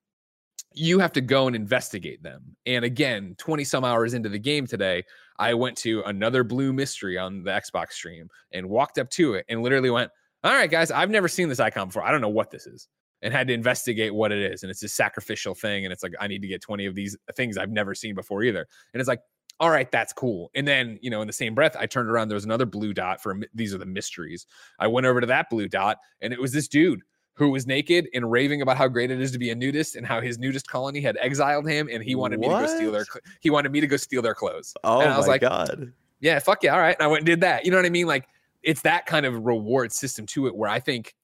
you 0.73 0.99
have 0.99 1.11
to 1.13 1.21
go 1.21 1.47
and 1.47 1.55
investigate 1.55 2.21
them 2.21 2.43
and 2.65 2.83
again 2.85 3.35
20 3.37 3.63
some 3.63 3.83
hours 3.83 4.13
into 4.13 4.29
the 4.29 4.39
game 4.39 4.67
today 4.67 5.03
i 5.39 5.53
went 5.53 5.77
to 5.77 6.01
another 6.03 6.43
blue 6.43 6.73
mystery 6.73 7.17
on 7.17 7.43
the 7.43 7.51
xbox 7.51 7.93
stream 7.93 8.27
and 8.51 8.67
walked 8.67 8.97
up 8.99 9.09
to 9.09 9.33
it 9.35 9.45
and 9.49 9.61
literally 9.63 9.89
went 9.89 10.11
all 10.47 10.53
right 10.53 10.71
guys 10.71 10.89
i've 10.91 11.09
never 11.09 11.27
seen 11.27 11.49
this 11.49 11.59
icon 11.59 11.87
before 11.87 12.03
i 12.03 12.11
don't 12.11 12.21
know 12.21 12.29
what 12.29 12.49
this 12.49 12.65
is 12.65 12.87
and 13.21 13.33
had 13.33 13.47
to 13.47 13.53
investigate 13.53 14.13
what 14.13 14.31
it 14.31 14.39
is. 14.51 14.63
And 14.63 14.69
it's 14.69 14.83
a 14.83 14.87
sacrificial 14.87 15.55
thing. 15.55 15.85
And 15.85 15.91
it's 15.91 16.03
like, 16.03 16.13
I 16.19 16.27
need 16.27 16.41
to 16.41 16.47
get 16.47 16.61
20 16.61 16.85
of 16.85 16.95
these 16.95 17.17
things 17.35 17.57
I've 17.57 17.71
never 17.71 17.95
seen 17.95 18.15
before 18.15 18.43
either. 18.43 18.67
And 18.93 18.99
it's 19.01 19.07
like, 19.07 19.21
all 19.59 19.71
right, 19.71 19.91
that's 19.91 20.13
cool. 20.13 20.51
And 20.53 20.67
then, 20.67 20.99
you 21.01 21.09
know, 21.09 21.21
in 21.21 21.27
the 21.27 21.33
same 21.33 21.55
breath, 21.55 21.75
I 21.79 21.87
turned 21.87 22.09
around, 22.09 22.27
there 22.27 22.35
was 22.35 22.45
another 22.45 22.67
blue 22.67 22.93
dot 22.93 23.21
for 23.21 23.35
these 23.55 23.73
are 23.73 23.79
the 23.79 23.87
mysteries. 23.87 24.45
I 24.77 24.85
went 24.85 25.07
over 25.07 25.19
to 25.19 25.27
that 25.27 25.49
blue 25.49 25.67
dot, 25.67 25.97
and 26.21 26.31
it 26.31 26.39
was 26.39 26.51
this 26.53 26.67
dude 26.67 27.01
who 27.33 27.49
was 27.49 27.65
naked 27.65 28.07
and 28.13 28.29
raving 28.31 28.61
about 28.61 28.77
how 28.77 28.87
great 28.87 29.09
it 29.09 29.19
is 29.19 29.31
to 29.31 29.39
be 29.39 29.49
a 29.49 29.55
nudist 29.55 29.95
and 29.95 30.05
how 30.05 30.21
his 30.21 30.37
nudist 30.37 30.67
colony 30.67 31.01
had 31.01 31.17
exiled 31.19 31.67
him 31.67 31.87
and 31.91 32.03
he 32.03 32.15
wanted 32.15 32.39
me 32.39 32.47
to 32.47 32.53
go 32.53 32.65
steal 32.65 32.91
their 32.91 33.05
he 33.41 33.51
wanted 33.51 33.71
me 33.71 33.79
to 33.79 33.85
go 33.85 33.95
steal 33.95 34.23
their 34.23 34.33
clothes. 34.33 34.73
Oh 34.83 35.01
And 35.01 35.09
I 35.11 35.17
was 35.17 35.27
my 35.27 35.33
like, 35.33 35.41
god. 35.41 35.93
yeah, 36.19 36.39
fuck 36.39 36.63
yeah, 36.63 36.73
all 36.73 36.79
right. 36.79 36.95
And 36.97 37.03
I 37.03 37.07
went 37.07 37.19
and 37.19 37.25
did 37.27 37.41
that. 37.41 37.63
You 37.63 37.69
know 37.69 37.77
what 37.77 37.85
I 37.85 37.91
mean? 37.91 38.07
Like 38.07 38.27
it's 38.67 38.81
that 38.81 39.05
kind 39.05 39.25
of 39.25 39.45
reward 39.45 39.93
system 39.93 40.25
to 40.25 40.45
it 40.45 40.55
where 40.55 40.69
I 40.69 40.81
think 40.81 41.15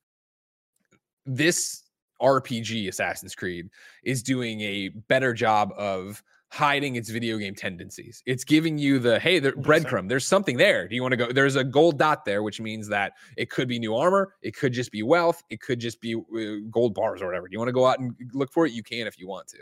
this 1.25 1.83
RPG 2.21 2.87
Assassin's 2.87 3.35
Creed 3.35 3.69
is 4.03 4.23
doing 4.23 4.61
a 4.61 4.87
better 5.09 5.33
job 5.33 5.73
of 5.77 6.23
hiding 6.53 6.95
its 6.95 7.09
video 7.09 7.37
game 7.37 7.53
tendencies. 7.53 8.23
It's 8.25 8.45
giving 8.45 8.77
you 8.77 8.97
the 8.97 9.19
hey, 9.19 9.39
the 9.39 9.51
breadcrumb. 9.51 10.07
There's 10.07 10.25
something 10.25 10.55
there. 10.55 10.87
Do 10.87 10.95
you 10.95 11.01
want 11.01 11.11
to 11.11 11.17
go? 11.17 11.31
There's 11.33 11.57
a 11.57 11.65
gold 11.65 11.99
dot 11.99 12.23
there, 12.23 12.43
which 12.43 12.61
means 12.61 12.87
that 12.87 13.11
it 13.35 13.49
could 13.49 13.67
be 13.67 13.77
new 13.77 13.93
armor. 13.93 14.35
It 14.41 14.55
could 14.55 14.71
just 14.71 14.93
be 14.93 15.03
wealth. 15.03 15.43
It 15.49 15.59
could 15.59 15.79
just 15.79 15.99
be 15.99 16.15
uh, 16.15 16.65
gold 16.71 16.93
bars 16.93 17.21
or 17.21 17.25
whatever. 17.25 17.49
Do 17.49 17.53
you 17.53 17.59
want 17.59 17.69
to 17.69 17.73
go 17.73 17.85
out 17.85 17.99
and 17.99 18.15
look 18.33 18.53
for 18.53 18.65
it? 18.65 18.71
You 18.71 18.83
can 18.83 19.05
if 19.05 19.19
you 19.19 19.27
want 19.27 19.47
to. 19.49 19.57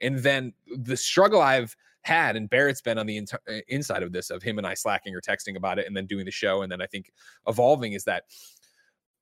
And 0.00 0.18
then 0.20 0.54
the 0.74 0.96
struggle 0.96 1.42
I've 1.42 1.76
had, 2.06 2.36
and 2.36 2.48
Barrett's 2.48 2.80
been 2.80 2.98
on 2.98 3.06
the 3.06 3.16
int- 3.18 3.34
uh, 3.34 3.60
inside 3.68 4.02
of 4.02 4.12
this, 4.12 4.30
of 4.30 4.42
him 4.42 4.58
and 4.58 4.66
I 4.66 4.74
slacking 4.74 5.14
or 5.14 5.20
texting 5.20 5.56
about 5.56 5.78
it, 5.78 5.86
and 5.86 5.96
then 5.96 6.06
doing 6.06 6.24
the 6.24 6.30
show, 6.30 6.62
and 6.62 6.70
then 6.70 6.80
I 6.80 6.86
think 6.86 7.12
evolving 7.46 7.92
is 7.92 8.04
that 8.04 8.24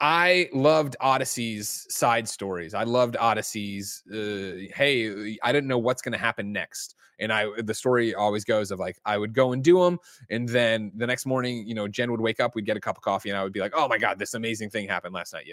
I 0.00 0.48
loved 0.52 0.96
Odyssey's 1.00 1.86
side 1.88 2.28
stories. 2.28 2.74
I 2.74 2.82
loved 2.82 3.16
Odyssey's. 3.16 4.02
Uh, 4.12 4.68
hey, 4.74 5.38
I 5.42 5.52
didn't 5.52 5.68
know 5.68 5.78
what's 5.78 6.02
going 6.02 6.12
to 6.12 6.18
happen 6.18 6.52
next, 6.52 6.96
and 7.18 7.32
I 7.32 7.46
the 7.62 7.74
story 7.74 8.14
always 8.14 8.44
goes 8.44 8.70
of 8.70 8.78
like 8.78 8.98
I 9.04 9.16
would 9.16 9.32
go 9.32 9.52
and 9.52 9.62
do 9.62 9.80
them, 9.80 9.98
and 10.30 10.48
then 10.48 10.92
the 10.96 11.06
next 11.06 11.26
morning, 11.26 11.66
you 11.66 11.74
know, 11.74 11.88
Jen 11.88 12.10
would 12.10 12.20
wake 12.20 12.40
up, 12.40 12.54
we'd 12.54 12.66
get 12.66 12.76
a 12.76 12.80
cup 12.80 12.96
of 12.96 13.02
coffee, 13.02 13.30
and 13.30 13.38
I 13.38 13.44
would 13.44 13.52
be 13.52 13.60
like, 13.60 13.72
oh 13.74 13.88
my 13.88 13.98
god, 13.98 14.18
this 14.18 14.34
amazing 14.34 14.70
thing 14.70 14.88
happened 14.88 15.14
last 15.14 15.32
night. 15.32 15.46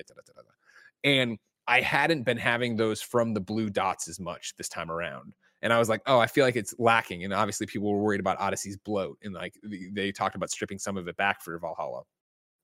And 1.03 1.37
I 1.67 1.81
hadn't 1.81 2.23
been 2.23 2.37
having 2.37 2.75
those 2.75 3.01
from 3.01 3.33
the 3.33 3.39
blue 3.39 3.69
dots 3.69 4.07
as 4.07 4.19
much 4.19 4.55
this 4.57 4.67
time 4.69 4.91
around. 4.91 5.33
And 5.61 5.71
I 5.71 5.79
was 5.79 5.89
like, 5.89 6.01
oh, 6.05 6.19
I 6.19 6.27
feel 6.27 6.43
like 6.43 6.55
it's 6.55 6.73
lacking. 6.79 7.23
And 7.23 7.33
obviously, 7.33 7.67
people 7.67 7.91
were 7.91 8.01
worried 8.01 8.19
about 8.19 8.39
Odyssey's 8.39 8.77
bloat, 8.77 9.17
and 9.23 9.33
like 9.33 9.55
they 9.63 10.11
talked 10.11 10.35
about 10.35 10.49
stripping 10.49 10.79
some 10.79 10.97
of 10.97 11.07
it 11.07 11.17
back 11.17 11.41
for 11.41 11.57
Valhalla. 11.59 12.03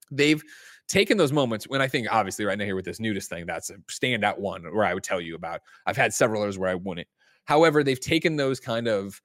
They've 0.09 0.41
taken 0.87 1.17
those 1.17 1.33
moments 1.33 1.67
when 1.67 1.81
I 1.81 1.87
think, 1.87 2.07
obviously, 2.09 2.45
right 2.45 2.57
now 2.57 2.65
here 2.65 2.75
with 2.75 2.85
this 2.85 2.99
nudist 2.99 3.29
thing, 3.29 3.45
that's 3.45 3.69
a 3.69 3.75
standout 3.89 4.39
one 4.39 4.63
where 4.73 4.85
I 4.85 4.93
would 4.93 5.03
tell 5.03 5.19
you 5.19 5.35
about. 5.35 5.61
I've 5.85 5.97
had 5.97 6.13
several 6.13 6.41
others 6.41 6.57
where 6.57 6.69
I 6.69 6.75
wouldn't. 6.75 7.07
However, 7.45 7.83
they've 7.83 7.99
taken 7.99 8.35
those 8.35 8.59
kind 8.59 8.87
of 8.87 9.21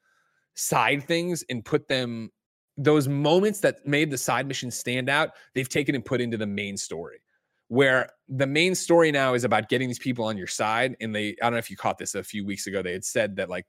side 0.55 1.05
things 1.05 1.45
and 1.49 1.65
put 1.65 1.89
them, 1.89 2.31
those 2.77 3.07
moments 3.07 3.61
that 3.61 3.87
made 3.87 4.11
the 4.11 4.19
side 4.19 4.47
missions 4.47 4.77
stand 4.77 5.09
out, 5.09 5.31
they've 5.55 5.69
taken 5.69 5.95
and 5.95 6.05
put 6.05 6.21
into 6.21 6.37
the 6.37 6.47
main 6.47 6.77
story 6.77 7.21
where 7.73 8.11
the 8.29 8.47
main 8.47 8.75
story 8.75 9.11
now 9.11 9.33
is 9.33 9.45
about 9.45 9.71
getting 9.71 9.89
these 9.89 9.99
people 9.99 10.27
on 10.27 10.37
your 10.37 10.47
side. 10.47 10.95
And 11.01 11.17
they, 11.17 11.29
I 11.41 11.45
don't 11.45 11.53
know 11.53 11.59
if 11.59 11.71
you 11.71 11.77
caught 11.79 11.97
this 11.97 12.15
a 12.15 12.23
few 12.23 12.45
weeks 12.45 12.67
ago, 12.67 12.83
they 12.83 12.93
had 12.93 13.03
said 13.03 13.35
that 13.37 13.49
like 13.49 13.65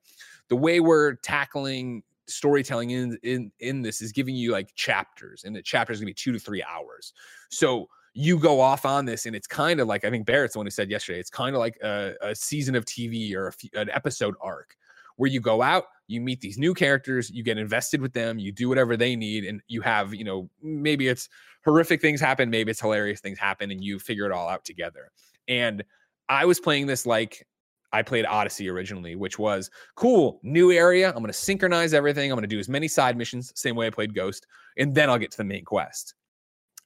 the 0.49 0.57
way 0.57 0.81
we're 0.81 1.13
tackling 1.15 2.03
storytelling 2.27 2.89
in 2.89 3.17
in 3.23 3.51
in 3.61 3.81
this 3.81 4.01
is 4.01 4.11
giving 4.11 4.35
you 4.35 4.51
like 4.51 4.75
chapters, 4.75 5.45
and 5.45 5.55
the 5.55 5.61
chapters 5.61 5.99
gonna 5.99 6.07
be 6.07 6.13
two 6.13 6.33
to 6.33 6.39
three 6.39 6.61
hours. 6.61 7.13
So 7.49 7.87
you 8.13 8.37
go 8.37 8.59
off 8.59 8.85
on 8.85 9.05
this, 9.05 9.25
and 9.25 9.37
it's 9.37 9.47
kind 9.47 9.79
of 9.79 9.87
like 9.87 10.03
I 10.03 10.09
think 10.09 10.25
Barrett's 10.25 10.55
the 10.55 10.59
one 10.59 10.65
who 10.65 10.71
said 10.71 10.91
yesterday. 10.91 11.21
It's 11.21 11.29
kind 11.29 11.55
of 11.55 11.59
like 11.59 11.77
a, 11.81 12.15
a 12.21 12.35
season 12.35 12.75
of 12.75 12.83
TV 12.83 13.33
or 13.35 13.47
a 13.47 13.79
an 13.79 13.89
episode 13.89 14.35
arc 14.41 14.75
where 15.17 15.29
you 15.29 15.39
go 15.39 15.61
out, 15.61 15.85
you 16.07 16.21
meet 16.21 16.41
these 16.41 16.57
new 16.57 16.73
characters, 16.73 17.29
you 17.29 17.43
get 17.43 17.57
invested 17.57 18.01
with 18.01 18.13
them, 18.13 18.39
you 18.39 18.51
do 18.51 18.69
whatever 18.69 18.97
they 18.97 19.15
need, 19.15 19.45
and 19.45 19.61
you 19.67 19.81
have 19.81 20.13
you 20.13 20.23
know 20.23 20.49
maybe 20.61 21.07
it's 21.07 21.29
horrific 21.63 22.01
things 22.01 22.19
happen, 22.19 22.49
maybe 22.49 22.71
it's 22.71 22.81
hilarious 22.81 23.19
things 23.19 23.39
happen, 23.39 23.71
and 23.71 23.83
you 23.83 23.99
figure 23.99 24.25
it 24.25 24.31
all 24.31 24.49
out 24.49 24.65
together. 24.65 25.11
And 25.47 25.83
I 26.29 26.45
was 26.45 26.59
playing 26.59 26.87
this 26.87 27.05
like 27.05 27.45
I 27.93 28.01
played 28.01 28.25
Odyssey 28.25 28.67
originally, 28.69 29.15
which 29.15 29.37
was 29.37 29.69
cool, 29.95 30.39
new 30.41 30.71
area. 30.71 31.09
I'm 31.09 31.19
going 31.19 31.27
to 31.27 31.33
synchronize 31.33 31.93
everything. 31.93 32.31
I'm 32.31 32.35
going 32.35 32.49
to 32.49 32.53
do 32.53 32.59
as 32.59 32.67
many 32.67 32.87
side 32.87 33.15
missions, 33.15 33.53
same 33.55 33.75
way 33.75 33.85
I 33.85 33.91
played 33.91 34.15
Ghost, 34.15 34.47
and 34.77 34.95
then 34.95 35.09
I'll 35.09 35.19
get 35.19 35.29
to 35.31 35.37
the 35.37 35.43
main 35.43 35.63
quest. 35.63 36.15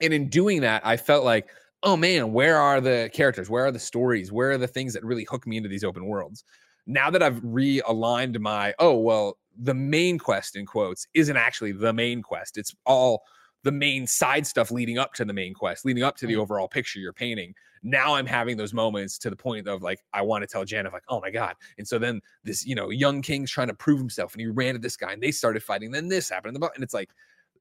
And 0.01 0.13
in 0.13 0.29
doing 0.29 0.61
that, 0.61 0.85
I 0.85 0.97
felt 0.97 1.23
like, 1.23 1.49
oh 1.81 1.95
man, 1.95 2.33
where 2.33 2.57
are 2.57 2.81
the 2.81 3.09
characters? 3.13 3.49
Where 3.49 3.65
are 3.65 3.71
the 3.71 3.79
stories? 3.79 4.31
Where 4.31 4.51
are 4.51 4.57
the 4.57 4.67
things 4.67 4.93
that 4.93 5.05
really 5.05 5.23
hook 5.23 5.47
me 5.47 5.57
into 5.57 5.69
these 5.69 5.85
open 5.85 6.05
worlds? 6.05 6.43
Now 6.87 7.09
that 7.11 7.21
I've 7.21 7.41
realigned 7.41 8.39
my, 8.39 8.73
oh, 8.79 8.95
well, 8.97 9.37
the 9.59 9.73
main 9.73 10.17
quest 10.17 10.55
in 10.55 10.65
quotes 10.65 11.05
isn't 11.13 11.37
actually 11.37 11.73
the 11.73 11.93
main 11.93 12.21
quest. 12.21 12.57
It's 12.57 12.73
all 12.85 13.23
the 13.63 13.71
main 13.71 14.07
side 14.07 14.47
stuff 14.47 14.71
leading 14.71 14.97
up 14.97 15.13
to 15.15 15.25
the 15.25 15.33
main 15.33 15.53
quest, 15.53 15.83
leading 15.83 16.03
up 16.03 16.15
to 16.17 16.27
the 16.27 16.35
Mm. 16.35 16.39
overall 16.39 16.67
picture 16.67 16.99
you're 16.99 17.11
painting. 17.11 17.53
Now 17.83 18.15
I'm 18.15 18.25
having 18.25 18.55
those 18.55 18.73
moments 18.73 19.17
to 19.19 19.29
the 19.29 19.35
point 19.35 19.67
of 19.67 19.81
like, 19.81 19.99
I 20.13 20.21
want 20.21 20.43
to 20.43 20.47
tell 20.47 20.63
Jan 20.63 20.85
of 20.85 20.93
like, 20.93 21.03
oh 21.09 21.19
my 21.19 21.29
God. 21.31 21.55
And 21.77 21.87
so 21.87 21.99
then 21.99 22.21
this, 22.43 22.65
you 22.65 22.75
know, 22.75 22.89
young 22.89 23.21
king's 23.21 23.51
trying 23.51 23.67
to 23.67 23.73
prove 23.73 23.99
himself 23.99 24.33
and 24.33 24.41
he 24.41 24.47
ran 24.47 24.75
at 24.75 24.81
this 24.81 24.95
guy 24.95 25.11
and 25.11 25.21
they 25.21 25.31
started 25.31 25.63
fighting. 25.63 25.91
Then 25.91 26.07
this 26.07 26.29
happened. 26.29 26.55
And 26.55 26.63
the- 26.63 26.71
And 26.73 26.83
it's 26.83 26.93
like, 26.93 27.09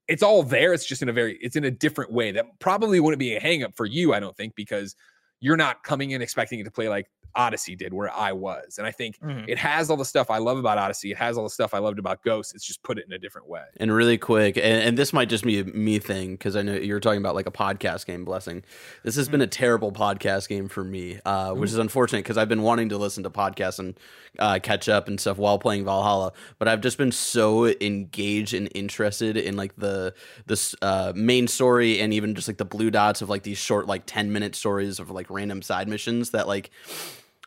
it's 0.07 0.23
all 0.23 0.43
there. 0.43 0.73
It's 0.73 0.87
just 0.87 1.03
in 1.03 1.09
a 1.09 1.13
very, 1.13 1.37
it's 1.39 1.57
in 1.57 1.65
a 1.65 1.71
different 1.71 2.13
way 2.13 2.31
that 2.33 2.47
probably 2.61 3.01
wouldn't 3.01 3.19
be 3.19 3.35
a 3.35 3.41
hangup 3.41 3.75
for 3.75 3.87
you, 3.87 4.15
I 4.15 4.21
don't 4.21 4.37
think, 4.37 4.55
because 4.55 4.95
you're 5.41 5.57
not 5.57 5.83
coming 5.83 6.13
in 6.13 6.23
expecting 6.23 6.61
it 6.61 6.65
to 6.65 6.71
play 6.71 6.89
like 6.89 7.11
Odyssey 7.37 7.77
did, 7.77 7.93
where 7.95 8.11
I 8.13 8.33
was. 8.33 8.79
And 8.79 8.87
I 8.87 8.91
think 8.91 9.21
Mhm. 9.21 9.45
it 9.49 9.59
has 9.59 9.91
all 9.91 9.97
the 9.97 10.05
stuff 10.05 10.31
I 10.31 10.39
love 10.39 10.59
about 10.59 10.79
Odyssey. 10.79 11.11
It 11.13 11.19
has 11.19 11.37
all 11.37 11.45
the 11.45 11.51
stuff 11.51 11.75
I 11.75 11.79
loved 11.79 11.99
about 11.99 12.23
Ghost. 12.25 12.55
It's 12.55 12.67
just 12.67 12.83
put 12.83 12.99
it 12.99 13.05
in 13.07 13.13
a 13.13 13.19
different 13.19 13.49
way. 13.49 13.63
And 13.77 13.93
really 13.93 14.19
quick, 14.19 14.57
and, 14.57 14.65
and 14.83 14.99
this 14.99 15.13
might 15.13 15.29
just 15.29 15.45
be 15.45 15.61
a 15.61 15.65
me 15.65 15.99
thing 15.99 16.33
because 16.33 16.57
I 16.57 16.63
know 16.63 16.75
you're 16.75 17.01
talking 17.01 17.21
about 17.21 17.35
like 17.35 17.47
a 17.47 17.51
podcast 17.53 18.07
game 18.07 18.25
blessing. 18.25 18.63
This 19.05 19.17
has 19.17 19.29
been 19.29 19.43
a 19.43 19.47
terrible 19.47 19.93
podcast 19.93 20.49
game 20.49 20.69
for 20.69 20.83
me, 20.83 21.21
uh, 21.25 21.53
which 21.53 21.71
is 21.71 21.79
unfortunate 21.79 22.21
because 22.21 22.39
I've 22.39 22.49
been 22.49 22.63
wanting 22.63 22.89
to 22.89 22.99
listen 22.99 23.23
to 23.25 23.31
podcasts 23.31 23.79
and 23.79 23.99
uh, 24.39 24.59
catch 24.63 24.89
up 24.89 25.09
and 25.09 25.21
stuff 25.21 25.37
while 25.39 25.59
playing 25.59 25.85
Valhalla. 25.85 26.33
But 26.59 26.69
I've 26.69 26.81
just 26.81 26.99
been 26.99 27.13
so 27.13 27.67
engaged 27.67 28.55
and 28.55 28.69
interested 28.75 29.37
in 29.37 29.57
like 29.57 29.77
the 29.77 30.15
this 30.47 30.75
uh, 30.83 31.13
main 31.15 31.49
story 31.49 32.01
and 32.01 32.13
even 32.13 32.35
just 32.35 32.49
like 32.49 32.59
the 32.59 32.65
blue 32.65 32.91
dots 32.91 33.23
of 33.23 33.29
like 33.29 33.43
these 33.43 33.59
short 33.59 33.87
like 33.87 34.03
ten 34.07 34.33
minute 34.33 34.55
stories 34.55 34.99
of 34.99 35.11
like 35.11 35.29
random 35.31 35.63
side 35.63 35.89
missions 35.89 36.31
that 36.31 36.47
like 36.47 36.71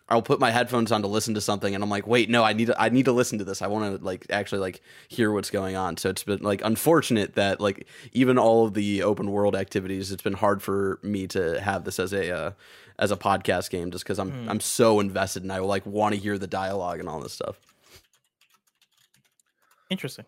I'll 0.10 0.22
put 0.22 0.40
my 0.40 0.50
headphones 0.50 0.92
on 0.92 1.04
to 1.04 1.08
listen 1.08 1.36
to 1.36 1.42
something, 1.42 1.76
and 1.76 1.84
I'm 1.84 1.90
like, 1.90 2.08
wait, 2.08 2.30
no, 2.30 2.44
I 2.44 2.54
need 2.54 2.66
to, 2.68 2.82
I 2.82 2.90
need 2.90 3.06
to 3.06 3.12
listen 3.12 3.38
to 3.40 3.46
this. 3.46 3.62
I 3.62 3.68
want 3.68 4.00
to 4.00 4.04
like 4.04 4.26
actually 4.30 4.60
like 4.60 4.82
hear 5.08 5.32
what's 5.32 5.52
going 5.52 5.76
on. 5.76 5.98
So 5.98 6.10
it's 6.10 6.24
been 6.24 6.42
like 6.42 6.62
unfortunate 6.64 7.36
that 7.36 7.62
like 7.62 7.88
even 8.12 8.38
all 8.38 8.66
of 8.66 8.74
the 8.74 9.04
open 9.04 9.32
world 9.32 9.56
activities, 9.56 10.12
it's 10.12 10.24
been 10.24 10.34
hard 10.34 10.64
for 10.64 11.00
me 11.04 11.28
to 11.28 11.62
have 11.62 11.84
this 11.84 12.00
as 12.00 12.12
a 12.14 12.36
uh, 12.36 12.52
as 12.98 13.12
a 13.12 13.18
podcast 13.18 13.70
game, 13.70 13.92
just 13.92 14.04
because 14.04 14.20
I'm 14.20 14.50
I'm 14.50 14.60
so 14.60 15.00
invested 15.00 15.44
and 15.44 15.52
I 15.52 15.60
like 15.60 15.86
want 15.86 16.16
to 16.16 16.20
hear 16.20 16.38
the 16.38 16.48
dialogue 16.48 17.00
and 17.00 17.08
all 17.08 17.20
this 17.20 17.34
stuff. 17.34 17.60
Interesting. 19.90 20.26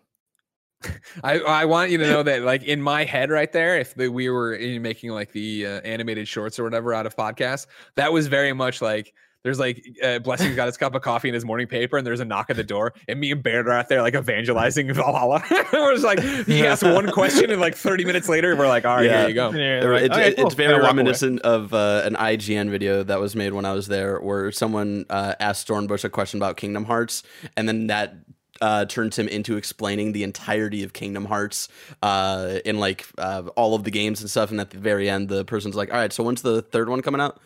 I, 1.24 1.38
I 1.40 1.64
want 1.64 1.90
you 1.90 1.98
to 1.98 2.06
know 2.08 2.22
that 2.22 2.42
like 2.42 2.64
in 2.64 2.80
my 2.80 3.04
head 3.04 3.30
right 3.30 3.50
there, 3.52 3.78
if 3.78 3.94
the, 3.94 4.08
we 4.08 4.28
were 4.28 4.54
in 4.54 4.82
making 4.82 5.10
like 5.10 5.32
the 5.32 5.66
uh, 5.66 5.80
animated 5.82 6.26
shorts 6.28 6.58
or 6.58 6.64
whatever 6.64 6.92
out 6.94 7.06
of 7.06 7.16
podcasts, 7.16 7.66
that 7.96 8.12
was 8.12 8.26
very 8.26 8.52
much 8.52 8.82
like 8.82 9.14
there's 9.44 9.58
like 9.58 9.84
uh, 10.02 10.18
Blessing's 10.20 10.54
got 10.56 10.66
his 10.66 10.76
cup 10.76 10.94
of 10.94 11.02
coffee 11.02 11.28
and 11.28 11.34
his 11.34 11.44
morning 11.44 11.66
paper, 11.66 11.96
and 11.98 12.06
there's 12.06 12.20
a 12.20 12.24
knock 12.24 12.50
at 12.50 12.56
the 12.56 12.62
door, 12.64 12.92
and 13.08 13.18
me 13.18 13.32
and 13.32 13.42
Barrett 13.42 13.66
are 13.66 13.72
out 13.72 13.88
there 13.88 14.00
like 14.02 14.14
evangelizing 14.14 14.92
Valhalla. 14.92 15.42
we're 15.72 15.92
just 15.94 16.04
like 16.04 16.20
he 16.46 16.64
asked 16.66 16.82
one 16.84 17.10
question, 17.10 17.50
and 17.50 17.60
like 17.60 17.74
30 17.74 18.04
minutes 18.04 18.28
later, 18.28 18.54
we're 18.54 18.68
like, 18.68 18.84
all 18.84 18.96
right, 18.96 19.06
Yeah. 19.06 19.20
here 19.20 19.28
you 19.28 19.34
go. 19.34 19.50
Yeah, 19.52 19.80
There- 19.80 19.92
like, 19.94 20.02
it's, 20.04 20.16
"Okay, 20.16 20.34
cool." 20.34 20.46
it's 20.46 20.54
very 20.54 20.74
And 20.74 20.82
walk 20.82 20.92
away. 20.92 20.96
reminiscent 20.98 21.40
of 21.42 21.74
uh, 21.74 22.02
an 22.04 22.14
IGN 22.14 22.70
video 22.70 23.02
that 23.02 23.18
was 23.20 23.34
made 23.34 23.52
when 23.52 23.64
I 23.64 23.72
was 23.72 23.88
there, 23.88 24.18
where 24.20 24.52
someone 24.52 25.06
uh, 25.10 25.34
asked 25.40 25.66
Stormbush 25.68 26.04
a 26.04 26.08
question 26.08 26.38
about 26.38 26.56
Kingdom 26.56 26.84
Hearts, 26.84 27.22
and 27.56 27.66
then 27.68 27.88
that 27.88 28.14
uh, 28.60 28.84
turned 28.84 29.12
him 29.12 29.26
into 29.26 29.56
explaining 29.56 30.12
the 30.12 30.22
entirety 30.22 30.84
of 30.84 30.92
Kingdom 30.92 31.24
Hearts 31.24 31.68
uh, 32.00 32.58
in 32.64 32.78
like 32.78 33.06
uh, 33.18 33.42
all 33.56 33.74
of 33.74 33.82
the 33.82 33.90
games 33.90 34.20
and 34.20 34.30
stuff. 34.30 34.52
And 34.52 34.60
at 34.60 34.70
the 34.70 34.78
very 34.78 35.10
end, 35.10 35.28
the 35.28 35.44
person's 35.44 35.74
like, 35.74 35.90
"All 35.90 35.96
right, 35.98 36.12
so 36.12 36.22
when's 36.22 36.42
the 36.42 36.62
third 36.62 36.88
one 36.88 37.02
coming 37.02 37.20
out?" 37.20 37.40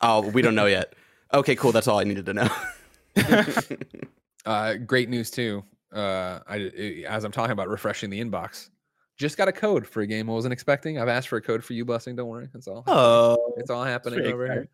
Oh, 0.00 0.28
we 0.30 0.42
don't 0.42 0.54
know 0.56 0.66
yet. 0.66 0.94
Okay, 1.34 1.54
cool. 1.56 1.72
That's 1.72 1.88
all 1.88 1.98
I 1.98 2.04
needed 2.04 2.26
to 2.26 2.34
know. 2.34 2.48
Uh, 4.46 4.74
great 4.76 5.10
news 5.10 5.30
too. 5.30 5.62
Uh, 5.92 6.38
I 6.48 7.02
as 7.06 7.24
I'm 7.24 7.32
talking 7.32 7.50
about 7.52 7.68
refreshing 7.68 8.08
the 8.08 8.18
inbox, 8.18 8.70
just 9.18 9.36
got 9.36 9.46
a 9.46 9.52
code 9.52 9.86
for 9.86 10.00
a 10.00 10.06
game 10.06 10.30
I 10.30 10.32
wasn't 10.32 10.54
expecting. 10.54 10.98
I've 10.98 11.08
asked 11.08 11.28
for 11.28 11.36
a 11.36 11.42
code 11.42 11.62
for 11.62 11.74
you, 11.74 11.84
blessing. 11.84 12.16
Don't 12.16 12.28
worry, 12.28 12.48
that's 12.54 12.66
all. 12.66 12.82
Oh, 12.86 13.52
It's 13.58 13.68
all 13.68 13.84
happening 13.84 14.20
very 14.20 14.32
over 14.32 14.46
here. 14.50 14.68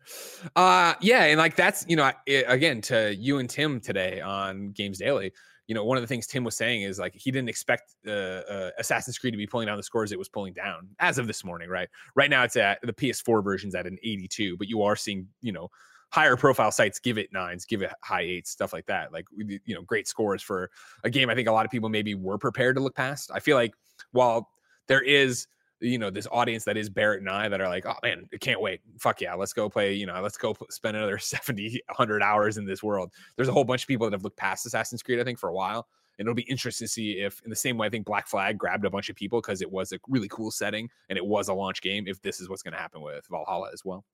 Uh, 0.55 0.93
yeah, 1.01 1.23
and 1.25 1.37
like 1.39 1.57
that's 1.57 1.83
you 1.89 1.97
know 1.97 2.03
I- 2.03 2.13
it, 2.25 2.45
again 2.47 2.79
to 2.83 3.13
you 3.15 3.39
and 3.39 3.49
Tim 3.49 3.81
today 3.81 4.21
on 4.21 4.71
Games 4.71 4.99
Daily. 4.99 5.33
You 5.67 5.75
know, 5.75 5.83
one 5.83 5.97
of 5.97 6.03
the 6.03 6.07
things 6.07 6.25
Tim 6.25 6.45
was 6.45 6.55
saying 6.55 6.83
is 6.83 6.97
like 6.97 7.13
he 7.13 7.29
didn't 7.31 7.49
expect 7.49 7.95
uh, 8.07 8.11
uh, 8.11 8.69
Assassin's 8.79 9.17
Creed 9.17 9.33
to 9.33 9.37
be 9.37 9.47
pulling 9.47 9.65
down 9.67 9.75
the 9.77 9.83
scores 9.83 10.13
it 10.13 10.19
was 10.19 10.29
pulling 10.29 10.53
down 10.53 10.87
as 10.99 11.17
of 11.17 11.27
this 11.27 11.43
morning. 11.43 11.67
Right, 11.69 11.89
right 12.15 12.29
now 12.29 12.43
it's 12.43 12.55
at 12.55 12.79
the 12.81 12.93
PS4 12.93 13.43
version's 13.43 13.75
at 13.75 13.87
an 13.87 13.97
82, 14.03 14.55
but 14.57 14.69
you 14.69 14.83
are 14.83 14.95
seeing 14.95 15.27
you 15.41 15.51
know 15.51 15.69
higher 16.15 16.37
profile 16.37 16.71
sites 16.71 16.97
give 16.97 17.17
it 17.17 17.33
nines, 17.33 17.65
give 17.65 17.81
it 17.81 17.91
high 18.01 18.21
eights, 18.21 18.49
stuff 18.49 18.71
like 18.71 18.85
that. 18.85 19.11
Like 19.11 19.25
you 19.35 19.75
know, 19.75 19.81
great 19.81 20.07
scores 20.07 20.41
for 20.41 20.71
a 21.03 21.09
game. 21.09 21.29
I 21.29 21.35
think 21.35 21.49
a 21.49 21.51
lot 21.51 21.65
of 21.65 21.71
people 21.71 21.89
maybe 21.89 22.15
were 22.15 22.37
prepared 22.37 22.77
to 22.77 22.81
look 22.81 22.95
past. 22.95 23.31
I 23.33 23.41
feel 23.41 23.57
like 23.57 23.73
while 24.11 24.49
there 24.87 25.01
is 25.01 25.47
you 25.81 25.97
know 25.97 26.09
this 26.09 26.25
audience 26.31 26.63
that 26.63 26.77
is 26.77 26.89
Barrett 26.89 27.19
and 27.19 27.29
I 27.29 27.49
that 27.49 27.59
are 27.59 27.67
like, 27.67 27.85
oh 27.85 27.97
man, 28.01 28.29
can't 28.39 28.61
wait. 28.61 28.79
Fuck 28.97 29.19
yeah, 29.19 29.33
let's 29.33 29.51
go 29.51 29.69
play. 29.69 29.93
You 29.93 30.05
know, 30.05 30.21
let's 30.21 30.37
go 30.37 30.55
spend 30.69 30.95
another 30.95 31.17
70, 31.19 31.81
100 31.87 32.23
hours 32.23 32.57
in 32.57 32.65
this 32.65 32.81
world. 32.81 33.11
There's 33.35 33.49
a 33.49 33.53
whole 33.53 33.65
bunch 33.65 33.83
of 33.83 33.89
people 33.89 34.07
that 34.07 34.13
have 34.13 34.23
looked 34.23 34.37
past 34.37 34.65
Assassin's 34.65 35.03
Creed, 35.03 35.19
I 35.19 35.25
think, 35.25 35.37
for 35.37 35.49
a 35.49 35.53
while. 35.53 35.85
And 36.17 36.25
it'll 36.25 36.33
be 36.33 36.43
interesting 36.43 36.87
to 36.87 36.93
see 36.93 37.19
if, 37.19 37.41
in 37.43 37.49
the 37.49 37.57
same 37.57 37.77
way, 37.77 37.87
I 37.87 37.89
think 37.89 38.05
Black 38.05 38.25
Flag 38.25 38.57
grabbed 38.57 38.85
a 38.85 38.89
bunch 38.89 39.09
of 39.09 39.17
people 39.17 39.41
because 39.41 39.61
it 39.61 39.69
was 39.69 39.91
a 39.91 39.99
really 40.07 40.29
cool 40.29 40.49
setting 40.49 40.89
and 41.09 41.17
it 41.17 41.25
was 41.25 41.49
a 41.49 41.53
launch 41.53 41.81
game. 41.81 42.07
If 42.07 42.21
this 42.21 42.39
is 42.39 42.47
what's 42.47 42.61
going 42.61 42.73
to 42.73 42.79
happen 42.79 43.01
with 43.01 43.27
Valhalla 43.29 43.69
as 43.73 43.83
well. 43.83 44.05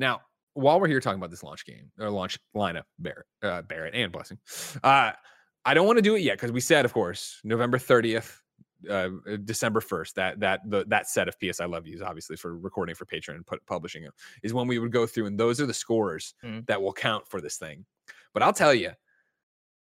Now, 0.00 0.22
while 0.54 0.80
we're 0.80 0.88
here 0.88 1.00
talking 1.00 1.18
about 1.18 1.30
this 1.30 1.42
launch 1.42 1.64
game 1.64 1.90
or 1.98 2.10
launch 2.10 2.38
lineup, 2.54 2.84
Barrett, 2.98 3.26
uh, 3.42 3.62
Barrett 3.62 3.94
and 3.94 4.12
Blessing, 4.12 4.38
uh, 4.82 5.12
I 5.64 5.74
don't 5.74 5.86
want 5.86 5.98
to 5.98 6.02
do 6.02 6.14
it 6.16 6.20
yet 6.22 6.34
because 6.34 6.52
we 6.52 6.60
said, 6.60 6.84
of 6.84 6.92
course, 6.92 7.40
November 7.44 7.78
30th, 7.78 8.38
uh, 8.90 9.10
December 9.44 9.80
1st, 9.80 10.14
that 10.14 10.40
that 10.40 10.60
the, 10.68 10.84
that 10.88 11.08
set 11.08 11.28
of 11.28 11.36
PS 11.38 11.60
I 11.60 11.66
Love 11.66 11.86
Yous, 11.86 12.02
obviously 12.02 12.36
for 12.36 12.58
recording 12.58 12.94
for 12.96 13.06
Patreon 13.06 13.36
and 13.36 13.46
put, 13.46 13.64
publishing 13.66 14.02
it, 14.04 14.12
is 14.42 14.52
when 14.52 14.66
we 14.66 14.78
would 14.80 14.90
go 14.92 15.06
through, 15.06 15.26
and 15.26 15.38
those 15.38 15.60
are 15.60 15.66
the 15.66 15.74
scores 15.74 16.34
Mhm. 16.44 16.66
that 16.66 16.82
will 16.82 16.92
count 16.92 17.28
for 17.28 17.40
this 17.40 17.56
thing. 17.58 17.86
But 18.34 18.42
I'll 18.42 18.52
tell 18.52 18.74
you, 18.74 18.90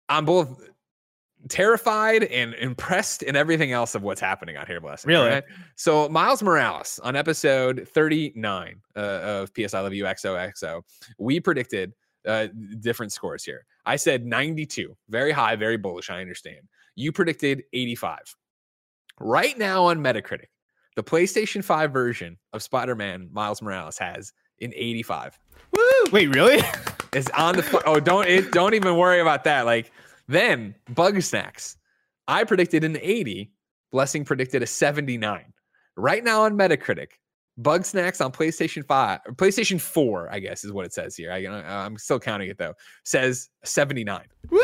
I'm 0.09 0.25
both 0.25 0.61
terrified 1.49 2.25
and 2.25 2.55
impressed 2.55 3.23
and 3.23 3.37
everything 3.37 3.73
else 3.73 3.95
of 3.95 4.03
what's 4.03 4.21
happening 4.21 4.57
out 4.57 4.67
here, 4.67 4.81
Blessing. 4.81 5.09
Really? 5.09 5.25
alright? 5.25 5.45
So 5.77 6.09
Miles 6.09 6.43
Morales 6.43 7.01
on 7.03 7.17
episode 7.17 7.89
39 7.89 8.81
uh, 8.97 9.01
of 9.01 9.55
PS 9.55 9.75
I 9.75 9.81
Love 9.81 9.95
You 9.95 10.05
XOXO, 10.05 10.83
we 11.19 11.41
predicted 11.41 11.93
uh, 12.27 12.49
different 12.81 13.13
scores 13.13 13.45
here. 13.45 13.65
I 13.87 13.97
said 13.97 14.27
92, 14.27 14.97
very 15.09 15.33
high, 15.33 15.57
very 15.57 15.77
bullish. 15.77 16.11
I 16.11 16.21
understand. 16.21 16.61
You 16.95 17.13
predicted 17.13 17.65
85. 17.73 18.19
Right 19.19 19.57
now 19.59 19.85
on 19.85 20.01
Metacritic, 20.01 20.49
the 20.97 21.03
PlayStation 21.03 21.65
5 21.65 21.93
version 21.93 22.37
of 22.53 22.63
Spider-Man 22.63 23.29
Miles 23.33 23.63
Morales 23.63 23.99
has 23.99 24.33
an 24.61 24.73
85. 24.75 25.39
Woo! 25.73 25.81
Wait, 26.13 26.35
really? 26.35 26.61
It's 27.13 27.29
on 27.31 27.57
the 27.57 27.83
oh 27.87 27.99
don't 27.99 28.29
it, 28.29 28.53
don't 28.53 28.75
even 28.75 28.97
worry 28.97 29.19
about 29.19 29.43
that. 29.43 29.67
Like 29.67 29.91
then 30.31 30.75
Bugsnax, 30.93 31.77
I 32.29 32.45
predicted 32.45 32.85
an 32.85 32.97
80. 33.01 33.53
Blessing 33.93 34.25
predicted 34.25 34.63
a 34.63 34.67
79. 34.67 35.45
Right 35.97 36.23
now 36.23 36.43
on 36.43 36.57
Metacritic, 36.57 37.09
Bugsnax 37.61 38.25
on 38.25 38.31
PlayStation 38.31 38.87
5, 38.87 39.21
or 39.27 39.33
PlayStation 39.35 39.81
4, 39.81 40.29
I 40.31 40.39
guess 40.39 40.65
is 40.65 40.73
what 40.73 40.87
it 40.87 40.93
says 40.93 41.17
here. 41.17 41.33
I, 41.33 41.45
I'm 41.47 41.99
still 41.99 42.21
counting 42.21 42.49
it 42.49 42.57
though. 42.57 42.75
Says 43.05 43.51
79 43.65 44.23
Woo! 44.51 44.61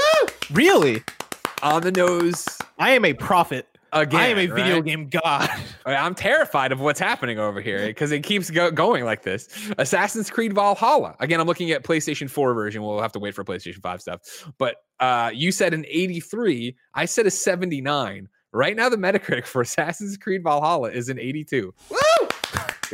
Really? 0.52 1.02
on 1.62 1.82
the 1.82 1.90
nose 1.90 2.46
I 2.78 2.90
am 2.90 3.04
a 3.04 3.14
prophet. 3.14 3.66
again. 3.92 4.20
I 4.20 4.26
am 4.26 4.38
a 4.38 4.46
video 4.46 4.76
right? 4.76 4.84
game 4.84 5.08
god. 5.08 5.50
I'm 5.87 6.14
terrified 6.16 6.72
of 6.72 6.80
what's 6.80 6.99
happening 6.99 7.39
over 7.39 7.61
here 7.61 7.87
because 7.87 8.11
it 8.11 8.24
keeps 8.24 8.51
go- 8.51 8.72
going 8.72 9.05
like 9.05 9.22
this. 9.22 9.49
Assassin's 9.78 10.30
Creed 10.30 10.53
Valhalla. 10.53 11.14
Again, 11.20 11.41
I'm 11.41 11.47
looking 11.47 11.70
at 11.70 11.84
PlayStation 11.84 12.28
4 12.28 12.55
version. 12.55 12.82
We'll 12.82 13.01
have 13.01 13.12
to 13.12 13.20
wait 13.20 13.34
for 13.34 13.45
PlayStation 13.45 13.80
5 13.80 14.01
stuff. 14.01 14.53
But 14.59 14.76
uh, 14.99 15.30
you 15.32 15.53
said 15.53 15.74
an 15.74 15.84
83. 15.89 16.76
I 16.95 17.05
said 17.05 17.26
a 17.26 17.30
79. 17.30 18.28
Right 18.53 18.74
now, 18.74 18.89
the 18.89 18.97
Metacritic 18.97 19.45
for 19.47 19.62
Assassin's 19.62 20.16
Creed 20.16 20.43
Valhalla 20.43 20.91
is 20.91 21.09
an 21.09 21.20
82. 21.20 21.72
Woo! 21.91 21.97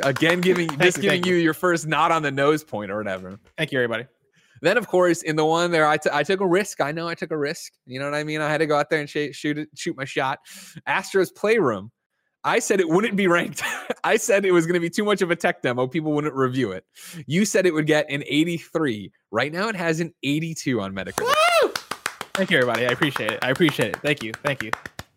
Again, 0.03 0.41
giving 0.41 0.69
just 0.79 0.99
you, 0.99 1.03
giving 1.03 1.23
thank 1.23 1.27
you 1.27 1.35
your 1.37 1.55
first 1.55 1.87
not 1.87 2.11
on 2.11 2.23
the 2.23 2.31
nose 2.31 2.65
point 2.65 2.91
or 2.91 2.97
whatever. 2.99 3.39
Thank 3.57 3.73
you, 3.73 3.79
everybody. 3.79 4.07
Then, 4.61 4.77
of 4.77 4.87
course, 4.87 5.23
in 5.23 5.37
the 5.37 5.45
one 5.45 5.71
there, 5.71 5.87
I, 5.87 5.97
t- 5.97 6.11
I 6.13 6.23
took 6.23 6.41
a 6.41 6.47
risk. 6.47 6.81
I 6.81 6.93
know 6.93 7.09
I 7.09 7.15
took 7.15 7.31
a 7.31 7.37
risk. 7.37 7.73
You 7.87 7.99
know 7.99 8.07
what 8.07 8.15
I 8.15 8.25
mean? 8.25 8.41
I 8.41 8.49
had 8.51 8.59
to 8.59 8.67
go 8.67 8.77
out 8.77 8.91
there 8.91 9.01
and 9.01 9.09
sh- 9.09 9.33
shoot 9.33 9.59
it, 9.59 9.69
shoot 9.77 9.97
my 9.97 10.05
shot. 10.05 10.41
Astro's 10.87 11.31
Playroom. 11.33 11.91
I 12.45 12.59
said 12.59 12.81
it 12.81 12.89
wouldn't 12.89 13.17
be 13.17 13.29
ranked. 13.29 13.63
I 14.05 14.17
said 14.17 14.45
it 14.45 14.53
was 14.53 14.67
going 14.67 14.75
to 14.75 14.81
be 14.81 14.91
too 14.91 15.05
much 15.05 15.23
of 15.23 15.31
a 15.31 15.37
tech 15.37 15.63
demo. 15.63 15.87
People 15.87 16.13
wouldn't 16.13 16.35
review 16.35 16.73
it. 16.73 16.85
You 17.27 17.45
said 17.45 17.67
it 17.67 17.75
would 17.75 17.87
get 17.87 18.11
an 18.11 18.25
83. 18.27 19.13
Right 19.31 19.53
now, 19.53 19.69
it 19.69 19.77
has 19.77 20.01
an 20.01 20.13
82 20.23 20.81
on 20.81 20.93
Metacritic. 20.93 21.33
Woo! 21.63 21.73
Thank 22.35 22.51
you, 22.51 22.59
everybody. 22.59 22.87
I 22.87 22.91
appreciate 22.91 23.31
it. 23.31 23.39
I 23.43 23.51
appreciate 23.51 23.91
it. 23.91 23.97
Thank 23.99 24.23
you. 24.23 24.33
Thank 24.43 24.63
you. 24.63 24.71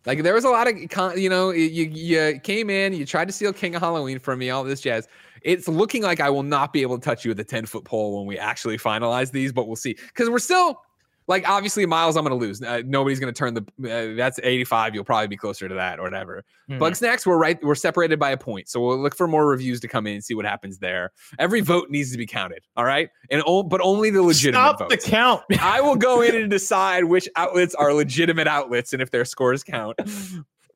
Like 0.06 0.22
there 0.22 0.36
was 0.36 0.44
a 0.44 0.50
lot 0.50 0.68
of, 0.68 0.76
con- 0.90 1.20
you 1.20 1.30
know, 1.30 1.50
you 1.50 1.86
you 1.86 2.20
uh, 2.20 2.40
came 2.44 2.70
in, 2.70 2.94
you 2.94 3.06
tried 3.08 3.26
to 3.26 3.32
steal 3.32 3.52
King 3.52 3.74
of 3.74 3.82
Halloween 3.82 4.20
from 4.20 4.38
me, 4.38 4.52
all 4.52 4.64
this 4.64 4.82
jazz. 4.82 5.08
It's 5.42 5.68
looking 5.68 6.04
like 6.04 6.20
I 6.20 6.30
will 6.30 6.44
not 6.44 6.74
be 6.74 6.82
able 6.84 6.98
to 7.00 7.04
touch 7.04 7.26
you 7.26 7.30
with 7.30 7.40
a 7.40 7.44
10 7.44 7.66
foot 7.66 7.86
pole 7.86 8.18
when 8.18 8.28
we 8.28 8.38
actually 8.38 8.78
finalize 8.78 9.32
these, 9.32 9.52
but 9.52 9.68
we'll 9.68 9.76
see. 9.76 9.96
Because 10.08 10.30
we're 10.30 10.40
still, 10.40 10.82
like, 11.28 11.48
obviously, 11.50 11.86
Miles, 11.86 12.16
I'm 12.18 12.24
going 12.24 12.40
to 12.40 12.46
lose. 12.46 12.62
Uh, 12.62 12.82
nobody's 12.86 13.20
going 13.20 13.34
to 13.34 13.38
turn 13.38 13.54
the, 13.56 13.62
uh, 13.62 14.16
that's 14.16 14.40
85. 14.44 14.94
You'll 14.96 15.04
probably 15.04 15.28
be 15.28 15.38
closer 15.38 15.68
to 15.68 15.76
that 15.76 16.00
or 16.00 16.04
whatever. 16.04 16.44
Mhm. 16.70 16.80
Bugsnax, 16.80 17.26
we're 17.26 17.38
right, 17.38 17.58
we're 17.64 17.76
separated 17.76 18.20
by 18.20 18.32
a 18.32 18.38
point. 18.38 18.70
So 18.70 18.80
we'll 18.80 18.98
look 18.98 19.16
for 19.16 19.28
more 19.28 19.48
reviews 19.48 19.80
to 19.82 19.88
come 19.88 20.06
in 20.08 20.14
and 20.16 20.24
see 20.24 20.34
what 20.36 20.46
happens 20.46 20.78
there. 20.80 21.12
Every 21.40 21.62
vote 21.62 21.90
needs 21.90 22.12
to 22.12 22.18
be 22.18 22.26
counted. 22.26 22.64
All 22.78 22.86
right. 22.86 23.10
And, 23.32 23.42
o- 23.46 23.64
but 23.64 23.82
only 23.82 24.10
the 24.12 24.22
legitimate 24.22 24.60
Stop 24.60 24.80
votes. 24.80 25.04
the 25.06 25.12
count. 25.12 25.42
I 25.60 25.82
will 25.82 25.96
go 25.96 26.22
in 26.22 26.36
and 26.36 26.50
decide 26.52 27.06
which 27.06 27.28
outlets 27.36 27.74
are 27.76 27.94
legitimate 27.94 28.48
outlets 28.48 28.94
and 28.94 29.02
if 29.02 29.10
their 29.12 29.26
scores 29.26 29.64
count. 29.64 30.00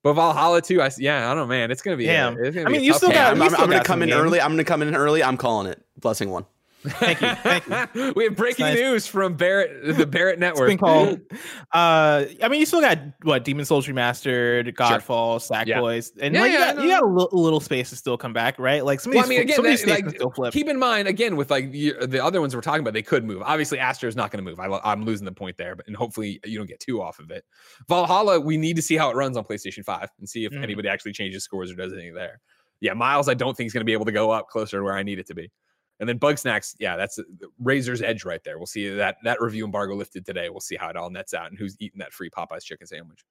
But 0.01 0.13
Valhalla 0.13 0.61
too, 0.61 0.81
I 0.81 0.85
s- 0.85 0.97
yeah, 0.99 1.25
I 1.29 1.35
don't 1.35 1.43
know, 1.43 1.47
man. 1.47 1.71
It's 1.71 1.81
gonna 1.81 1.97
be. 1.97 2.05
a- 2.07 2.13
Damn. 2.13 2.37
it's 2.43 2.55
gonna 2.55 2.69
I 2.69 2.71
be 2.71 2.77
mean, 2.77 2.83
you 2.85 2.93
still 2.93 3.09
game. 3.09 3.17
got- 3.17 3.31
I'm, 3.33 3.39
we 3.39 3.43
I'm, 3.45 3.49
still 3.51 3.63
I'm 3.63 3.69
gonna 3.69 3.79
got 3.81 3.85
come 3.85 4.01
in 4.01 4.09
games. 4.09 4.21
early. 4.21 4.39
I'm 4.41 4.51
gonna 4.51 4.63
come 4.63 4.81
in 4.81 4.95
early. 4.95 5.21
I'm 5.21 5.35
calling 5.35 5.67
it. 5.67 5.83
Blessing 5.99 6.29
one. 6.29 6.45
Thank 6.81 7.21
you. 7.21 7.35
Thank 7.35 7.95
you. 7.95 8.13
we 8.15 8.23
have 8.25 8.35
breaking 8.35 8.65
nice. 8.65 8.77
news 8.79 9.05
from 9.07 9.35
Barrett, 9.35 9.97
the 9.97 10.05
Barrett 10.07 10.35
It's 10.35 10.39
Network. 10.39 10.69
been 10.69 10.77
called. 10.77 11.19
Uh, 11.71 12.25
I 12.41 12.47
mean, 12.47 12.59
you 12.59 12.65
still 12.65 12.81
got 12.81 12.97
what 13.21 13.43
Demon's 13.43 13.67
Souls 13.67 13.85
remastered, 13.85 14.73
Godfall, 14.75 15.37
Sackboys, 15.37 16.11
and 16.19 16.33
Yeah, 16.33 16.41
like, 16.41 16.51
yeah, 16.51 16.69
you 16.69 16.73
got, 16.75 16.83
you 16.83 16.89
got 16.89 17.03
a 17.03 17.05
little, 17.05 17.29
little 17.43 17.59
space 17.59 17.89
to 17.91 17.95
still 17.95 18.17
come 18.17 18.33
back, 18.33 18.57
right? 18.57 18.83
Like 18.83 18.99
some 19.01 19.13
Well, 19.13 19.23
I 19.23 19.27
mean, 19.27 19.41
again, 19.41 19.57
some 19.57 19.65
of 19.65 19.69
these 19.71 19.83
that- 19.83 20.37
like. 20.37 20.51
Keep 20.53 20.67
in 20.67 20.79
mind, 20.79 21.07
again, 21.07 21.35
with 21.35 21.51
like 21.51 21.71
the, 21.71 21.93
the 22.07 22.23
other 22.23 22.41
ones 22.41 22.55
we're 22.55 22.61
talking 22.61 22.79
about, 22.81 22.93
they 22.93 23.03
could 23.03 23.23
move. 23.23 23.43
Obviously, 23.43 23.77
Astro 23.77 24.07
is 24.09 24.15
not 24.15 24.31
going 24.31 24.43
to 24.43 24.49
move. 24.49 24.59
I, 24.59 24.79
I'm 24.83 25.05
losing 25.05 25.25
the 25.25 25.31
point 25.31 25.57
there, 25.57 25.75
but 25.75 25.85
and 25.85 25.95
hopefully 25.95 26.39
you 26.43 26.57
don't 26.57 26.67
get 26.67 26.79
two 26.79 27.01
off 27.03 27.19
of 27.19 27.29
it. 27.29 27.45
Valhalla, 27.87 28.39
we 28.39 28.57
need 28.57 28.75
to 28.77 28.81
see 28.81 28.95
how 28.97 29.11
it 29.11 29.15
runs 29.15 29.37
on 29.37 29.43
PlayStation 29.43 29.83
5 29.85 30.09
and 30.17 30.27
see 30.27 30.45
if 30.45 30.51
Mhm. 30.53 30.63
anybody 30.63 30.89
actually 30.89 31.13
changes 31.13 31.43
scores 31.43 31.71
or 31.71 31.75
does 31.75 31.93
anything 31.93 32.15
there. 32.15 32.39
Yeah, 32.81 32.93
Miles, 32.93 33.29
I 33.29 33.35
don't 33.35 33.55
think 33.55 33.67
is 33.67 33.73
going 33.73 33.81
to 33.81 33.85
be 33.85 33.93
able 33.93 34.05
to 34.05 34.11
go 34.11 34.31
up 34.31 34.47
closer 34.49 34.77
to 34.77 34.83
where 34.83 34.95
I 34.97 35.03
need 35.03 35.19
it 35.19 35.27
to 35.27 35.35
be. 35.35 35.51
And 35.99 36.07
then 36.07 36.17
Bugsnax, 36.19 36.75
yeah, 36.79 36.95
that's 36.95 37.19
razor's 37.59 38.01
edge 38.01 38.23
right 38.25 38.41
there. 38.43 38.57
We'll 38.57 38.67
see 38.67 38.89
that 38.89 39.17
that 39.23 39.41
review 39.41 39.65
embargo 39.65 39.95
lifted 39.95 40.25
today. 40.25 40.49
We'll 40.49 40.61
see 40.61 40.75
how 40.77 40.89
it 40.89 40.95
all 40.95 41.09
nets 41.09 41.33
out 41.33 41.49
and 41.49 41.57
who's 41.59 41.75
eating 41.79 41.99
that 41.99 42.13
free 42.13 42.29
Popeyes 42.29 42.63
chicken 42.63 42.87
sandwich. 42.87 43.23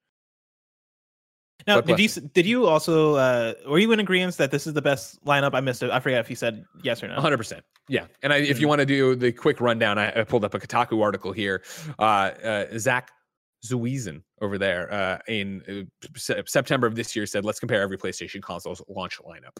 Now, 1.67 1.81
did 1.81 1.99
you 1.99 2.07
did 2.07 2.45
you 2.45 2.67
also 2.67 3.15
uh, 3.15 3.53
were 3.67 3.79
you 3.79 3.91
in 3.91 3.99
agreement 3.99 4.37
that 4.37 4.49
this 4.49 4.65
is 4.65 4.73
the 4.73 4.81
best 4.81 5.23
lineup? 5.25 5.53
I 5.53 5.59
missed 5.59 5.83
it. 5.83 5.91
I 5.91 5.99
forget 5.99 6.19
if 6.21 6.29
you 6.29 6.35
said 6.35 6.63
yes 6.83 7.03
or 7.03 7.07
no. 7.09 7.17
100%. 7.17 7.61
Yeah. 7.89 8.05
And 8.23 8.31
I, 8.31 8.37
if 8.37 8.59
you 8.61 8.65
Mhm. 8.65 8.69
want 8.69 8.79
to 8.79 8.85
do 8.85 9.15
the 9.15 9.31
quick 9.33 9.59
rundown, 9.59 9.97
I, 9.97 10.21
I 10.21 10.23
pulled 10.23 10.45
up 10.45 10.53
a 10.53 10.59
Kotaku 10.59 11.01
article 11.03 11.33
here. 11.33 11.63
Uh, 11.97 12.01
uh, 12.01 12.77
Zack 12.77 13.11
Zwiezen 13.65 14.23
over 14.41 14.57
there 14.57 14.91
uh, 14.93 15.17
in 15.27 15.61
uh, 15.67 16.07
Se- 16.15 16.43
September 16.45 16.87
of 16.87 16.95
this 16.95 17.13
year 17.13 17.25
said, 17.25 17.43
let's 17.43 17.59
compare 17.59 17.81
every 17.81 17.97
PlayStation 17.97 18.41
console's 18.41 18.81
launch 18.87 19.19
lineup. 19.21 19.57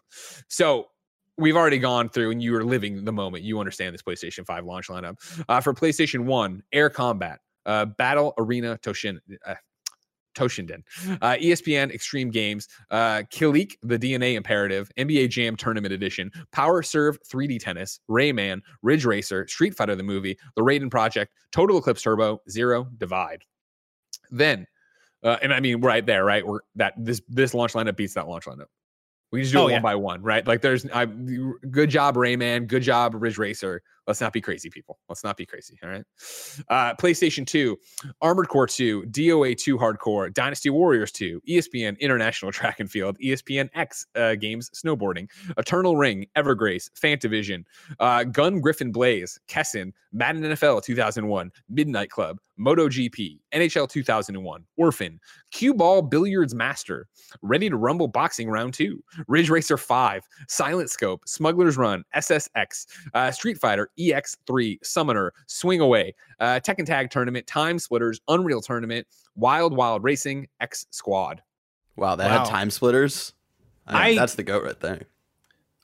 So 0.48 0.88
we've 1.40 1.56
already 1.56 1.80
gone 1.80 2.10
through 2.10 2.32
and 2.32 2.42
you 2.42 2.56
are 2.56 2.64
living 2.64 3.06
the 3.06 3.12
moment. 3.12 3.44
You 3.44 3.60
understand 3.60 3.94
this 3.94 4.02
PlayStation 4.02 4.46
5 4.46 4.66
launch 4.66 4.88
lineup. 4.88 5.18
Uh, 5.48 5.62
for 5.62 5.74
PlayStation 5.74 6.26
1, 6.26 6.64
Air 6.72 6.90
Combat, 6.90 7.40
uh, 7.66 7.86
Battle 7.86 8.34
Arena 8.38 8.78
Toshin. 8.82 9.20
Uh, 9.46 9.56
Toshinden, 10.38 10.84
uh, 11.22 11.36
ESPN 11.42 11.92
Extreme 11.94 12.30
Games, 12.30 12.68
uh, 12.92 13.24
Kileak, 13.32 13.76
the 13.82 13.98
DNA 13.98 14.36
Imperative, 14.36 14.90
NBA 14.98 15.30
Jam 15.30 15.56
Tournament 15.58 15.92
Edition, 15.92 16.32
Power 16.54 16.82
Serve 16.82 17.18
3D 17.24 17.60
Tennis, 17.60 18.00
Rayman, 18.10 18.62
Ridge 18.82 19.06
Racer, 19.06 19.48
Street 19.48 19.76
Fighter 19.76 19.96
the 19.96 20.04
movie, 20.04 20.38
The 20.56 20.62
Raiden 20.62 20.90
Project, 20.90 21.34
Total 21.52 21.78
Eclipse 21.78 22.04
Turbo, 22.04 22.42
Zero, 22.50 22.88
Divide. 22.98 23.44
Then, 24.32 24.68
uh, 25.24 25.38
and 25.42 25.54
I 25.54 25.60
mean 25.60 25.82
right 25.82 26.06
there, 26.06 26.24
right? 26.24 26.46
We're 26.46 26.60
that 26.76 26.94
this 26.98 27.22
this 27.28 27.54
launch 27.54 27.74
lineup 27.74 27.98
beats 27.98 28.14
that 28.14 28.28
launch 28.28 28.46
lineup. 28.46 28.68
We 29.32 29.42
just 29.42 29.54
do 29.54 29.60
Oh, 29.60 29.68
it 29.68 29.72
yeah. 29.72 29.76
one 29.78 29.84
by 29.84 29.96
one, 29.96 30.22
right? 30.24 30.46
Like 30.46 30.62
there's 30.62 30.86
I 30.92 31.06
good 31.06 31.90
job 31.90 32.16
Rayman, 32.16 32.68
good 32.68 32.82
job 32.84 33.14
Ridge 33.16 33.38
Racer. 33.38 33.82
Let's 34.08 34.22
not 34.22 34.34
be 34.34 34.42
crazy, 34.42 34.70
people. 34.70 35.00
Let's 35.08 35.24
not 35.24 35.38
be 35.38 35.46
crazy. 35.46 35.78
All 35.84 35.90
right. 35.90 36.04
Uh, 36.70 36.96
PlayStation 36.96 37.46
2, 37.46 37.78
Armored 38.22 38.48
Core 38.48 38.68
2, 38.68 39.04
DOA 39.04 39.58
2 39.58 39.78
Hardcore, 39.78 40.34
Dynasty 40.34 40.70
Warriors 40.70 41.12
2, 41.12 41.42
ESPN 41.48 42.00
International 42.00 42.52
Track 42.60 42.80
and 42.80 42.90
Field, 42.90 43.18
ESPN 43.20 43.70
X 43.76 44.06
uh, 44.16 44.36
Games 44.36 44.70
Snowboarding, 44.72 45.30
Eternal 45.58 45.98
Ring, 45.98 46.26
Evergrace, 46.36 46.90
Fantavision, 46.92 47.64
uh, 48.00 48.20
Gungriffon 48.20 48.92
Blaze, 48.92 49.40
Kessen, 49.48 49.94
Madden 50.12 50.42
NFL 50.42 50.84
2001, 50.84 51.52
Midnight 51.70 52.10
Club, 52.10 52.40
MotoGP, 52.60 53.40
NHL 53.54 53.88
2001, 53.90 54.66
Orphen, 54.78 55.20
Cue 55.52 55.74
Ball 55.74 56.02
Billiards 56.02 56.54
Master, 56.54 57.08
Ready 57.42 57.70
to 57.70 57.78
Rumble 57.78 58.08
Boxing 58.08 58.50
Round 58.50 58.74
2, 58.74 59.02
Ridge 59.28 59.50
Racer 59.50 59.78
5, 59.78 60.24
Silent 60.48 60.90
Scope, 60.90 61.22
Smuggler's 61.26 61.78
Run, 61.78 62.04
SSX, 62.16 62.86
uh, 63.14 63.32
Street 63.32 63.60
Fighter 63.60 63.90
EX3, 64.00 64.78
Summoner, 64.84 65.34
Swing 65.48 65.82
Away, 65.82 66.16
uh, 66.40 66.60
Tekken 66.64 66.86
Tag 66.86 67.10
Tournament, 67.10 67.46
Time 67.48 67.78
Splitters, 67.80 68.22
Unreal 68.28 68.62
Tournament, 68.62 69.06
Wild 69.36 69.76
Wild 69.76 70.04
Racing, 70.04 70.48
X 70.62 70.86
Squad. 70.92 71.42
Wow, 71.96 72.16
that 72.16 72.30
Wow. 72.32 72.40
had 72.40 72.48
time 72.48 72.70
splitters. 72.70 73.34
I, 73.88 74.10
I- 74.12 74.16
that's 74.16 74.36
the 74.36 74.44
goat 74.44 74.64
right 74.64 74.80
there. 74.80 75.02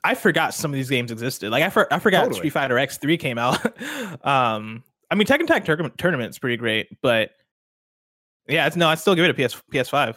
I 0.04 0.14
forgot 0.14 0.54
some 0.54 0.70
of 0.72 0.76
these 0.76 0.90
games 0.90 1.10
existed. 1.12 1.50
Like 1.50 1.64
I, 1.64 1.70
for, 1.72 1.92
I 1.92 1.98
forgot 1.98 2.20
Totally. 2.26 2.38
Street 2.38 2.50
Fighter 2.52 2.76
EX3 2.76 3.20
came 3.20 3.40
out. 3.40 3.58
um, 4.26 4.84
I 5.10 5.16
mean, 5.16 5.26
Tekken 5.26 5.48
Tag 5.48 5.66
Tournament 5.66 5.98
Tournament's 5.98 6.38
pretty 6.38 6.58
great, 6.58 6.88
but 7.02 7.32
yeah, 8.48 8.68
it's 8.68 8.76
no, 8.76 8.88
I'd 8.88 9.00
still 9.00 9.16
give 9.16 9.26
it 9.26 9.32
a 9.32 9.34
PS 9.48 9.56
PS5. 9.74 10.16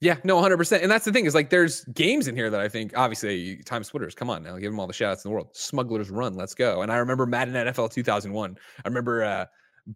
Yeah, 0.00 0.16
no, 0.24 0.40
100%. 0.40 0.82
And 0.82 0.90
that's 0.90 1.04
the 1.04 1.12
thing 1.12 1.26
is 1.26 1.34
like 1.34 1.50
there's 1.50 1.84
games 1.86 2.26
in 2.26 2.34
here 2.34 2.48
that 2.48 2.60
I 2.60 2.68
think, 2.68 2.96
obviously, 2.96 3.56
Time 3.64 3.84
Splitters, 3.84 4.14
come 4.14 4.30
on 4.30 4.42
now, 4.42 4.56
give 4.56 4.72
them 4.72 4.80
all 4.80 4.86
the 4.86 4.94
shout 4.94 5.12
outs 5.12 5.24
in 5.24 5.30
the 5.30 5.34
world. 5.34 5.48
Smugglers 5.52 6.10
Run, 6.10 6.34
let's 6.34 6.54
go. 6.54 6.80
And 6.80 6.90
I 6.90 6.96
remember 6.96 7.26
Madden 7.26 7.52
NFL 7.52 7.92
2001. 7.92 8.56
I 8.82 8.88
remember 8.88 9.22
uh, 9.22 9.44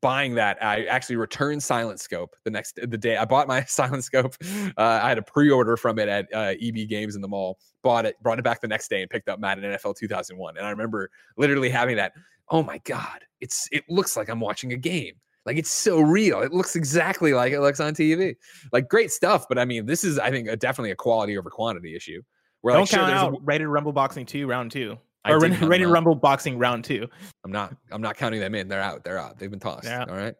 buying 0.02 0.34
that. 0.34 0.62
I 0.62 0.84
actually 0.84 1.16
returned 1.16 1.62
Silent 1.62 2.00
Scope 2.00 2.36
the 2.44 2.50
next 2.50 2.78
the 2.82 2.98
day. 2.98 3.16
I 3.16 3.24
bought 3.24 3.48
my 3.48 3.64
Silent 3.66 4.04
Scope. 4.04 4.34
Uh, 4.76 5.00
I 5.02 5.08
had 5.08 5.16
a 5.16 5.22
pre 5.22 5.50
order 5.50 5.76
from 5.76 5.98
it 5.98 6.08
at 6.08 6.26
uh, 6.34 6.52
EB 6.60 6.86
Games 6.88 7.16
in 7.16 7.22
the 7.22 7.28
mall, 7.28 7.58
bought 7.82 8.04
it, 8.04 8.22
brought 8.22 8.38
it 8.38 8.42
back 8.42 8.60
the 8.60 8.68
next 8.68 8.88
day, 8.88 9.00
and 9.00 9.10
picked 9.10 9.30
up 9.30 9.38
Madden 9.38 9.64
NFL 9.64 9.96
2001. 9.96 10.58
And 10.58 10.66
I 10.66 10.70
remember 10.70 11.10
literally 11.38 11.70
having 11.70 11.96
that, 11.96 12.12
oh 12.50 12.62
my 12.62 12.78
God, 12.84 13.20
it's 13.40 13.68
it 13.72 13.84
looks 13.88 14.16
like 14.18 14.28
I'm 14.28 14.40
watching 14.40 14.72
a 14.74 14.76
game. 14.76 15.14
Like 15.46 15.56
it's 15.58 15.72
so 15.72 16.00
real. 16.00 16.40
It 16.42 16.52
looks 16.52 16.74
exactly 16.76 17.34
like 17.34 17.52
it 17.52 17.60
looks 17.60 17.80
on 17.80 17.94
TV. 17.94 18.34
Like 18.72 18.88
great 18.88 19.10
stuff, 19.10 19.46
but 19.48 19.58
I 19.58 19.64
mean, 19.64 19.86
this 19.86 20.04
is 20.04 20.18
I 20.18 20.30
think 20.30 20.48
a, 20.48 20.56
definitely 20.56 20.90
a 20.92 20.96
quality 20.96 21.36
over 21.36 21.50
quantity 21.50 21.94
issue. 21.94 22.22
Where 22.62 22.72
Don't 22.74 22.82
like, 22.82 22.90
count 22.90 23.12
a- 23.12 23.14
out 23.14 23.44
Ready 23.44 23.64
to 23.64 23.68
Rumble 23.68 23.92
Boxing 23.92 24.24
2 24.24 24.46
round 24.46 24.70
2. 24.72 24.96
I 25.26 25.32
Or 25.32 25.38
did 25.38 25.42
Ready, 25.42 25.56
count 25.56 25.70
Ready 25.70 25.84
them 25.84 25.88
to 25.88 25.92
out. 25.92 25.94
Rumble 25.94 26.14
Boxing 26.14 26.58
round 26.58 26.84
2. 26.84 27.06
I'm 27.44 27.52
not 27.52 27.76
I'm 27.92 28.00
not 28.00 28.16
counting 28.16 28.40
them 28.40 28.54
in. 28.54 28.68
They're 28.68 28.80
out. 28.80 29.04
They're 29.04 29.18
out. 29.18 29.38
They've 29.38 29.50
been 29.50 29.60
tossed. 29.60 29.84
Yeah. 29.84 30.04
All 30.08 30.16
right. 30.16 30.34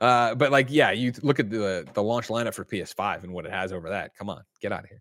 Uh, 0.00 0.34
but 0.34 0.52
like, 0.52 0.66
yeah, 0.70 0.90
you 0.90 1.12
look 1.22 1.38
at 1.40 1.48
the 1.50 1.86
the 1.94 2.02
launch 2.02 2.28
lineup 2.28 2.52
for 2.54 2.64
PS5 2.64 3.24
and 3.24 3.32
what 3.32 3.46
it 3.46 3.52
has 3.52 3.72
over 3.72 3.88
that. 3.90 4.14
Come 4.16 4.28
on, 4.28 4.42
get 4.60 4.72
out 4.72 4.84
of 4.84 4.90
here. 4.90 5.00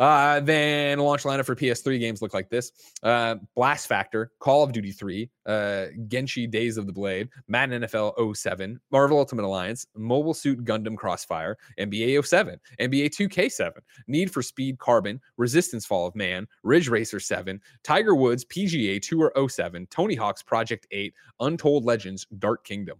Uh, 0.00 0.40
then 0.40 0.98
launch 0.98 1.24
lineup 1.24 1.44
for 1.44 1.54
PS3 1.54 2.00
games 2.00 2.22
look 2.22 2.32
like 2.32 2.48
this: 2.48 2.72
uh, 3.02 3.36
Blast 3.54 3.86
Factor, 3.86 4.32
Call 4.40 4.62
of 4.64 4.72
Duty 4.72 4.92
3, 4.92 5.30
uh, 5.44 5.86
Genji 6.08 6.46
Days 6.46 6.78
of 6.78 6.86
the 6.86 6.92
Blade, 6.92 7.28
Madden 7.48 7.82
NFL 7.82 8.34
07, 8.34 8.80
Marvel 8.90 9.18
Ultimate 9.18 9.44
Alliance, 9.44 9.86
Mobile 9.94 10.32
Suit 10.32 10.64
Gundam 10.64 10.96
Crossfire, 10.96 11.58
NBA 11.78 12.26
07, 12.26 12.58
NBA 12.80 13.10
2K7, 13.10 13.72
Need 14.06 14.32
for 14.32 14.40
Speed 14.40 14.78
Carbon, 14.78 15.20
Resistance 15.36 15.84
Fall 15.84 16.06
of 16.06 16.16
Man, 16.16 16.48
Ridge 16.62 16.88
Racer 16.88 17.20
7, 17.20 17.60
Tiger 17.84 18.14
Woods 18.14 18.46
PGA 18.46 19.02
Tour 19.02 19.30
07, 19.48 19.86
Tony 19.90 20.14
Hawk's 20.14 20.42
Project 20.42 20.86
8, 20.92 21.12
Untold 21.40 21.84
Legends 21.84 22.26
Dark 22.38 22.64
Kingdom. 22.64 22.98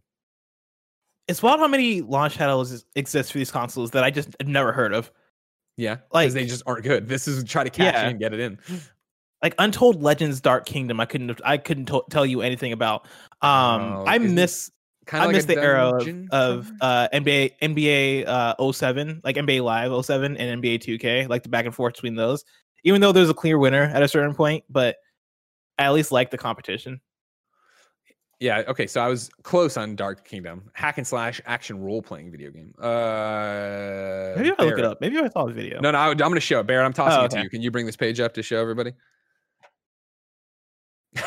It's 1.29 1.43
wild 1.43 1.61
how 1.61 1.69
many 1.69 2.03
launch 2.03 2.35
titles 2.35 2.85
exist 2.95 3.33
for 3.33 3.39
these 3.39 3.51
consoles 3.53 3.93
that 3.93 4.05
I 4.05 4.11
just 4.11 4.37
never 4.45 4.73
heard 4.73 4.93
of. 4.93 5.11
Yeah, 5.81 5.97
Like- 6.13 6.31
they 6.33 6.45
just 6.47 6.63
aren't 6.67 6.85
good. 6.85 7.09
This 7.09 7.27
is 7.27 7.43
try 7.45 7.65
to 7.65 7.71
catch 7.71 7.95
Yeah. 7.95 8.09
and 8.09 8.19
get 8.19 8.35
it 8.35 8.41
in. 8.41 8.59
Like 9.43 9.55
Untold 9.59 10.03
Legends 10.03 10.41
Dark 10.43 10.67
Kingdom, 10.67 11.01
I 11.01 11.07
couldn't 11.07 11.29
have, 11.31 11.41
I 11.45 11.57
couldn't 11.57 11.87
to- 11.87 12.05
tell 12.11 12.27
you 12.27 12.43
anything 12.43 12.73
about. 12.73 13.07
Um, 13.41 13.81
Oh, 13.83 14.05
I 14.07 14.19
miss 14.19 14.71
Kind 15.07 15.23
I 15.23 15.27
of 15.27 15.33
miss 15.33 15.47
the 15.47 15.57
era 15.61 15.89
of, 15.89 16.07
of 16.31 16.71
uh, 16.83 17.09
NBA 17.13 17.53
NBA 17.63 18.27
uh, 18.29 18.55
07, 18.73 19.23
like 19.25 19.37
NBA 19.37 19.63
Live 19.65 19.91
07 20.05 20.37
and 20.37 20.63
NBA 20.63 20.79
2K, 20.79 21.27
like 21.29 21.43
the 21.43 21.49
back 21.49 21.65
and 21.65 21.75
forth 21.75 21.95
between 21.95 22.15
those. 22.15 22.45
Even 22.85 23.01
though 23.01 23.11
there's 23.11 23.31
a 23.31 23.35
clear 23.35 23.59
winner 23.59 23.83
at 23.83 24.03
a 24.03 24.09
certain 24.09 24.35
point, 24.35 24.63
but 24.69 24.97
I 25.79 25.85
at 25.85 25.95
least 25.95 26.13
like 26.13 26.31
the 26.31 26.39
competition. 26.39 27.01
Yeah. 28.41 28.63
Okay. 28.69 28.87
So 28.87 29.01
I 29.01 29.07
was 29.09 29.31
close 29.43 29.77
on 29.77 29.95
Dark 29.97 30.25
Kingdom, 30.27 30.71
hack 30.73 30.97
and 30.99 31.07
slash 31.07 31.41
action 31.47 31.81
role 31.81 32.01
playing 32.03 32.31
video 32.31 32.51
game. 32.51 32.75
Uh, 32.79 34.33
Maybe 34.37 34.51
I 34.59 34.65
look 34.65 34.79
it 34.79 34.85
up. 34.85 35.01
Maybe 35.01 35.19
I 35.19 35.29
saw 35.29 35.47
the 35.47 35.53
video. 35.53 35.81
No, 35.81 35.91
no. 35.91 35.99
I, 35.99 36.11
am 36.11 36.17
going 36.17 36.35
to 36.35 36.41
show 36.41 36.61
it. 36.61 36.67
Barrett, 36.67 36.87
I'm 36.87 36.93
tossing 36.95 37.21
Oh, 37.21 37.25
it 37.27 37.31
to 37.33 37.43
you. 37.43 37.51
Can 37.51 37.61
you 37.63 37.71
bring 37.71 37.85
this 37.87 37.97
page 37.97 38.19
up 38.19 38.33
to 38.35 38.43
show 38.43 38.59
everybody? 38.59 38.93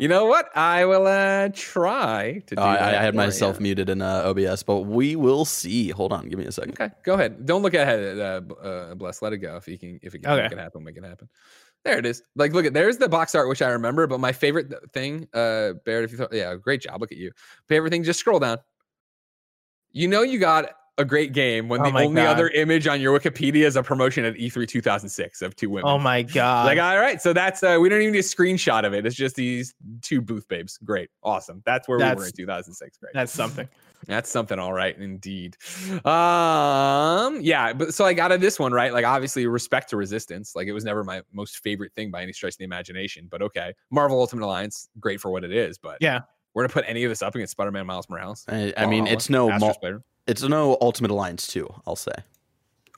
you 0.00 0.08
know 0.08 0.26
what? 0.26 0.50
I 0.56 0.84
will 0.86 1.06
uh, 1.06 1.48
try 1.54 2.42
to 2.46 2.54
do 2.56 2.60
Oh, 2.60 2.64
I, 2.64 2.76
that 2.76 2.94
I 2.96 3.02
had 3.02 3.14
myself 3.14 3.56
you. 3.56 3.62
muted 3.62 3.88
in 3.88 4.02
uh, 4.02 4.22
OBS, 4.26 4.62
but 4.64 4.80
we 4.82 5.16
will 5.16 5.44
see. 5.44 5.90
Hold 5.90 6.12
on, 6.12 6.28
give 6.28 6.38
me 6.38 6.46
a 6.46 6.52
second. 6.52 6.72
Okay, 6.72 6.90
go 7.04 7.14
ahead. 7.14 7.46
Don't 7.46 7.62
look 7.62 7.74
ahead. 7.74 8.18
Uh, 8.18 8.40
uh, 8.62 8.94
bless. 8.96 9.22
Let 9.22 9.32
it 9.32 9.38
go. 9.38 9.56
If 9.56 9.68
you 9.68 9.78
can, 9.78 10.00
if 10.02 10.14
it 10.14 10.18
can 10.22 10.32
Okay. 10.32 10.42
make 10.42 10.52
it 10.52 10.58
happen, 10.58 10.84
make 10.84 10.96
it 10.96 11.04
happen. 11.04 11.28
There 11.86 11.98
it 11.98 12.04
is. 12.04 12.20
Like, 12.34 12.52
look 12.52 12.66
at 12.66 12.74
there's 12.74 12.96
the 12.96 13.08
box 13.08 13.36
art 13.36 13.48
which 13.48 13.62
I 13.62 13.68
remember. 13.68 14.08
But 14.08 14.18
my 14.18 14.32
favorite 14.32 14.74
thing, 14.92 15.28
uh, 15.32 15.74
Barrett, 15.84 16.06
if 16.06 16.10
you 16.10 16.18
thought, 16.18 16.32
yeah, 16.32 16.56
great 16.56 16.80
job. 16.80 17.00
Look 17.00 17.12
at 17.12 17.18
you. 17.18 17.30
Favorite 17.68 17.90
thing, 17.90 18.02
just 18.02 18.18
scroll 18.18 18.40
down. 18.40 18.58
You 19.92 20.08
know 20.08 20.22
you 20.22 20.40
got 20.40 20.72
a 20.98 21.04
great 21.04 21.32
game 21.32 21.68
when 21.68 21.80
Oh 21.80 21.84
the 21.84 21.98
only 21.98 22.22
God. 22.22 22.26
other 22.26 22.48
image 22.48 22.88
on 22.88 23.00
your 23.00 23.16
Wikipedia 23.16 23.66
is 23.66 23.76
a 23.76 23.84
promotion 23.84 24.24
at 24.24 24.36
E 24.36 24.50
E3 24.50 24.66
2006 24.66 25.42
of 25.42 25.54
two 25.54 25.70
women. 25.70 25.88
Oh 25.88 25.96
my 25.96 26.22
god! 26.22 26.66
Like, 26.66 26.80
all 26.80 26.98
right, 26.98 27.22
so 27.22 27.32
that's 27.32 27.62
uh, 27.62 27.78
we 27.80 27.88
don't 27.88 28.00
even 28.00 28.12
need 28.14 28.18
a 28.18 28.22
screenshot 28.22 28.84
of 28.84 28.92
it. 28.92 29.06
It's 29.06 29.14
just 29.14 29.36
these 29.36 29.72
two 30.02 30.20
booth 30.20 30.48
babes. 30.48 30.78
Great, 30.78 31.08
awesome. 31.22 31.62
That's 31.64 31.86
where 31.86 31.98
we 31.98 32.04
were 32.04 32.26
in 32.26 32.32
2006. 32.32 32.98
Great. 32.98 33.14
That's 33.14 33.30
something. 33.32 33.68
That's 34.06 34.30
something, 34.30 34.58
all 34.58 34.72
right, 34.72 34.96
indeed. 34.98 35.56
Um, 36.04 37.40
yeah, 37.40 37.72
but 37.72 37.92
so 37.92 38.04
I 38.04 38.12
got 38.14 38.28
to 38.28 38.38
this 38.38 38.58
one 38.58 38.72
right. 38.72 38.92
Like, 38.92 39.04
obviously, 39.04 39.46
respect 39.46 39.90
to 39.90 39.96
resistance. 39.96 40.54
Like, 40.54 40.68
it 40.68 40.72
was 40.72 40.84
never 40.84 41.02
my 41.04 41.22
most 41.32 41.58
favorite 41.58 41.92
thing 41.94 42.10
by 42.10 42.22
any 42.22 42.32
stretch 42.32 42.54
of 42.54 42.58
the 42.58 42.64
imagination. 42.64 43.26
But 43.30 43.42
okay, 43.42 43.74
Marvel 43.90 44.20
Ultimate 44.20 44.44
Alliance, 44.44 44.88
great 45.00 45.20
for 45.20 45.30
what 45.30 45.44
it 45.44 45.52
is. 45.52 45.76
But 45.78 45.98
Yeah. 46.00 46.20
we're 46.54 46.62
gonna 46.64 46.72
put 46.72 46.84
any 46.86 47.04
of 47.04 47.10
this 47.10 47.20
up 47.22 47.34
against 47.34 47.50
Spider-Man 47.52 47.86
Miles 47.86 48.08
Morales. 48.08 48.44
I, 48.48 48.72
I 48.76 48.86
mean, 48.86 49.06
it's 49.06 49.28
no 49.28 49.50
Astro 49.50 49.74
mul- 49.82 50.00
it's 50.26 50.42
no 50.42 50.76
Ultimate 50.80 51.10
Alliance 51.10 51.46
two. 51.46 51.68
I'll 51.86 51.96
say 51.96 52.12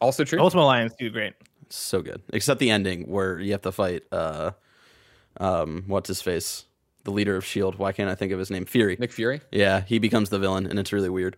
Also 0.00 0.24
true. 0.24 0.40
Ultimate 0.40 0.62
Alliance, 0.62 0.94
too 0.94 1.10
great. 1.10 1.34
so 1.70 2.00
good, 2.02 2.22
except 2.32 2.60
the 2.60 2.70
ending 2.70 3.02
where 3.10 3.38
you 3.40 3.52
have 3.52 3.62
to 3.62 3.72
fight. 3.72 4.02
Uh, 4.12 4.52
um, 5.40 5.84
what's 5.86 6.08
his 6.08 6.20
face? 6.22 6.64
The 7.04 7.10
leader 7.12 7.36
of 7.36 7.44
Shield. 7.44 7.76
Why 7.78 7.92
can't 7.92 8.10
I 8.10 8.14
think 8.14 8.32
of 8.32 8.38
his 8.38 8.50
name? 8.50 8.64
Fury. 8.66 8.96
Nick 8.98 9.12
Fury. 9.12 9.40
Yeah, 9.50 9.82
he 9.82 9.98
becomes 9.98 10.28
the 10.30 10.38
villain, 10.38 10.66
and 10.66 10.78
it's 10.78 10.92
really 10.92 11.08
weird. 11.08 11.36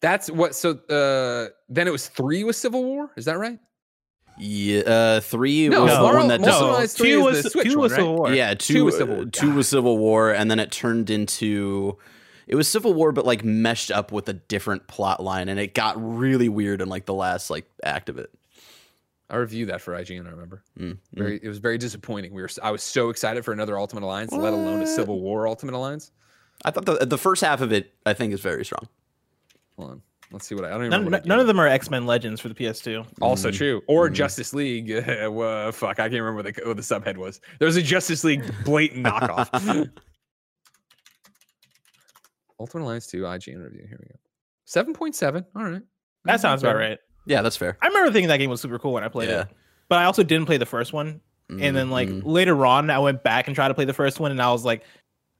That's 0.00 0.30
what. 0.30 0.54
So 0.54 0.70
uh, 0.88 1.50
then 1.68 1.86
it 1.86 1.90
was 1.90 2.08
three 2.08 2.44
with 2.44 2.56
Civil 2.56 2.84
War. 2.84 3.10
Is 3.16 3.26
that 3.26 3.38
right? 3.38 3.58
Yeah, 4.38 4.80
uh, 4.80 5.20
three 5.20 5.68
No, 5.68 5.82
was 5.82 5.92
the 5.92 6.00
Marvel- 6.00 6.18
one 6.20 6.28
that 6.28 6.40
Marvel 6.40 6.80
just 6.80 6.96
three 6.96 7.10
two 7.10 7.20
was 7.24 7.52
two 7.52 7.58
one, 7.70 7.78
was 7.78 7.92
right? 7.92 7.98
Civil 7.98 8.16
War. 8.16 8.32
Yeah, 8.32 8.54
Two 8.54 8.74
two, 8.74 8.84
was 8.86 8.96
Civil 8.96 9.16
War. 9.16 9.24
two 9.26 9.52
was 9.54 9.68
Civil 9.68 9.98
War, 9.98 10.30
and 10.32 10.50
then 10.50 10.58
it 10.58 10.70
turned 10.72 11.10
into 11.10 11.98
it 12.46 12.54
was 12.54 12.66
Civil 12.66 12.94
War, 12.94 13.12
but 13.12 13.26
like 13.26 13.44
meshed 13.44 13.90
up 13.90 14.12
with 14.12 14.28
a 14.30 14.32
different 14.32 14.86
plot 14.86 15.22
line, 15.22 15.50
and 15.50 15.60
it 15.60 15.74
got 15.74 15.94
really 15.98 16.48
weird 16.48 16.80
in 16.80 16.88
like 16.88 17.04
the 17.04 17.12
last 17.12 17.50
like 17.50 17.66
act 17.84 18.08
of 18.08 18.16
it. 18.16 18.30
I 19.30 19.36
reviewed 19.36 19.68
that 19.68 19.80
for 19.80 19.94
IGN. 19.94 20.26
I 20.26 20.30
remember. 20.30 20.64
Mm, 20.78 20.90
mm. 20.92 20.98
Very, 21.14 21.40
it 21.42 21.46
was 21.48 21.58
very 21.58 21.78
disappointing. 21.78 22.34
We 22.34 22.42
were, 22.42 22.50
I 22.62 22.70
was 22.72 22.82
so 22.82 23.10
excited 23.10 23.44
for 23.44 23.52
another 23.52 23.78
Ultimate 23.78 24.02
Alliance, 24.04 24.32
let 24.32 24.52
alone 24.52 24.82
a 24.82 24.86
Civil 24.86 25.20
War 25.20 25.46
Ultimate 25.46 25.74
Alliance. 25.74 26.10
I 26.64 26.70
thought 26.72 26.84
the 26.84 27.06
the 27.06 27.16
first 27.18 27.40
half 27.42 27.60
of 27.60 27.72
it, 27.72 27.94
I 28.04 28.12
think, 28.12 28.34
is 28.34 28.40
very 28.40 28.64
strong. 28.64 28.86
Hold 29.78 29.90
on, 29.92 30.02
let's 30.32 30.46
see 30.46 30.54
what 30.54 30.64
I, 30.64 30.68
I 30.68 30.70
don't 30.72 30.80
even 30.82 30.90
None, 30.90 31.04
remember. 31.06 31.26
none 31.28 31.40
of 31.40 31.46
them 31.46 31.58
are 31.60 31.66
X 31.66 31.88
Men 31.90 32.04
Legends 32.06 32.40
for 32.40 32.48
the 32.48 32.54
PS2. 32.54 33.06
also 33.22 33.50
Mhm. 33.50 33.54
true, 33.56 33.82
or 33.86 34.10
Mhm. 34.10 34.14
Justice 34.14 34.52
League. 34.52 34.90
Uh, 35.08 35.30
well, 35.30 35.72
fuck, 35.72 36.00
I 36.00 36.08
can't 36.10 36.14
remember 36.20 36.42
what 36.42 36.54
the, 36.54 36.62
what 36.66 36.76
the 36.76 36.82
subhead 36.82 37.16
was. 37.16 37.40
There's 37.60 37.76
a 37.76 37.82
Justice 37.82 38.24
League 38.24 38.42
blatant 38.64 39.06
knockoff. 39.06 39.90
Ultimate 42.60 42.84
Alliance 42.84 43.06
two 43.06 43.22
IGN 43.22 43.62
review. 43.64 43.86
Here 43.88 43.98
we 44.00 44.06
go. 44.08 44.16
Seven 44.66 44.92
point 44.92 45.14
seven. 45.14 45.44
All 45.56 45.64
right, 45.64 45.82
That 46.24 46.40
sounds 46.40 46.62
about 46.62 46.76
right. 46.76 46.98
Yeah, 47.30 47.42
that's 47.42 47.56
fair. 47.56 47.78
I 47.80 47.86
remember 47.86 48.12
thinking 48.12 48.28
that 48.28 48.38
game 48.38 48.50
was 48.50 48.60
super 48.60 48.78
cool 48.78 48.92
when 48.92 49.04
I 49.04 49.08
played 49.08 49.28
Yeah. 49.30 49.42
it, 49.42 49.48
but 49.88 49.98
I 49.98 50.04
also 50.04 50.22
didn't 50.24 50.46
play 50.46 50.56
the 50.56 50.66
first 50.66 50.92
one. 50.92 51.20
And 51.48 51.74
then 51.76 51.90
like 51.90 52.08
Mhm. 52.08 52.22
later 52.24 52.64
on, 52.66 52.90
I 52.90 52.98
went 53.00 53.22
back 53.24 53.46
and 53.48 53.54
tried 53.56 53.68
to 53.68 53.74
play 53.74 53.84
the 53.84 53.92
first 53.92 54.20
one, 54.20 54.30
and 54.30 54.40
I 54.40 54.50
was 54.52 54.64
like, 54.64 54.82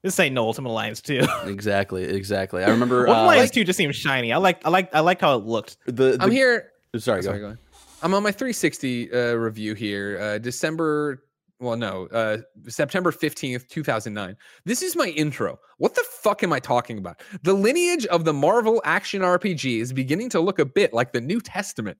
This 0.03 0.19
ain't 0.19 0.33
no 0.33 0.43
Ultimate 0.45 0.69
Alliance 0.69 0.99
2. 1.01 1.21
exactly, 1.45 2.03
exactly. 2.03 2.63
I 2.63 2.69
remember 2.71 3.07
Ultimate 3.07 3.19
uh, 3.21 3.23
Alliance 3.25 3.51
2 3.51 3.63
just 3.63 3.77
seems 3.77 3.95
shiny. 3.95 4.33
I 4.33 4.37
like 4.37 4.65
I 4.65 4.69
like 4.69 4.93
I 4.95 4.99
like 5.01 5.21
how 5.21 5.37
it 5.37 5.45
looked. 5.45 5.77
the, 5.85 5.91
the 5.91 6.17
I'm 6.19 6.31
here. 6.31 6.71
Sorry, 6.97 7.21
Sorry, 7.23 7.37
go. 7.37 7.41
go 7.41 7.45
ahead. 7.47 7.57
I'm 8.01 8.13
on 8.15 8.23
my 8.23 8.31
360 8.31 9.13
uh, 9.13 9.33
review 9.35 9.73
here. 9.75 10.17
Uh, 10.19 10.37
December, 10.39 11.23
well, 11.61 11.77
no, 11.77 12.07
uh, 12.07 12.39
September 12.67 13.11
15th, 13.11 13.67
2009. 13.69 14.35
This 14.65 14.81
is 14.81 14.95
my 14.95 15.07
intro. 15.09 15.59
What 15.77 15.93
the 15.95 16.03
fuck 16.09 16.43
am 16.43 16.51
I 16.51 16.59
talking 16.59 16.97
about? 16.97 17.21
The 17.43 17.53
lineage 17.53 18.05
of 18.07 18.25
the 18.25 18.33
Marvel 18.33 18.81
action 18.83 19.21
RPG 19.21 19.79
is 19.79 19.93
beginning 19.93 20.29
to 20.29 20.39
look 20.39 20.57
a 20.57 20.65
bit 20.65 20.91
like 20.91 21.13
the 21.13 21.21
New 21.21 21.39
Testament. 21.39 21.97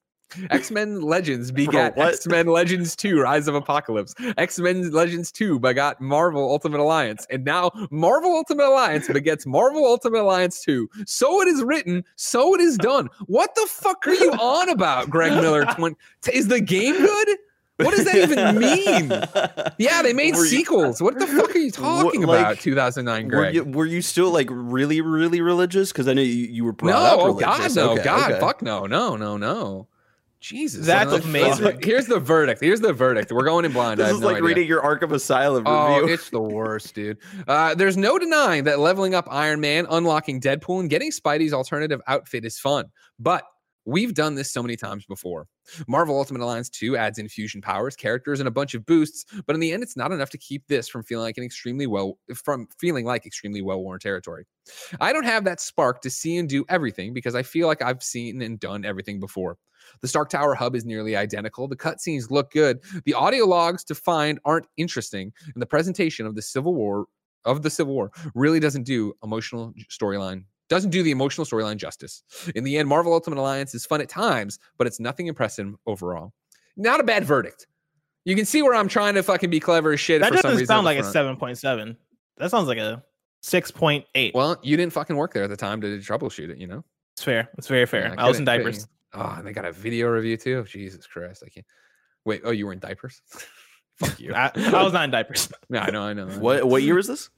X 0.49 0.71
Men 0.71 1.01
Legends 1.01 1.51
begat 1.51 1.95
what? 1.97 2.13
X 2.13 2.25
Men 2.25 2.47
Legends 2.47 2.95
2 2.95 3.19
Rise 3.19 3.47
of 3.47 3.55
Apocalypse. 3.55 4.15
X 4.37 4.59
Men 4.59 4.89
Legends 4.91 5.31
2 5.31 5.59
begot 5.59 5.99
Marvel 5.99 6.41
Ultimate 6.41 6.79
Alliance. 6.79 7.27
And 7.29 7.43
now 7.43 7.71
Marvel 7.91 8.31
Ultimate 8.31 8.65
Alliance 8.65 9.07
begets 9.09 9.45
Marvel 9.45 9.85
Ultimate 9.85 10.21
Alliance 10.21 10.61
2. 10.61 10.89
So 11.05 11.41
it 11.41 11.49
is 11.49 11.63
written, 11.63 12.03
so 12.15 12.55
it 12.55 12.61
is 12.61 12.77
done. 12.77 13.09
What 13.25 13.53
the 13.55 13.67
fuck 13.69 14.07
are 14.07 14.13
you 14.13 14.31
on 14.31 14.69
about, 14.69 15.09
Greg 15.09 15.33
Miller? 15.33 15.65
20, 15.75 15.97
is 16.33 16.47
the 16.47 16.61
game 16.61 16.97
good? 16.97 17.37
What 17.83 17.95
does 17.95 18.05
that 18.05 18.15
even 18.15 18.59
mean? 19.69 19.73
Yeah, 19.77 20.01
they 20.01 20.13
made 20.13 20.35
Were 20.35 20.41
you- 20.43 20.49
sequels. 20.49 21.01
What 21.01 21.17
the 21.19 21.27
fuck 21.27 21.55
are 21.55 21.57
you 21.59 21.71
talking 21.71 22.21
like, 22.23 22.39
about? 22.41 22.59
2009, 22.59 23.29
Were 23.29 23.49
you, 23.49 23.63
were 23.63 23.85
you 23.85 24.01
still 24.01 24.31
like 24.31 24.47
really, 24.51 25.01
really 25.01 25.41
religious? 25.41 25.91
Because 25.91 26.07
I 26.07 26.13
know 26.13 26.21
you, 26.21 26.33
you 26.47 26.63
were 26.65 26.73
brought 26.73 26.91
no, 26.91 26.97
up 26.97 27.19
oh. 27.19 27.33
God, 27.33 27.75
no, 27.75 27.91
Okay, 27.91 28.03
God, 28.03 28.31
okay. 28.31 28.39
fuck 28.39 28.61
no, 28.61 28.85
no, 28.85 29.15
no, 29.15 29.37
no. 29.37 29.87
Jesus, 30.39 30.87
That's 30.87 31.11
what 31.11 31.21
the 31.21 31.27
fuck? 31.39 31.59
amazing. 31.59 31.79
Here's 31.83 32.07
the 32.07 32.19
verdict. 32.19 32.61
Here's 32.61 32.79
the 32.81 32.93
verdict. 32.93 33.31
We're 33.31 33.43
going 33.43 33.63
in 33.63 33.73
blind. 33.73 34.01
I 34.01 34.05
This 34.05 34.07
have 34.07 34.15
is 34.15 34.21
no 34.21 34.27
like 34.27 34.35
idea. 34.37 34.47
reading 34.47 34.67
your 34.67 34.81
Arkham 34.81 35.11
Asylum 35.13 35.65
Oh, 35.67 35.99
review. 35.99 36.13
it's 36.15 36.31
the 36.31 36.41
worst, 36.41 36.95
dude. 36.95 37.19
Uh, 37.47 37.75
there's 37.75 37.95
no 37.95 38.17
denying 38.17 38.63
that 38.63 38.79
leveling 38.79 39.13
up 39.13 39.27
Iron 39.29 39.59
Man, 39.59 39.85
unlocking 39.87 40.41
Deadpool, 40.41 40.79
and 40.79 40.89
getting 40.89 41.11
Spidey's 41.11 41.53
alternative 41.53 42.01
outfit 42.07 42.43
is 42.43 42.57
fun. 42.57 42.85
But 43.19 43.43
we've 43.85 44.13
done 44.13 44.35
this 44.35 44.51
so 44.51 44.61
many 44.61 44.75
times 44.75 45.05
before. 45.05 45.47
Marvel 45.87 46.17
Ultimate 46.17 46.41
Alliance 46.41 46.69
2 46.69 46.97
adds 46.97 47.19
infusion 47.19 47.61
powers, 47.61 47.95
characters, 47.95 48.39
and 48.39 48.47
a 48.47 48.51
bunch 48.51 48.73
of 48.73 48.85
boosts, 48.85 49.25
but 49.45 49.55
in 49.55 49.59
the 49.59 49.71
end, 49.71 49.83
it's 49.83 49.97
not 49.97 50.11
enough 50.11 50.29
to 50.31 50.37
keep 50.37 50.67
this 50.67 50.87
from 50.87 51.03
feeling 51.03 51.25
like 51.25 51.37
an 51.37 51.43
extremely 51.43 51.87
well 51.87 52.17
from 52.35 52.67
feeling 52.79 53.05
like 53.05 53.25
extremely 53.25 53.61
well-worn 53.61 53.99
territory. 53.99 54.45
I 54.99 55.13
don't 55.13 55.25
have 55.25 55.43
that 55.45 55.59
spark 55.59 56.01
to 56.01 56.09
see 56.09 56.37
and 56.37 56.47
do 56.47 56.65
everything 56.69 57.13
because 57.13 57.35
I 57.35 57.43
feel 57.43 57.67
like 57.67 57.81
I've 57.81 58.03
seen 58.03 58.41
and 58.41 58.59
done 58.59 58.85
everything 58.85 59.19
before. 59.19 59.57
The 60.01 60.07
Stark 60.07 60.29
Tower 60.29 60.53
hub 60.53 60.75
is 60.75 60.85
nearly 60.85 61.15
identical. 61.15 61.67
The 61.67 61.75
cutscenes 61.75 62.29
look 62.29 62.51
good. 62.51 62.79
The 63.05 63.15
audio 63.15 63.45
logs 63.45 63.83
to 63.85 63.95
find 63.95 64.39
aren't 64.45 64.67
interesting, 64.77 65.33
and 65.53 65.61
the 65.61 65.65
presentation 65.65 66.25
of 66.25 66.35
the 66.35 66.41
Civil 66.41 66.75
War 66.75 67.05
of 67.45 67.63
the 67.63 67.69
Civil 67.69 67.95
War 67.95 68.11
really 68.35 68.59
doesn't 68.59 68.83
do 68.83 69.13
emotional 69.23 69.73
storyline 69.89 70.43
doesn't 70.71 70.89
do 70.91 71.03
the 71.03 71.11
emotional 71.11 71.43
storyline 71.45 71.75
justice. 71.75 72.23
In 72.55 72.63
the 72.63 72.77
end, 72.77 72.87
Marvel 72.87 73.11
Ultimate 73.13 73.37
Alliance 73.37 73.75
is 73.75 73.85
fun 73.85 73.99
at 73.99 74.07
times, 74.07 74.57
but 74.77 74.87
it's 74.87 75.01
nothing 75.01 75.27
impressive 75.27 75.75
overall. 75.85 76.31
Not 76.77 77.01
a 77.01 77.03
bad 77.03 77.25
verdict. 77.25 77.67
You 78.23 78.37
can 78.37 78.45
see 78.45 78.61
where 78.61 78.73
I'm 78.73 78.87
trying 78.87 79.15
to 79.15 79.21
fucking 79.23 79.49
be 79.49 79.59
clever 79.59 79.91
as 79.91 79.99
shit. 79.99 80.21
That 80.21 80.29
for 80.31 80.37
some 80.37 80.43
doesn't 80.43 80.59
reason 80.59 80.67
sound 80.67 80.85
like 80.85 80.97
the 80.97 81.07
a 81.09 81.11
front. 81.11 81.39
7.7. 81.39 81.97
That 82.37 82.51
sounds 82.51 82.69
like 82.69 82.77
a 82.77 83.03
6.8. 83.43 84.33
Well, 84.33 84.57
you 84.63 84.77
didn't 84.77 84.93
fucking 84.93 85.17
work 85.17 85.33
there 85.33 85.43
at 85.43 85.49
the 85.49 85.57
time 85.57 85.81
to 85.81 85.97
troubleshoot 85.97 86.49
it, 86.49 86.57
you 86.57 86.67
know? 86.67 86.85
it's 87.13 87.23
fair. 87.23 87.49
It's 87.57 87.67
very 87.67 87.85
fair. 87.85 88.13
Yeah, 88.13 88.15
I 88.17 88.29
was 88.29 88.39
in 88.39 88.45
diapers. 88.45 88.85
couldn't- 88.85 88.89
Oh, 89.13 89.35
and 89.39 89.45
they 89.45 89.51
got 89.51 89.65
a 89.65 89.73
video 89.73 90.07
review 90.07 90.37
too. 90.37 90.63
Jesus 90.63 91.05
Christ, 91.05 91.43
I 91.45 91.49
can't. 91.49 91.65
Wait, 92.23 92.43
oh, 92.45 92.51
you 92.51 92.65
were 92.65 92.71
in 92.71 92.79
diapers? 92.79 93.21
Fuck 93.97 94.17
you. 94.21 94.33
I, 94.33 94.51
I 94.55 94.83
was 94.83 94.93
not 94.93 95.03
in 95.03 95.11
diapers. 95.11 95.51
yeah, 95.69 95.83
I 95.83 95.91
know, 95.91 96.03
I 96.03 96.13
know. 96.13 96.27
I 96.27 96.29
know. 96.29 96.39
what 96.39 96.65
what 96.65 96.81
year 96.81 96.95
was 96.95 97.07
this? 97.07 97.29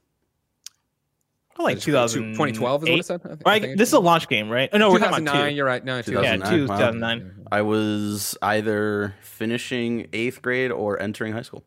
Like 1.62 1.76
It's 1.76 1.84
2000. 1.84 2.32
2012 2.32 2.82
is 2.84 2.90
what 2.90 2.98
it 2.98 3.06
said. 3.06 3.20
I 3.24 3.28
think, 3.28 3.42
I 3.46 3.50
Right, 3.50 3.62
think 3.62 3.78
this 3.78 3.88
is 3.88 3.92
a 3.92 4.00
launch 4.00 4.28
game, 4.28 4.48
right? 4.50 4.68
Oh, 4.72 4.78
no, 4.78 4.90
we're 4.90 4.98
talking 4.98 5.08
about 5.08 5.18
2009. 5.32 5.50
two. 5.50 5.56
You're 5.56 5.66
right. 5.66 5.84
No, 5.84 6.02
2009. 6.02 6.40
Yeah, 6.40 6.56
two, 6.56 6.66
wow. 6.66 6.76
2009. 6.76 7.46
I 7.52 7.62
was 7.62 8.36
either 8.42 9.14
finishing 9.20 10.08
eighth 10.12 10.42
grade 10.42 10.72
or 10.72 11.00
entering 11.00 11.32
high 11.32 11.42
school. 11.42 11.64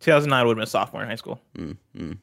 2009 0.00 0.46
would 0.46 0.50
have 0.52 0.56
been 0.56 0.62
a 0.62 0.66
sophomore 0.66 1.02
in 1.02 1.08
high 1.08 1.16
school. 1.16 1.40
Mm, 1.56 1.76
mm. 1.96 2.18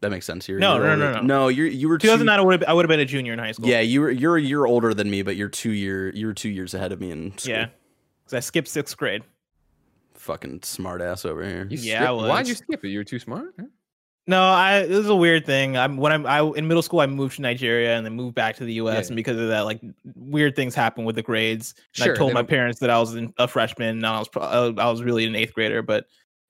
That 0.00 0.10
makes 0.10 0.26
sense. 0.26 0.48
You're, 0.48 0.60
No, 0.60 0.76
you're 0.76 0.84
no, 0.86 0.96
no, 0.96 1.06
older- 1.08 1.20
no. 1.22 1.26
No, 1.42 1.48
you're 1.48 1.66
you 1.66 1.88
were 1.88 1.98
two- 1.98 2.06
2009, 2.06 2.38
I 2.38 2.42
would 2.42 2.60
have 2.60 2.68
I 2.68 2.72
would 2.72 2.84
have 2.84 2.88
been 2.88 3.00
a 3.00 3.04
junior 3.04 3.32
in 3.32 3.38
high 3.38 3.52
school. 3.52 3.68
Yeah, 3.68 3.80
you 3.80 4.00
were 4.00 4.10
you're 4.10 4.36
a 4.36 4.40
year 4.40 4.64
older 4.64 4.94
than 4.94 5.10
me, 5.10 5.22
but 5.22 5.34
you're 5.36 5.48
two 5.48 5.72
year 5.72 6.10
you're 6.14 6.32
two 6.32 6.48
years 6.48 6.72
ahead 6.72 6.92
of 6.92 7.00
me 7.00 7.10
in 7.10 7.36
school. 7.36 7.54
yeah. 7.54 7.66
Because 8.24 8.34
I 8.34 8.40
skipped 8.40 8.68
sixth 8.68 8.96
grade. 8.96 9.22
Fucking 10.14 10.60
smart 10.62 11.00
ass 11.00 11.24
over 11.24 11.44
here. 11.44 11.66
You 11.70 11.78
Yeah, 11.78 12.02
I 12.04 12.16
skipped- 12.16 12.28
Why'd 12.28 12.48
you 12.48 12.54
skip 12.54 12.84
it? 12.84 12.88
You 12.88 12.98
were 13.00 13.04
too 13.04 13.18
smart. 13.18 13.46
Huh? 13.58 13.66
No, 14.28 14.42
I 14.44 14.82
this 14.82 14.98
is 14.98 15.08
a 15.08 15.16
weird 15.16 15.46
thing. 15.46 15.76
I'm 15.76 15.96
when 15.96 16.12
I'm 16.12 16.26
I 16.26 16.42
in 16.42 16.68
middle 16.68 16.82
school 16.82 17.00
I 17.00 17.06
moved 17.06 17.36
to 17.36 17.42
Nigeria 17.42 17.96
and 17.96 18.04
then 18.06 18.12
moved 18.14 18.34
back 18.34 18.56
to 18.56 18.64
the 18.64 18.74
US 18.74 19.04
Yeah. 19.04 19.06
and 19.08 19.16
because 19.16 19.38
of 19.40 19.48
that 19.48 19.60
like 19.62 19.80
weird 20.14 20.54
things 20.54 20.74
happened 20.74 21.06
with 21.06 21.16
the 21.16 21.22
grades. 21.22 21.74
And 21.96 22.04
Sure, 22.04 22.14
I 22.14 22.16
told 22.16 22.34
my 22.34 22.40
don't- 22.40 22.48
parents 22.50 22.78
that 22.80 22.90
I 22.90 22.98
was 23.00 23.14
in, 23.14 23.32
a 23.38 23.48
freshman 23.48 23.88
and 23.96 24.06
I 24.06 24.18
was 24.18 24.28
pro- 24.28 24.42
uh, 24.42 24.72
I 24.78 24.90
was 24.90 25.02
really 25.02 25.24
an 25.24 25.32
8th 25.32 25.54
grader 25.54 25.80
but 25.82 26.06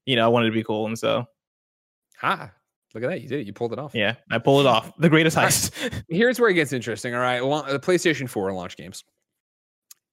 you 0.07 0.17
know 0.17 0.25
I 0.25 0.29
wanted 0.29 0.47
to 0.47 0.53
be 0.53 0.65
cool 0.65 0.87
and 0.87 0.99
so 0.99 1.25
Ha! 2.21 2.51
Look 2.95 3.05
at 3.05 3.11
that. 3.11 3.21
You 3.21 3.29
did 3.29 3.41
it. 3.41 3.47
You 3.47 3.53
pulled 3.53 3.73
it 3.73 3.79
off. 3.79 3.95
yeah, 3.95 4.15
I 4.31 4.39
pulled 4.39 4.63
it 4.65 4.67
off. 4.67 4.91
The 4.99 5.09
greatest 5.11 5.37
All 5.37 5.45
right. 5.45 5.53
heist. 5.53 6.03
Here's 6.09 6.41
where 6.41 6.51
it 6.51 6.55
gets 6.55 6.73
interesting. 6.73 7.15
All 7.15 7.21
right, 7.21 7.45
Lo- 7.45 7.63
the 7.71 7.79
PlayStation 7.79 8.29
4 8.29 8.53
launch 8.55 8.77
games: 8.77 9.05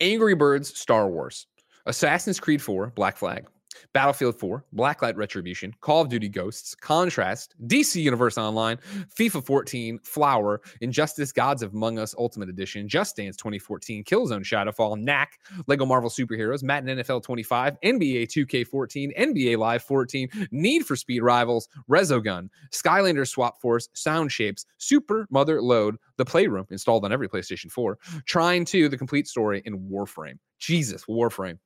Angry 0.01 0.35
Birds, 0.35 0.77
Star 0.77 1.09
Wars, 1.09 1.47
Assassin's 1.87 2.39
Creed 2.39 2.61
4, 2.61 2.87
Black 2.95 3.17
Flag, 3.17 3.47
Battlefield 3.93 4.39
4, 4.39 4.65
Blacklight 4.75 5.15
Retribution, 5.15 5.73
Call 5.81 6.01
of 6.01 6.09
Duty 6.09 6.29
Ghosts, 6.29 6.75
Contrast, 6.75 7.55
DC 7.67 8.01
Universe 8.01 8.37
Online, 8.37 8.77
FIFA 9.17 9.45
14, 9.45 9.99
Flower, 10.03 10.61
Injustice: 10.81 11.31
Gods 11.31 11.63
of 11.63 11.73
Among 11.73 11.99
Us 11.99 12.15
Ultimate 12.17 12.49
Edition, 12.49 12.87
Just 12.87 13.15
Dance 13.15 13.35
2014, 13.37 14.03
Killzone 14.03 14.43
Shadowfall, 14.43 14.97
Knack, 14.99 15.39
Lego 15.67 15.85
Marvel 15.85 16.09
Superheroes, 16.09 16.63
Madden 16.63 16.97
NFL 16.97 17.23
25, 17.23 17.77
NBA 17.83 18.27
2K14, 18.27 19.17
NBA 19.17 19.57
Live 19.57 19.83
14, 19.83 20.29
Need 20.51 20.85
for 20.85 20.95
Speed 20.95 21.21
Rivals, 21.21 21.67
Resogun, 21.89 22.49
Skylander 22.71 23.27
Swap 23.27 23.61
Force, 23.61 23.89
Sound 23.93 24.31
Shapes, 24.31 24.65
Super 24.77 25.27
Mother 25.29 25.61
Load, 25.61 25.97
The 26.17 26.25
Playroom, 26.25 26.65
installed 26.69 27.05
on 27.05 27.11
every 27.11 27.27
PlayStation 27.27 27.71
4, 27.71 27.97
Trying 28.25 28.65
to 28.65 28.89
the 28.89 28.97
complete 28.97 29.27
story 29.27 29.61
in 29.65 29.89
Warframe. 29.89 30.37
Jesus, 30.59 31.05
Warframe. 31.05 31.59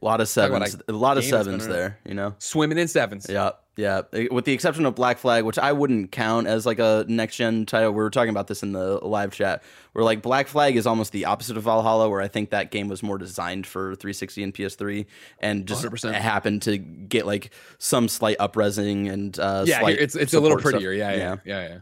A 0.00 0.04
lot 0.04 0.20
of 0.20 0.28
sevens. 0.28 0.76
A 0.88 0.92
lot 0.92 1.16
of 1.18 1.22
game 1.24 1.30
that's 1.30 1.46
been 1.48 1.60
sevens 1.60 1.66
there, 1.68 1.98
you 2.04 2.14
know. 2.14 2.34
Swimming 2.38 2.78
in 2.78 2.88
sevens. 2.88 3.26
Yeah, 3.28 3.50
yeah. 3.76 4.02
Eh, 4.12 4.26
With 4.30 4.44
the 4.44 4.52
exception 4.52 4.84
of 4.86 4.94
Black 4.94 5.18
Flag, 5.18 5.44
which 5.44 5.58
I 5.58 5.72
wouldn't 5.72 6.10
count 6.12 6.46
as 6.46 6.66
like 6.66 6.78
a 6.78 7.04
next 7.08 7.36
gen 7.36 7.64
title. 7.64 7.92
We 7.92 7.98
were 7.98 8.10
talking 8.10 8.30
about 8.30 8.46
this 8.48 8.62
in 8.62 8.72
the 8.72 8.98
live 9.04 9.32
chat. 9.32 9.62
Where 9.92 10.04
like 10.04 10.20
Black 10.20 10.48
Flag 10.48 10.76
is 10.76 10.86
almost 10.86 11.12
the 11.12 11.24
opposite 11.26 11.56
of 11.56 11.62
Valhalla, 11.62 12.08
where 12.10 12.20
I 12.20 12.28
think 12.28 12.50
that 12.50 12.70
game 12.70 12.88
was 12.88 13.02
more 13.02 13.16
designed 13.18 13.66
for 13.66 13.94
360 13.94 14.42
and 14.42 14.52
PS3, 14.54 15.06
and 15.38 15.66
just 15.66 15.84
100%. 15.84 16.12
happened 16.14 16.62
to 16.62 16.76
get 16.76 17.24
like 17.26 17.50
some 17.78 18.08
slight 18.08 18.36
upresing 18.38 19.10
and 19.10 19.38
uh, 19.38 19.64
yeah, 19.66 19.88
it's 19.88 20.16
it's 20.16 20.34
a 20.34 20.40
little 20.40 20.58
prettier. 20.58 20.92
Yeah, 20.92 21.12
yeah, 21.12 21.36
yeah, 21.44 21.68
yeah. 21.68 21.78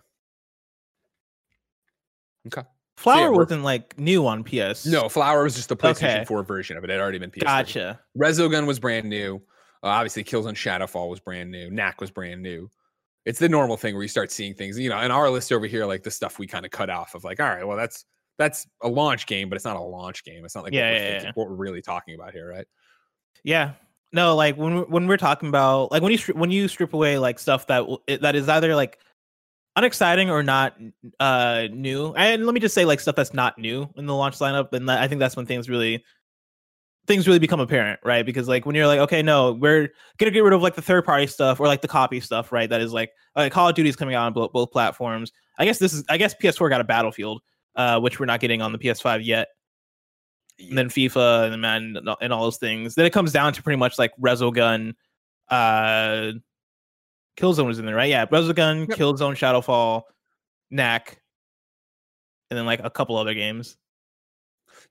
Okay. 2.49 2.69
Flower 3.03 3.33
yeah, 3.33 3.37
wasn't 3.39 3.63
like 3.65 3.99
new 3.99 4.27
on 4.27 4.45
PS. 4.45 4.87
No, 4.87 5.09
Flower 5.09 5.43
was 5.45 5.55
just 5.55 5.69
the 5.69 5.77
PlayStation 5.77 6.17
Okay. 6.21 6.25
4 6.25 6.43
version 6.45 6.77
of 6.77 6.85
it. 6.85 6.91
It 6.91 6.95
had 6.95 7.01
already 7.01 7.19
been 7.19 7.31
PS3. 7.31 7.41
Gotcha. 7.43 8.01
Resogun 8.17 8.67
was 8.67 8.79
brand 8.79 9.09
new. 9.09 9.37
Uh, 9.83 9.89
obviously, 9.89 10.23
Killzone 10.25 10.55
Shadowfall 10.55 11.11
was 11.11 11.19
brand 11.21 11.51
new. 11.51 11.71
Knack 11.71 12.01
was 12.01 12.11
brand 12.11 12.43
new. 12.43 12.71
It's 13.25 13.39
the 13.39 13.49
normal 13.49 13.77
thing 13.77 13.95
where 13.95 14.03
you 14.03 14.09
start 14.09 14.31
seeing 14.31 14.55
things, 14.55 14.79
you 14.79 14.89
know, 14.89 14.99
in 15.01 15.11
our 15.11 15.29
list 15.31 15.53
over 15.53 15.67
here, 15.67 15.85
like 15.87 16.03
the 16.03 16.11
stuff 16.11 16.39
we 16.39 16.47
kind 16.47 16.65
of 16.65 16.71
cut 16.73 16.91
off 16.91 17.15
of 17.15 17.25
like, 17.25 17.41
all 17.41 17.49
right, 17.49 17.67
well, 17.67 17.77
that's 17.77 18.05
that's 18.39 18.67
a 18.83 18.89
launch 18.89 19.27
game, 19.27 19.49
but 19.49 19.57
it's 19.57 19.65
not 19.65 19.77
a 19.77 19.81
launch 19.81 20.25
game. 20.25 20.45
It's 20.45 20.55
not 20.55 20.65
like 20.65 20.73
Yeah, 20.73 20.91
what, 20.91 20.93
we're 20.93 20.97
yeah, 20.99 21.09
thinking- 21.11 21.27
yeah. 21.27 21.33
what 21.35 21.49
we're 21.49 21.57
really 21.57 21.83
talking 21.83 22.15
about 22.15 22.33
here, 22.33 22.49
right? 22.49 22.67
Yeah. 23.45 23.73
No, 24.13 24.35
like 24.37 24.57
when 24.57 24.89
when 24.91 25.07
we're 25.07 25.17
talking 25.17 25.49
about 25.49 25.91
like 25.91 26.03
when 26.03 26.13
you 26.13 26.19
when 26.35 26.51
you 26.51 26.69
strip 26.69 26.93
away 26.95 27.19
like 27.19 27.39
stuff 27.39 27.67
that 27.69 27.85
that 28.21 28.35
is 28.37 28.49
either 28.49 28.75
like 28.77 28.99
unexciting 29.77 30.31
or 30.31 30.43
not 30.43 30.77
uh 31.21 31.67
new. 31.73 32.13
And 32.15 32.45
let 32.45 32.55
me 32.55 32.61
just 32.61 32.75
say 32.75 32.85
like 32.85 33.01
stuff 33.01 33.17
that's 33.17 33.33
not 33.35 33.59
new 33.59 33.89
in 33.97 34.07
the 34.07 34.15
launch 34.15 34.39
lineup 34.39 34.73
and 34.73 34.91
I 34.91 35.09
think 35.09 35.19
that's 35.19 35.37
when 35.37 35.47
things 35.47 35.69
really 35.69 36.05
things 37.07 37.27
really 37.27 37.39
become 37.39 37.59
apparent, 37.59 37.99
right? 38.05 38.25
Because 38.25 38.49
like 38.49 38.67
when 38.67 38.75
you're 38.75 38.87
like 38.87 39.01
okay, 39.01 39.23
no, 39.23 39.53
we're 39.53 39.89
to 40.19 40.31
get 40.31 40.41
rid 40.45 40.53
of 40.53 40.63
like 40.63 40.75
the 40.75 40.83
third 40.83 41.05
party 41.05 41.27
stuff 41.27 41.59
or 41.61 41.67
like 41.67 41.81
the 41.83 41.89
copy 41.89 42.21
stuff, 42.21 42.53
right? 42.53 42.69
That 42.69 42.81
is 42.81 42.93
like 42.93 43.11
like 43.35 43.53
Call 43.53 43.69
of 43.69 43.75
Duty 43.75 43.89
is 43.89 43.97
coming 43.97 44.15
out 44.15 44.27
on 44.27 44.33
both, 44.33 44.53
both 44.53 44.71
platforms. 44.71 45.33
I 45.59 45.65
guess 45.65 45.79
this 45.79 45.93
is 45.93 46.05
I 46.09 46.17
guess 46.19 46.35
PS4 46.35 46.69
got 46.69 46.81
a 46.81 46.85
Battlefield 46.85 47.41
uh 47.75 47.99
which 48.01 48.21
we're 48.21 48.27
not 48.27 48.41
getting 48.41 48.61
on 48.61 48.73
the 48.73 48.79
PS5 48.79 49.25
yet 49.25 49.49
and 50.59 50.77
then 50.77 50.89
FIFA 50.89 51.45
and 51.45 51.53
then 51.53 51.61
Madden 51.61 51.97
and 51.97 52.09
all- 52.09 52.19
and 52.21 52.33
all 52.33 52.45
those 52.45 52.59
things. 52.59 52.95
Then 52.95 53.07
it 53.07 53.13
comes 53.13 53.33
down 53.33 53.53
to 53.55 53.63
pretty 53.63 53.79
much 53.79 53.99
like 53.99 54.13
Resogun, 54.21 54.95
uh, 55.49 56.33
Killzone 57.37 57.67
was 57.67 57.79
in 57.79 57.87
there, 57.87 57.95
right? 57.95 58.11
Yeah, 58.11 58.27
Resogun, 58.27 58.89
Yep. 58.89 58.99
Killzone, 58.99 59.35
Shadowfall, 59.35 60.03
Knack, 60.71 61.21
and 62.51 62.59
then 62.59 62.67
like 62.67 62.81
a 62.85 62.91
couple 62.91 63.17
other 63.17 63.35
games. 63.35 63.77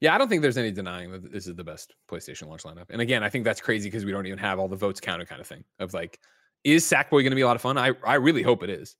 Yeah, 0.00 0.14
I 0.14 0.18
don't 0.18 0.28
think 0.28 0.42
there's 0.42 0.58
any 0.58 0.72
denying 0.72 1.12
that 1.12 1.30
this 1.32 1.46
is 1.46 1.54
the 1.54 1.62
best 1.64 1.94
PlayStation 2.10 2.48
launch 2.48 2.64
lineup. 2.64 2.86
And 2.90 3.00
again, 3.00 3.22
I 3.22 3.28
think 3.28 3.44
that's 3.44 3.60
crazy 3.60 3.88
because 3.88 4.04
we 4.04 4.10
don't 4.12 4.26
even 4.26 4.38
have 4.38 4.58
all 4.58 4.68
the 4.68 4.76
votes 4.76 5.00
counted 5.00 5.28
kind 5.28 5.40
of 5.40 5.46
thing 5.46 5.62
of 5.78 5.94
like, 5.94 6.18
Is 6.64 6.84
Sackboy 6.84 7.10
going 7.10 7.30
to 7.30 7.36
be 7.36 7.42
a 7.42 7.46
lot 7.46 7.56
of 7.56 7.62
fun? 7.62 7.78
I 7.78 7.92
I 8.04 8.14
really 8.14 8.42
hope 8.42 8.62
it 8.62 8.70
is, 8.70 8.96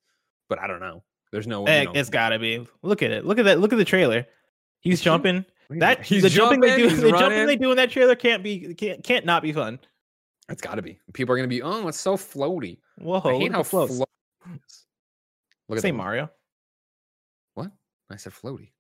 but 0.48 0.58
I 0.60 0.66
don't 0.66 0.80
know. 0.80 1.02
There's 1.32 1.46
no. 1.46 1.64
Eh, 1.64 1.80
You 1.80 1.86
know, 1.86 1.92
It's 1.94 2.10
gotta 2.10 2.38
be. 2.38 2.66
Look 2.82 3.02
at 3.02 3.10
it. 3.10 3.24
Look 3.24 3.38
at 3.38 3.44
that. 3.46 3.58
Look 3.58 3.72
at 3.72 3.76
the 3.76 3.84
trailer. 3.84 4.26
He's 4.80 5.00
jumping. 5.00 5.44
That 5.70 6.02
He's 6.04 6.22
the 6.22 6.28
jumping 6.28 6.60
they 6.60 6.76
do. 6.76 6.90
The 6.96 7.10
jumping 7.10 7.46
they 7.46 7.56
do 7.56 7.70
in 7.70 7.76
that 7.78 7.90
trailer 7.90 8.14
can't 8.14 8.42
be. 8.42 8.74
Can't 8.74 9.02
can't 9.02 9.24
not 9.24 9.42
be 9.42 9.52
fun. 9.52 9.78
It's 10.52 10.62
got 10.62 10.74
to 10.76 10.82
be. 10.82 10.98
People 11.14 11.32
are 11.32 11.36
going 11.36 11.48
to 11.48 11.54
be. 11.54 11.62
Oh, 11.62 11.88
it's 11.88 11.98
so 12.00 12.16
floaty. 12.16 12.78
Whoa! 12.98 13.20
I 13.24 13.32
hate 13.38 13.50
at 13.50 13.52
how 13.52 13.62
floaty. 13.62 13.98
Look 13.98 15.78
at 15.78 15.80
Say 15.82 15.90
that. 15.90 15.96
Mario. 15.96 16.30
What? 17.54 17.70
I 18.10 18.16
said 18.16 18.32
floaty. 18.32 18.70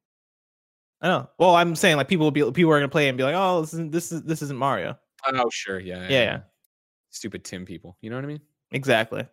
I 1.00 1.08
know. 1.08 1.30
Well, 1.38 1.56
I'm 1.56 1.74
saying 1.74 1.96
like 1.96 2.08
people 2.08 2.26
will 2.26 2.30
be 2.30 2.42
people 2.52 2.70
are 2.70 2.78
gonna 2.78 2.88
play 2.88 3.08
and 3.08 3.18
be 3.18 3.24
like, 3.24 3.34
oh, 3.36 3.62
this 3.62 3.72
isn't 3.74 3.90
this 3.90 4.12
is 4.12 4.22
this 4.22 4.42
isn't 4.42 4.58
Mario. 4.58 4.96
Oh, 5.26 5.50
sure. 5.50 5.80
Yeah. 5.80 6.02
Yeah, 6.02 6.08
yeah. 6.22 6.40
Stupid 7.10 7.44
Tim 7.44 7.64
people. 7.64 7.96
You 8.02 8.10
know 8.10 8.16
what 8.16 8.24
I 8.24 8.28
mean? 8.28 8.40
Exactly. 8.70 9.26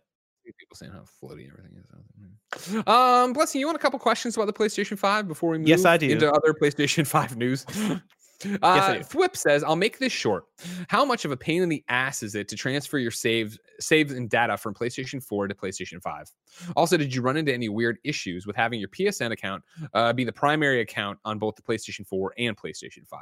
People 0.57 0.75
saying 0.75 0.91
how 0.91 1.01
floaty 1.01 1.47
everything 1.47 1.77
is. 1.77 2.87
Um, 2.87 3.33
Blessing, 3.33 3.61
you 3.61 3.67
want 3.67 3.75
a 3.75 3.79
couple 3.79 3.99
questions 3.99 4.35
about 4.35 4.47
the 4.47 4.53
PlayStation 4.53 4.97
5 4.97 5.27
before 5.27 5.51
we 5.51 5.59
move 5.59 5.67
Yes, 5.67 5.85
I 5.85 5.95
do. 5.97 6.09
into 6.09 6.27
other 6.31 6.55
PlayStation 6.59 7.05
5 7.05 7.37
news? 7.37 7.67
Uh, 8.61 8.93
do. 8.93 8.99
Thwip 8.99 9.35
says, 9.35 9.63
I'll 9.63 9.75
make 9.75 9.99
this 9.99 10.13
short. 10.13 10.45
How 10.87 11.03
much 11.03 11.25
of 11.25 11.31
a 11.31 11.37
pain 11.37 11.61
in 11.61 11.69
the 11.69 11.83
ass 11.89 12.23
is 12.23 12.35
it 12.35 12.47
to 12.49 12.55
transfer 12.55 12.97
your 12.97 13.11
saves, 13.11 13.57
saves 13.79 14.13
and 14.13 14.29
data 14.29 14.57
from 14.57 14.73
PlayStation 14.73 15.23
4 15.23 15.47
to 15.47 15.55
PlayStation 15.55 16.01
5? 16.01 16.27
Also, 16.75 16.97
did 16.97 17.13
you 17.13 17.21
run 17.21 17.37
into 17.37 17.53
any 17.53 17.69
weird 17.69 17.97
issues 18.03 18.47
with 18.47 18.55
having 18.55 18.79
your 18.79 18.89
PSN 18.89 19.31
account 19.31 19.63
uh, 19.93 20.13
be 20.13 20.23
the 20.23 20.31
primary 20.31 20.81
account 20.81 21.19
on 21.25 21.37
both 21.37 21.55
the 21.55 21.61
PlayStation 21.61 22.07
4 22.07 22.33
and 22.37 22.55
PlayStation 22.55 23.05
5? 23.07 23.19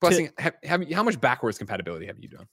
Blessing, 0.00 0.30
have, 0.38 0.54
have 0.62 0.90
how 0.90 1.02
much 1.02 1.20
backwards 1.20 1.58
compatibility 1.58 2.06
have 2.06 2.18
you 2.18 2.28
done? 2.28 2.46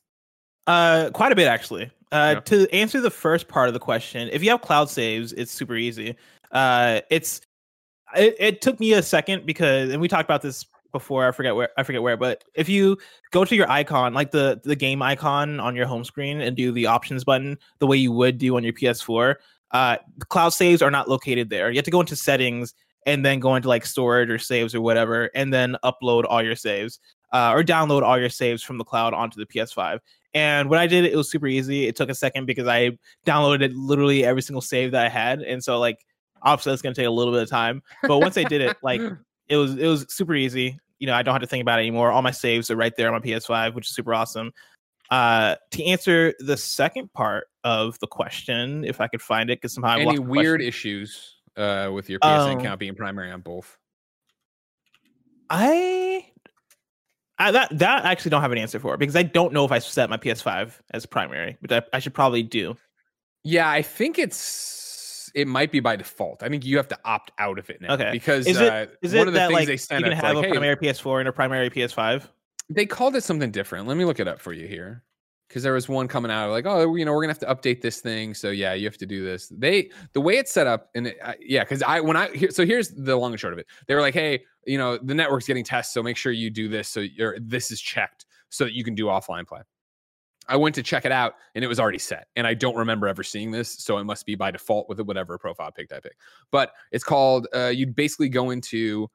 Uh, 0.66 1.10
quite 1.14 1.32
a 1.32 1.36
bit 1.36 1.48
actually. 1.48 1.90
Uh, 2.12 2.36
Yeah. 2.36 2.40
to 2.42 2.74
answer 2.74 3.00
the 3.02 3.10
first 3.10 3.48
part 3.48 3.68
of 3.70 3.74
the 3.74 3.80
question, 3.80 4.30
if 4.32 4.44
you 4.44 4.50
have 4.50 4.62
cloud 4.62 4.90
saves, 4.90 5.34
it's 5.34 5.52
super 5.52 5.76
easy. 5.76 6.16
Uh, 6.52 7.02
it's 7.10 7.42
it, 8.16 8.36
it 8.40 8.62
took 8.62 8.80
me 8.80 8.94
a 8.94 9.02
second 9.02 9.46
because, 9.46 9.92
and 9.92 10.02
we 10.02 10.08
talked 10.08 10.24
about 10.24 10.42
this 10.42 10.66
before. 10.92 11.28
I 11.28 11.32
forget 11.32 11.56
where 11.56 11.70
I 11.78 11.84
forget 11.84 12.02
where, 12.02 12.18
but 12.18 12.44
if 12.56 12.70
you 12.70 12.98
go 13.32 13.46
to 13.46 13.56
your 13.56 13.70
icon, 13.70 14.14
like 14.14 14.32
the 14.32 14.60
the 14.64 14.76
game 14.76 15.02
icon 15.02 15.60
on 15.60 15.76
your 15.76 15.86
home 15.86 16.04
screen, 16.04 16.42
and 16.42 16.56
do 16.56 16.72
the 16.72 16.86
options 16.86 17.24
button 17.24 17.58
the 17.80 17.88
way 17.88 17.98
you 17.98 18.12
would 18.12 18.38
do 18.38 18.56
on 18.56 18.64
your 18.64 18.74
PS4, 18.74 19.36
uh, 19.72 19.98
cloud 20.30 20.50
saves 20.50 20.82
are 20.82 20.92
not 20.92 21.10
located 21.10 21.50
there. 21.50 21.70
You 21.70 21.78
have 21.78 21.86
to 21.86 21.92
go 21.92 22.02
into 22.02 22.16
settings 22.16 22.74
and 23.06 23.26
then 23.26 23.40
go 23.40 23.56
into 23.56 23.70
like 23.70 23.86
storage 23.86 24.30
or 24.30 24.38
saves 24.38 24.76
or 24.76 24.82
whatever, 24.82 25.30
and 25.36 25.54
then 25.54 25.78
upload 25.84 26.26
all 26.28 26.44
your 26.44 26.56
saves. 26.56 27.00
Uh, 27.34 27.52
or 27.54 27.62
download 27.62 28.04
all 28.04 28.18
your 28.18 28.30
saves 28.30 28.64
from 28.64 28.78
the 28.78 28.86
cloud 28.86 29.14
onto 29.14 29.38
the 29.38 29.46
PS5. 29.46 30.00
And 30.34 30.70
when 30.70 30.80
I 30.80 30.88
did 30.88 31.04
it, 31.04 31.12
it 31.12 31.18
was 31.18 31.30
super 31.30 31.48
easy. 31.48 31.86
It 31.86 31.98
took 31.98 32.10
a 32.10 32.16
second 32.16 32.46
because 32.46 32.68
I 32.68 32.98
downloaded 33.26 33.74
literally 33.76 34.24
every 34.24 34.42
single 34.42 34.62
save 34.62 34.92
that 34.92 35.06
I 35.06 35.10
had, 35.10 35.42
and 35.42 35.62
so 35.62 35.78
like 35.78 36.06
obviously 36.42 36.74
it's 36.74 36.82
gonna 36.82 36.96
take 36.96 37.08
a 37.08 37.12
little 37.12 37.34
bit 37.34 37.42
of 37.42 37.50
time. 37.50 37.82
But 38.04 38.20
once 38.20 38.38
I 38.38 38.44
did 38.44 38.62
it, 38.62 38.78
like 38.82 39.02
it 39.50 39.58
was 39.58 39.76
it 39.78 39.88
was 39.88 40.06
super 40.10 40.36
easy. 40.36 40.80
You 41.00 41.08
know, 41.08 41.14
I 41.14 41.22
don't 41.22 41.34
have 41.34 41.42
to 41.42 41.48
think 41.48 41.62
about 41.62 41.80
it 41.80 41.84
anymore. 41.84 42.12
All 42.12 42.22
my 42.22 42.32
saves 42.32 42.72
are 42.72 42.76
right 42.76 42.96
there 42.96 43.08
on 43.08 43.14
my 43.14 43.20
PS5, 43.20 43.76
which 43.76 43.88
is 43.88 43.96
super 43.96 44.14
awesome. 44.14 44.52
Uh, 45.10 45.56
to 45.72 45.84
answer 45.86 46.34
the 46.40 46.58
second 46.58 47.12
part 47.14 47.48
of 47.64 47.98
the 48.00 48.08
question, 48.08 48.84
if 48.84 49.00
I 49.00 49.08
could 49.08 49.22
find 49.22 49.50
it, 49.50 49.60
because 49.62 49.74
somehow 49.74 49.92
I 49.92 50.02
any 50.02 50.20
weird 50.20 50.60
question. 50.60 50.68
issues 50.68 51.36
uh, 51.56 51.90
with 51.94 52.10
your 52.10 52.20
PSN 52.20 52.54
Um, 52.54 52.60
account 52.60 52.80
being 52.80 52.96
primary 52.96 53.32
on 53.32 53.42
both? 53.42 53.78
I, 55.50 56.26
I 57.40 57.52
that 57.52 57.78
that 57.78 58.06
I 58.06 58.12
actually 58.12 58.32
don't 58.32 58.42
have 58.42 58.52
an 58.52 58.58
answer 58.58 58.80
for 58.80 58.98
because 58.98 59.16
I 59.16 59.24
don't 59.24 59.54
know 59.54 59.64
if 59.64 59.72
I 59.72 59.80
set 59.80 60.10
my 60.10 60.18
PS5 60.18 60.74
as 60.92 61.06
primary, 61.06 61.58
which 61.62 61.72
I, 61.72 61.82
I 61.94 62.00
should 62.00 62.14
probably 62.14 62.44
do. 62.44 62.76
Yeah, 63.44 63.70
I 63.70 63.82
think 63.82 64.20
it's 64.20 64.36
it 65.36 65.48
might 65.48 65.72
be 65.72 65.80
by 65.80 65.96
default. 65.96 66.44
I 66.44 66.50
think 66.50 66.66
you 66.66 66.78
have 66.78 66.88
to 66.90 66.98
opt 67.06 67.32
out 67.40 67.60
of 67.60 67.70
it 67.70 67.82
now. 67.82 67.94
Okay. 67.94 68.10
Because 68.12 68.48
Is 68.48 68.58
it- 68.60 68.72
uh, 68.72 68.86
Is 69.02 69.14
one 69.14 69.24
it 69.24 69.28
of 69.30 69.34
the 69.34 69.40
that 69.40 69.48
things 69.48 69.60
like 69.60 69.66
they 69.68 69.72
you 69.74 69.78
sent 69.78 70.04
can 70.04 70.14
us, 70.14 70.22
have 70.22 70.36
like, 70.36 70.46
a 70.46 70.48
hey, 70.48 70.54
primary 70.54 70.76
PS4 70.78 71.20
and 71.20 71.30
a 71.30 71.32
primary 71.32 71.70
PS5? 71.70 72.28
they 72.70 72.86
called 72.86 73.16
it 73.16 73.24
something 73.24 73.50
different. 73.52 73.88
Let 73.88 73.96
me 73.98 74.04
look 74.06 74.20
it 74.20 74.28
up 74.28 74.42
for 74.42 74.52
you 74.54 74.68
here. 74.68 75.04
Because 75.48 75.64
there 75.64 75.72
was 75.72 75.88
one 75.88 76.10
coming 76.10 76.30
out 76.30 76.52
like, 76.52 76.66
oh, 76.66 76.96
you 76.96 77.06
know, 77.06 77.14
we're 77.14 77.22
gonna 77.22 77.32
have 77.32 77.40
to 77.40 77.46
update 77.72 77.82
this 77.82 78.02
thing. 78.02 78.34
So 78.34 78.50
yeah, 78.50 78.74
you 78.74 78.84
have 78.86 78.98
to 78.98 79.06
do 79.06 79.24
this. 79.24 79.48
They 79.48 79.90
the 80.12 80.20
way 80.20 80.38
it's 80.38 80.52
set 80.52 80.68
up, 80.68 80.90
and 80.94 81.08
it, 81.08 81.18
I, 81.24 81.36
yeah, 81.40 81.64
because 81.64 81.82
I 81.82 82.02
when 82.02 82.18
I 82.18 82.28
here, 82.36 82.52
so 82.52 82.66
here's 82.66 82.90
the 82.90 83.16
long 83.16 83.32
and 83.32 83.40
short 83.40 83.54
of 83.54 83.60
it. 83.60 83.68
They 83.88 83.96
were 83.96 84.02
like, 84.02 84.14
hey, 84.14 84.44
you 84.66 84.78
know, 84.78 84.98
the 84.98 85.16
network's 85.16 85.48
getting 85.48 85.64
tests, 85.64 85.94
so 85.94 86.04
make 86.04 86.18
sure 86.18 86.34
you 86.34 86.50
do 86.50 86.68
this. 86.68 86.90
So 86.90 87.00
you're 87.00 87.38
this 87.40 87.72
is 87.72 87.80
checked 87.80 88.26
so 88.50 88.66
that 88.66 88.74
you 88.74 88.84
can 88.84 88.94
do 88.94 89.06
offline 89.06 89.48
play. 89.48 89.62
I 90.50 90.56
went 90.56 90.76
to 90.76 90.84
check 90.84 91.06
it 91.06 91.12
out 91.12 91.36
and 91.56 91.64
it 91.64 91.68
was 91.68 91.80
already 91.80 91.98
set. 92.00 92.28
And 92.36 92.48
I 92.48 92.54
don't 92.54 92.76
remember 92.76 93.08
ever 93.08 93.24
seeing 93.24 93.52
this. 93.52 93.70
So 93.70 93.98
it 93.98 94.06
must 94.06 94.26
be 94.26 94.36
by 94.36 94.52
default 94.52 94.88
with 94.88 95.00
whatever 95.02 95.38
profile 95.38 95.72
pick 95.72 95.92
I 95.92 96.00
pick. 96.00 96.16
But 96.52 96.72
it's 96.92 97.04
called, 97.04 97.48
uh, 97.54 97.68
you'd 97.68 97.96
basically 97.96 98.30
go 98.30 98.52
into 98.52 99.10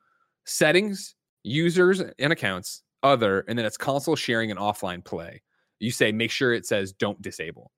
settings, 0.45 1.14
users 1.43 2.01
and 2.18 2.33
accounts, 2.33 2.83
other, 3.03 3.45
and 3.49 3.59
then 3.59 3.66
it's 3.66 3.76
console 3.76 4.16
sharing 4.16 4.51
and 4.51 4.61
offline 4.61 5.05
play. 5.05 5.43
You 5.80 5.91
say, 5.91 6.12
make 6.12 6.30
sure 6.30 6.53
it 6.53 6.66
says 6.66 6.93
don't 6.93 7.20
disable. 7.22 7.72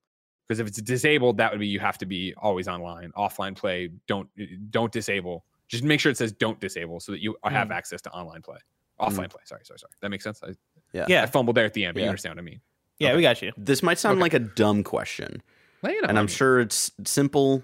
Because 0.47 0.61
if 0.61 0.67
it's 0.67 0.83
disabled, 0.83 1.39
that 1.39 1.51
would 1.53 1.61
be 1.61 1.67
you 1.67 1.81
have 1.81 1.97
to 1.99 2.07
be 2.07 2.35
always 2.37 2.69
online. 2.69 3.13
Offline 3.17 3.57
play, 3.57 3.91
don't 4.07 4.29
don't 4.71 4.93
disable. 4.93 5.47
Just 5.69 5.85
make 5.85 6.01
sure 6.01 6.13
it 6.13 6.19
says 6.19 6.33
don't 6.33 6.61
disable 6.61 7.01
so 7.01 7.13
that 7.13 7.23
you 7.23 7.35
have 7.45 7.69
Mm. 7.69 7.75
access 7.75 8.03
to 8.03 8.11
online 8.11 8.43
play. 8.43 8.59
Offline 9.01 9.31
play. 9.31 9.41
Sorry, 9.45 9.63
sorry, 9.65 9.79
sorry. 9.79 9.93
That 10.03 10.11
makes 10.11 10.23
sense. 10.23 10.43
I, 10.43 10.51
Yeah. 10.93 11.23
I 11.23 11.27
fumbled 11.27 11.57
there 11.57 11.65
at 11.65 11.73
the 11.73 11.85
end, 11.87 11.95
but 11.95 12.03
you 12.03 12.09
understand 12.11 12.35
what 12.37 12.43
I 12.43 12.45
mean. 12.45 12.61
Yeah, 12.99 13.09
Okay. 13.09 13.17
we 13.17 13.23
got 13.23 13.43
you. 13.43 13.53
This 13.57 13.83
might 13.83 13.99
sound 13.99 14.15
Okay. 14.15 14.23
like 14.23 14.35
a 14.35 14.39
dumb 14.41 14.83
question, 14.83 15.43
Lay 15.83 15.93
it 15.93 16.05
and 16.09 16.19
I'm 16.19 16.27
me. 16.27 16.31
sure 16.31 16.61
it's 16.61 16.91
simple, 17.05 17.63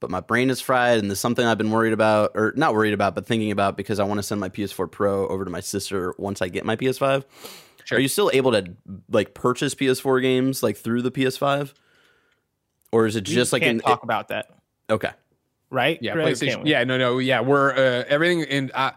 but 0.00 0.10
my 0.10 0.20
brain 0.20 0.50
is 0.50 0.60
fried, 0.60 0.98
and 0.98 1.10
there's 1.10 1.20
something 1.20 1.44
I've 1.46 1.58
been 1.58 1.70
worried 1.70 1.92
about, 1.92 2.32
or 2.34 2.52
not 2.56 2.74
worried 2.74 2.94
about, 2.94 3.14
but 3.14 3.26
thinking 3.26 3.50
about 3.50 3.76
because 3.76 4.00
I 4.00 4.04
want 4.04 4.18
to 4.18 4.22
send 4.22 4.40
my 4.40 4.48
PS4 4.48 4.90
Pro 4.90 5.26
over 5.28 5.44
to 5.44 5.50
my 5.50 5.60
sister 5.60 6.14
once 6.18 6.40
I 6.42 6.48
get 6.48 6.64
my 6.64 6.76
PS5. 6.76 7.24
Sure. 7.84 7.98
Are 7.98 8.00
you 8.00 8.08
still 8.08 8.30
able 8.32 8.52
to 8.52 8.64
like 9.10 9.34
purchase 9.34 9.74
PS4 9.74 10.22
games 10.22 10.62
like 10.62 10.76
through 10.76 11.02
the 11.02 11.10
PS5, 11.10 11.72
or 12.92 13.06
is 13.06 13.16
it 13.16 13.28
We 13.28 13.34
just 13.34 13.52
like 13.52 13.62
can't 13.62 13.76
an 13.76 13.80
talk 13.80 14.02
about 14.02 14.28
that, 14.28 14.46
okay? 14.90 15.10
right? 15.70 15.98
Yeah, 16.00 16.12
Greg, 16.14 16.34
PlayStation. 16.34 16.62
Yeah, 16.66 16.84
no, 16.84 16.96
no, 16.98 17.18
yeah. 17.18 17.40
We're 17.40 17.72
uh, 17.72 18.04
everything 18.08 18.40
in 18.42 18.70
uh, 18.74 18.92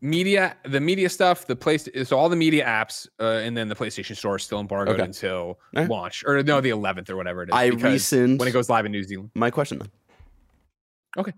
media, 0.00 0.56
the 0.64 0.80
media 0.80 1.08
stuff, 1.08 1.46
the 1.46 1.56
place. 1.56 1.88
So 2.04 2.18
all 2.18 2.28
the 2.28 2.36
media 2.36 2.64
apps, 2.64 3.06
uh, 3.20 3.40
and 3.44 3.56
then 3.56 3.68
the 3.68 3.74
PlayStation 3.74 4.16
Store 4.16 4.36
is 4.36 4.42
still 4.42 4.60
embargoed 4.60 4.94
Okay. 4.94 5.04
until 5.04 5.58
Alright. 5.76 5.90
launch, 5.90 6.24
or 6.26 6.42
no, 6.42 6.60
the 6.60 6.70
11th 6.70 7.10
or 7.10 7.16
whatever 7.16 7.42
it 7.42 7.50
is. 7.50 7.54
I 7.54 7.66
rescind 7.66 8.38
when 8.38 8.48
it 8.48 8.52
goes 8.52 8.68
live 8.68 8.86
in 8.86 8.92
New 8.92 9.02
Zealand. 9.02 9.30
my 9.34 9.50
question 9.50 9.78
then. 9.78 9.88
Okay. 11.18 11.32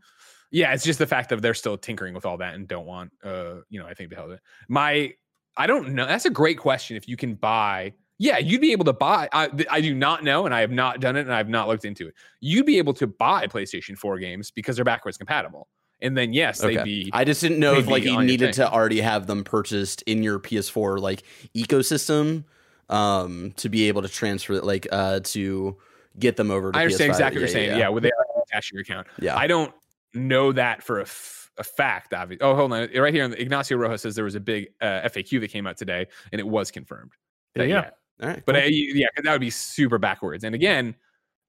Yeah, 0.51 0.75
it's 0.75 0.85
just 0.85 0.99
the 0.99 1.07
fact 1.07 1.31
that 1.31 1.41
they're 1.41 1.55
still 1.55 1.79
tinkering 1.79 2.13
with 2.15 2.27
all 2.27 2.37
that 2.39 2.55
and 2.55 2.69
don't 2.69 2.85
want, 2.87 3.11
uh, 3.25 3.61
you 3.71 3.81
know, 3.81 3.87
I 3.87 3.95
think 3.95 4.11
the 4.11 4.17
hell 4.17 4.31
it. 4.31 4.41
My, 4.69 5.15
I 5.57 5.67
don't 5.67 5.95
know. 5.95 6.07
That's 6.07 6.27
a 6.27 6.31
great 6.31 6.59
question. 6.59 6.97
If 6.97 7.09
you 7.09 7.17
can 7.17 7.35
buy, 7.35 7.95
yeah, 8.19 8.37
you'd 8.37 8.61
be 8.61 8.73
able 8.73 8.85
to 8.85 8.93
buy. 8.93 9.29
I, 9.33 9.49
I 9.71 9.81
do 9.81 9.95
not 9.95 10.23
know, 10.23 10.45
and 10.45 10.55
I 10.55 10.61
have 10.61 10.71
not 10.71 11.01
done 11.01 11.17
it, 11.17 11.21
and 11.21 11.33
I 11.33 11.39
have 11.39 11.49
not 11.49 11.69
looked 11.69 11.87
into 11.87 12.07
it. 12.07 12.15
You'd 12.41 12.67
be 12.67 12.77
able 12.79 12.93
to 12.95 13.07
buy 13.07 13.47
PlayStation 13.47 13.97
4 13.97 14.19
games 14.19 14.51
because 14.51 14.77
they're 14.77 14.85
backwards 14.85 15.17
compatible, 15.17 15.69
and 16.03 16.17
then 16.17 16.33
yes, 16.33 16.61
they'd 16.61 16.85
be. 16.85 17.11
I 17.13 17.25
just 17.25 17.41
didn't 17.41 17.59
know 17.59 17.75
if 17.75 17.87
like 17.87 18.03
you 18.03 18.23
needed 18.23 18.53
to 18.55 18.71
already 18.71 19.01
have 19.01 19.27
them 19.27 19.45
purchased 19.45 20.03
in 20.03 20.23
your 20.23 20.39
PS4 20.39 21.01
like 21.01 21.23
ecosystem 21.55 22.45
um 22.89 23.53
to 23.57 23.69
be 23.69 23.89
able 23.89 24.03
to 24.03 24.09
transfer 24.09 24.61
like 24.61 24.87
uh 24.93 25.21
to 25.21 25.77
get 26.19 26.37
them 26.37 26.51
over 26.51 26.73
to 26.73 26.79
I 26.79 26.83
understand 26.83 27.11
PS5. 27.11 27.15
exactly 27.15 27.37
what 27.37 27.41
you're 27.41 27.49
saying. 27.49 27.79
Yeah, 27.79 27.89
would 27.89 28.03
they 28.03 28.11
attach 28.43 28.69
to 28.69 28.75
your 28.75 28.83
account? 28.83 29.07
Yeah. 29.21 29.37
I 29.37 29.47
don't 29.47 29.73
know 30.15 30.53
that 30.53 30.83
for 30.83 30.99
a, 30.99 31.05
f- 31.05 31.51
a 31.59 31.65
fact. 31.65 32.13
Obviously. 32.13 32.45
Oh, 32.45 32.55
hold 32.55 32.73
on. 32.73 32.89
Right 32.95 33.15
here, 33.15 33.25
Ignacio 33.25 33.79
Rojas 33.79 34.03
says 34.03 34.15
there 34.15 34.25
was 34.25 34.35
a 34.35 34.41
big 34.41 34.69
uh, 34.81 35.03
FAQ 35.09 35.41
that 35.41 35.49
came 35.49 35.67
out 35.67 35.77
today, 35.77 36.07
and 36.33 36.41
it 36.41 36.47
was 36.47 36.71
confirmed. 36.71 37.13
That, 37.55 37.65
you 37.65 37.75
yeah. 37.75 37.91
All 38.21 38.29
right. 38.29 38.43
But 38.45 38.55
cool. 38.55 38.65
uh, 38.65 38.69
yeah, 38.69 39.07
that 39.23 39.33
would 39.33 39.41
be 39.41 39.51
super 39.51 39.99
backwards. 39.99 40.45
And 40.45 40.55
again, 40.55 40.95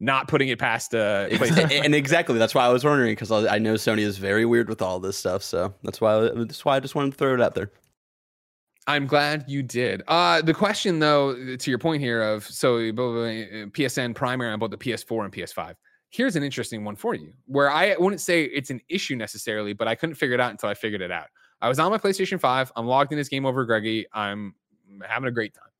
not 0.03 0.27
putting 0.27 0.49
it 0.49 0.59
past 0.59 0.93
uh, 0.93 1.27
Ex- 1.31 1.71
and 1.71 1.95
exactly 1.95 2.37
that's 2.37 2.53
why 2.53 2.65
I 2.65 2.69
was 2.69 2.83
wondering 2.83 3.13
because 3.13 3.31
I 3.31 3.55
I 3.55 3.57
know 3.57 3.75
Sony 3.75 3.99
is 4.01 4.17
very 4.17 4.45
weird 4.45 4.67
with 4.67 4.81
all 4.81 4.99
this 4.99 5.17
stuff, 5.17 5.41
so 5.43 5.73
that's 5.83 6.01
why 6.01 6.29
that's 6.35 6.65
why 6.65 6.75
I 6.75 6.79
just 6.79 6.93
wanted 6.93 7.11
to 7.11 7.17
throw 7.17 7.33
it 7.33 7.41
out 7.41 7.55
there. 7.55 7.71
I'm 8.85 9.07
glad 9.07 9.45
you 9.47 9.63
did. 9.63 10.03
Uh, 10.09 10.41
the 10.41 10.53
question, 10.53 10.99
though, 10.99 11.55
to 11.55 11.71
your 11.71 11.79
point 11.79 12.01
here 12.01 12.21
of 12.21 12.45
so 12.45 12.91
blah, 12.91 13.05
blah, 13.05 13.13
blah, 13.13 13.23
uh, 13.23 13.65
PSN 13.67 14.13
primary 14.13 14.51
on 14.51 14.59
both 14.59 14.71
the 14.71 14.77
PS4 14.77 15.23
and 15.23 15.33
PS5. 15.33 15.75
Here's 16.09 16.35
an 16.35 16.43
interesting 16.43 16.83
one 16.83 16.97
for 16.97 17.15
you, 17.15 17.31
where 17.45 17.71
I 17.71 17.95
wouldn't 17.97 18.19
say 18.19 18.43
it's 18.43 18.69
an 18.69 18.81
issue 18.89 19.15
necessarily, 19.15 19.71
but 19.71 19.87
I 19.87 19.95
couldn't 19.95 20.15
figure 20.15 20.35
it 20.35 20.41
out 20.41 20.51
until 20.51 20.67
I 20.69 20.73
figured 20.73 21.01
it 21.01 21.11
out. 21.11 21.27
I 21.61 21.69
was 21.69 21.79
on 21.79 21.91
my 21.91 21.97
PlayStation 21.97 22.39
5. 22.39 22.73
I'm 22.75 22.85
logged 22.85 23.13
in 23.13 23.17
this 23.17 23.29
game 23.29 23.45
over 23.45 23.63
Greggy. 23.63 24.05
I'm 24.13 24.53
having 25.07 25.29
a 25.29 25.31
great 25.31 25.53
time. 25.53 25.72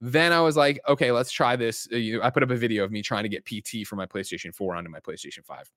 Then 0.00 0.32
I 0.32 0.40
was 0.40 0.56
like, 0.56 0.80
okay, 0.88 1.12
let's 1.12 1.30
try 1.30 1.56
this. 1.56 1.86
Uh, 1.92 2.20
I 2.22 2.30
put 2.30 2.42
up 2.42 2.50
a 2.50 2.56
video 2.56 2.84
of 2.84 2.90
me 2.90 3.02
trying 3.02 3.24
to 3.24 3.28
get 3.28 3.44
PT 3.44 3.86
from 3.86 3.98
my 3.98 4.06
PlayStation 4.06 4.54
4 4.54 4.76
onto 4.76 4.90
my 4.90 5.00
PlayStation 5.00 5.44
5. 5.44 5.70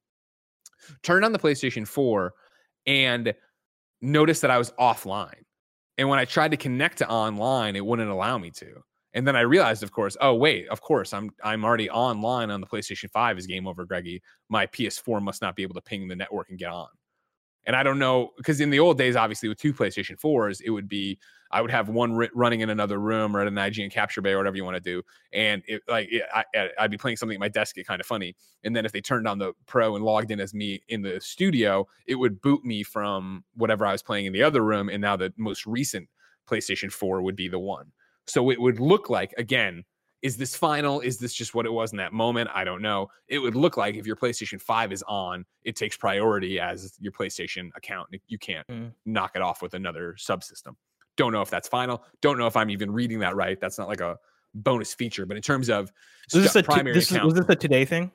Turned 1.01 1.25
on 1.25 1.33
the 1.33 1.39
PlayStation 1.39 1.87
4 1.87 2.33
and 2.85 3.33
noticed 4.01 4.41
that 4.41 4.51
I 4.51 4.57
was 4.57 4.71
offline. 4.79 5.43
And 5.97 6.09
when 6.09 6.19
I 6.19 6.25
tried 6.25 6.51
to 6.51 6.57
connect 6.57 6.97
to 6.99 7.09
online, 7.09 7.75
it 7.75 7.85
wouldn't 7.85 8.09
allow 8.09 8.37
me 8.37 8.49
to. 8.51 8.81
And 9.13 9.27
then 9.27 9.35
I 9.35 9.41
realized, 9.41 9.83
of 9.83 9.91
course, 9.91 10.17
oh 10.21 10.33
wait, 10.33 10.67
of 10.69 10.81
course, 10.81 11.13
I'm 11.13 11.29
I'm 11.43 11.63
already 11.63 11.89
online 11.89 12.49
on 12.49 12.61
the 12.61 12.67
PlayStation 12.67 13.11
5 13.11 13.37
is 13.37 13.45
game 13.45 13.67
over, 13.67 13.85
Greggy. 13.85 14.21
My 14.49 14.65
PS4 14.67 15.21
must 15.21 15.41
not 15.41 15.55
be 15.55 15.63
able 15.63 15.75
to 15.75 15.81
ping 15.81 16.07
the 16.07 16.15
network 16.15 16.49
and 16.49 16.57
get 16.57 16.71
on. 16.71 16.87
And 17.65 17.75
I 17.75 17.83
don't 17.83 17.99
know 17.99 18.31
because 18.37 18.59
in 18.59 18.69
the 18.69 18.79
old 18.79 18.97
days, 18.97 19.15
obviously 19.15 19.49
with 19.49 19.57
two 19.57 19.73
PlayStation 19.73 20.19
4s, 20.19 20.61
it 20.63 20.69
would 20.69 20.87
be 20.87 21.19
I 21.53 21.61
would 21.61 21.71
have 21.71 21.87
one 21.87 22.13
running 22.33 22.61
in 22.61 22.71
another 22.71 22.97
room 22.97 23.37
or 23.37 23.41
at 23.41 23.47
an 23.47 23.53
IGN 23.53 23.91
capture 23.91 24.21
bay 24.21 24.31
or 24.31 24.37
whatever 24.37 24.57
you 24.57 24.65
want 24.65 24.75
to 24.75 24.81
do, 24.81 25.03
and 25.31 25.61
it, 25.67 25.83
like 25.87 26.07
it, 26.11 26.23
I, 26.33 26.69
I'd 26.79 26.91
be 26.91 26.97
playing 26.97 27.17
something 27.17 27.35
at 27.35 27.39
my 27.39 27.47
desk, 27.47 27.75
get 27.75 27.85
kind 27.85 28.01
of 28.01 28.07
funny. 28.07 28.35
And 28.63 28.75
then 28.75 28.85
if 28.85 28.91
they 28.91 29.01
turned 29.01 29.27
on 29.27 29.37
the 29.37 29.53
Pro 29.67 29.95
and 29.95 30.03
logged 30.03 30.31
in 30.31 30.39
as 30.39 30.53
me 30.55 30.81
in 30.89 31.03
the 31.03 31.21
studio, 31.21 31.87
it 32.07 32.15
would 32.15 32.41
boot 32.41 32.65
me 32.65 32.81
from 32.81 33.43
whatever 33.53 33.85
I 33.85 33.91
was 33.91 34.01
playing 34.01 34.25
in 34.25 34.33
the 34.33 34.41
other 34.41 34.63
room, 34.63 34.89
and 34.89 34.99
now 34.99 35.15
the 35.15 35.31
most 35.37 35.67
recent 35.67 36.09
PlayStation 36.49 36.91
4 36.91 37.21
would 37.21 37.35
be 37.35 37.47
the 37.47 37.59
one. 37.59 37.91
So 38.25 38.49
it 38.49 38.59
would 38.59 38.79
look 38.79 39.09
like 39.11 39.33
again 39.37 39.83
is 40.23 40.37
this 40.37 40.55
final? 40.55 41.01
Is 41.01 41.17
this 41.19 41.33
just 41.33 41.53
what 41.53 41.65
it 41.65 41.71
was 41.71 41.91
in 41.91 41.97
that 41.97 42.13
moment? 42.13 42.49
I 42.53 42.63
don't 42.63 42.81
know. 42.81 43.09
It 43.27 43.39
would 43.39 43.55
look 43.55 43.77
like 43.77 43.95
if 43.95 44.07
your 44.07 44.15
PlayStation 44.15 44.59
5 44.59 44.91
is 44.91 45.03
on, 45.07 45.45
it 45.63 45.75
takes 45.75 45.95
priority 45.97 46.59
as 46.59 46.95
your 46.99 47.11
PlayStation 47.11 47.69
account. 47.75 48.09
You 48.27 48.37
can't 48.39 48.65
Mm. 48.67 48.93
knock 49.05 49.33
it 49.35 49.41
off 49.41 49.61
with 49.61 49.73
another 49.75 50.15
subsystem. 50.17 50.75
Don't 51.17 51.31
know 51.33 51.41
if 51.41 51.49
that's 51.49 51.67
final. 51.67 52.03
Don't 52.21 52.37
know 52.39 52.47
if 52.47 52.55
I'm 52.57 52.69
even 52.71 52.89
reading 52.89 53.19
that 53.19 53.35
right. 53.35 53.59
That's 53.59 53.77
not 53.77 53.87
like 53.89 53.99
a 54.01 54.17
bonus 54.55 54.93
feature. 54.93 55.25
But 55.25 55.35
in 55.37 55.43
terms 55.43 55.69
of 55.69 55.91
Was 56.33 56.41
this, 56.43 56.49
stu- 56.51 56.59
a 56.59 56.61
t- 56.63 56.65
primary 56.67 56.95
this 56.95 57.05
is, 57.05 57.11
account, 57.11 57.25
was 57.25 57.35
this 57.35 57.45
a 57.49 57.55
today 57.55 57.83
thing? 57.85 58.09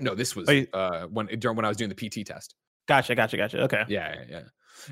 no, 0.00 0.14
this 0.14 0.34
was 0.34 0.48
you- 0.50 0.66
uh, 0.74 1.06
when 1.06 1.26
during 1.38 1.56
when 1.56 1.64
I 1.64 1.68
was 1.68 1.76
doing 1.76 1.88
the 1.88 1.94
PT 1.94 2.24
test. 2.26 2.54
Gotcha, 2.88 3.14
gotcha, 3.14 3.36
gotcha. 3.36 3.62
Okay. 3.62 3.84
Yeah, 3.88 4.14
yeah, 4.14 4.24
yeah. 4.28 4.42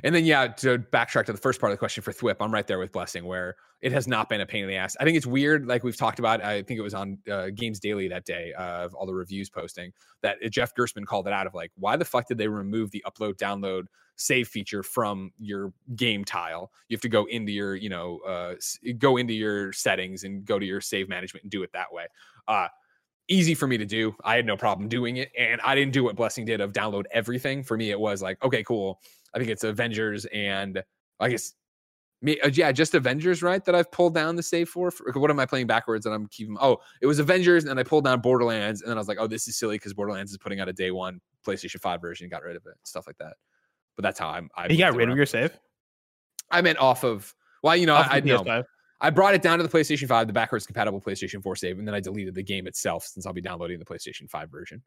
And 0.05 0.15
then 0.15 0.25
yeah, 0.25 0.49
to 0.49 0.79
backtrack 0.79 1.27
to 1.27 1.33
the 1.33 1.39
first 1.39 1.61
part 1.61 1.73
of 1.73 1.75
the 1.75 1.79
question 1.79 2.03
for 2.03 2.13
Thwip, 2.13 2.37
I'm 2.41 2.53
right 2.53 2.67
there 2.67 2.79
with 2.79 2.93
Blessing, 2.93 3.25
where 3.25 3.57
it 3.81 3.93
has 3.93 4.07
not 4.07 4.29
been 4.29 4.41
a 4.41 4.47
pain 4.47 4.63
in 4.63 4.69
the 4.69 4.77
ass. 4.77 4.97
I 5.01 5.05
think 5.05 5.17
it's 5.17 5.27
weird, 5.27 5.67
like 5.67 5.83
we've 5.83 5.97
talked 5.97 6.19
about. 6.19 6.43
I 6.45 6.63
think 6.63 6.79
it 6.79 6.83
was 6.83 6.95
on 6.95 7.19
uh, 7.31 7.49
Games 7.55 7.81
Daily 7.81 8.09
that 8.09 8.25
day 8.25 8.53
uh, 8.53 8.85
of 8.85 8.95
all 8.95 9.07
the 9.07 9.15
reviews 9.15 9.49
posting 9.49 9.93
that 10.23 10.37
Jeff 10.51 10.75
Gerstmann 10.75 11.07
called 11.07 11.27
it 11.27 11.33
out 11.33 11.47
of 11.47 11.55
like, 11.55 11.73
why 11.77 11.97
the 11.97 12.05
fuck 12.05 12.29
did 12.29 12.39
they 12.39 12.49
remove 12.49 12.91
the 12.91 13.03
upload 13.07 13.37
download 13.37 13.85
save 14.17 14.49
feature 14.49 14.83
from 14.83 15.33
your 15.39 15.73
game 15.97 16.25
tile? 16.25 16.71
You 16.89 16.97
have 16.97 17.03
to 17.03 17.09
go 17.09 17.25
into 17.25 17.53
your, 17.53 17.75
you 17.75 17.89
know, 17.89 18.19
uh, 18.27 18.55
go 18.99 19.17
into 19.17 19.33
your 19.33 19.73
settings 19.73 20.25
and 20.25 20.45
go 20.45 20.59
to 20.59 20.67
your 20.67 20.81
save 20.83 21.09
management 21.09 21.45
and 21.45 21.51
do 21.51 21.63
it 21.63 21.73
that 21.73 21.93
way. 21.93 22.07
Uh, 22.47 22.69
easy 23.29 23.55
for 23.55 23.67
me 23.67 23.79
to 23.79 23.87
do. 23.87 24.15
I 24.25 24.37
had 24.37 24.45
no 24.45 24.57
problem 24.57 24.89
doing 24.89 25.17
it. 25.17 25.31
And 25.39 25.61
I 25.63 25.75
didn't 25.75 25.93
do 25.93 26.05
what 26.05 26.17
Blessing 26.17 26.45
did 26.45 26.61
of 26.61 26.73
download 26.73 27.05
everything. 27.13 27.63
For 27.63 27.77
me, 27.77 27.91
it 27.91 27.99
was 27.99 28.21
like, 28.21 28.43
okay, 28.45 28.63
cool. 28.63 29.01
I 29.35 29.39
think 29.39 29.51
it's 29.51 29.65
Avengers 29.65 30.27
and 30.27 30.83
I 31.21 31.29
guess 31.29 31.55
me, 32.23 32.39
uh, 32.41 32.51
yeah, 32.53 32.71
just 32.73 32.95
Avengers, 32.95 33.43
right? 33.43 33.65
That 33.65 33.75
I've 33.75 33.91
pulled 33.91 34.15
down 34.15 34.37
the 34.37 34.43
save 34.43 34.69
for. 34.69 34.91
for 34.91 35.11
what 35.19 35.31
am 35.31 35.41
I 35.41 35.47
playing 35.47 35.67
backwards? 35.67 36.07
And 36.07 36.15
I'm 36.15 36.27
keeping. 36.29 36.57
Oh, 36.61 36.79
it 37.01 37.07
was 37.07 37.19
Avengers, 37.19 37.65
and 37.65 37.81
I 37.81 37.83
pulled 37.83 38.05
down 38.05 38.21
Borderlands, 38.21 38.83
and 38.83 38.91
then 38.91 38.99
I 38.99 39.01
was 39.01 39.09
like, 39.09 39.19
oh, 39.19 39.27
this 39.27 39.49
is 39.49 39.57
silly 39.57 39.77
because 39.77 39.95
Borderlands 39.95 40.31
is 40.31 40.39
putting 40.39 40.61
out 40.61 40.69
a 40.69 40.73
day 40.73 40.91
one 40.91 41.21
PlayStation 41.47 41.81
Five 41.81 42.01
version. 42.01 42.29
Got 42.29 42.43
rid 42.43 42.57
of 42.57 42.67
it, 42.67 42.75
stuff 42.83 43.07
like 43.07 43.17
that. 43.19 43.35
But 43.97 44.03
that's 44.03 44.19
how 44.19 44.29
I'm. 44.29 44.51
I 44.55 44.69
You 44.69 44.77
got 44.77 44.95
rid 44.95 45.09
of 45.09 45.17
your 45.17 45.27
save? 45.27 45.59
I 46.51 46.61
meant 46.61 46.79
off 46.79 47.05
of. 47.05 47.35
Well, 47.63 47.77
you 47.77 47.87
know, 47.87 47.95
Off 47.95 48.09
I, 48.11 48.17
I 48.17 48.21
know. 48.21 48.65
I 49.03 49.09
brought 49.09 49.35
it 49.35 49.41
down 49.41 49.59
to 49.59 49.63
the 49.63 49.69
PlayStation 49.69 50.07
5, 50.07 50.27
the 50.27 50.33
backwards 50.33 50.67
compatible 50.67 51.01
PlayStation 51.01 51.43
4 51.43 51.57
save, 51.57 51.79
and 51.79 51.89
then 51.89 51.95
I 51.95 52.01
deleted 52.01 52.35
the 52.35 52.43
game 52.43 52.67
itself 52.67 53.05
since 53.05 53.25
I'll 53.25 53.33
be 53.33 53.41
downloading 53.41 53.79
the 53.79 53.85
PlayStation 53.85 54.29
5 54.29 54.51
version. 54.51 54.83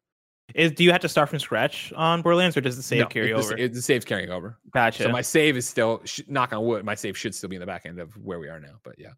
Is 0.54 0.72
do 0.72 0.84
you 0.84 0.92
have 0.92 1.00
to 1.00 1.08
start 1.08 1.28
from 1.30 1.38
scratch 1.38 1.92
on 1.96 2.20
Borderlands, 2.22 2.56
or 2.56 2.60
does 2.60 2.76
the 2.76 2.82
save 2.82 3.00
No, 3.00 3.06
carry 3.06 3.30
it- 3.30 3.34
over? 3.34 3.56
it- 3.56 3.72
the 3.72 3.80
save's 3.82 4.04
carrying 4.04 4.30
over. 4.30 4.58
gotcha. 4.72 5.04
So 5.04 5.08
my 5.10 5.22
save 5.22 5.56
is 5.56 5.66
still, 5.66 6.02
sh- 6.04 6.20
knock 6.28 6.52
on 6.52 6.64
wood, 6.64 6.84
my 6.84 6.94
save 6.94 7.16
should 7.16 7.34
still 7.34 7.48
be 7.48 7.56
in 7.56 7.60
the 7.60 7.66
back 7.66 7.86
end 7.86 7.98
of 7.98 8.14
where 8.16 8.38
we 8.38 8.48
are 8.48 8.60
now. 8.60 8.78
But 8.84 8.96
yeah, 8.98 9.12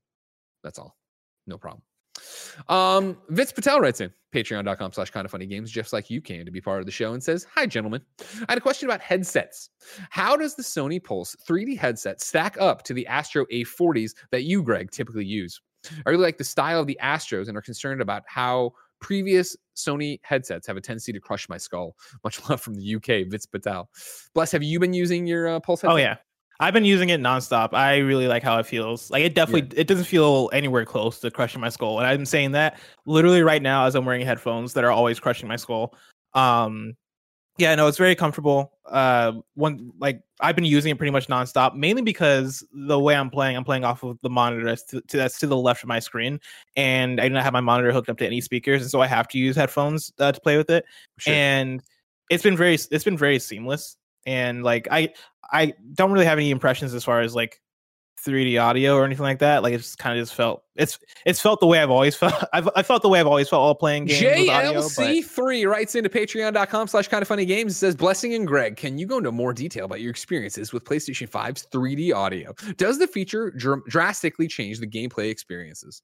that's 0.63 0.79
all. 0.79 0.97
No 1.47 1.59
problem. 1.59 1.83
Um, 2.69 3.19
Vitz 3.31 3.55
Patel 3.55 3.81
writes 3.81 4.01
in 4.01 4.11
patreon.com 4.35 4.93
slash 4.93 5.11
kind 5.11 5.25
of 5.25 5.31
funny 5.31 5.47
games, 5.47 5.71
just 5.71 5.93
like 5.93 6.09
you 6.11 6.21
can 6.21 6.45
to 6.47 6.51
be 6.51 6.61
part 6.61 6.81
of 6.81 6.87
the 6.87 6.93
show 6.93 7.13
and 7.13 7.23
says, 7.23 7.47
Hi, 7.55 7.67
gentlemen. 7.67 8.01
I 8.21 8.53
had 8.53 8.59
a 8.59 8.63
question 8.63 8.89
about 8.89 9.01
headsets. 9.01 9.71
How 10.11 10.37
does 10.37 10.55
the 10.55 10.63
Sony 10.63 11.03
Pulse 11.03 11.37
3D 11.47 11.77
headset 11.77 12.21
stack 12.23 12.57
up 12.61 12.83
to 12.85 12.95
the 12.95 13.07
Astro 13.07 13.45
A40s 13.53 14.15
that 14.31 14.45
you, 14.45 14.63
Greg, 14.63 14.91
typically 14.91 15.25
use? 15.27 15.61
I 16.07 16.11
really 16.11 16.23
like 16.25 16.39
the 16.39 16.45
style 16.45 16.81
of 16.81 16.87
the 16.87 16.99
Astros 17.03 17.49
and 17.49 17.57
are 17.57 17.63
concerned 17.63 18.01
about 18.01 18.23
how 18.27 18.73
previous 19.01 19.57
Sony 19.77 20.19
headsets 20.23 20.67
have 20.67 20.77
a 20.77 20.81
tendency 20.81 21.13
to 21.13 21.21
crush 21.21 21.49
my 21.49 21.57
skull. 21.57 21.97
Much 22.25 22.49
love 22.49 22.61
from 22.61 22.75
the 22.75 22.97
UK, 22.97 23.29
Vitz 23.29 23.51
Patel. 23.51 23.89
Bless, 24.35 24.53
have 24.53 24.63
you 24.63 24.79
been 24.79 24.93
using 24.93 25.27
your 25.27 25.49
uh, 25.49 25.61
Pulse 25.61 25.83
headset? 25.83 25.95
oh 25.95 25.97
yeah, 25.97 26.17
I've 26.59 26.75
been 26.75 26.85
using 26.85 27.11
it 27.11 27.21
nonstop. 27.21 27.75
I 27.75 27.99
really 27.99 28.29
like 28.29 28.43
how 28.43 28.59
it 28.59 28.67
feels. 28.67 29.11
Like 29.11 29.23
it 29.23 29.35
definitely, 29.35 29.79
it 29.79 29.87
doesn't 29.87 30.07
feel 30.07 30.49
anywhere 30.53 30.85
close 30.85 31.21
to 31.21 31.31
crushing 31.31 31.61
my 31.61 31.69
skull. 31.69 31.99
And 31.99 32.07
I'm 32.07 32.25
saying 32.25 32.53
that 32.53 32.79
literally 33.05 33.43
right 33.43 33.63
now 33.63 33.87
as 33.87 33.95
I'm 33.95 34.05
wearing 34.05 34.25
headphones 34.25 34.73
that 34.75 34.85
are 34.85 34.91
always 34.91 35.21
crushing 35.21 35.49
my 35.49 35.57
skull. 35.57 35.95
Um, 36.35 36.95
yeah, 37.59 37.75
no, 37.75 37.87
it's 37.87 37.99
very 37.99 38.15
comfortable. 38.15 38.73
Uh, 38.87 39.33
one 39.55 39.93
like 39.99 40.23
I've 40.41 40.55
been 40.55 40.65
using 40.65 40.91
it 40.93 40.99
pretty 40.99 41.11
much 41.11 41.29
nonstop, 41.29 41.75
mainly 41.75 42.03
because 42.03 42.65
the 42.73 42.99
way 42.99 43.17
I'm 43.17 43.31
playing, 43.31 43.57
I'm 43.57 43.65
playing 43.65 43.85
off 43.85 44.03
of 44.03 44.19
the 44.23 44.31
monitor 44.31 44.65
that's 44.65 44.83
to, 44.85 45.01
to 45.01 45.17
that's 45.17 45.39
to 45.41 45.47
the 45.47 45.57
left 45.57 45.83
of 45.83 45.89
my 45.89 45.99
screen, 45.99 46.41
and 46.77 47.21
I 47.21 47.29
do 47.29 47.35
not 47.35 47.43
have 47.43 47.53
my 47.53 47.61
monitor 47.61 47.93
hooked 47.93 48.09
up 48.09 48.19
to 48.19 48.27
any 48.27 48.41
speakers, 48.41 48.83
and 48.83 48.91
so 48.91 49.01
I 49.01 49.07
have 49.07 49.29
to 49.29 49.39
use 49.39 49.57
headphones 49.57 50.13
uh, 50.19 50.33
to 50.33 50.41
play 50.41 50.57
with 50.57 50.71
it 50.71 50.85
Sure. 51.19 51.35
and 51.35 51.83
it's 52.31 52.43
been 52.43 52.57
very 52.57 52.75
it's 52.75 53.05
been 53.05 53.17
very 53.17 53.39
seamless 53.39 53.97
and 54.27 54.63
like 54.63 54.89
i 54.91 55.13
i 55.53 55.73
don't 55.95 56.13
really 56.13 56.27
have 56.27 56.39
any 56.39 56.51
impressions 56.51 56.93
as 56.93 57.05
far 57.05 57.21
as 57.21 57.35
like 57.35 57.61
3d 58.25 58.61
audio 58.61 58.97
or 58.97 59.05
anything 59.05 59.23
like 59.23 59.39
that 59.39 59.63
like 59.63 59.75
it's 59.75 59.95
kind 59.95 60.19
of 60.19 60.23
just 60.23 60.35
felt 60.35 60.65
it's 60.75 60.99
it's 61.27 61.41
felt 61.41 61.61
the 61.61 61.67
way 61.67 61.81
i've 61.81 61.91
always 61.91 62.17
felt 62.23 62.35
i've 62.53 62.69
I 62.75 62.83
felt 62.83 63.03
the 63.03 63.09
way 63.09 63.21
i've 63.21 63.27
always 63.27 63.49
felt 63.49 63.63
while 63.63 63.75
playing 63.75 64.07
games 64.07 64.23
with 64.23 64.49
audio, 64.49 64.75
but 64.75 64.83
JLC3 64.83 65.69
writes 65.69 65.95
into 65.95 66.09
patreon.com 66.09 66.89
slash 66.89 67.09
kind 67.09 67.23
of 67.23 67.29
funny 67.29 67.45
games 67.45 67.73
and 67.73 67.77
says, 67.77 67.97
Blessing 67.97 68.35
and 68.35 68.47
Greg, 68.47 68.77
can 68.77 68.99
you 68.99 69.07
go 69.07 69.19
into 69.19 69.33
more 69.33 69.53
detail 69.53 69.85
about 69.85 70.01
your 70.01 70.11
experiences 70.11 70.73
with 70.73 70.85
PlayStation 70.85 71.29
5's 71.29 71.67
3D 71.73 72.15
audio? 72.15 72.55
Does 72.77 72.99
the 72.99 73.07
feature 73.07 73.51
dr- 73.51 73.85
drastically 73.87 74.49
change 74.49 74.79
the 74.79 74.87
gameplay 74.87 75.31
experiences? 75.31 76.03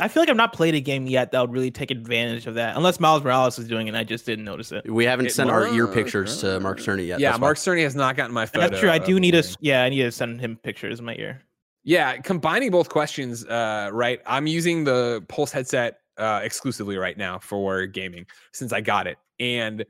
I 0.00 0.08
feel 0.08 0.22
like 0.22 0.28
i've 0.30 0.36
not 0.36 0.52
played 0.52 0.74
a 0.74 0.80
game 0.80 1.06
yet 1.06 1.32
that 1.32 1.40
would 1.40 1.52
really 1.52 1.70
take 1.70 1.90
advantage 1.90 2.46
of 2.46 2.54
that 2.54 2.76
unless 2.76 3.00
miles 3.00 3.22
morales 3.22 3.58
is 3.58 3.66
doing 3.68 3.86
it 3.86 3.90
and 3.90 3.96
i 3.96 4.04
just 4.04 4.24
didn't 4.26 4.44
notice 4.44 4.72
it 4.72 4.90
We 4.90 5.04
haven't 5.04 5.26
It 5.26 5.32
sent 5.32 5.50
our 5.50 5.66
ear 5.68 5.86
was- 5.86 5.94
pictures 5.94 6.40
to 6.40 6.60
Mark 6.60 6.78
Cerny 6.78 7.06
yet. 7.06 7.20
yeah, 7.20 7.30
that's 7.30 7.40
why. 7.40 7.46
Mark 7.46 7.56
Cerny 7.56 7.82
has 7.82 7.94
not 7.94 8.16
gotten 8.16 8.32
my 8.34 8.42
and 8.42 8.50
photo. 8.50 8.68
that's 8.68 8.80
true 8.80 8.90
i 8.90 8.98
do 8.98 9.18
need 9.20 9.32
to 9.32 9.56
yeah 9.60 9.82
i 9.82 9.88
need 9.88 10.02
to 10.02 10.12
send 10.12 10.40
him 10.40 10.56
pictures 10.56 10.98
in 10.98 11.04
my 11.04 11.14
ear 11.16 11.42
Yeah, 11.82 12.18
combining 12.18 12.70
both 12.70 12.90
questions, 12.90 13.44
uh, 13.46 13.88
right? 13.92 14.20
I'm 14.26 14.46
using 14.46 14.84
the 14.84 15.24
Pulse 15.28 15.50
headset 15.50 16.00
uh, 16.18 16.40
exclusively 16.42 16.98
right 16.98 17.16
now 17.16 17.38
for 17.38 17.86
gaming 17.86 18.26
since 18.52 18.70
I 18.74 18.82
got 18.82 19.06
it, 19.06 19.16
and 19.38 19.86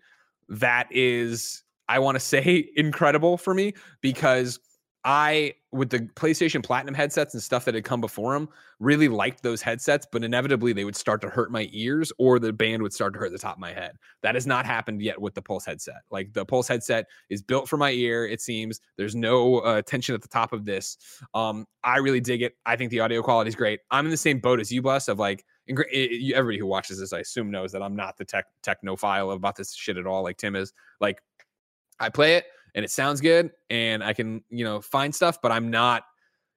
that 0.49 0.87
is, 0.93 1.65
I 1.89 1.99
want 1.99 2.15
to 2.15 2.21
say, 2.21 2.71
incredible 2.77 3.37
for 3.39 3.55
me 3.55 3.75
because 4.03 4.61
I, 5.05 5.55
with 5.73 5.91
the 5.91 6.01
PlayStation 6.01 6.65
Platinum 6.65 6.95
headsets 6.95 7.35
and 7.35 7.43
stuff 7.43 7.65
that 7.65 7.75
had 7.75 7.85
come 7.85 8.01
before 8.01 8.33
them, 8.35 8.49
really 8.81 9.07
liked 9.09 9.43
those 9.43 9.63
headsets, 9.63 10.07
but 10.11 10.25
inevitably 10.25 10.73
they 10.73 10.85
would 10.85 10.97
start 10.97 11.21
to 11.21 11.29
hurt 11.29 11.53
my 11.53 11.69
ears 11.73 12.13
or 12.19 12.39
the 12.41 12.53
band 12.53 12.83
would 12.83 12.93
start 12.93 13.13
to 13.13 13.21
hurt 13.21 13.31
the 13.31 13.39
top 13.39 13.55
of 13.57 13.61
my 13.61 13.73
head. 13.73 13.97
That 14.23 14.35
has 14.35 14.47
not 14.47 14.67
happened 14.67 15.01
yet 15.01 15.21
with 15.21 15.35
the 15.35 15.43
Pulse 15.43 15.65
headset. 15.65 16.03
Like 16.11 16.33
the 16.33 16.45
Pulse 16.45 16.67
headset 16.67 17.07
is 17.29 17.41
built 17.41 17.69
for 17.69 17.77
my 17.77 17.93
ear, 17.93 18.27
it 18.27 18.41
seems. 18.41 18.81
There's 18.97 19.15
no 19.15 19.59
uh, 19.59 19.83
tension 19.83 20.15
at 20.15 20.23
the 20.23 20.29
top 20.29 20.53
of 20.53 20.65
this. 20.65 20.97
Um, 21.35 21.67
I 21.85 21.99
really 21.99 22.21
dig 22.21 22.43
it. 22.43 22.57
I 22.67 22.75
think 22.75 22.91
the 22.91 23.01
audio 23.01 23.23
quality 23.23 23.49
is 23.49 23.55
great. 23.55 23.81
I'm 23.93 24.07
in 24.07 24.11
the 24.11 24.17
same 24.17 24.41
boat 24.41 24.59
as 24.59 24.73
you, 24.73 24.83
Bless, 24.83 25.07
of 25.07 25.19
like, 25.21 25.45
it- 25.69 26.35
everybody 26.35 26.59
who 26.59 26.67
watches 26.67 26.99
this, 26.99 27.13
I 27.13 27.21
assume, 27.21 27.51
knows 27.51 27.71
that 27.73 27.83
I'm 27.83 27.95
not 27.95 28.17
the 28.17 28.25
tech 28.25 28.47
technophile 28.65 29.35
about 29.35 29.55
this 29.55 29.73
shit 29.73 29.97
at 29.97 30.07
all, 30.07 30.25
like 30.25 30.37
Tim 30.37 30.57
is. 30.57 30.73
Like, 31.01 31.23
I 32.01 32.09
play 32.09 32.35
it 32.37 32.47
and 32.75 32.85
it 32.85 32.91
sounds 32.91 33.21
good 33.21 33.51
and 33.71 34.03
I 34.03 34.13
can, 34.13 34.43
you 34.51 34.65
know, 34.65 34.81
find 34.81 35.15
stuff, 35.15 35.41
but 35.43 35.53
I'm 35.53 35.71
not. 35.71 36.05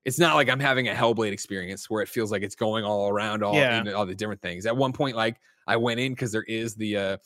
It's 0.06 0.20
not 0.20 0.36
like 0.36 0.50
I'm 0.50 0.60
having 0.60 0.90
a 0.90 0.94
Hellblade 0.94 1.32
experience 1.32 1.90
where 1.90 2.02
it 2.02 2.10
feels 2.10 2.30
like 2.30 2.42
it's 2.44 2.56
going 2.56 2.84
all 2.84 3.08
around 3.08 3.42
all, 3.42 3.56
Yeah. 3.56 3.78
you 3.78 3.84
know, 3.86 3.96
all 3.96 4.06
the 4.06 4.14
different 4.14 4.42
things. 4.42 4.66
At 4.66 4.76
one 4.76 4.92
point, 4.92 5.16
like 5.16 5.38
I 5.66 5.78
went 5.78 6.00
in 6.02 6.12
because 6.12 6.32
there 6.34 6.44
is 6.44 6.76
the 6.76 6.98
uh, 6.98 7.18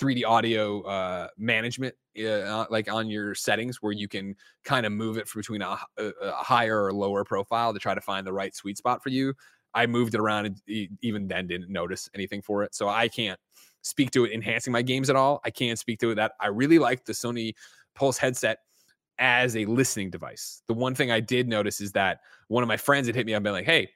3D 0.00 0.24
audio 0.24 0.82
uh, 0.82 1.26
management, 1.36 1.92
uh, 2.24 2.66
like 2.70 2.90
on 2.90 3.10
your 3.10 3.34
settings, 3.34 3.82
where 3.82 3.92
you 3.92 4.06
can 4.06 4.36
kind 4.64 4.86
of 4.86 4.92
move 4.92 5.18
it 5.18 5.28
between 5.34 5.60
a, 5.60 5.76
higher 6.20 6.84
or 6.84 6.92
lower 6.92 7.24
profile 7.24 7.72
to 7.72 7.80
try 7.80 7.94
to 7.94 8.00
find 8.00 8.24
the 8.24 8.32
right 8.32 8.54
sweet 8.54 8.78
spot 8.78 9.02
for 9.02 9.08
you. 9.08 9.34
I 9.74 9.86
moved 9.86 10.14
it 10.14 10.20
around 10.20 10.46
and 10.46 10.62
e- 10.68 10.88
even 11.02 11.26
then 11.26 11.48
didn't 11.48 11.70
notice 11.70 12.08
anything 12.14 12.42
for 12.42 12.62
it. 12.62 12.76
So 12.76 12.88
I 12.88 13.08
can't 13.08 13.40
speak 13.82 14.10
to 14.12 14.24
it 14.24 14.32
enhancing 14.32 14.72
my 14.72 14.82
games 14.82 15.10
at 15.10 15.16
all. 15.16 15.40
I 15.44 15.50
can't 15.50 15.78
speak 15.78 15.98
to 16.00 16.10
it 16.10 16.14
that 16.14 16.32
I 16.40 16.46
really 16.46 16.78
like 16.78 17.04
the 17.04 17.12
Sony 17.12 17.54
Pulse 17.94 18.18
headset 18.18 18.58
as 19.18 19.56
a 19.56 19.66
listening 19.66 20.10
device. 20.10 20.62
The 20.66 20.74
one 20.74 20.94
thing 20.94 21.10
I 21.10 21.20
did 21.20 21.48
notice 21.48 21.80
is 21.80 21.92
that 21.92 22.20
one 22.48 22.62
of 22.62 22.68
my 22.68 22.76
friends 22.76 23.06
had 23.06 23.14
hit 23.14 23.26
me 23.26 23.34
up 23.34 23.38
and 23.38 23.44
been 23.44 23.52
like, 23.52 23.66
hey, 23.66 23.90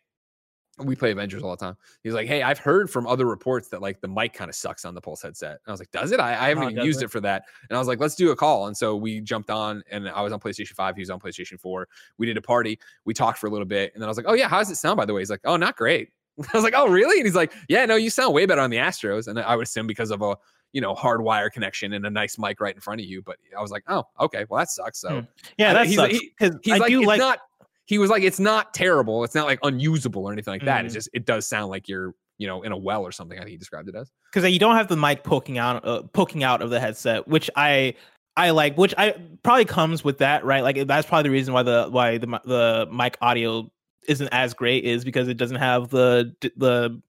we 0.78 0.97
play 0.97 1.12
Avengers 1.12 1.42
all 1.42 1.51
the 1.51 1.57
time. 1.57 1.76
He's 2.03 2.14
like, 2.14 2.26
"Hey, 2.26 2.42
I've 2.42 2.59
heard 2.59 2.90
from 2.90 3.07
other 3.07 3.26
reports 3.26 3.68
that 3.68 3.80
like 3.80 4.01
the 4.01 4.09
mic 4.09 4.32
kind 4.32 4.49
of 4.49 4.55
sucks 4.55 4.84
on 4.84 4.95
the 4.95 5.01
Pulse 5.01 5.22
headset." 5.22 5.53
And 5.53 5.61
I 5.68 5.70
was 5.70 5.80
like, 5.80 5.90
"Does 5.92 6.11
it? 6.11 6.18
I, 6.18 6.32
I 6.32 6.34
oh, 6.34 6.49
haven't 6.49 6.64
Oh, 6.64 6.70
even 6.70 6.84
used 6.84 7.03
it? 7.03 7.07
it 7.07 7.11
for 7.11 7.20
that." 7.20 7.45
And 7.68 7.76
I 7.76 7.78
was 7.78 7.86
like, 7.86 8.01
"Let's 8.01 8.16
do 8.16 8.32
a 8.32 8.36
call." 8.36 8.66
And 8.66 8.76
so 8.76 8.97
we 8.97 9.20
jumped 9.20 9.51
on, 9.51 9.82
and 9.90 10.09
I 10.09 10.20
was 10.20 10.32
on 10.32 10.40
PlayStation 10.40 10.72
Five. 10.72 10.97
He 10.97 11.03
was 11.03 11.11
on 11.11 11.20
PlayStation 11.20 11.61
Four. 11.61 11.88
We 12.18 12.26
did 12.26 12.36
a 12.36 12.42
party. 12.42 12.78
We 13.05 13.14
talked 13.14 13.38
for 13.38 13.47
a 13.47 13.51
little 13.51 13.66
bit, 13.66 13.92
and 13.95 14.03
then 14.03 14.09
I 14.09 14.11
was 14.11 14.16
like, 14.16 14.26
"Oh 14.28 14.34
yeah, 14.34 14.49
how 14.49 14.59
does 14.59 14.70
it 14.70 14.76
sound?" 14.76 14.97
By 14.97 15.05
the 15.05 15.14
way, 15.14 15.20
he's 15.20 15.30
like, 15.30 15.42
"Oh, 15.45 15.57
not 15.57 15.76
great." 15.76 16.09
I 16.53 16.57
was 16.57 16.64
like, 16.64 16.74
"Oh 16.76 16.88
really?" 16.88 17.18
And 17.18 17.26
he's 17.26 17.36
like, 17.36 17.53
"Yeah, 17.68 17.86
no, 17.86 17.95
you 17.95 18.11
sound 18.11 18.34
way 18.34 18.45
better 18.47 18.61
on 18.61 18.70
the 18.70 18.78
Astros." 18.78 19.28
And 19.28 19.38
I 19.38 19.55
would 19.55 19.66
assume 19.66 19.86
because 19.86 20.11
of 20.11 20.22
a 20.22 20.36
you 20.74 20.82
know 20.82 20.94
hard 20.94 21.22
wire 21.22 21.48
connection 21.48 21.94
and 21.94 22.04
a 22.04 22.10
nice 22.10 22.36
mic 22.38 22.60
right 22.60 22.74
in 22.74 22.80
front 22.82 23.00
of 23.00 23.06
you. 23.06 23.22
But 23.22 23.36
I 23.56 23.62
was 23.62 23.70
like, 23.70 23.84
"Oh, 23.88 24.04
okay, 24.20 24.44
well 24.50 24.58
that 24.58 24.68
sucks." 24.70 25.00
So. 25.00 25.20
Hmm. 25.20 25.26
Yeah, 25.56 25.72
that 25.72 25.86
he's 25.86 25.94
sucks. 25.96 26.12
like- 26.12 26.20
he- 26.20 26.32
Because 26.38 26.56
he's 26.62 26.74
I 26.74 26.76
like, 26.76 26.88
do 26.90 26.98
it's 27.00 27.06
like 27.06 27.18
not. 27.18 27.38
He 27.86 27.98
was 27.98 28.10
like, 28.10 28.22
it's 28.22 28.40
not 28.40 28.74
terrible. 28.74 29.24
It's 29.24 29.34
not 29.34 29.46
like 29.46 29.58
unusable 29.62 30.24
or 30.26 30.32
anything 30.32 30.52
like 30.52 30.64
that. 30.64 30.84
It's 30.84 30.94
just 30.94 31.08
it 31.14 31.24
does 31.26 31.46
sound 31.46 31.70
like 31.70 31.88
you're 31.88 32.14
you 32.38 32.46
know 32.46 32.62
in 32.62 32.72
a 32.72 32.76
well 32.76 33.02
or 33.02 33.12
something. 33.12 33.38
I 33.38 33.42
think 33.42 33.52
he 33.52 33.56
described 33.56 33.88
it 33.88 33.94
as. 33.94 34.10
because 34.32 34.50
you 34.50 34.58
don't 34.58 34.76
have 34.76 34.88
the 34.88 34.96
mic 34.96 35.22
poking 35.22 35.56
out 35.58 35.86
uh, 35.86 36.02
poking 36.12 36.42
out 36.44 36.60
of 36.60 36.70
the 36.70 36.80
headset, 36.80 37.28
which 37.28 37.48
I 37.56 37.94
I 38.36 38.50
like, 38.50 38.76
which 38.76 38.94
I 38.98 39.14
probably 39.44 39.66
comes 39.66 40.02
with 40.02 40.18
that, 40.18 40.44
right? 40.44 40.62
Like 40.64 40.86
that's 40.88 41.06
probably 41.06 41.24
the 41.28 41.32
reason 41.32 41.54
why 41.54 41.62
the 41.62 41.86
why 41.90 42.18
the 42.18 42.26
the 42.44 42.88
mic 42.90 43.16
audio 43.20 43.70
isn't 44.08 44.28
as 44.32 44.54
great 44.54 44.84
is 44.84 45.04
because 45.04 45.28
it 45.28 45.36
doesn't 45.36 45.58
have 45.58 45.88
the 45.90 46.34
the 46.56 47.00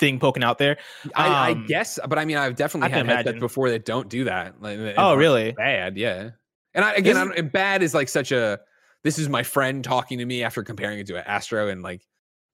thing 0.00 0.18
poking 0.18 0.42
out 0.42 0.58
there. 0.58 0.78
I, 1.14 1.26
Um, 1.52 1.62
I 1.62 1.66
guess, 1.68 1.98
but 2.08 2.18
I 2.18 2.24
mean, 2.24 2.36
I've 2.38 2.56
definitely 2.56 2.92
I 2.92 2.96
had 2.96 3.06
headsets 3.06 3.38
before 3.38 3.70
that 3.70 3.84
don't 3.84 4.08
do 4.08 4.24
that. 4.24 4.60
Like, 4.60 4.78
Oh, 4.96 5.14
really? 5.14 5.52
Bad, 5.52 5.96
yeah. 5.96 6.30
And 6.74 6.84
I, 6.84 6.94
again, 6.94 7.16
I 7.16 7.20
This- 7.24 7.28
don't, 7.28 7.38
and 7.38 7.52
bad 7.52 7.82
is 7.82 7.94
like 7.94 8.08
such 8.08 8.32
a. 8.32 8.58
This 9.04 9.18
is 9.18 9.28
my 9.28 9.42
friend 9.42 9.82
talking 9.84 10.18
to 10.18 10.26
me 10.26 10.42
after 10.42 10.62
comparing 10.62 10.98
it 10.98 11.06
to 11.06 11.16
an 11.16 11.24
Astro, 11.26 11.68
and 11.68 11.82
like, 11.82 12.02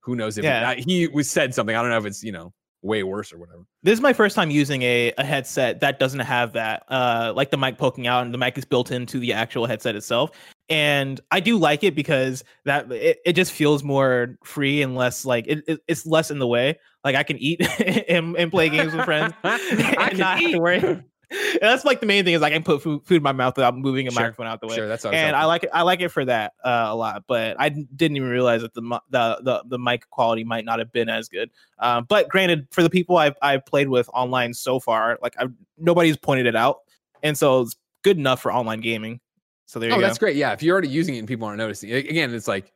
who 0.01 0.15
knows 0.15 0.37
if 0.39 0.45
it- 0.45 0.49
Yeah. 0.49 0.69
I- 0.71 0.83
he 0.87 1.07
was 1.09 1.31
said 1.31 1.55
something. 1.55 1.75
I 1.75 1.81
don't 1.81 1.91
know 1.91 1.99
if 1.99 2.07
it's 2.07 2.23
you 2.23 2.33
know 2.33 2.53
way 2.83 3.03
worse 3.03 3.33
or 3.33 3.39
whatever. 3.39 3.63
This 3.83 3.95
is 3.95 4.01
my 4.01 4.13
first 4.13 4.37
time 4.37 4.51
using 4.51 4.83
a, 4.83 5.13
a 5.19 5.25
headset 5.25 5.81
that 5.81 5.99
doesn't 5.99 6.21
have 6.21 6.53
that, 6.53 6.85
uh, 6.89 7.33
like 7.35 7.51
the 7.51 7.57
mic 7.57 7.79
poking 7.79 8.07
out, 8.07 8.25
and 8.25 8.33
the 8.33 8.39
mic 8.39 8.57
is 8.59 8.65
built 8.65 8.93
into 8.93 9.19
the 9.19 9.33
actual 9.33 9.67
headset 9.67 9.97
itself. 9.97 10.31
And 10.69 11.21
I 11.31 11.41
do 11.41 11.59
like 11.59 11.85
it 11.85 11.95
because 11.95 12.43
that 12.65 12.91
it, 12.91 13.19
it 13.25 13.33
just 13.35 13.53
feels 13.53 13.85
more 13.85 14.37
free 14.45 14.83
and 14.83 14.97
less 14.97 15.25
like 15.25 15.47
it, 15.47 15.63
it- 15.69 15.81
it's 15.87 16.05
less 16.07 16.31
in 16.31 16.39
the 16.41 16.47
way. 16.47 16.79
Like 17.05 17.15
I 17.15 17.23
can 17.23 17.37
eat 17.39 17.61
and, 18.09 18.37
and 18.37 18.51
play 18.51 18.69
games 18.69 18.93
with 18.93 19.05
friends 19.05 19.33
I 19.45 19.59
and 19.71 20.09
can 20.11 20.19
not 20.19 20.39
have 20.41 20.51
to 20.51 20.57
eat. 20.57 20.61
worry. 20.61 21.03
And 21.29 21.61
that's 21.61 21.85
like 21.85 21.99
the 22.01 22.07
main 22.07 22.25
thing 22.25 22.35
is 22.35 22.41
like 22.41 22.53
I 22.53 22.57
can 22.57 22.63
put 22.63 22.83
food, 22.83 23.05
food 23.05 23.17
in 23.17 23.23
my 23.23 23.33
mouth 23.33 23.57
without 23.57 23.77
moving 23.77 24.07
a 24.07 24.11
Sure, 24.13 24.23
microphone 24.23 24.47
out 24.47 24.61
the 24.61 24.69
way. 24.69 24.77
Sure, 24.77 24.87
that's 24.89 25.05
and 25.05 25.35
I 25.35 25.45
like 25.47 25.65
it. 25.65 25.71
I 25.73 25.83
like 25.83 26.01
it 26.01 26.11
for 26.11 26.25
that 26.25 26.53
uh, 26.65 26.87
a 26.89 26.95
lot, 26.95 27.25
but 27.27 27.57
I 27.59 27.69
didn't 27.69 28.17
even 28.17 28.29
realize 28.29 28.63
that 28.63 28.75
the 28.75 28.83
the 29.11 29.39
the 29.43 29.65
the 29.67 29.79
mic 29.79 30.09
quality 30.11 30.45
might 30.45 30.65
not 30.65 30.79
have 30.79 30.93
been 30.93 31.09
as 31.09 31.29
good. 31.29 31.51
Um, 31.81 32.05
but 32.09 32.29
granted, 32.29 32.69
for 32.71 32.85
the 32.85 32.91
people 32.91 33.17
I've 33.17 33.35
I've 33.43 33.67
played 33.67 33.89
with 33.89 34.09
online 34.15 34.55
so 34.55 34.79
far, 34.79 35.19
like 35.21 35.35
I 35.37 35.47
nobody's 35.77 36.17
pointed 36.17 36.47
it 36.47 36.55
out, 36.55 36.79
and 37.25 37.37
so 37.37 37.63
it's 37.63 37.75
good 38.03 38.19
enough 38.19 38.41
for 38.41 38.53
online 38.53 38.81
gaming. 38.81 39.19
So 39.67 39.79
there 39.81 39.91
you 39.91 39.97
Oh, 39.97 39.99
go. 40.01 40.07
that's 40.07 40.19
great. 40.19 40.37
Yeah, 40.37 40.53
if 40.53 40.63
you're 40.63 40.73
already 40.73 40.89
using 40.89 41.17
it 41.17 41.19
and 41.19 41.29
people 41.29 41.47
aren't 41.47 41.59
noticing, 41.59 41.93
again, 41.93 42.33
it's 42.33 42.49
like 42.49 42.73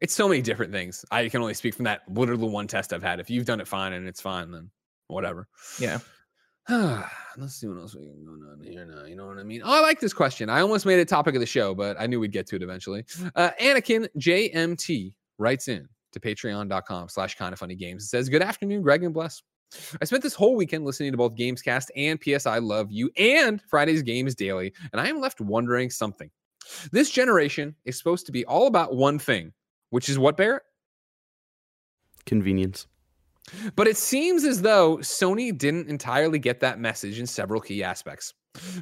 it's 0.00 0.14
so 0.14 0.28
many 0.28 0.40
different 0.40 0.72
things. 0.72 1.04
I 1.10 1.28
can 1.28 1.42
only 1.42 1.54
speak 1.54 1.74
from 1.74 1.84
that 1.84 2.02
literally 2.08 2.48
one 2.48 2.66
test 2.66 2.92
I've 2.92 3.02
had. 3.02 3.20
If 3.20 3.28
you've 3.28 3.44
done 3.44 3.60
it 3.60 3.68
fine 3.68 3.92
and 3.92 4.06
it's 4.08 4.20
fine, 4.20 4.50
then 4.50 4.70
whatever. 5.08 5.48
Yeah. 5.78 5.98
Let's 6.68 7.54
see 7.54 7.66
what 7.66 7.78
else 7.78 7.94
we 7.94 8.06
got 8.06 8.24
going 8.24 8.42
on 8.50 8.60
here 8.62 8.84
now. 8.86 9.04
You 9.04 9.16
know 9.16 9.26
what 9.26 9.38
I 9.38 9.42
mean? 9.42 9.62
Oh, 9.64 9.78
I 9.78 9.80
like 9.80 9.98
this 10.00 10.12
question. 10.12 10.48
I 10.48 10.60
almost 10.60 10.86
made 10.86 10.98
it 11.00 11.08
topic 11.08 11.34
of 11.34 11.40
the 11.40 11.46
show, 11.46 11.74
but 11.74 11.96
I 12.00 12.06
knew 12.06 12.20
we'd 12.20 12.32
get 12.32 12.46
to 12.48 12.56
it 12.56 12.62
eventually. 12.62 13.04
Uh, 13.34 13.50
Anakin 13.60 14.06
JMT 14.18 15.12
writes 15.38 15.68
in 15.68 15.88
to 16.12 16.20
patreon.com 16.20 17.08
slash 17.08 17.34
kind 17.36 17.52
of 17.52 17.58
funny 17.58 17.74
games. 17.74 18.04
It 18.04 18.08
says, 18.08 18.28
Good 18.28 18.42
afternoon, 18.42 18.82
Greg 18.82 19.02
and 19.04 19.12
Bless. 19.14 19.42
I 20.00 20.04
spent 20.04 20.22
this 20.22 20.34
whole 20.34 20.56
weekend 20.56 20.84
listening 20.84 21.12
to 21.12 21.18
both 21.18 21.36
Gamescast 21.36 21.88
and 21.96 22.20
PS 22.20 22.46
I 22.46 22.58
Love 22.58 22.90
You 22.90 23.10
and 23.16 23.62
Friday's 23.62 24.02
Games 24.02 24.34
Daily, 24.34 24.72
and 24.92 25.00
I 25.00 25.08
am 25.08 25.20
left 25.20 25.40
wondering 25.40 25.90
something. 25.90 26.30
This 26.92 27.10
generation 27.10 27.74
is 27.84 27.96
supposed 27.96 28.26
to 28.26 28.32
be 28.32 28.44
all 28.44 28.66
about 28.66 28.94
one 28.94 29.18
thing, 29.18 29.52
which 29.90 30.08
is 30.08 30.18
what, 30.18 30.36
Barrett? 30.36 30.62
Convenience. 32.26 32.86
But 33.74 33.88
it 33.88 33.96
seems 33.96 34.44
as 34.44 34.62
though 34.62 34.98
Sony 34.98 35.56
didn't 35.56 35.88
entirely 35.88 36.38
get 36.38 36.60
that 36.60 36.78
message 36.78 37.18
in 37.18 37.26
several 37.26 37.60
key 37.60 37.82
aspects. 37.82 38.34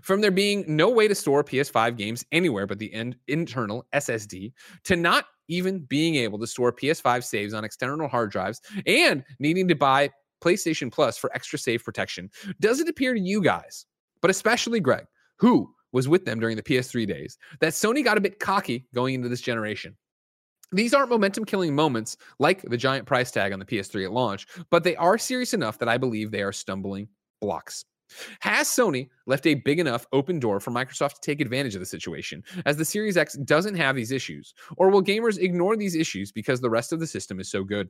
From 0.03 0.20
there 0.20 0.30
being 0.30 0.64
no 0.66 0.89
way 0.89 1.09
to 1.09 1.14
store 1.14 1.45
PS5 1.45 1.97
games 1.97 2.24
anywhere 2.32 2.66
but 2.66 2.78
the 2.78 2.93
in- 2.93 3.14
internal 3.28 3.86
SSD, 3.95 4.53
to 4.84 4.97
not 4.97 5.26
even 5.49 5.80
being 5.80 6.16
able 6.16 6.39
to 6.39 6.47
store 6.47 6.72
PS5 6.72 7.24
saves 7.24 7.55
on 7.55 7.64
external 7.64 8.09
hard 8.09 8.30
drives, 8.30 8.61
and 8.86 9.24
needing 9.39 9.68
to 9.68 9.74
buy 9.74 10.11
PlayStation 10.41 10.91
Plus 10.93 11.16
for 11.18 11.32
extra 11.34 11.59
save 11.59 11.84
protection. 11.84 12.30
Does 12.61 12.80
it 12.80 12.89
appear 12.89 13.14
to 13.14 13.20
you 13.20 13.43
guys, 13.43 13.86
but 14.20 14.30
especially 14.30 14.80
Greg, 14.80 15.07
who 15.36 15.72
was 15.93 16.09
with 16.09 16.24
them 16.24 16.39
during 16.41 16.57
the 16.57 16.62
PS3 16.62 17.07
days, 17.07 17.39
that 17.61 17.72
Sony 17.72 18.05
got 18.05 18.18
a 18.18 18.20
bit 18.20 18.41
cocky 18.41 18.86
going 18.95 19.14
into 19.14 19.28
this 19.28 19.41
generation? 19.41 19.97
These 20.70 20.93
aren't 20.93 21.09
momentum 21.09 21.45
killing 21.45 21.74
moments 21.74 22.18
like 22.39 22.62
the 22.62 22.76
giant 22.76 23.07
price 23.07 23.30
tag 23.30 23.53
on 23.53 23.59
the 23.59 23.64
PS3 23.64 24.05
at 24.05 24.12
launch, 24.12 24.47
but 24.70 24.84
they 24.84 24.97
are 24.97 25.16
serious 25.16 25.55
enough 25.55 25.78
that 25.78 25.89
I 25.89 25.97
believe 25.97 26.30
they 26.30 26.43
are 26.43 26.53
stumbling 26.53 27.09
blocks. 27.41 27.84
Has 28.40 28.68
Sony 28.68 29.09
left 29.26 29.46
a 29.46 29.54
big 29.54 29.78
enough 29.78 30.06
open 30.12 30.38
door 30.38 30.61
for 30.61 30.70
Microsoft 30.70 31.14
to 31.14 31.20
take 31.22 31.40
advantage 31.40 31.74
of 31.74 31.80
the 31.80 31.86
situation, 31.86 32.42
as 32.66 32.76
the 32.76 32.84
Series 32.84 33.16
X 33.16 33.36
doesn't 33.38 33.74
have 33.74 33.96
these 33.96 34.12
issues? 34.12 34.54
Or 34.76 34.90
will 34.90 35.02
gamers 35.02 35.38
ignore 35.38 35.76
these 35.76 35.94
issues 35.94 36.32
because 36.32 36.61
the 36.61 36.70
rest 36.70 36.92
of 36.92 37.00
the 37.00 37.06
system 37.06 37.40
is 37.40 37.50
so 37.50 37.64
good? 37.64 37.88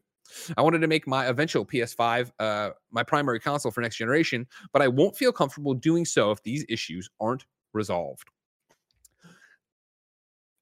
I 0.56 0.62
wanted 0.62 0.80
to 0.80 0.88
make 0.88 1.06
my 1.06 1.26
eventual 1.26 1.64
PS5 1.64 2.30
uh, 2.38 2.70
my 2.90 3.02
primary 3.02 3.40
console 3.40 3.72
for 3.72 3.80
next 3.80 3.96
generation, 3.96 4.46
but 4.72 4.82
I 4.82 4.88
won't 4.88 5.16
feel 5.16 5.32
comfortable 5.32 5.74
doing 5.74 6.04
so 6.04 6.30
if 6.30 6.42
these 6.42 6.64
issues 6.68 7.08
aren't 7.20 7.44
resolved. 7.72 8.28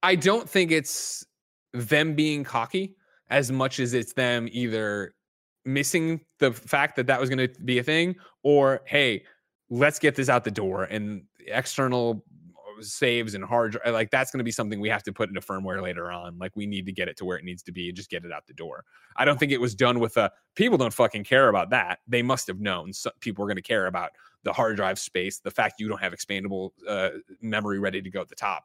I 0.02 0.14
don't 0.14 0.48
think 0.48 0.70
it's 0.70 1.26
them 1.72 2.14
being 2.14 2.44
cocky 2.44 2.96
as 3.28 3.50
much 3.50 3.80
as 3.80 3.92
it's 3.92 4.12
them 4.12 4.48
either 4.52 5.14
missing 5.64 6.20
the 6.38 6.52
fact 6.52 6.96
that 6.96 7.09
that 7.09 7.20
was 7.20 7.28
going 7.28 7.48
to 7.48 7.61
be 7.62 7.78
a 7.78 7.82
thing 7.82 8.14
or 8.44 8.82
hey 8.86 9.24
let's 9.70 9.98
get 9.98 10.14
this 10.14 10.28
out 10.28 10.44
the 10.44 10.50
door 10.50 10.84
and 10.84 11.22
external 11.46 12.24
saves 12.80 13.34
and 13.34 13.44
hard 13.44 13.78
like 13.86 14.10
that's 14.10 14.30
going 14.30 14.38
to 14.38 14.44
be 14.44 14.50
something 14.50 14.80
we 14.80 14.88
have 14.88 15.02
to 15.02 15.12
put 15.12 15.28
into 15.28 15.40
firmware 15.40 15.82
later 15.82 16.10
on 16.10 16.38
like 16.38 16.54
we 16.54 16.66
need 16.66 16.86
to 16.86 16.92
get 16.92 17.08
it 17.08 17.16
to 17.16 17.24
where 17.24 17.38
it 17.38 17.44
needs 17.44 17.62
to 17.62 17.72
be 17.72 17.88
and 17.88 17.96
just 17.96 18.10
get 18.10 18.24
it 18.24 18.32
out 18.32 18.46
the 18.46 18.52
door. 18.52 18.84
I 19.16 19.24
don't 19.24 19.38
think 19.38 19.52
it 19.52 19.60
was 19.60 19.74
done 19.74 19.98
with 19.98 20.16
a 20.16 20.30
people 20.54 20.78
don't 20.78 20.92
fucking 20.92 21.24
care 21.24 21.48
about 21.48 21.70
that 21.70 22.00
they 22.06 22.22
must 22.22 22.46
have 22.48 22.60
known 22.60 22.92
people 23.20 23.42
were 23.42 23.48
going 23.48 23.56
to 23.56 23.62
care 23.62 23.86
about 23.86 24.10
the 24.42 24.52
hard 24.52 24.76
drive 24.76 24.98
space 24.98 25.40
the 25.40 25.50
fact 25.50 25.76
you 25.78 25.88
don't 25.88 26.00
have 26.00 26.12
expandable 26.12 26.70
uh, 26.88 27.10
memory 27.40 27.78
ready 27.78 28.02
to 28.02 28.10
go 28.10 28.20
at 28.20 28.28
the 28.28 28.34
top. 28.34 28.64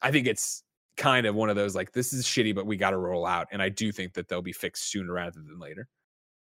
I 0.00 0.10
think 0.10 0.26
it's 0.26 0.64
kind 0.96 1.26
of 1.26 1.34
one 1.34 1.48
of 1.48 1.56
those 1.56 1.74
like 1.74 1.92
this 1.92 2.12
is 2.12 2.24
shitty 2.24 2.54
but 2.54 2.66
we 2.66 2.76
got 2.76 2.90
to 2.90 2.98
roll 2.98 3.24
out 3.24 3.46
and 3.50 3.62
i 3.62 3.68
do 3.70 3.90
think 3.90 4.12
that 4.12 4.28
they'll 4.28 4.42
be 4.42 4.52
fixed 4.52 4.90
sooner 4.90 5.14
rather 5.14 5.40
than 5.40 5.58
later 5.58 5.88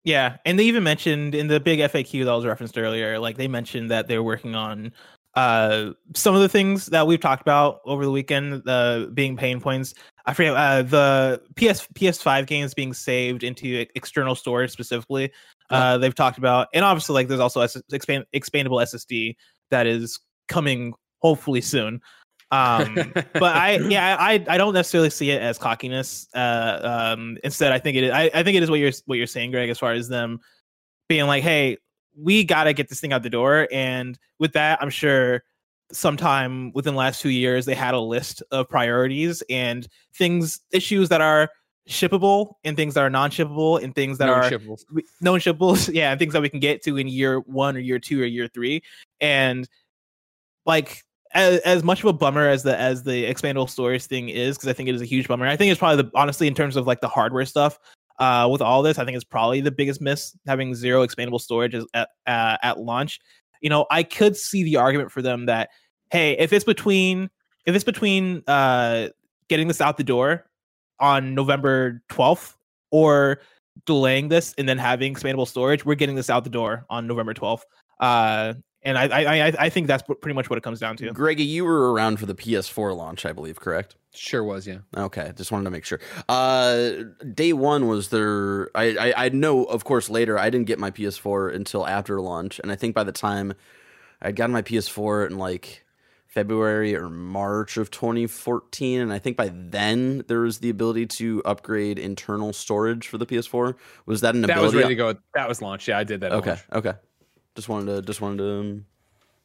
Yeah, 0.04 0.36
and 0.44 0.58
they 0.58 0.64
even 0.64 0.82
mentioned 0.82 1.34
in 1.34 1.46
the 1.46 1.58
big 1.58 1.80
FAQ 1.80 2.24
that 2.26 2.32
was 2.32 2.44
referenced 2.44 2.76
earlier, 2.76 3.18
like 3.18 3.38
they 3.38 3.48
mentioned 3.48 3.90
that 3.90 4.06
they're 4.06 4.22
working 4.22 4.54
on 4.54 4.92
uh 5.34 5.90
some 6.14 6.32
of 6.36 6.40
the 6.42 6.48
things 6.48 6.86
that 6.86 7.08
we've 7.08 7.18
talked 7.18 7.42
about 7.42 7.80
over 7.84 8.04
the 8.04 8.10
weekend, 8.10 8.62
uh 8.68 9.06
being 9.14 9.36
pain 9.36 9.60
points. 9.60 9.94
I 10.26 10.34
forget 10.34 10.54
uh 10.54 10.82
the 10.82 11.42
PS 11.56 11.88
PS5 11.94 12.46
games 12.46 12.74
being 12.74 12.92
saved 12.92 13.42
into 13.42 13.86
external 13.96 14.34
storage 14.34 14.70
specifically. 14.70 15.32
Uh 15.70 15.98
they've 15.98 16.14
talked 16.14 16.38
about 16.38 16.68
and 16.74 16.84
obviously 16.84 17.14
like 17.14 17.28
there's 17.28 17.40
also 17.40 17.62
S- 17.62 17.82
expand, 17.90 18.26
expandable 18.34 18.80
SSD 18.82 19.34
that 19.70 19.86
is 19.86 20.20
coming 20.48 20.92
hopefully 21.20 21.62
soon. 21.62 22.00
Um 22.54 23.12
but 23.32 23.56
I 23.56 23.78
yeah 23.78 24.16
I 24.18 24.44
I 24.48 24.58
don't 24.58 24.74
necessarily 24.74 25.10
see 25.10 25.30
it 25.30 25.40
as 25.40 25.58
cockiness. 25.58 26.28
Uh, 26.34 27.12
um, 27.16 27.38
instead, 27.42 27.72
I 27.72 27.78
think 27.78 27.96
it 27.96 28.04
is. 28.04 28.10
I, 28.12 28.30
I 28.34 28.42
think 28.42 28.56
it 28.56 28.62
is 28.62 28.70
what 28.70 28.78
you're 28.78 28.92
what 29.06 29.18
you're 29.18 29.26
saying, 29.26 29.50
Greg, 29.50 29.70
as 29.70 29.78
far 29.78 29.92
as 29.92 30.08
them 30.08 30.40
being 31.08 31.26
like, 31.26 31.42
hey, 31.42 31.78
we 32.16 32.44
got 32.44 32.64
to 32.64 32.72
get 32.72 32.88
this 32.88 33.00
thing 33.00 33.12
out 33.12 33.22
the 33.22 33.30
door. 33.30 33.68
And 33.72 34.18
with 34.38 34.52
that, 34.52 34.80
I'm 34.80 34.90
sure 34.90 35.42
sometime 35.92 36.72
within 36.72 36.94
the 36.94 36.98
last 36.98 37.20
two 37.20 37.28
years 37.28 37.66
they 37.66 37.74
had 37.74 37.94
a 37.94 38.00
list 38.00 38.42
of 38.50 38.68
priorities 38.68 39.42
and 39.50 39.86
things 40.14 40.60
issues 40.72 41.08
that 41.10 41.20
are 41.20 41.50
shippable 41.88 42.54
and 42.64 42.76
things 42.76 42.94
that 42.94 43.02
are 43.02 43.10
non-shippable 43.10 43.82
and 43.82 43.94
things 43.94 44.16
that 44.18 44.26
No 44.26 44.34
are 44.34 44.50
shippables. 44.50 44.84
known 45.20 45.38
shippables, 45.38 45.90
yeah, 45.94 46.10
and 46.10 46.18
things 46.18 46.32
that 46.32 46.42
we 46.42 46.48
can 46.48 46.60
get 46.60 46.82
to 46.84 46.96
in 46.96 47.08
year 47.08 47.40
one 47.40 47.76
or 47.76 47.80
year 47.80 47.98
two 47.98 48.22
or 48.22 48.26
year 48.26 48.48
three. 48.48 48.82
And 49.20 49.68
like 50.64 51.04
as, 51.34 51.60
as 51.60 51.82
much 51.82 52.00
of 52.00 52.06
a 52.06 52.12
bummer 52.12 52.48
as 52.48 52.62
the 52.62 52.78
as 52.78 53.02
the 53.02 53.24
expandable 53.24 53.68
storage 53.68 54.06
thing 54.06 54.28
is, 54.28 54.56
because 54.56 54.68
I 54.68 54.72
think 54.72 54.88
it 54.88 54.94
is 54.94 55.02
a 55.02 55.06
huge 55.06 55.28
bummer. 55.28 55.46
I 55.46 55.56
think 55.56 55.70
it's 55.70 55.78
probably 55.78 56.02
the 56.02 56.10
honestly 56.14 56.46
in 56.46 56.54
terms 56.54 56.76
of 56.76 56.86
like 56.86 57.00
the 57.00 57.08
hardware 57.08 57.44
stuff. 57.44 57.78
Uh, 58.20 58.48
with 58.50 58.62
all 58.62 58.80
this, 58.82 58.98
I 58.98 59.04
think 59.04 59.16
it's 59.16 59.24
probably 59.24 59.60
the 59.60 59.72
biggest 59.72 60.00
miss 60.00 60.36
having 60.46 60.74
zero 60.74 61.04
expandable 61.04 61.40
storage 61.40 61.74
at 61.74 62.08
uh, 62.26 62.56
at 62.62 62.78
launch. 62.78 63.20
You 63.60 63.70
know, 63.70 63.86
I 63.90 64.04
could 64.04 64.36
see 64.36 64.62
the 64.62 64.76
argument 64.76 65.10
for 65.10 65.20
them 65.20 65.46
that 65.46 65.70
hey, 66.10 66.38
if 66.38 66.52
it's 66.52 66.64
between 66.64 67.28
if 67.66 67.74
it's 67.74 67.84
between 67.84 68.42
uh 68.46 69.08
getting 69.48 69.68
this 69.68 69.80
out 69.80 69.96
the 69.96 70.04
door 70.04 70.46
on 71.00 71.34
November 71.34 72.02
twelfth 72.08 72.56
or 72.92 73.40
delaying 73.86 74.28
this 74.28 74.54
and 74.56 74.68
then 74.68 74.78
having 74.78 75.14
expandable 75.14 75.48
storage, 75.48 75.84
we're 75.84 75.94
getting 75.94 76.14
this 76.14 76.30
out 76.30 76.44
the 76.44 76.50
door 76.50 76.86
on 76.88 77.06
November 77.06 77.34
12th. 77.34 77.62
Uh, 78.00 78.54
and 78.84 78.96
I, 78.98 79.04
I, 79.08 79.46
I, 79.48 79.52
I 79.58 79.68
think 79.70 79.86
that's 79.86 80.02
pretty 80.02 80.34
much 80.34 80.48
what 80.50 80.56
it 80.56 80.62
comes 80.62 80.78
down 80.80 80.96
to. 80.98 81.10
Greggy, 81.12 81.44
you 81.44 81.64
were 81.64 81.92
around 81.92 82.18
for 82.20 82.26
the 82.26 82.34
PS4 82.34 82.96
launch, 82.96 83.24
I 83.26 83.32
believe, 83.32 83.58
correct? 83.58 83.96
Sure 84.12 84.44
was, 84.44 84.66
yeah. 84.66 84.78
Okay, 84.96 85.32
just 85.36 85.50
wanted 85.50 85.64
to 85.64 85.70
make 85.70 85.84
sure. 85.84 86.00
Uh, 86.28 86.90
day 87.34 87.52
one 87.52 87.88
was 87.88 88.10
there. 88.10 88.70
I, 88.74 88.96
I 88.96 89.24
I 89.24 89.28
know, 89.30 89.64
of 89.64 89.84
course, 89.84 90.08
later 90.08 90.38
I 90.38 90.50
didn't 90.50 90.66
get 90.66 90.78
my 90.78 90.90
PS4 90.90 91.54
until 91.54 91.86
after 91.86 92.20
launch, 92.20 92.60
and 92.60 92.70
I 92.70 92.76
think 92.76 92.94
by 92.94 93.02
the 93.04 93.12
time 93.12 93.54
I'd 94.22 94.36
gotten 94.36 94.52
my 94.52 94.62
PS4 94.62 95.26
in 95.30 95.38
like 95.38 95.84
February 96.28 96.96
or 96.96 97.08
March 97.08 97.76
of 97.76 97.90
2014, 97.90 99.00
and 99.00 99.12
I 99.12 99.18
think 99.18 99.36
by 99.36 99.50
then 99.52 100.24
there 100.28 100.40
was 100.40 100.58
the 100.58 100.70
ability 100.70 101.06
to 101.06 101.42
upgrade 101.44 101.98
internal 101.98 102.52
storage 102.52 103.06
for 103.08 103.18
the 103.18 103.26
PS4. 103.26 103.74
Was 104.06 104.20
that 104.22 104.34
an 104.34 104.42
That 104.42 104.50
ability? 104.50 104.64
was 104.64 104.74
ready 104.74 104.88
to 104.88 104.94
go. 104.96 105.14
That 105.34 105.48
was 105.48 105.60
launched. 105.62 105.88
Yeah, 105.88 105.98
I 105.98 106.04
did 106.04 106.20
that. 106.20 106.32
Okay, 106.32 106.50
launch. 106.50 106.62
okay. 106.72 106.92
Just 107.56 107.68
wanted 107.68 107.94
to 107.94 108.02
just 108.02 108.20
wanted 108.20 108.38
to 108.38 108.60
um, 108.60 108.86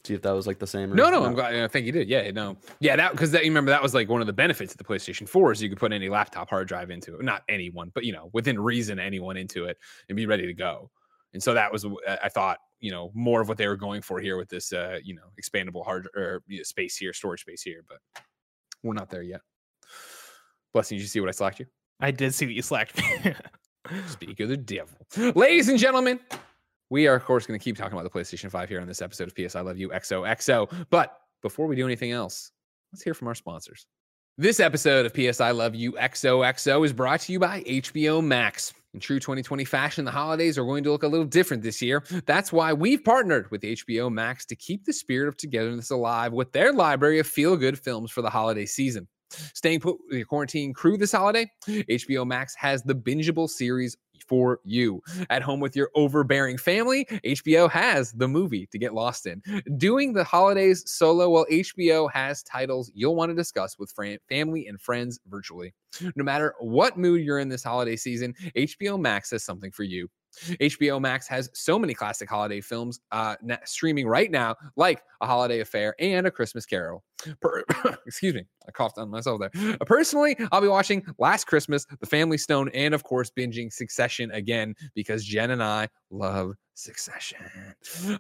see 0.04 0.14
if 0.14 0.22
that 0.24 0.32
was 0.32 0.48
like 0.48 0.60
the 0.60 0.68
same. 0.68 0.92
Or 0.92 0.96
No, 0.96 1.10
no, 1.10 1.20
not. 1.20 1.28
I'm 1.28 1.34
glad. 1.34 1.56
I 1.56 1.68
think 1.68 1.86
you 1.86 1.92
did. 1.92 2.10
Yeah, 2.10 2.32
no, 2.32 2.58
yeah, 2.80 2.96
that 2.96 3.12
because 3.12 3.32
that 3.32 3.44
you 3.44 3.52
remember 3.52 3.72
that 3.72 3.84
was 3.84 3.94
like 3.94 4.10
one 4.10 4.22
of 4.22 4.28
the 4.28 4.34
benefits 4.34 4.74
of 4.74 4.78
the 4.78 4.84
PlayStation 4.84 5.28
4 5.28 5.52
is 5.52 5.62
you 5.62 5.70
could 5.70 5.80
put 5.80 5.94
any 5.94 6.10
laptop 6.10 6.50
hard 6.50 6.68
drive 6.68 6.90
into 6.90 7.16
it. 7.16 7.24
Not 7.24 7.44
anyone, 7.50 7.92
but 7.94 8.04
you 8.06 8.14
know, 8.14 8.30
within 8.34 8.60
reason, 8.60 9.00
anyone 9.00 9.38
into 9.38 9.66
it 9.66 9.78
and 10.08 10.16
be 10.16 10.26
ready 10.26 10.46
to 10.46 10.54
go. 10.54 10.90
And 11.34 11.44
so 11.44 11.54
that 11.54 11.72
was, 11.72 11.86
uh, 11.86 12.18
I 12.24 12.30
thought, 12.30 12.58
you 12.80 12.92
know, 12.92 13.12
more 13.14 13.42
of 13.42 13.48
what 13.48 13.58
they 13.58 13.68
were 13.68 13.76
going 13.76 14.02
for 14.02 14.20
here 14.20 14.38
with 14.38 14.50
this, 14.50 14.74
uh, 14.74 14.98
you 15.04 15.14
know, 15.14 15.32
expandable 15.40 15.86
hard 15.86 16.08
or 16.16 16.42
you 16.48 16.58
know, 16.58 16.64
space 16.64 16.98
here, 16.98 17.14
storage 17.14 17.42
space 17.42 17.62
here. 17.62 17.84
But 17.88 18.00
we're 18.84 18.94
not 18.94 19.10
there 19.10 19.22
yet. 19.22 19.42
Blessing, 20.74 20.98
did 20.98 21.04
you 21.04 21.08
see 21.08 21.20
what 21.20 21.30
I 21.30 21.34
slacked 21.34 21.60
you? 21.60 21.66
I 22.00 22.12
did 22.12 22.34
see 22.34 22.46
that 22.46 22.54
you 22.54 22.62
slacked 22.62 22.98
me. 22.98 23.36
Speak 24.08 24.40
of 24.40 24.50
the 24.50 24.58
devil. 24.58 24.96
Ladies 25.36 25.70
and 25.70 25.78
gentlemen, 25.78 26.20
we 26.90 27.08
are, 27.08 27.16
of 27.16 27.24
course, 27.24 27.46
going 27.46 27.60
to 27.60 27.64
keep 27.64 27.78
talking 27.78 27.98
about 27.98 28.12
the 28.12 28.20
PlayStation 28.20 28.50
5 28.50 28.68
here 28.68 28.82
on 28.82 28.88
this 28.88 29.02
episode 29.02 29.28
of 29.28 29.36
PS 29.36 29.56
I 29.56 29.62
Love 29.62 29.78
You 29.78 29.90
XOXO. 29.90 30.88
But 30.90 31.16
before 31.42 31.68
we 31.68 31.76
do 31.76 31.86
anything 31.86 32.12
else, 32.12 32.52
let's 32.92 33.04
hear 33.04 33.14
from 33.14 33.28
our 33.28 33.36
sponsors. 33.36 33.86
This 34.38 34.60
episode 34.60 35.06
of 35.06 35.14
PS 35.14 35.42
I 35.42 35.52
Love 35.52 35.76
You 35.76 35.92
XOXO 35.94 36.86
is 36.86 36.94
brought 36.94 37.20
to 37.22 37.32
you 37.32 37.40
by 37.40 37.62
HBO 37.62 38.24
Max. 38.24 38.74
In 38.96 39.00
true 39.00 39.20
2020 39.20 39.66
fashion, 39.66 40.04
the 40.04 40.12
holidays 40.12 40.58
are 40.58 40.66
going 40.66 40.84
to 40.84 40.92
look 40.92 41.04
a 41.04 41.08
little 41.08 41.28
different 41.28 41.62
this 41.62 41.80
year. 41.80 42.04
That's 42.26 42.52
why 42.52 42.74
we've 42.74 43.04
partnered 43.04 43.52
with 43.52 43.62
HBO 43.62 44.12
Max 44.12 44.46
to 44.48 44.56
keep 44.56 44.86
the 44.86 44.94
spirit 44.94 45.28
of 45.28 45.38
togetherness 45.38 45.92
alive 45.92 46.34
with 46.34 46.52
their 46.54 46.74
library 46.74 47.20
of 47.20 47.28
feel 47.28 47.56
good 47.56 47.78
films 47.78 48.10
for 48.10 48.24
the 48.24 48.30
holiday 48.32 48.66
season. 48.66 49.08
Staying 49.30 49.82
put 49.82 49.98
with 50.08 50.18
your 50.18 50.26
quarantine 50.26 50.74
crew 50.74 50.98
this 50.98 51.12
holiday, 51.12 51.46
HBO 51.68 52.26
Max 52.26 52.56
has 52.56 52.82
the 52.82 52.96
bingeable 52.96 53.48
series 53.48 53.96
for 54.30 54.60
you. 54.64 55.02
At 55.32 55.42
home 55.42 55.60
with 55.60 55.76
your 55.76 55.90
overbearing 55.96 56.58
family, 56.58 57.06
HBO 57.26 57.70
has 57.70 58.12
the 58.14 58.28
movie 58.28 58.68
to 58.68 58.78
get 58.78 58.94
lost 58.94 59.26
in. 59.26 59.42
Doing 59.78 60.14
the 60.14 60.24
holidays 60.24 60.84
solo, 60.86 61.30
well, 61.30 61.48
HBO 61.52 62.10
has 62.14 62.44
titles 62.44 62.92
you'll 62.94 63.16
want 63.16 63.32
to 63.32 63.36
discuss 63.36 63.80
with 63.80 63.92
family 64.30 64.68
and 64.68 64.80
friends 64.80 65.20
virtually. 65.28 65.74
No 66.16 66.24
matter 66.24 66.54
what 66.60 66.98
mood 66.98 67.24
you're 67.24 67.40
in 67.40 67.50
this 67.50 67.64
holiday 67.64 67.96
season, 67.96 68.36
HBO 68.56 69.00
Max 69.00 69.32
has 69.32 69.44
something 69.44 69.72
for 69.72 69.84
you. 69.84 70.08
HBO 70.60 71.02
Max 71.02 71.28
has 71.28 71.50
so 71.54 71.78
many 71.78 71.94
classic 71.94 72.30
holiday 72.30 72.62
films 72.62 73.00
uh, 73.12 73.36
streaming 73.66 74.08
right 74.08 74.32
now, 74.32 74.56
like 74.76 75.02
A 75.22 75.28
Holiday 75.28 75.60
Affair 75.60 75.96
and 76.00 76.28
A 76.28 76.32
Christmas 76.32 76.66
Carol. 76.66 77.04
Per- 77.42 77.66
excuse 78.06 78.34
me, 78.34 78.46
I 78.68 78.72
coughed 78.72 78.98
on 78.98 79.10
myself 79.10 79.40
there. 79.40 79.52
Uh, 79.56 79.86
personally, 79.86 80.36
I'll 80.52 80.62
be 80.62 80.68
watching 80.68 81.06
Last 81.18 81.46
Christmas, 81.46 81.86
The 82.00 82.06
Family 82.06 82.38
Stone, 82.38 82.70
and 82.74 82.94
of 82.94 83.04
course, 83.04 83.32
binging 83.36 83.72
Succession 83.72 84.32
again 84.32 84.76
because 84.96 85.26
Jen 85.26 85.52
and 85.52 85.64
I 85.64 85.90
love 86.10 86.54
Succession. 86.74 87.40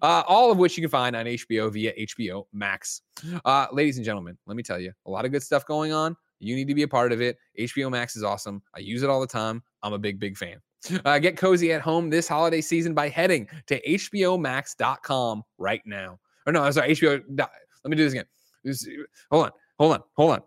Uh, 0.01 0.23
all 0.27 0.51
of 0.51 0.57
which 0.57 0.77
you 0.77 0.83
can 0.83 0.89
find 0.89 1.15
on 1.15 1.25
HBO 1.25 1.71
via 1.71 1.93
HBO 1.93 2.45
Max. 2.51 3.01
Uh, 3.45 3.67
ladies 3.71 3.97
and 3.97 4.05
gentlemen, 4.05 4.37
let 4.47 4.57
me 4.57 4.63
tell 4.63 4.79
you, 4.79 4.91
a 5.05 5.09
lot 5.09 5.25
of 5.25 5.31
good 5.31 5.43
stuff 5.43 5.65
going 5.65 5.93
on. 5.93 6.15
You 6.39 6.55
need 6.55 6.67
to 6.67 6.75
be 6.75 6.83
a 6.83 6.87
part 6.87 7.11
of 7.11 7.21
it. 7.21 7.37
HBO 7.59 7.91
Max 7.91 8.15
is 8.15 8.23
awesome. 8.23 8.61
I 8.75 8.79
use 8.79 9.03
it 9.03 9.09
all 9.09 9.21
the 9.21 9.27
time. 9.27 9.63
I'm 9.83 9.93
a 9.93 9.99
big, 9.99 10.19
big 10.19 10.37
fan. 10.37 10.59
Uh, 11.05 11.19
get 11.19 11.37
cozy 11.37 11.73
at 11.73 11.81
home 11.81 12.09
this 12.09 12.27
holiday 12.27 12.61
season 12.61 12.93
by 12.93 13.09
heading 13.09 13.47
to 13.67 13.81
HBOMax.com 13.81 15.43
right 15.57 15.81
now. 15.85 16.19
Or 16.45 16.53
no, 16.53 16.63
I'm 16.63 16.71
sorry, 16.71 16.91
HBO. 16.91 17.21
Let 17.37 17.49
me 17.85 17.95
do 17.95 18.09
this 18.09 18.13
again. 18.13 19.05
Hold 19.31 19.45
on, 19.45 19.51
hold 19.77 19.93
on, 19.93 20.03
hold 20.15 20.31
on. 20.31 20.41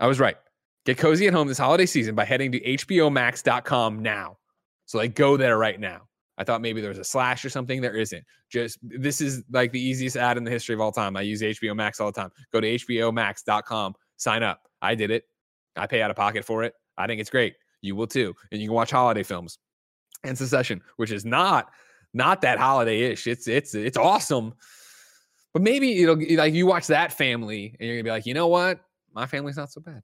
I 0.00 0.06
was 0.06 0.20
right. 0.20 0.36
Get 0.84 0.98
cozy 0.98 1.26
at 1.26 1.32
home 1.32 1.48
this 1.48 1.58
holiday 1.58 1.86
season 1.86 2.14
by 2.14 2.24
heading 2.24 2.52
to 2.52 2.60
HBOMax.com 2.60 4.02
now. 4.02 4.38
So 4.86 4.98
like 4.98 5.14
go 5.14 5.36
there 5.36 5.58
right 5.58 5.78
now. 5.80 6.02
I 6.38 6.44
thought 6.44 6.60
maybe 6.60 6.80
there 6.80 6.90
was 6.90 6.98
a 6.98 7.04
slash 7.04 7.44
or 7.44 7.48
something. 7.48 7.80
There 7.80 7.96
isn't. 7.96 8.24
Just 8.50 8.78
this 8.82 9.20
is 9.20 9.42
like 9.50 9.72
the 9.72 9.80
easiest 9.80 10.16
ad 10.16 10.36
in 10.36 10.44
the 10.44 10.50
history 10.50 10.74
of 10.74 10.80
all 10.80 10.92
time. 10.92 11.16
I 11.16 11.22
use 11.22 11.42
HBO 11.42 11.74
Max 11.74 11.98
all 11.98 12.12
the 12.12 12.20
time. 12.20 12.30
Go 12.52 12.60
to 12.60 12.78
HBOMax.com, 12.78 13.94
sign 14.16 14.42
up. 14.42 14.60
I 14.82 14.94
did 14.94 15.10
it. 15.10 15.24
I 15.76 15.86
pay 15.86 16.02
out 16.02 16.10
of 16.10 16.16
pocket 16.16 16.44
for 16.44 16.62
it. 16.62 16.74
I 16.96 17.06
think 17.06 17.20
it's 17.20 17.30
great. 17.30 17.54
You 17.80 17.96
will 17.96 18.06
too. 18.06 18.34
And 18.52 18.60
you 18.60 18.68
can 18.68 18.74
watch 18.74 18.90
holiday 18.90 19.22
films 19.22 19.58
and 20.24 20.36
Succession, 20.36 20.82
which 20.96 21.10
is 21.10 21.24
not 21.24 21.70
not 22.14 22.40
that 22.42 22.58
holiday-ish. 22.58 23.26
It's 23.26 23.46
it's 23.48 23.74
it's 23.74 23.96
awesome. 23.96 24.54
But 25.52 25.62
maybe 25.62 26.04
know, 26.04 26.12
like 26.12 26.54
you 26.54 26.66
watch 26.66 26.86
that 26.88 27.12
family 27.12 27.74
and 27.78 27.86
you're 27.86 27.96
gonna 27.96 28.04
be 28.04 28.10
like, 28.10 28.26
you 28.26 28.34
know 28.34 28.48
what? 28.48 28.80
My 29.14 29.26
family's 29.26 29.56
not 29.56 29.72
so 29.72 29.80
bad. 29.80 30.02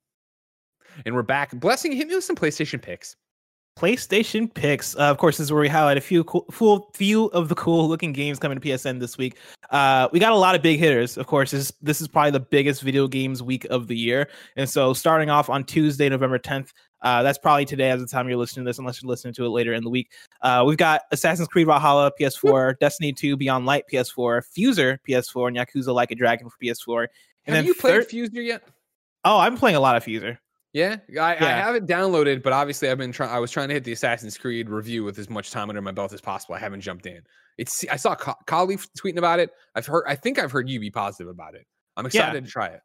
And 1.05 1.15
we're 1.15 1.23
back. 1.23 1.53
Blessing, 1.53 1.93
hit 1.93 2.09
me 2.09 2.15
with 2.15 2.25
some 2.25 2.37
PlayStation 2.37 2.81
picks. 2.81 3.17
PlayStation 3.79 4.53
picks. 4.53 4.95
Uh, 4.97 5.05
of 5.05 5.19
course, 5.19 5.39
this 5.39 5.47
is 5.47 5.53
where 5.53 5.63
we 5.63 5.69
highlight 5.69 5.97
a 5.97 6.01
few 6.01 6.25
cool, 6.25 6.91
few 6.95 7.27
of 7.27 7.49
the 7.49 7.55
cool 7.55 7.89
looking 7.89 8.13
games 8.13 8.39
coming 8.39 8.59
to 8.59 8.67
PSN 8.69 9.01
this 9.01 9.17
week. 9.17 9.39
Uh, 9.71 10.09
we 10.13 10.21
got 10.21 10.33
a 10.33 10.37
lot 10.37 10.55
of 10.55 10.63
big 10.63 10.79
hitters. 10.79 11.17
Of 11.17 11.27
course, 11.27 11.51
this 11.51 11.73
this 11.81 12.01
is 12.01 12.09
probably 12.09 12.33
the 12.33 12.41
biggest 12.41 12.83
video 12.83 13.09
games 13.09 13.43
week 13.43 13.65
of 13.67 13.89
the 13.89 13.97
year. 13.97 14.29
And 14.57 14.69
so, 14.69 14.93
starting 14.93 15.31
off 15.31 15.49
on 15.49 15.65
Tuesday, 15.65 16.09
November 16.09 16.39
10th. 16.39 16.73
Uh, 17.03 17.23
that's 17.23 17.39
probably 17.39 17.65
today 17.65 17.91
as 17.91 18.01
the 18.01 18.07
time 18.07 18.29
you're 18.29 18.39
listening 18.39 18.65
to 18.65 18.69
this, 18.69 18.79
unless 18.79 19.03
you're 19.03 19.09
listening 19.11 19.35
to 19.35 19.45
it 19.45 19.49
later 19.51 19.73
in 19.75 19.83
the 19.83 19.91
week. 19.91 20.13
Uh, 20.41 20.63
we've 20.67 20.77
got 20.79 21.03
Assassin's 21.11 21.49
Creed 21.49 21.67
Valhalla 21.67 22.13
PS4, 22.19 22.79
Destiny 22.79 23.13
2 23.13 23.37
Beyond 23.37 23.67
Light 23.67 23.85
PS4, 23.93 24.43
Fuser 24.57 24.99
PS4, 25.09 25.49
and 25.49 25.57
Yakuza 25.57 25.93
Like 25.93 26.11
a 26.11 26.15
Dragon 26.15 26.49
for 26.49 26.57
PS4. 26.63 27.09
And 27.47 27.57
Have 27.57 27.65
you 27.65 27.75
played 27.75 28.03
Fuser 28.03 28.45
yet? 28.45 28.63
Oh, 29.25 29.39
I'm 29.39 29.57
playing 29.57 29.77
a 29.77 29.81
lot 29.81 29.97
of 29.97 30.05
Fuser. 30.05 30.39
Yeah, 30.73 30.97
I, 31.21 31.33
I 31.35 31.49
haven't 31.51 31.87
downloaded, 31.87 32.43
but 32.43 32.55
obviously 32.55 32.89
I've 32.89 32.97
been 32.97 33.13
trying. 33.13 33.31
I 33.31 33.39
was 33.39 33.51
trying 33.51 33.69
to 33.69 33.75
hit 33.75 33.85
the 33.85 33.93
Assassin's 33.93 34.39
Creed 34.39 34.71
review 34.71 35.05
with 35.05 35.19
as 35.19 35.29
much 35.29 35.51
time 35.51 35.69
under 35.69 35.83
my 35.83 35.91
belt 35.93 36.15
as 36.15 36.23
possible. 36.23 36.55
I 36.55 36.59
haven't 36.61 36.81
jumped 36.81 37.05
in. 37.05 37.21
It's 37.59 37.85
I 37.91 37.97
saw 37.97 38.15
Kali 38.15 38.79
tweeting 38.99 39.19
about 39.19 39.39
it. 39.39 39.51
I've 39.75 39.85
heard. 39.85 40.05
I 40.09 40.15
think 40.15 40.39
I've 40.39 40.51
heard 40.51 40.71
you 40.71 40.81
be 40.81 40.91
positive 40.91 41.29
about 41.29 41.55
it. 41.55 41.67
I'm 41.99 42.05
Yeah. 42.07 42.09
excited 42.09 42.45
to 42.47 42.51
try 42.51 42.69
it. 42.69 42.81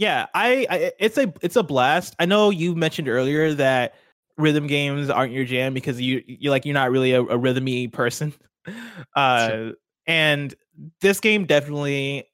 Yeah, 0.00 0.28
I, 0.32 0.66
I 0.70 0.92
it's 0.98 1.18
a 1.18 1.30
it's 1.42 1.56
a 1.56 1.62
blast. 1.62 2.16
I 2.18 2.24
know 2.24 2.48
you 2.48 2.74
mentioned 2.74 3.06
earlier 3.06 3.52
that 3.52 3.96
rhythm 4.38 4.66
games 4.66 5.10
aren't 5.10 5.34
your 5.34 5.44
jam 5.44 5.74
because 5.74 6.00
you 6.00 6.22
you 6.26 6.48
like 6.48 6.64
you're 6.64 6.72
not 6.72 6.90
really 6.90 7.12
a, 7.12 7.20
a 7.20 7.38
rhythmy 7.38 7.92
person. 7.92 8.32
Uh 9.16 9.70
and 10.06 10.54
this 11.00 11.18
game 11.18 11.46
definitely 11.46 12.26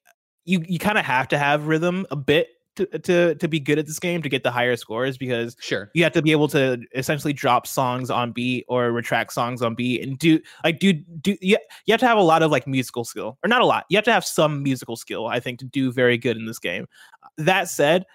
you 0.43 0.63
you 0.67 0.77
kind 0.77 0.97
of 0.97 1.05
have 1.05 1.29
to 1.29 1.37
have 1.37 1.67
rhythm 1.67 2.05
a 2.11 2.17
bit 2.17 2.49
to, 2.77 2.99
to 2.99 3.35
to 3.35 3.47
be 3.47 3.59
good 3.59 3.77
at 3.77 3.85
this 3.85 3.99
game 3.99 4.21
to 4.21 4.29
get 4.29 4.43
the 4.43 4.51
higher 4.51 4.75
scores 4.75 5.17
because 5.17 5.55
Sure. 5.59 5.91
you 5.93 6.03
have 6.03 6.13
to 6.13 6.21
be 6.21 6.31
able 6.31 6.47
to 6.49 6.79
essentially 6.95 7.33
drop 7.33 7.67
songs 7.67 8.09
on 8.09 8.31
beat 8.31 8.65
or 8.67 8.91
retract 8.91 9.33
songs 9.33 9.61
on 9.61 9.75
beat 9.75 10.01
and 10.01 10.17
do 10.17 10.39
like 10.63 10.79
do 10.79 10.93
do 10.93 11.35
you, 11.41 11.57
you 11.85 11.91
have 11.91 11.99
to 11.99 12.07
have 12.07 12.17
a 12.17 12.23
lot 12.23 12.43
of 12.43 12.51
like 12.51 12.65
musical 12.67 13.03
skill 13.03 13.37
or 13.43 13.47
not 13.47 13.61
a 13.61 13.65
lot 13.65 13.85
you 13.89 13.97
have 13.97 14.05
to 14.05 14.13
have 14.13 14.25
some 14.25 14.63
musical 14.63 14.95
skill 14.95 15.27
i 15.27 15.39
think 15.39 15.59
to 15.59 15.65
do 15.65 15.91
very 15.91 16.17
good 16.17 16.37
in 16.37 16.45
this 16.45 16.59
game 16.59 16.87
that 17.37 17.67
said 17.67 18.05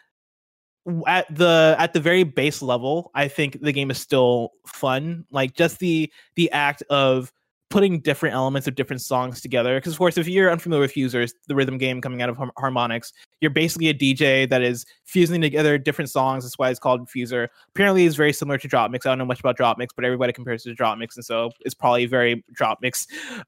at 1.06 1.32
the 1.34 1.76
at 1.78 1.92
the 1.92 2.00
very 2.00 2.24
base 2.24 2.62
level 2.62 3.10
i 3.14 3.28
think 3.28 3.60
the 3.60 3.72
game 3.72 3.90
is 3.90 3.98
still 3.98 4.50
fun 4.66 5.24
like 5.30 5.54
just 5.54 5.78
the 5.78 6.10
the 6.34 6.50
act 6.50 6.82
of 6.90 7.32
putting 7.72 8.00
different 8.00 8.34
elements 8.34 8.68
of 8.68 8.74
different 8.74 9.00
songs 9.00 9.40
together 9.40 9.78
because 9.78 9.94
of 9.94 9.98
course 9.98 10.18
if 10.18 10.28
you're 10.28 10.52
unfamiliar 10.52 10.82
with 10.82 10.92
fusers 10.92 11.32
the 11.48 11.54
rhythm 11.54 11.78
game 11.78 12.02
coming 12.02 12.20
out 12.20 12.28
of 12.28 12.36
Har- 12.36 12.52
harmonix 12.58 13.14
you're 13.40 13.50
basically 13.50 13.88
a 13.88 13.94
dj 13.94 14.46
that 14.50 14.60
is 14.60 14.84
fusing 15.06 15.40
together 15.40 15.78
different 15.78 16.10
songs 16.10 16.44
that's 16.44 16.58
why 16.58 16.68
it's 16.68 16.78
called 16.78 17.08
fuser. 17.08 17.48
Apparently 17.70 18.04
it's 18.04 18.14
very 18.14 18.34
similar 18.34 18.58
to 18.58 18.68
DropMix 18.68 19.06
i 19.06 19.08
don't 19.08 19.16
know 19.16 19.24
much 19.24 19.40
about 19.40 19.56
DropMix 19.56 19.88
but 19.96 20.04
everybody 20.04 20.34
compares 20.34 20.66
it 20.66 20.76
to 20.76 20.82
DropMix 20.82 21.16
and 21.16 21.24
so 21.24 21.50
it's 21.60 21.74
probably 21.74 22.04
very 22.04 22.44
DropMix 22.60 23.06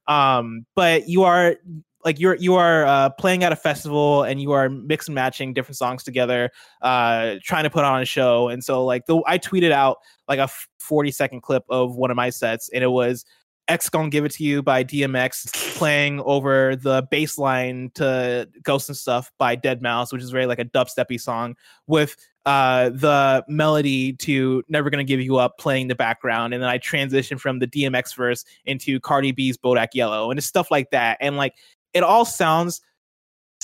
um 0.09 0.65
but 0.75 1.07
you 1.07 1.23
are 1.25 1.57
like 2.03 2.19
you're 2.19 2.37
you 2.37 2.55
are 2.55 2.87
uh, 2.87 3.11
playing 3.11 3.45
at 3.45 3.53
a 3.53 3.57
festival 3.57 4.23
and 4.23 4.41
you 4.41 4.53
are 4.53 4.71
mix 4.71 5.07
and 5.07 5.15
matching 5.15 5.53
different 5.53 5.77
songs 5.77 6.03
together 6.03 6.51
uh 6.81 7.35
trying 7.43 7.65
to 7.65 7.71
put 7.71 7.85
on 7.85 8.01
a 8.01 8.07
show 8.07 8.49
and 8.49 8.65
so 8.65 8.87
like 8.87 9.05
the 9.05 9.21
i 9.27 9.37
tweeted 9.37 9.71
out 9.71 9.99
like 10.29 10.39
a 10.39 10.49
40 10.79 11.11
second 11.11 11.43
clip 11.43 11.65
of 11.69 11.97
one 11.97 12.11
of 12.11 12.17
my 12.17 12.31
sets 12.31 12.71
and 12.71 12.83
it 12.83 12.89
was 12.89 13.27
X 13.69 13.89
Gonna 13.89 14.11
Give 14.11 14.24
It 14.24 14.32
To 14.32 14.45
You 14.45 14.62
by 14.62 14.85
DMX 14.85 15.77
playing 15.77 16.20
over 16.20 16.77
the 16.77 17.07
bass 17.11 17.39
line 17.39 17.91
to 17.95 18.49
Ghost 18.62 18.89
and 18.89 18.97
Stuff 18.97 19.32
by 19.39 19.57
deadmau5, 19.57 20.12
which 20.12 20.23
is 20.23 20.31
very 20.31 20.47
like 20.47 20.59
a 20.59 20.65
dubsteppy 20.65 21.20
song 21.20 21.57
with 21.86 22.16
uh 22.47 22.91
the 22.91 23.45
melody 23.49 24.12
to 24.12 24.62
Never 24.69 24.91
Gonna 24.91 25.05
Give 25.05 25.20
You 25.20 25.36
Up 25.36 25.59
playing 25.59 25.89
the 25.89 25.95
background. 25.95 26.53
And 26.53 26.62
then 26.62 26.70
I 26.70 26.78
transition 26.78 27.39
from 27.39 27.59
the 27.59 27.66
DMX 27.66 28.15
verse 28.15 28.45
into 28.66 29.01
Cardi 29.01 29.32
B's 29.32 29.57
Bodak 29.57 29.89
Yellow 29.95 30.31
and 30.31 30.39
it's 30.39 30.47
stuff 30.47 30.70
like 30.70 30.91
that. 30.91 31.19
And 31.20 31.36
like 31.36 31.55
it 31.95 32.03
all 32.03 32.24
sounds 32.24 32.82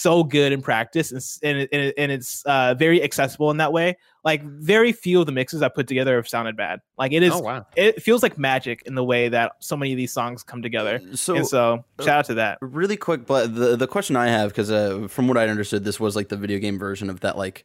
so 0.00 0.24
good 0.24 0.52
in 0.52 0.62
practice 0.62 1.10
and 1.12 1.22
and, 1.42 1.68
and, 1.72 1.92
and 1.96 2.12
it's 2.12 2.42
uh, 2.44 2.74
very 2.74 3.02
accessible 3.02 3.50
in 3.50 3.58
that 3.58 3.72
way. 3.72 3.96
Like 4.24 4.42
very 4.44 4.92
few 4.92 5.20
of 5.20 5.26
the 5.26 5.32
mixes 5.32 5.62
I 5.62 5.68
put 5.68 5.86
together 5.88 6.16
have 6.16 6.28
sounded 6.28 6.56
bad. 6.56 6.80
Like 6.98 7.12
it 7.12 7.22
is, 7.22 7.32
Oh 7.32 7.40
wow. 7.40 7.66
it 7.76 8.02
feels 8.02 8.22
like 8.22 8.36
magic 8.38 8.82
in 8.86 8.94
the 8.94 9.04
way 9.04 9.28
that 9.30 9.52
so 9.60 9.76
many 9.76 9.92
of 9.92 9.96
these 9.96 10.12
songs 10.12 10.42
come 10.42 10.60
together. 10.62 11.00
So, 11.14 11.36
and 11.36 11.46
so 11.46 11.84
shout 12.00 12.08
out 12.08 12.24
to 12.26 12.34
that. 12.34 12.58
really 12.60 12.96
quick, 12.96 13.26
but 13.26 13.54
the 13.54 13.76
the 13.76 13.86
question 13.86 14.16
I 14.16 14.28
have 14.28 14.50
because 14.50 14.70
uh, 14.70 15.06
from 15.08 15.26
what 15.28 15.38
I 15.38 15.48
understood, 15.48 15.84
this 15.84 15.98
was 15.98 16.16
like 16.16 16.28
the 16.28 16.36
video 16.36 16.58
game 16.58 16.78
version 16.78 17.08
of 17.08 17.20
that 17.20 17.38
like 17.38 17.64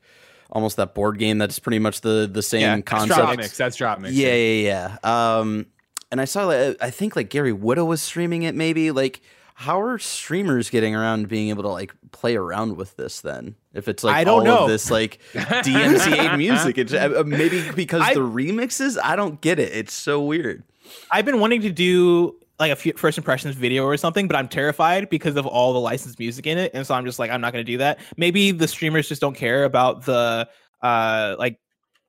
almost 0.52 0.78
that 0.78 0.94
board 0.94 1.18
game 1.18 1.38
that's 1.40 1.60
pretty 1.60 1.80
much 1.80 2.02
the 2.02 2.30
the 2.32 2.42
same 2.44 2.62
Yeah, 2.62 2.76
That's 2.78 2.88
concept. 2.88 3.20
DropMix. 3.20 3.58
That's 3.58 3.78
DropMix. 3.78 4.10
Yeah, 4.14 4.34
yeah, 4.36 4.98
yeah. 5.04 5.38
Um, 5.40 5.66
and 6.12 6.22
I 6.22 6.26
saw 6.26 6.46
like, 6.46 6.78
I 6.80 6.90
think 6.92 7.16
like 7.16 7.30
Gary 7.30 7.52
Whitta 7.52 7.86
was 7.86 8.02
streaming 8.02 8.44
it. 8.44 8.56
Maybe 8.56 8.92
like 8.92 9.20
how 9.58 9.82
are 9.82 9.98
streamers 9.98 10.70
getting 10.70 10.94
around 10.94 11.30
being 11.30 11.48
able 11.50 11.64
to 11.64 11.70
like 11.70 11.94
play 12.12 12.36
around 12.36 12.76
with 12.76 12.96
this? 12.98 13.22
Then 13.22 13.56
if 13.74 13.88
it's 13.88 14.04
like 14.04 14.16
I 14.16 14.24
don't 14.26 14.40
all 14.42 14.44
know. 14.46 14.64
of 14.66 14.70
this 14.70 14.92
like 14.92 15.20
DMCA 15.34 16.38
music, 16.38 16.78
it's 16.78 16.94
uh, 16.94 17.24
maybe 17.26 17.64
because 17.76 18.02
I- 18.02 18.14
the 18.14 18.20
remixes. 18.20 18.98
I 19.02 19.16
don't 19.16 19.40
get 19.42 19.58
it. 19.60 19.74
It's 19.74 19.94
so 19.94 20.22
weird. 20.22 20.64
I've 21.10 21.26
been 21.26 21.40
wanting 21.40 21.62
to 21.62 21.72
do 21.72 22.36
like 22.60 22.72
a 22.72 22.76
few 22.76 22.94
first 22.94 23.18
impressions 23.18 23.56
video 23.56 23.86
or 23.86 23.98
something, 23.98 24.28
but 24.28 24.36
I'm 24.36 24.48
terrified 24.48 25.10
because 25.10 25.36
of 25.36 25.46
all 25.48 25.74
the 25.74 25.80
licensed 25.80 26.20
music 26.20 26.46
in 26.48 26.58
it, 26.58 26.72
and 26.74 26.86
so 26.86 26.94
I'm 26.94 27.06
just 27.06 27.18
like 27.18 27.32
I'm 27.32 27.42
not 27.42 27.54
going 27.54 27.66
to 27.66 27.72
do 27.72 27.78
that. 27.80 28.00
Maybe 28.18 28.52
the 28.52 28.68
streamers 28.68 29.08
just 29.08 29.22
don't 29.22 29.36
care 29.36 29.64
about 29.64 30.06
the 30.06 30.48
uh 30.82 31.36
like 31.40 31.60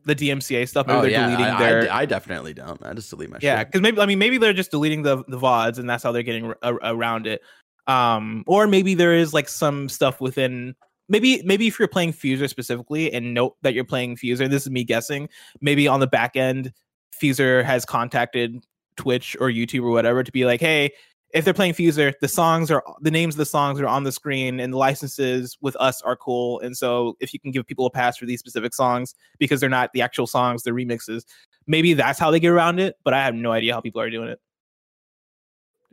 the 0.07 0.15
DMCA 0.15 0.67
stuff. 0.69 0.87
Maybe 0.87 0.99
oh 0.99 1.03
they're 1.03 1.11
yeah, 1.11 1.27
deleting 1.27 1.47
I, 1.47 1.59
their 1.59 1.93
I, 1.93 2.01
I 2.01 2.07
definitely 2.07 2.55
don't. 2.55 2.83
I 2.85 2.95
just 2.95 3.11
delete 3.11 3.29
my 3.29 3.37
shit. 3.37 3.43
yeah 3.43 3.65
because 3.65 3.81
maybe 3.81 4.01
i 4.01 4.07
mean 4.07 4.19
maybe 4.19 4.39
they're 4.39 4.53
just 4.53 4.71
deleting 4.71 5.03
the 5.03 5.19
the 5.29 5.39
vods 5.39 5.79
and 5.79 5.91
that's 5.91 6.03
how 6.03 6.13
they're 6.13 6.23
getting 6.23 6.55
ar- 6.63 6.81
around 6.83 7.27
it 7.27 7.43
um 7.87 8.43
or 8.47 8.67
maybe 8.67 8.95
there 8.95 9.13
is 9.15 9.35
like 9.35 9.49
some 9.49 9.89
stuff 9.89 10.21
within 10.21 10.75
maybe 11.09 11.43
maybe 11.45 11.67
if 11.67 11.79
you're 11.79 11.89
playing 11.89 12.13
fuser 12.13 12.49
specifically 12.49 13.13
and 13.13 13.35
note 13.35 13.57
that 13.63 13.75
you're 13.75 13.85
playing 13.85 14.17
fuser 14.17 14.49
this 14.49 14.63
is 14.63 14.71
me 14.71 14.85
guessing 14.85 15.29
maybe 15.61 15.87
on 15.87 16.01
the 16.01 16.07
back 16.07 16.37
end 16.37 16.73
fuser 17.21 17.65
has 17.65 17.85
contacted 17.85 18.65
twitch 18.97 19.37
or 19.41 19.49
youtube 19.49 19.83
or 19.83 19.91
whatever 19.91 20.23
to 20.23 20.33
be 20.33 20.45
like 20.45 20.61
hey 20.61 20.91
if 21.37 21.45
they're 21.45 21.55
playing 21.55 21.75
fuser 21.75 22.13
the 22.21 22.29
songs 22.29 22.71
are 22.71 22.83
the 23.01 23.11
names 23.11 23.35
of 23.35 23.39
the 23.39 23.47
songs 23.47 23.81
are 23.81 23.87
on 23.87 24.05
the 24.05 24.13
screen 24.13 24.59
and 24.59 24.73
the 24.73 24.79
licenses 24.79 25.57
with 25.61 25.77
us 25.77 26.03
are 26.03 26.17
cool 26.17 26.59
and 26.61 26.77
so 26.77 27.17
if 27.21 27.33
you 27.33 27.39
can 27.39 27.51
give 27.51 27.67
people 27.67 27.87
a 27.87 27.91
pass 27.91 28.17
for 28.17 28.27
these 28.27 28.41
specific 28.41 28.75
songs 28.75 29.15
because 29.39 29.61
they're 29.61 29.69
not 29.69 29.93
the 29.93 30.03
actual 30.03 30.27
songs 30.27 30.63
they're 30.63 30.75
remixes 30.75 31.23
maybe 31.67 31.95
that's 31.95 32.19
how 32.19 32.31
they 32.31 32.41
get 32.41 32.51
around 32.51 32.79
it, 32.79 32.97
but 33.05 33.15
I 33.15 33.23
have 33.25 33.35
no 33.35 33.53
idea 33.53 33.75
how 33.75 33.81
people 33.81 34.01
are 34.01 34.11
doing 34.11 34.29
it. 34.29 34.41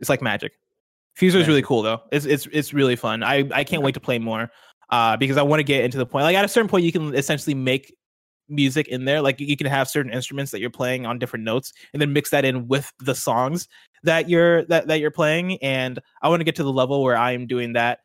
It's 0.00 0.08
like 0.08 0.22
magic. 0.22 0.52
Fuser 1.18 1.36
is 1.36 1.48
really 1.48 1.62
cool 1.62 1.82
though. 1.82 2.00
It's 2.10 2.26
it's 2.26 2.46
it's 2.52 2.74
really 2.74 2.96
fun. 2.96 3.22
I 3.22 3.48
I 3.52 3.64
can't 3.64 3.82
wait 3.82 3.94
to 3.94 4.00
play 4.00 4.18
more 4.18 4.50
uh 4.90 5.16
because 5.16 5.36
I 5.36 5.42
want 5.42 5.60
to 5.60 5.64
get 5.64 5.84
into 5.84 5.98
the 5.98 6.06
point. 6.06 6.24
Like 6.24 6.36
at 6.36 6.44
a 6.44 6.48
certain 6.48 6.68
point 6.68 6.84
you 6.84 6.92
can 6.92 7.14
essentially 7.14 7.54
make 7.54 7.94
music 8.48 8.88
in 8.88 9.04
there. 9.04 9.22
Like 9.22 9.40
you 9.40 9.56
can 9.56 9.66
have 9.66 9.88
certain 9.88 10.12
instruments 10.12 10.52
that 10.52 10.60
you're 10.60 10.70
playing 10.70 11.06
on 11.06 11.18
different 11.18 11.44
notes 11.44 11.72
and 11.92 12.00
then 12.00 12.12
mix 12.12 12.30
that 12.30 12.44
in 12.44 12.68
with 12.68 12.92
the 12.98 13.14
songs 13.14 13.68
that 14.02 14.28
you're 14.28 14.64
that 14.66 14.86
that 14.88 15.00
you're 15.00 15.10
playing 15.10 15.58
and 15.62 15.98
I 16.22 16.28
want 16.28 16.40
to 16.40 16.44
get 16.44 16.56
to 16.56 16.62
the 16.62 16.72
level 16.72 17.02
where 17.02 17.16
I 17.16 17.32
am 17.32 17.46
doing 17.46 17.72
that 17.72 18.00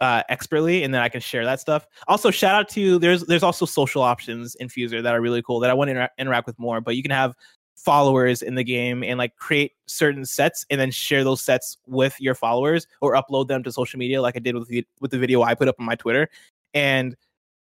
uh, 0.00 0.20
expertly, 0.28 0.82
and 0.82 0.92
then 0.92 1.00
I 1.00 1.08
can 1.08 1.20
share 1.20 1.44
that 1.44 1.60
stuff. 1.60 1.86
Also, 2.08 2.32
shout 2.32 2.56
out 2.56 2.68
to 2.70 2.98
there's 2.98 3.22
there's 3.26 3.44
also 3.44 3.64
social 3.64 4.02
options 4.02 4.56
in 4.56 4.66
Fuser 4.66 5.00
that 5.00 5.14
are 5.14 5.20
really 5.20 5.42
cool 5.42 5.60
that 5.60 5.70
I 5.70 5.74
want 5.74 5.90
to 5.90 5.94
intera- 5.94 6.08
interact 6.18 6.48
with 6.48 6.58
more. 6.58 6.80
But 6.80 6.96
you 6.96 7.02
can 7.02 7.12
have 7.12 7.36
followers 7.76 8.42
in 8.42 8.56
the 8.56 8.64
game 8.64 9.02
and 9.04 9.16
like 9.16 9.36
create 9.36 9.72
certain 9.86 10.24
sets 10.24 10.66
and 10.70 10.80
then 10.80 10.90
share 10.90 11.22
those 11.24 11.40
sets 11.40 11.78
with 11.86 12.20
your 12.20 12.34
followers 12.34 12.86
or 13.00 13.14
upload 13.14 13.46
them 13.46 13.62
to 13.62 13.72
social 13.72 13.98
media, 13.98 14.20
like 14.20 14.36
I 14.36 14.40
did 14.40 14.56
with 14.56 14.68
the, 14.68 14.84
with 15.00 15.10
the 15.10 15.18
video 15.18 15.42
I 15.42 15.54
put 15.54 15.68
up 15.68 15.76
on 15.78 15.86
my 15.86 15.94
Twitter. 15.94 16.28
And 16.74 17.16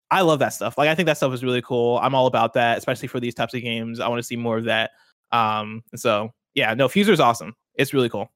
I 0.09 0.21
love 0.21 0.39
that 0.39 0.49
stuff. 0.49 0.77
Like 0.77 0.89
I 0.89 0.95
think 0.95 1.07
that 1.07 1.17
stuff 1.17 1.33
is 1.33 1.43
really 1.43 1.61
cool. 1.61 1.99
I'm 2.01 2.15
all 2.15 2.27
about 2.27 2.53
that, 2.53 2.77
especially 2.77 3.07
for 3.07 3.19
these 3.19 3.33
types 3.33 3.53
of 3.53 3.61
games. 3.61 3.99
I 3.99 4.07
want 4.07 4.19
to 4.19 4.23
see 4.23 4.37
more 4.37 4.57
of 4.57 4.65
that. 4.65 4.91
Um, 5.31 5.83
so 5.95 6.31
yeah, 6.53 6.73
no, 6.73 6.87
Fuser 6.87 7.09
is 7.09 7.19
awesome. 7.19 7.53
It's 7.75 7.93
really 7.93 8.09
cool. 8.09 8.31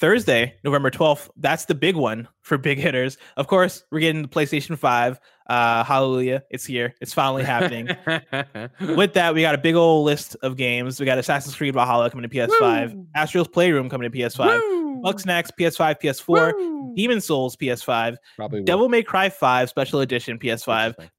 Thursday, 0.00 0.54
November 0.64 0.90
12th, 0.90 1.28
that's 1.36 1.66
the 1.66 1.74
big 1.74 1.94
one 1.94 2.26
for 2.40 2.56
big 2.56 2.78
hitters. 2.78 3.18
Of 3.36 3.48
course, 3.48 3.84
we're 3.90 4.00
getting 4.00 4.22
the 4.22 4.28
PlayStation 4.28 4.78
5. 4.78 5.20
Uh, 5.46 5.84
hallelujah. 5.84 6.42
It's 6.48 6.64
here. 6.64 6.94
It's 7.02 7.12
finally 7.12 7.44
happening. 7.44 7.86
With 8.96 9.12
that, 9.12 9.34
we 9.34 9.42
got 9.42 9.54
a 9.54 9.58
big 9.58 9.74
old 9.74 10.06
list 10.06 10.36
of 10.42 10.56
games. 10.56 10.98
We 10.98 11.04
got 11.04 11.18
Assassin's 11.18 11.54
Creed 11.54 11.74
Valhalla 11.74 12.08
coming 12.08 12.26
to 12.26 12.34
PS5, 12.34 12.94
Woo! 12.94 13.06
Astro's 13.14 13.46
Playroom 13.46 13.90
coming 13.90 14.10
to 14.10 14.18
PS5, 14.18 15.02
Bugsnax 15.02 15.50
PS5, 15.58 16.00
PS4, 16.00 16.96
Demon 16.96 17.20
Souls 17.20 17.54
PS5, 17.56 18.16
Probably 18.36 18.60
will. 18.60 18.64
Devil 18.64 18.88
May 18.88 19.02
Cry 19.02 19.28
5 19.28 19.68
Special 19.68 20.00
Edition 20.00 20.38
PS5, 20.38 21.10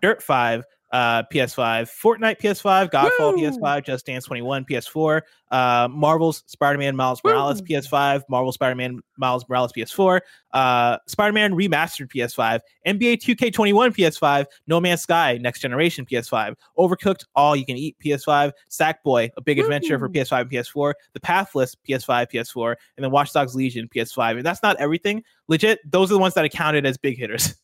Dirt 0.00 0.22
5 0.22 0.64
uh, 0.92 1.22
PS5, 1.32 1.90
Fortnite 1.90 2.38
PS5, 2.38 2.90
Godfall 2.90 3.34
Woo! 3.34 3.42
PS5, 3.42 3.84
Just 3.84 4.06
Dance 4.06 4.26
21 4.26 4.64
PS4, 4.66 5.22
uh, 5.50 5.88
Marvel's 5.90 6.44
Spider-Man 6.46 6.94
Miles 6.94 7.20
Morales 7.24 7.60
Woo! 7.60 7.66
PS5, 7.66 8.22
Marvel 8.28 8.52
Spider-Man 8.52 9.00
Miles 9.16 9.48
Morales 9.48 9.72
PS4, 9.72 10.20
uh, 10.52 10.98
Spider-Man 11.06 11.52
Remastered 11.52 12.10
PS5, 12.10 12.60
NBA 12.86 13.22
2K21 13.22 13.96
PS5, 13.96 14.44
No 14.66 14.80
Man's 14.80 15.00
Sky 15.00 15.38
Next 15.40 15.60
Generation 15.60 16.04
PS5, 16.04 16.54
Overcooked 16.78 17.24
All 17.34 17.56
You 17.56 17.64
Can 17.64 17.76
Eat 17.76 17.96
PS5, 18.04 18.52
Sackboy 18.70 19.30
A 19.36 19.40
Big 19.40 19.58
Adventure 19.58 19.98
for 19.98 20.10
PS5 20.10 20.42
and 20.42 20.50
PS4, 20.50 20.92
The 21.14 21.20
Pathless 21.20 21.74
PS5 21.88 22.30
PS4, 22.30 22.76
and 22.96 23.04
then 23.04 23.10
Watch 23.10 23.32
Dogs 23.32 23.54
Legion 23.54 23.88
PS5. 23.94 24.36
And 24.36 24.44
that's 24.44 24.62
not 24.62 24.76
everything. 24.78 25.24
Legit, 25.48 25.78
those 25.90 26.10
are 26.10 26.14
the 26.14 26.20
ones 26.20 26.34
that 26.34 26.44
are 26.44 26.50
counted 26.50 26.84
as 26.84 26.98
big 26.98 27.16
hitters 27.16 27.54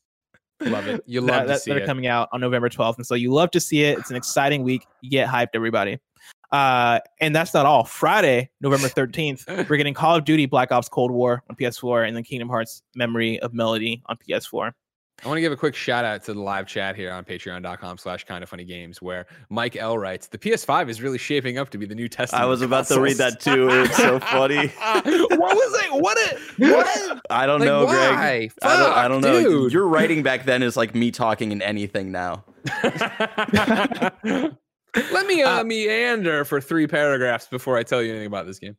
Love 0.61 0.87
it. 0.89 1.03
You 1.07 1.21
that, 1.21 1.27
love 1.27 1.43
to 1.43 1.49
that, 1.49 1.61
see 1.63 1.71
that 1.71 1.79
are 1.79 1.83
it. 1.85 1.87
coming 1.87 2.07
out 2.07 2.29
on 2.33 2.41
November 2.41 2.69
12th. 2.69 2.97
And 2.97 3.07
so 3.07 3.15
you 3.15 3.33
love 3.33 3.51
to 3.53 3.61
see 3.61 3.85
it. 3.85 3.99
It's 3.99 4.11
an 4.11 4.17
exciting 4.17 4.63
week. 4.63 4.87
You 5.01 5.11
get 5.11 5.29
hyped, 5.29 5.49
everybody. 5.55 5.99
Uh, 6.51 6.99
and 7.21 7.35
that's 7.35 7.55
not 7.55 7.67
all. 7.67 7.85
Friday, 7.85 8.51
November 8.61 8.89
13th, 8.89 9.47
we're 9.69 9.77
getting 9.77 9.95
Call 9.95 10.17
of 10.17 10.25
Duty 10.25 10.47
Black 10.47 10.73
Ops 10.73 10.89
Cold 10.89 11.11
War 11.11 11.43
on 11.49 11.57
PS4 11.57 12.07
and 12.07 12.17
then 12.17 12.25
Kingdom 12.25 12.49
Hearts 12.49 12.83
Memory 12.95 13.39
of 13.41 13.53
Melody 13.53 14.03
on 14.07 14.17
PS4. 14.17 14.73
I 15.25 15.27
want 15.27 15.37
to 15.39 15.41
give 15.41 15.51
a 15.51 15.57
quick 15.57 15.75
shout 15.75 16.05
out 16.05 16.23
to 16.25 16.33
the 16.35 16.41
live 16.41 16.67
chat 16.69 16.95
here 16.95 17.11
on 17.11 17.25
patreon.com 17.25 17.99
slash 17.99 18.23
kind 18.25 18.45
of 18.45 18.49
funny 18.49 18.63
games 18.65 19.03
where 19.03 19.27
Mike 19.51 19.75
L 19.75 19.99
writes, 19.99 20.29
the 20.29 20.39
PS5 20.39 20.89
is 20.89 21.03
really 21.03 21.19
shaping 21.19 21.59
up 21.59 21.71
to 21.71 21.79
be 21.79 21.87
the 21.87 21.95
new 21.95 22.09
testament. 22.09 22.41
I 22.43 22.47
was 22.47 22.63
of 22.63 22.71
about 22.71 22.87
to 22.87 23.01
read 23.01 23.17
that 23.17 23.41
too. 23.41 23.69
It's 23.69 23.97
so 23.97 24.21
funny. 24.21 24.69
what 24.79 25.05
was 25.05 25.83
it? 25.85 25.93
What 26.01 26.19
it? 26.19 26.39
What? 26.59 27.21
I 27.31 27.47
don't 27.47 27.59
Like, 27.61 27.67
know, 27.67 27.87
Greg. 27.87 28.15
why? 28.15 28.49
I 28.63 28.77
don't, 28.77 28.93
I 28.93 29.09
don't 29.09 29.21
know. 29.21 29.41
dude. 29.43 29.73
Your 29.73 29.89
writing 29.89 30.23
back 30.23 30.45
then 30.45 30.63
is 30.63 30.77
like 30.77 30.95
me 30.95 31.11
talking 31.11 31.51
in 31.51 31.63
anything 31.63 32.13
now. 32.13 32.45
Let 35.13 35.27
me 35.27 35.43
uh, 35.43 35.65
meander 35.65 36.45
for 36.45 36.61
three 36.61 36.87
paragraphs 36.87 37.47
before 37.49 37.77
I 37.77 37.83
tell 37.83 38.03
you 38.03 38.11
anything 38.11 38.27
about 38.27 38.47
this 38.47 38.59
game. 38.59 38.77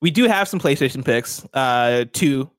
We 0.00 0.10
do 0.10 0.24
have 0.24 0.48
some 0.48 0.60
PlayStation 0.60 1.04
picks. 1.04 1.44
Uh, 1.52 2.04
two, 2.12 2.50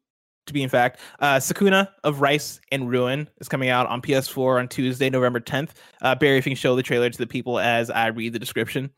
to 0.49 0.53
be 0.53 0.61
in 0.61 0.69
fact. 0.69 0.99
Uh, 1.19 1.38
Sakuna 1.38 1.88
of 2.03 2.21
Rice 2.21 2.59
and 2.71 2.89
Ruin 2.89 3.30
is 3.39 3.47
coming 3.47 3.69
out 3.69 3.88
on 3.88 4.01
PS4 4.01 4.59
on 4.59 4.67
Tuesday, 4.67 5.09
November 5.09 5.39
10th. 5.39 5.69
Uh, 6.01 6.15
Barry, 6.15 6.38
if 6.38 6.45
you 6.45 6.51
can 6.51 6.57
show 6.57 6.76
the 6.76 6.84
trailer 6.84 7.09
to 7.09 7.17
the 7.17 7.27
people 7.27 7.59
as 7.59 7.89
I 7.89 8.07
read 8.07 8.34
the 8.34 8.39
description. 8.39 8.89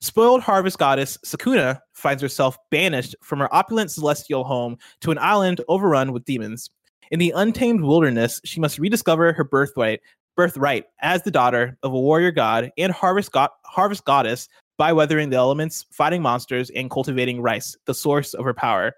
Spoiled 0.00 0.40
harvest 0.40 0.78
goddess 0.78 1.18
Sakuna 1.26 1.78
finds 1.92 2.22
herself 2.22 2.56
banished 2.70 3.14
from 3.22 3.40
her 3.40 3.54
opulent 3.54 3.90
celestial 3.90 4.44
home 4.44 4.78
to 5.02 5.10
an 5.10 5.18
island 5.18 5.60
overrun 5.68 6.12
with 6.12 6.24
demons. 6.24 6.70
In 7.10 7.18
the 7.18 7.32
untamed 7.36 7.82
wilderness, 7.82 8.40
she 8.44 8.60
must 8.60 8.78
rediscover 8.78 9.34
her 9.34 9.44
birthright, 9.44 10.00
birthright 10.36 10.84
as 11.02 11.22
the 11.22 11.30
daughter 11.30 11.76
of 11.82 11.92
a 11.92 12.00
warrior 12.00 12.30
god 12.30 12.72
and 12.78 12.92
harvest, 12.92 13.32
go- 13.32 13.48
harvest 13.66 14.04
goddess 14.04 14.48
by 14.78 14.90
weathering 14.94 15.28
the 15.28 15.36
elements, 15.36 15.84
fighting 15.90 16.22
monsters, 16.22 16.70
and 16.70 16.90
cultivating 16.90 17.42
rice, 17.42 17.76
the 17.84 17.92
source 17.92 18.32
of 18.32 18.46
her 18.46 18.54
power. 18.54 18.94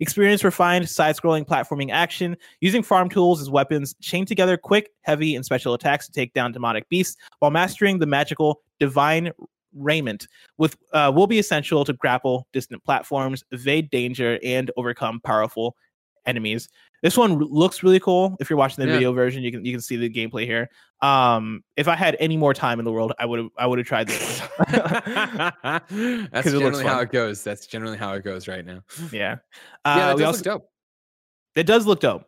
Experience 0.00 0.42
refined 0.42 0.88
side 0.88 1.16
scrolling 1.16 1.46
platforming 1.46 1.90
action, 1.90 2.36
using 2.60 2.82
farm 2.82 3.08
tools 3.08 3.40
as 3.40 3.50
weapons, 3.50 3.94
chain 4.00 4.26
together 4.26 4.56
quick, 4.56 4.90
heavy, 5.02 5.36
and 5.36 5.44
special 5.44 5.74
attacks 5.74 6.06
to 6.06 6.12
take 6.12 6.32
down 6.32 6.52
demonic 6.52 6.88
beasts, 6.88 7.16
while 7.38 7.50
mastering 7.50 7.98
the 7.98 8.06
magical 8.06 8.60
divine 8.80 9.30
raiment, 9.76 10.26
with 10.58 10.76
uh, 10.92 11.10
will 11.14 11.26
be 11.26 11.38
essential 11.38 11.84
to 11.84 11.92
grapple 11.92 12.46
distant 12.52 12.82
platforms, 12.84 13.44
evade 13.50 13.90
danger, 13.90 14.38
and 14.42 14.70
overcome 14.76 15.20
powerful 15.20 15.76
enemies. 16.26 16.68
This 17.02 17.16
one 17.18 17.38
looks 17.38 17.82
really 17.82 18.00
cool. 18.00 18.36
If 18.40 18.48
you're 18.48 18.56
watching 18.56 18.82
the 18.84 18.88
Yeah. 18.90 18.96
video 18.96 19.12
version, 19.12 19.42
you 19.42 19.52
can 19.52 19.64
you 19.64 19.72
can 19.72 19.80
see 19.80 19.96
the 19.96 20.08
gameplay 20.10 20.46
here. 20.46 20.70
Um, 21.02 21.62
if 21.76 21.86
I 21.88 21.94
had 21.96 22.16
any 22.18 22.36
more 22.36 22.54
time 22.54 22.78
in 22.78 22.84
the 22.84 22.92
world, 22.92 23.12
I 23.18 23.26
would 23.26 23.38
have 23.40 23.48
I 23.58 23.66
would 23.66 23.78
have 23.78 23.86
tried 23.86 24.08
this. 24.08 24.40
That's 24.68 25.84
it 25.90 26.58
generally 26.58 26.84
how 26.84 27.00
it 27.00 27.10
goes. 27.10 27.42
That's 27.44 27.66
generally 27.66 27.96
how 27.98 28.12
it 28.14 28.24
goes 28.24 28.48
right 28.48 28.64
now. 28.64 28.82
yeah. 29.12 29.18
yeah, 29.20 29.36
Uh, 29.84 29.96
that 29.96 30.16
we 30.16 30.22
does 30.22 30.26
also 30.26 30.38
look 30.38 30.44
dope. 30.62 30.70
It 31.56 31.66
does 31.66 31.86
look 31.86 32.00
dope. 32.00 32.24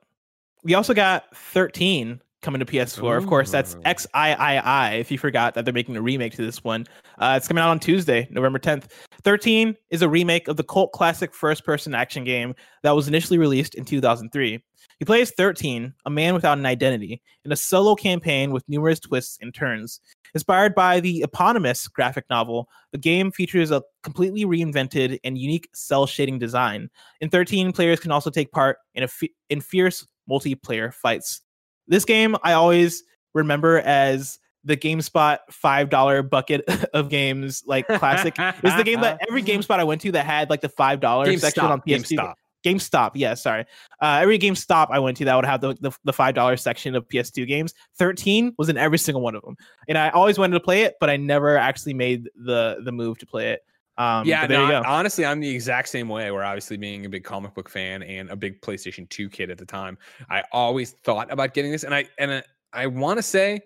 We 0.62 0.74
also 0.74 0.94
got 0.94 1.34
13 1.36 2.20
coming 2.46 2.60
to 2.60 2.64
PS4. 2.64 3.18
Of 3.18 3.26
course, 3.26 3.50
that's 3.50 3.74
Ooh. 3.74 3.80
XIII. 3.84 5.00
If 5.00 5.10
you 5.10 5.18
forgot 5.18 5.54
that 5.54 5.64
they're 5.64 5.74
making 5.74 5.96
a 5.96 6.00
remake 6.00 6.32
to 6.36 6.44
this 6.44 6.62
one, 6.62 6.86
uh, 7.18 7.34
it's 7.36 7.48
coming 7.48 7.60
out 7.60 7.70
on 7.70 7.80
Tuesday, 7.80 8.28
November 8.30 8.60
10th. 8.60 8.84
13 9.24 9.76
is 9.90 10.02
a 10.02 10.08
remake 10.08 10.46
of 10.46 10.56
the 10.56 10.62
cult 10.62 10.92
classic 10.92 11.34
first-person 11.34 11.92
action 11.92 12.22
game 12.22 12.54
that 12.84 12.92
was 12.92 13.08
initially 13.08 13.36
released 13.36 13.74
in 13.74 13.84
2003. 13.84 14.62
He 15.00 15.04
plays 15.04 15.32
13, 15.32 15.92
a 16.06 16.10
man 16.10 16.34
without 16.34 16.56
an 16.56 16.66
identity, 16.66 17.20
in 17.44 17.50
a 17.50 17.56
solo 17.56 17.96
campaign 17.96 18.52
with 18.52 18.62
numerous 18.68 19.00
twists 19.00 19.38
and 19.42 19.52
turns. 19.52 20.00
Inspired 20.32 20.72
by 20.76 21.00
the 21.00 21.22
eponymous 21.22 21.88
graphic 21.88 22.26
novel, 22.30 22.68
the 22.92 22.98
game 22.98 23.32
features 23.32 23.72
a 23.72 23.82
completely 24.04 24.44
reinvented 24.44 25.18
and 25.24 25.36
unique 25.36 25.68
cell 25.74 26.06
shading 26.06 26.38
design. 26.38 26.90
In 27.20 27.28
13, 27.28 27.72
players 27.72 27.98
can 27.98 28.12
also 28.12 28.30
take 28.30 28.52
part 28.52 28.78
in 28.94 29.02
a 29.02 29.08
in 29.50 29.60
fierce 29.60 30.06
multiplayer 30.30 30.94
fights. 30.94 31.40
This 31.88 32.04
game 32.04 32.36
I 32.42 32.52
always 32.52 33.04
remember 33.34 33.78
as 33.80 34.38
the 34.64 34.76
GameSpot 34.76 35.38
five 35.50 35.88
dollar 35.88 36.22
bucket 36.22 36.64
of 36.94 37.08
games, 37.08 37.62
like 37.66 37.86
classic. 37.86 38.34
It's 38.38 38.76
the 38.76 38.84
game 38.84 39.00
that 39.00 39.20
every 39.28 39.42
GameSpot 39.42 39.78
I 39.78 39.84
went 39.84 40.00
to 40.02 40.12
that 40.12 40.26
had 40.26 40.50
like 40.50 40.60
the 40.60 40.68
five 40.68 41.00
dollar 41.00 41.36
section 41.38 41.64
on 41.64 41.80
PS2. 41.80 42.16
GameStop. 42.16 42.34
GameStop, 42.64 43.12
yeah, 43.14 43.34
sorry. 43.34 43.64
Uh, 44.02 44.18
every 44.20 44.40
GameStop 44.40 44.88
I 44.90 44.98
went 44.98 45.16
to 45.18 45.24
that 45.26 45.36
would 45.36 45.44
have 45.44 45.60
the, 45.60 45.74
the, 45.80 45.92
the 46.02 46.12
five 46.12 46.34
dollar 46.34 46.56
section 46.56 46.96
of 46.96 47.06
PS2 47.08 47.46
games. 47.46 47.74
Thirteen 47.96 48.54
was 48.58 48.68
in 48.68 48.76
every 48.76 48.98
single 48.98 49.22
one 49.22 49.36
of 49.36 49.42
them, 49.42 49.56
and 49.88 49.96
I 49.96 50.10
always 50.10 50.36
wanted 50.36 50.54
to 50.54 50.60
play 50.60 50.82
it, 50.82 50.96
but 50.98 51.08
I 51.08 51.16
never 51.16 51.56
actually 51.56 51.94
made 51.94 52.28
the 52.34 52.78
the 52.84 52.92
move 52.92 53.18
to 53.18 53.26
play 53.26 53.52
it. 53.52 53.60
Um, 53.98 54.26
yeah, 54.26 54.46
no, 54.46 54.60
you 54.60 54.66
I- 54.66 54.82
go. 54.82 54.88
honestly, 54.88 55.24
I'm 55.24 55.40
the 55.40 55.48
exact 55.48 55.88
same 55.88 56.08
way. 56.08 56.30
Where 56.30 56.44
obviously 56.44 56.76
being 56.76 57.06
a 57.06 57.08
big 57.08 57.24
comic 57.24 57.54
book 57.54 57.68
fan 57.68 58.02
and 58.02 58.28
a 58.30 58.36
big 58.36 58.60
PlayStation 58.60 59.08
2 59.08 59.30
kid 59.30 59.50
at 59.50 59.58
the 59.58 59.64
time, 59.64 59.96
I 60.28 60.42
always 60.52 60.92
thought 60.92 61.32
about 61.32 61.54
getting 61.54 61.72
this, 61.72 61.84
and 61.84 61.94
I 61.94 62.06
and 62.18 62.30
I, 62.32 62.42
I 62.72 62.86
want 62.88 63.18
to 63.18 63.22
say, 63.22 63.60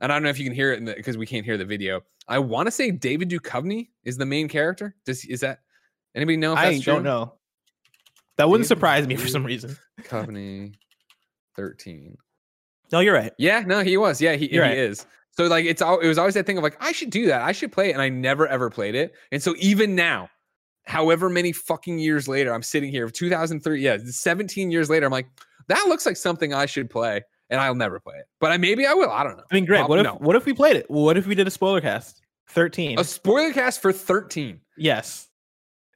and 0.00 0.12
I 0.12 0.14
don't 0.14 0.22
know 0.22 0.28
if 0.30 0.38
you 0.38 0.44
can 0.44 0.54
hear 0.54 0.72
it 0.72 0.84
because 0.84 1.16
we 1.16 1.26
can't 1.26 1.44
hear 1.44 1.58
the 1.58 1.64
video. 1.64 2.00
I 2.28 2.38
want 2.38 2.66
to 2.68 2.70
say 2.70 2.90
David 2.92 3.28
Duchovny 3.28 3.88
is 4.04 4.16
the 4.16 4.26
main 4.26 4.48
character. 4.48 4.94
Does 5.04 5.24
is 5.24 5.40
that 5.40 5.58
anybody 6.14 6.36
know? 6.36 6.52
If 6.52 6.58
I 6.58 6.78
true? 6.78 6.94
don't 6.94 7.02
know. 7.02 7.34
That 8.38 8.48
wouldn't 8.48 8.66
David 8.68 8.76
surprise 8.76 9.06
me 9.06 9.16
for 9.16 9.28
some 9.28 9.44
reason. 9.44 9.76
Duchovny, 10.00 10.74
13. 11.56 12.16
No, 12.92 13.00
you're 13.00 13.14
right. 13.14 13.32
Yeah, 13.38 13.60
no, 13.66 13.82
he 13.82 13.96
was. 13.96 14.20
Yeah, 14.20 14.36
he, 14.36 14.46
he 14.48 14.58
right. 14.58 14.76
is. 14.76 15.06
So 15.32 15.46
like 15.46 15.64
it's 15.64 15.80
all 15.80 15.98
it 15.98 16.08
was 16.08 16.18
always 16.18 16.34
that 16.34 16.46
thing 16.46 16.58
of 16.58 16.62
like 16.62 16.76
I 16.80 16.92
should 16.92 17.10
do 17.10 17.26
that. 17.26 17.42
I 17.42 17.52
should 17.52 17.72
play 17.72 17.90
it, 17.90 17.92
and 17.92 18.02
I 18.02 18.08
never 18.08 18.46
ever 18.46 18.70
played 18.70 18.94
it. 18.94 19.14
And 19.30 19.42
so 19.42 19.54
even 19.58 19.94
now, 19.94 20.28
however 20.84 21.28
many 21.30 21.52
fucking 21.52 21.98
years 21.98 22.28
later, 22.28 22.52
I'm 22.52 22.62
sitting 22.62 22.90
here, 22.90 23.08
2003, 23.08 23.80
yeah, 23.80 23.98
17 24.04 24.70
years 24.70 24.90
later, 24.90 25.06
I'm 25.06 25.12
like, 25.12 25.28
that 25.68 25.86
looks 25.88 26.04
like 26.04 26.16
something 26.16 26.52
I 26.52 26.66
should 26.66 26.90
play, 26.90 27.22
and 27.48 27.60
I'll 27.60 27.74
never 27.74 27.98
play 27.98 28.16
it. 28.16 28.26
But 28.40 28.52
I 28.52 28.58
maybe 28.58 28.86
I 28.86 28.92
will. 28.92 29.10
I 29.10 29.24
don't 29.24 29.36
know. 29.38 29.44
I 29.50 29.54
mean, 29.54 29.64
Greg, 29.64 29.88
what 29.88 29.98
if 29.98 30.04
no. 30.04 30.14
what 30.16 30.36
if 30.36 30.44
we 30.44 30.52
played 30.52 30.76
it? 30.76 30.90
What 30.90 31.16
if 31.16 31.26
we 31.26 31.34
did 31.34 31.46
a 31.46 31.50
spoiler 31.50 31.80
cast? 31.80 32.20
Thirteen. 32.48 32.98
a 32.98 33.04
spoiler 33.04 33.52
cast 33.52 33.80
for 33.80 33.92
13? 33.92 34.60
yes. 34.76 35.28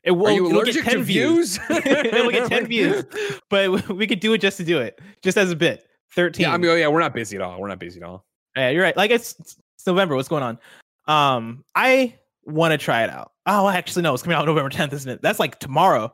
It 0.03 0.13
will. 0.13 0.29
Are 0.29 0.33
you 0.33 0.47
allergic 0.47 0.77
get 0.77 0.85
10 0.85 0.95
to 0.95 1.03
views? 1.03 1.59
It'll 1.69 2.31
get 2.31 2.49
10 2.49 2.67
views. 2.69 3.05
but 3.51 3.89
we 3.91 4.07
could 4.07 4.21
do 4.21 4.33
it 4.35 4.39
just 4.39 4.57
to 4.59 4.65
do 4.65 4.79
it, 4.79 5.01
just 5.21 5.37
as 5.37 5.51
a 5.51 5.57
bit. 5.57 5.85
Thirteen. 6.13 6.45
Yeah, 6.45 6.55
I 6.55 6.57
mean, 6.59 6.71
oh, 6.71 6.75
yeah, 6.75 6.89
we're 6.89 7.01
not 7.01 7.13
busy 7.13 7.37
at 7.37 7.43
all. 7.43 7.61
We're 7.61 7.69
not 7.69 7.81
busy 7.81 8.01
at 8.01 8.07
all. 8.07 8.26
Yeah, 8.57 8.71
you're 8.71 8.83
right. 8.83 8.97
Like 8.97 9.11
it's, 9.11 9.35
it's 9.39 9.87
November. 9.87 10.17
What's 10.17 10.29
going 10.29 10.43
on? 10.43 10.59
Um, 11.07 11.65
I 11.75 12.15
want 12.45 12.73
to 12.73 12.79
try 12.79 13.05
it 13.05 13.11
out. 13.11 13.33
Oh, 13.47 13.69
actually, 13.69 14.03
no, 14.03 14.15
it's 14.15 14.23
coming 14.23 14.37
out 14.37 14.47
November 14.47 14.71
10th, 14.71 14.93
isn't 14.93 15.11
it? 15.11 15.23
That's 15.23 15.39
like 15.39 15.59
tomorrow. 15.59 16.13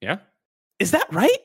Yeah. 0.00 0.18
Is 0.78 0.92
that 0.92 1.12
right? 1.12 1.36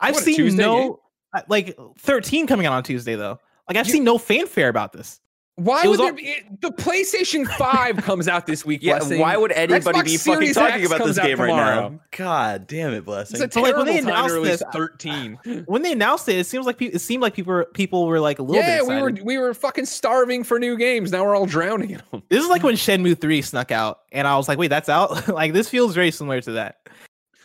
I've 0.00 0.14
What, 0.14 0.24
seen 0.24 0.36
Tuesday 0.36 0.62
no 0.62 1.00
uh, 1.32 1.42
like 1.48 1.76
13 1.98 2.46
coming 2.46 2.66
out 2.66 2.72
on 2.74 2.82
Tuesday 2.82 3.14
though. 3.14 3.38
Like 3.68 3.76
I've 3.78 3.86
You- 3.86 3.94
seen 3.94 4.04
no 4.04 4.18
fanfare 4.18 4.68
about 4.68 4.92
this. 4.92 5.20
Why 5.56 5.84
It 5.84 5.88
would 5.88 5.98
was 5.98 6.06
there 6.06 6.12
be 6.12 6.22
it- 6.24 6.60
the 6.60 6.70
PlayStation 6.70 7.46
5 7.46 7.96
comes 8.04 8.28
out 8.28 8.46
this 8.46 8.64
week? 8.66 8.80
Yeah, 8.86 8.98
Blessing. 8.98 9.20
why 9.20 9.38
would 9.38 9.52
anybody 9.52 9.80
Xbox 10.00 10.04
be 10.04 10.16
fucking 10.18 10.18
Series 10.18 10.54
talking 10.54 10.82
X 10.82 10.86
about 10.92 11.06
this 11.06 11.18
game 11.18 11.40
right 11.40 11.46
tomorrow. 11.48 11.88
now? 11.88 12.00
God 12.14 12.66
damn 12.66 12.92
it, 12.92 13.06
blessing. 13.06 13.40
It's 13.42 13.56
a 13.56 13.58
But, 13.60 13.62
like, 13.62 13.74
terrible 13.74 13.84
when 13.84 13.94
they 13.94 14.00
time 14.02 14.04
to 14.06 14.12
announced 14.12 14.34
release 14.34 14.58
this, 14.58 14.62
13. 14.72 15.38
When 15.66 15.80
they 15.82 15.92
announced 15.92 16.28
it, 16.28 16.36
it 16.36 16.44
seems 16.46 16.66
like 16.66 16.76
pe- 16.76 16.86
it 16.86 17.00
seemed 17.00 17.22
like 17.22 17.32
people 17.32 17.54
were, 17.54 17.64
people 17.72 18.06
were 18.06 18.20
like 18.20 18.38
a 18.38 18.42
little 18.42 18.62
yeah, 18.62 18.80
bit 18.80 18.86
we 18.86 19.00
were 19.00 19.12
we 19.24 19.38
were 19.38 19.54
fucking 19.54 19.86
starving 19.86 20.44
for 20.44 20.58
new 20.58 20.76
games. 20.76 21.10
Now 21.10 21.24
we're 21.24 21.34
all 21.34 21.46
drowning 21.46 21.90
in 21.90 22.02
them. 22.10 22.22
This 22.28 22.42
is 22.44 22.50
like 22.50 22.62
when 22.62 22.74
Shenmue 22.74 23.18
3 23.18 23.40
snuck 23.40 23.72
out, 23.72 24.00
and 24.12 24.28
I 24.28 24.36
was 24.36 24.48
like, 24.48 24.58
wait, 24.58 24.68
that's 24.68 24.90
out? 24.90 25.26
like 25.34 25.54
this 25.54 25.70
feels 25.70 25.94
very 25.94 26.10
similar 26.10 26.42
to 26.42 26.52
that. 26.52 26.80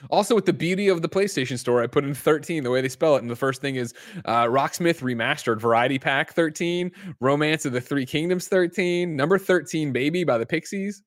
Also, 0.10 0.34
with 0.36 0.46
the 0.46 0.54
beauty 0.54 0.88
of 0.88 1.02
the 1.02 1.10
PlayStation 1.10 1.58
Store, 1.60 1.82
I 1.84 1.88
put 1.88 2.04
in 2.04 2.14
13 2.14 2.64
the 2.64 2.72
way 2.72 2.82
they 2.82 2.90
spell 2.90 3.16
it, 3.16 3.22
and 3.22 3.30
the 3.30 3.36
first 3.36 3.62
thing 3.62 3.76
is 3.76 3.94
uh, 4.26 4.46
Rocksmith 4.46 5.02
Remastered 5.02 5.60
Variety 5.60 6.00
Pack 6.00 6.34
13, 6.34 6.92
Romance 7.20 7.66
of 7.66 7.74
the 7.74 7.82
Three 7.82 8.06
Kingdoms 8.06 8.48
13, 8.48 9.16
number 9.16 9.38
13 9.38 9.92
Baby 9.92 10.24
by 10.24 10.38
the 10.38 10.46
Pixies. 10.46 11.04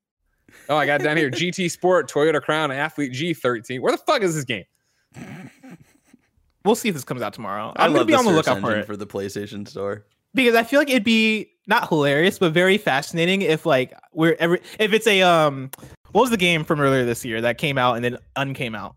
Oh, 0.69 0.77
I 0.77 0.87
got 0.87 1.01
down 1.01 1.17
here 1.17 1.31
GT 1.33 1.71
Sport 1.71 2.09
Toyota 2.11 2.41
Crown 2.41 2.71
Athlete 2.71 3.13
G 3.13 3.35
13. 3.35 3.83
Where 3.83 3.93
the 3.93 3.99
fuck 3.99 4.23
is 4.23 4.35
this 4.35 4.45
game? 4.45 4.65
We'll 6.65 6.75
see 6.75 6.89
if 6.89 6.95
this 6.95 7.05
comes 7.05 7.21
out 7.21 7.35
tomorrow. 7.35 7.73
I 7.77 7.85
I'm 7.85 7.93
gonna 7.93 8.05
be 8.05 8.15
on 8.15 8.25
the 8.25 8.31
lookout 8.31 8.61
for 8.61 8.75
it. 8.75 8.87
for 8.87 8.97
the 8.97 9.07
PlayStation 9.07 9.69
Store. 9.69 10.07
because 10.33 10.55
I 10.55 10.63
feel 10.63 10.81
like 10.81 10.89
it'd 10.89 11.05
be 11.05 11.51
not 11.67 11.89
hilarious, 11.89 12.39
but 12.39 12.53
very 12.53 12.79
fascinating 12.79 13.43
if 13.43 13.67
like 13.67 13.93
we're 14.13 14.37
every 14.39 14.61
if 14.79 14.93
it's 14.95 15.07
a 15.07 15.21
um 15.23 15.71
what 16.15 16.21
was 16.23 16.31
the 16.31 16.37
game 16.37 16.63
from 16.65 16.81
earlier 16.81 17.05
this 17.05 17.25
year 17.25 17.41
that 17.41 17.59
came 17.59 17.77
out 17.77 17.97
and 17.97 18.05
then 18.05 18.19
uncame 18.37 18.77
out? 18.77 18.95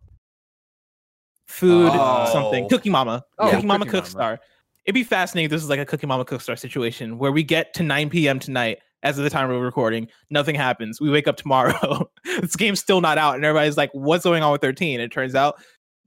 Food 1.48 1.90
Oh. 1.92 2.30
something 2.32 2.70
Cookie 2.70 2.92
Mama. 2.92 3.24
Oh, 3.40 3.50
Cookie 3.50 3.66
Mama 3.66 3.86
Cookie 3.86 3.92
Cook 3.98 4.04
Mama. 4.04 4.10
Star. 4.12 4.40
It'd 4.86 4.94
be 4.94 5.04
fascinating. 5.04 5.46
if 5.46 5.52
This 5.52 5.64
is 5.64 5.70
like 5.70 5.80
a 5.80 5.86
Cookie 5.86 6.06
Mama 6.06 6.26
Cook 6.26 6.42
Star 6.42 6.56
situation 6.56 7.18
where 7.18 7.32
we 7.32 7.42
get 7.44 7.74
to 7.74 7.84
9 7.84 8.10
p.m. 8.12 8.38
tonight 8.38 8.78
as 9.02 9.18
of 9.18 9.24
the 9.24 9.30
time 9.32 9.50
we're 9.50 9.60
recording. 9.60 10.08
Nothing 10.30 10.54
happens. 10.56 11.02
We 11.02 11.10
wake 11.10 11.28
up 11.28 11.38
tomorrow. 11.38 12.10
this 12.42 12.56
game's 12.56 12.80
still 12.80 13.02
not 13.02 13.18
out, 13.18 13.36
and 13.36 13.44
everybody's 13.44 13.78
like, 13.78 13.90
"What's 13.94 14.24
going 14.26 14.44
on 14.44 14.52
with 14.52 14.62
13?" 14.62 15.00
it 15.00 15.12
turns 15.12 15.34
out 15.36 15.56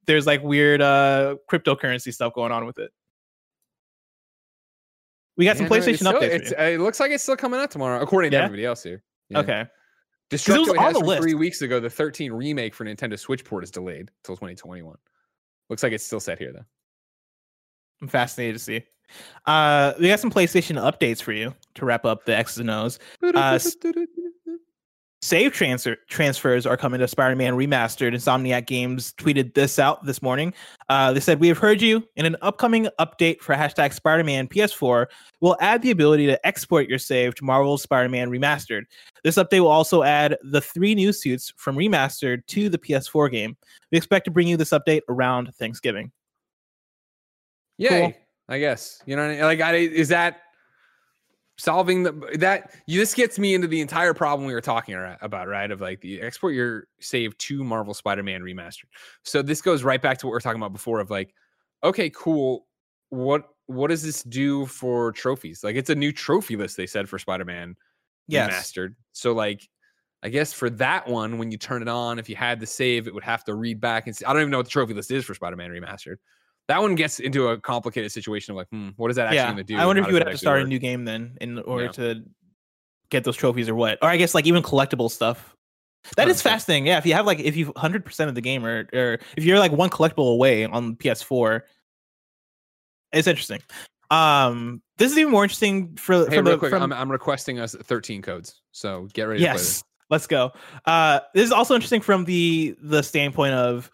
there's 0.06 0.26
like 0.26 0.42
weird 0.42 0.80
uh 0.80 1.36
cryptocurrency 1.50 2.12
stuff 2.14 2.34
going 2.34 2.52
on 2.52 2.66
with 2.66 2.78
it. 2.78 2.90
We 5.36 5.44
got 5.46 5.56
some 5.56 5.64
Yeah, 5.66 5.70
no, 5.70 5.74
it's 5.76 5.86
PlayStation 5.86 5.96
still- 5.96 6.12
updates. 6.12 6.18
for 6.18 6.24
it's- 6.34 6.50
you. 6.50 6.56
uh, 6.58 6.62
it 6.68 6.80
looks 6.80 7.00
like 7.00 7.10
it's 7.12 7.22
still 7.22 7.36
coming 7.36 7.58
out 7.60 7.70
tomorrow, 7.70 8.00
according 8.00 8.30
to 8.32 8.36
everybody 8.38 8.64
else 8.64 8.82
here. 8.82 9.02
Yeah. 9.30 9.38
Okay. 9.40 9.64
Was 10.30 10.68
on 10.70 10.92
the 10.92 11.00
list. 11.00 11.22
three 11.22 11.34
weeks 11.34 11.62
ago. 11.62 11.80
The 11.80 11.90
13 11.90 12.32
remake 12.32 12.74
for 12.74 12.84
Nintendo 12.84 13.18
Switch 13.18 13.44
port 13.44 13.64
is 13.64 13.70
delayed 13.70 14.10
till 14.24 14.36
2021. 14.36 14.96
Looks 15.68 15.82
like 15.82 15.92
it's 15.92 16.04
still 16.04 16.20
set 16.20 16.38
here 16.38 16.52
though. 16.52 16.64
I'm 18.00 18.08
fascinated 18.08 18.56
to 18.56 18.58
see. 18.58 18.82
Uh, 19.46 19.92
we 19.98 20.08
got 20.08 20.20
some 20.20 20.30
PlayStation 20.30 20.80
updates 20.80 21.20
for 21.20 21.32
you 21.32 21.54
to 21.74 21.84
wrap 21.84 22.04
up 22.04 22.24
the 22.24 22.36
X's 22.36 22.58
and 22.58 22.70
O's. 22.70 22.98
Uh, 23.22 23.58
Save 25.22 25.52
transfer 25.52 25.96
transfers 26.08 26.64
are 26.64 26.78
coming 26.78 26.98
to 26.98 27.06
Spider-Man 27.06 27.52
Remastered. 27.52 28.14
Insomniac 28.14 28.66
Games 28.66 29.12
tweeted 29.18 29.52
this 29.52 29.78
out 29.78 30.02
this 30.06 30.22
morning. 30.22 30.54
Uh, 30.88 31.12
they 31.12 31.20
said, 31.20 31.40
"We 31.40 31.48
have 31.48 31.58
heard 31.58 31.82
you. 31.82 32.02
In 32.16 32.24
an 32.24 32.36
upcoming 32.40 32.88
update 32.98 33.40
for 33.40 33.54
hashtag 33.54 33.92
Spider-Man 33.92 34.48
PS4, 34.48 35.06
we'll 35.42 35.58
add 35.60 35.82
the 35.82 35.90
ability 35.90 36.26
to 36.26 36.46
export 36.46 36.88
your 36.88 36.98
save 36.98 37.34
to 37.34 37.44
Marvel's 37.44 37.82
Spider-Man 37.82 38.30
Remastered. 38.30 38.84
This 39.22 39.36
update 39.36 39.60
will 39.60 39.68
also 39.68 40.02
add 40.04 40.38
the 40.42 40.62
three 40.62 40.94
new 40.94 41.12
suits 41.12 41.52
from 41.58 41.76
Remastered 41.76 42.46
to 42.46 42.70
the 42.70 42.78
PS4 42.78 43.30
game. 43.30 43.58
We 43.92 43.98
expect 43.98 44.24
to 44.24 44.30
bring 44.30 44.48
you 44.48 44.56
this 44.56 44.70
update 44.70 45.02
around 45.10 45.54
Thanksgiving." 45.56 46.12
Yay! 47.76 48.16
I 48.48 48.58
guess 48.58 49.02
you 49.04 49.16
know. 49.16 49.22
What 49.22 49.32
I 49.32 49.34
mean? 49.34 49.44
Like, 49.44 49.60
I, 49.60 49.74
is 49.74 50.08
that 50.08 50.40
solving 51.60 52.02
the 52.02 52.12
that? 52.38 52.72
You, 52.86 52.98
this 52.98 53.14
gets 53.14 53.38
me 53.38 53.54
into 53.54 53.68
the 53.68 53.80
entire 53.80 54.14
problem 54.14 54.46
we 54.46 54.54
were 54.54 54.60
talking 54.60 54.94
about, 55.20 55.48
right? 55.48 55.70
Of 55.70 55.80
like 55.80 56.00
the 56.00 56.20
export 56.20 56.54
your 56.54 56.86
save 57.00 57.36
to 57.38 57.62
Marvel 57.62 57.94
Spider-Man 57.94 58.42
Remastered. 58.42 58.88
So 59.24 59.42
this 59.42 59.62
goes 59.62 59.84
right 59.84 60.00
back 60.00 60.18
to 60.18 60.26
what 60.26 60.32
we 60.32 60.36
are 60.36 60.40
talking 60.40 60.60
about 60.60 60.72
before. 60.72 61.00
Of 61.00 61.10
like, 61.10 61.34
okay, 61.84 62.10
cool. 62.10 62.66
What 63.10 63.48
what 63.66 63.88
does 63.88 64.02
this 64.02 64.22
do 64.24 64.66
for 64.66 65.12
trophies? 65.12 65.62
Like, 65.62 65.76
it's 65.76 65.90
a 65.90 65.94
new 65.94 66.12
trophy 66.12 66.56
list. 66.56 66.76
They 66.76 66.86
said 66.86 67.08
for 67.08 67.18
Spider-Man 67.18 67.76
Yes. 68.28 68.72
remastered. 68.72 68.94
So 69.12 69.32
like 69.32 69.68
I 70.22 70.28
guess 70.28 70.52
for 70.52 70.68
that 70.70 71.08
one, 71.08 71.38
when 71.38 71.50
you 71.50 71.56
turn 71.56 71.82
it 71.82 71.88
on, 71.88 72.18
if 72.18 72.28
you 72.28 72.36
had 72.36 72.60
the 72.60 72.66
save, 72.66 73.06
it 73.06 73.14
would 73.14 73.24
have 73.24 73.42
to 73.44 73.54
read 73.54 73.80
back 73.80 74.06
and 74.06 74.14
see. 74.14 74.24
I 74.24 74.32
don't 74.32 74.42
even 74.42 74.50
know 74.50 74.58
what 74.58 74.66
the 74.66 74.70
trophy 74.70 74.92
list 74.92 75.10
is 75.10 75.24
for 75.24 75.34
Spider-Man 75.34 75.70
Remastered. 75.70 76.16
That 76.70 76.80
one 76.80 76.94
gets 76.94 77.18
into 77.18 77.48
a 77.48 77.58
complicated 77.58 78.12
situation 78.12 78.52
of 78.52 78.56
like, 78.56 78.68
hmm, 78.70 78.90
what 78.96 79.10
is 79.10 79.16
that 79.16 79.26
actually 79.26 79.36
yeah, 79.38 79.46
going 79.46 79.56
to 79.56 79.64
do? 79.64 79.76
I 79.76 79.86
wonder 79.86 80.02
if 80.02 80.08
you 80.08 80.14
would 80.14 80.22
have 80.22 80.30
to 80.32 80.38
start 80.38 80.62
a 80.62 80.64
new 80.66 80.78
game 80.78 81.04
then 81.04 81.36
in 81.40 81.58
order 81.58 81.86
Yeah. 81.86 81.90
to 81.92 82.22
get 83.10 83.24
those 83.24 83.36
trophies 83.36 83.68
or 83.68 83.74
what, 83.74 83.98
or 84.02 84.08
I 84.08 84.16
guess 84.16 84.34
like 84.36 84.46
even 84.46 84.62
collectible 84.62 85.10
stuff. 85.10 85.56
That 86.16 86.28
is 86.28 86.38
100%. 86.38 86.42
fascinating. 86.42 86.86
Yeah, 86.86 86.98
if 86.98 87.06
you 87.06 87.12
have 87.14 87.26
like 87.26 87.40
if 87.40 87.56
you 87.56 87.72
hundred 87.76 88.04
percent 88.04 88.28
of 88.28 88.34
the 88.36 88.40
game, 88.40 88.64
or 88.64 88.88
or 88.92 89.18
if 89.36 89.44
you're 89.44 89.58
like 89.58 89.72
one 89.72 89.90
collectible 89.90 90.32
away 90.32 90.64
on 90.64 90.94
PS4, 90.96 91.62
it's 93.12 93.26
interesting. 93.26 93.60
Um, 94.10 94.80
this 94.96 95.10
is 95.12 95.18
even 95.18 95.32
more 95.32 95.42
interesting 95.44 95.96
for, 95.96 96.18
Hey, 96.28 96.36
for 96.36 96.42
real 96.42 96.52
the 96.52 96.58
quick, 96.58 96.70
from, 96.70 96.82
I'm, 96.84 96.92
I'm 96.92 97.10
requesting 97.10 97.58
us 97.60 97.74
13 97.74 98.22
codes. 98.22 98.60
So 98.72 99.08
get 99.12 99.24
ready 99.24 99.40
to 99.40 99.46
play 99.46 99.52
this. 99.56 99.62
yes. 99.78 99.84
Let's 100.08 100.26
go. 100.26 100.52
Uh, 100.86 101.20
this 101.34 101.44
is 101.44 101.52
also 101.52 101.74
interesting 101.74 102.00
from 102.00 102.24
the 102.24 102.76
the 102.82 103.02
standpoint 103.02 103.54
of, 103.54 103.90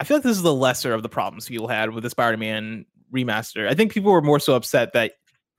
I 0.00 0.04
feel 0.04 0.18
like 0.18 0.24
this 0.24 0.36
is 0.36 0.42
the 0.42 0.54
lesser 0.54 0.94
of 0.94 1.02
the 1.02 1.08
problems 1.08 1.48
people 1.48 1.68
had 1.68 1.90
with 1.90 2.04
the 2.04 2.10
Spider-Man 2.10 2.86
remaster. 3.12 3.68
I 3.68 3.74
think 3.74 3.92
people 3.92 4.12
were 4.12 4.22
more 4.22 4.38
so 4.38 4.54
upset 4.54 4.92
that 4.92 5.12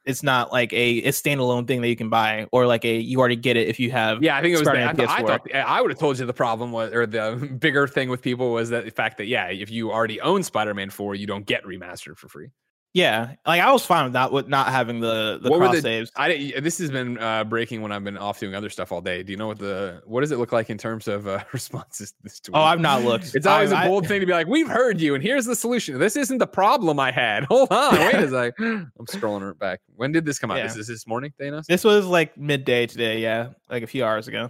it's 0.05 0.23
not 0.23 0.51
like 0.51 0.71
a, 0.71 1.03
a 1.03 1.09
standalone 1.09 1.67
thing 1.67 1.81
that 1.81 1.89
you 1.89 1.95
can 1.95 2.09
buy, 2.09 2.47
or 2.51 2.65
like 2.65 2.85
a 2.85 2.95
you 2.97 3.19
already 3.19 3.35
get 3.35 3.57
it 3.57 3.67
if 3.67 3.79
you 3.79 3.91
have. 3.91 4.23
Yeah, 4.23 4.37
I 4.37 4.41
think 4.41 4.55
it 4.55 4.59
was. 4.59 4.67
The, 4.67 4.71
I, 4.71 4.93
th- 4.93 5.09
I 5.09 5.21
PS4. 5.21 5.27
thought 5.27 5.55
I 5.55 5.81
would 5.81 5.91
have 5.91 5.99
told 5.99 6.17
you 6.17 6.25
the 6.25 6.33
problem 6.33 6.71
was, 6.71 6.93
or 6.93 7.05
the 7.05 7.57
bigger 7.59 7.87
thing 7.87 8.09
with 8.09 8.21
people 8.21 8.51
was 8.53 8.69
that 8.69 8.85
the 8.85 8.91
fact 8.91 9.17
that 9.17 9.25
yeah, 9.25 9.47
if 9.47 9.69
you 9.69 9.91
already 9.91 10.21
own 10.21 10.43
Spider-Man 10.43 10.89
4, 10.89 11.15
you 11.15 11.27
don't 11.27 11.45
get 11.45 11.63
remastered 11.63 12.17
for 12.17 12.29
free. 12.29 12.49
Yeah, 12.91 13.35
like 13.45 13.61
I 13.61 13.71
was 13.71 13.85
fine 13.85 14.05
with 14.05 14.13
not 14.13 14.31
with 14.31 14.47
not 14.47 14.69
having 14.69 14.99
the 14.99 15.39
the 15.43 15.51
What 15.51 15.59
cross 15.59 15.75
the- 15.75 15.81
saves. 15.81 16.11
I 16.15 16.53
this 16.59 16.79
has 16.79 16.89
been 16.89 17.19
uh, 17.19 17.43
breaking 17.43 17.83
when 17.83 17.91
I've 17.91 18.03
been 18.03 18.17
off 18.17 18.39
doing 18.39 18.55
other 18.55 18.71
stuff 18.71 18.91
all 18.91 18.99
day. 18.99 19.21
Do 19.21 19.31
you 19.31 19.37
know 19.37 19.45
what 19.45 19.59
the 19.59 20.01
what 20.05 20.21
does 20.21 20.31
it 20.31 20.39
look 20.39 20.51
like 20.51 20.71
in 20.71 20.77
terms 20.79 21.07
of 21.07 21.27
uh, 21.27 21.43
responses 21.53 22.11
to 22.13 22.17
this 22.23 22.39
tweet? 22.39 22.55
Oh, 22.55 22.61
I've 22.61 22.79
not 22.79 23.03
looked. 23.03 23.35
It's 23.35 23.45
always 23.45 23.71
I- 23.71 23.83
a 23.83 23.85
I- 23.85 23.87
bold 23.87 24.07
thing 24.07 24.21
to 24.21 24.25
be 24.25 24.31
like, 24.33 24.47
"We've 24.47 24.67
heard 24.67 24.99
you, 24.99 25.13
and 25.13 25.23
here's 25.23 25.45
the 25.45 25.55
solution. 25.55 25.99
This 25.99 26.15
isn't 26.15 26.39
the 26.39 26.47
problem 26.47 26.99
I 26.99 27.11
had. 27.11 27.43
Hold 27.49 27.71
on, 27.71 27.93
wait 27.95 28.15
a 28.15 28.27
sec. 28.29 28.53
I'm 28.59 28.91
scrolling 29.05 29.47
it 29.51 29.59
back. 29.59 29.81
When 29.95 30.11
did 30.11 30.25
this 30.25 30.39
come 30.39 30.49
out? 30.49 30.57
Yeah. 30.57 30.65
Is 30.65 30.73
this 30.75 30.87
this 30.87 31.05
morning, 31.05 31.31
Thanos? 31.39 31.67
This 31.67 31.83
was 31.83 32.07
like 32.07 32.37
midday 32.39 32.87
today. 32.87 33.19
Yeah, 33.19 33.49
like 33.69 33.83
a 33.83 33.87
few 33.87 34.03
hours 34.03 34.27
ago. 34.27 34.49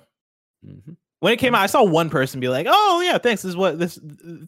Mhm. 0.66 0.96
When 1.20 1.34
it 1.34 1.38
came 1.38 1.54
out, 1.54 1.62
I 1.62 1.66
saw 1.68 1.84
one 1.84 2.10
person 2.10 2.40
be 2.40 2.48
like, 2.48 2.66
"Oh 2.70 3.02
yeah, 3.02 3.18
thanks. 3.18 3.42
This 3.42 3.50
is 3.50 3.58
what 3.58 3.78
this. 3.78 4.00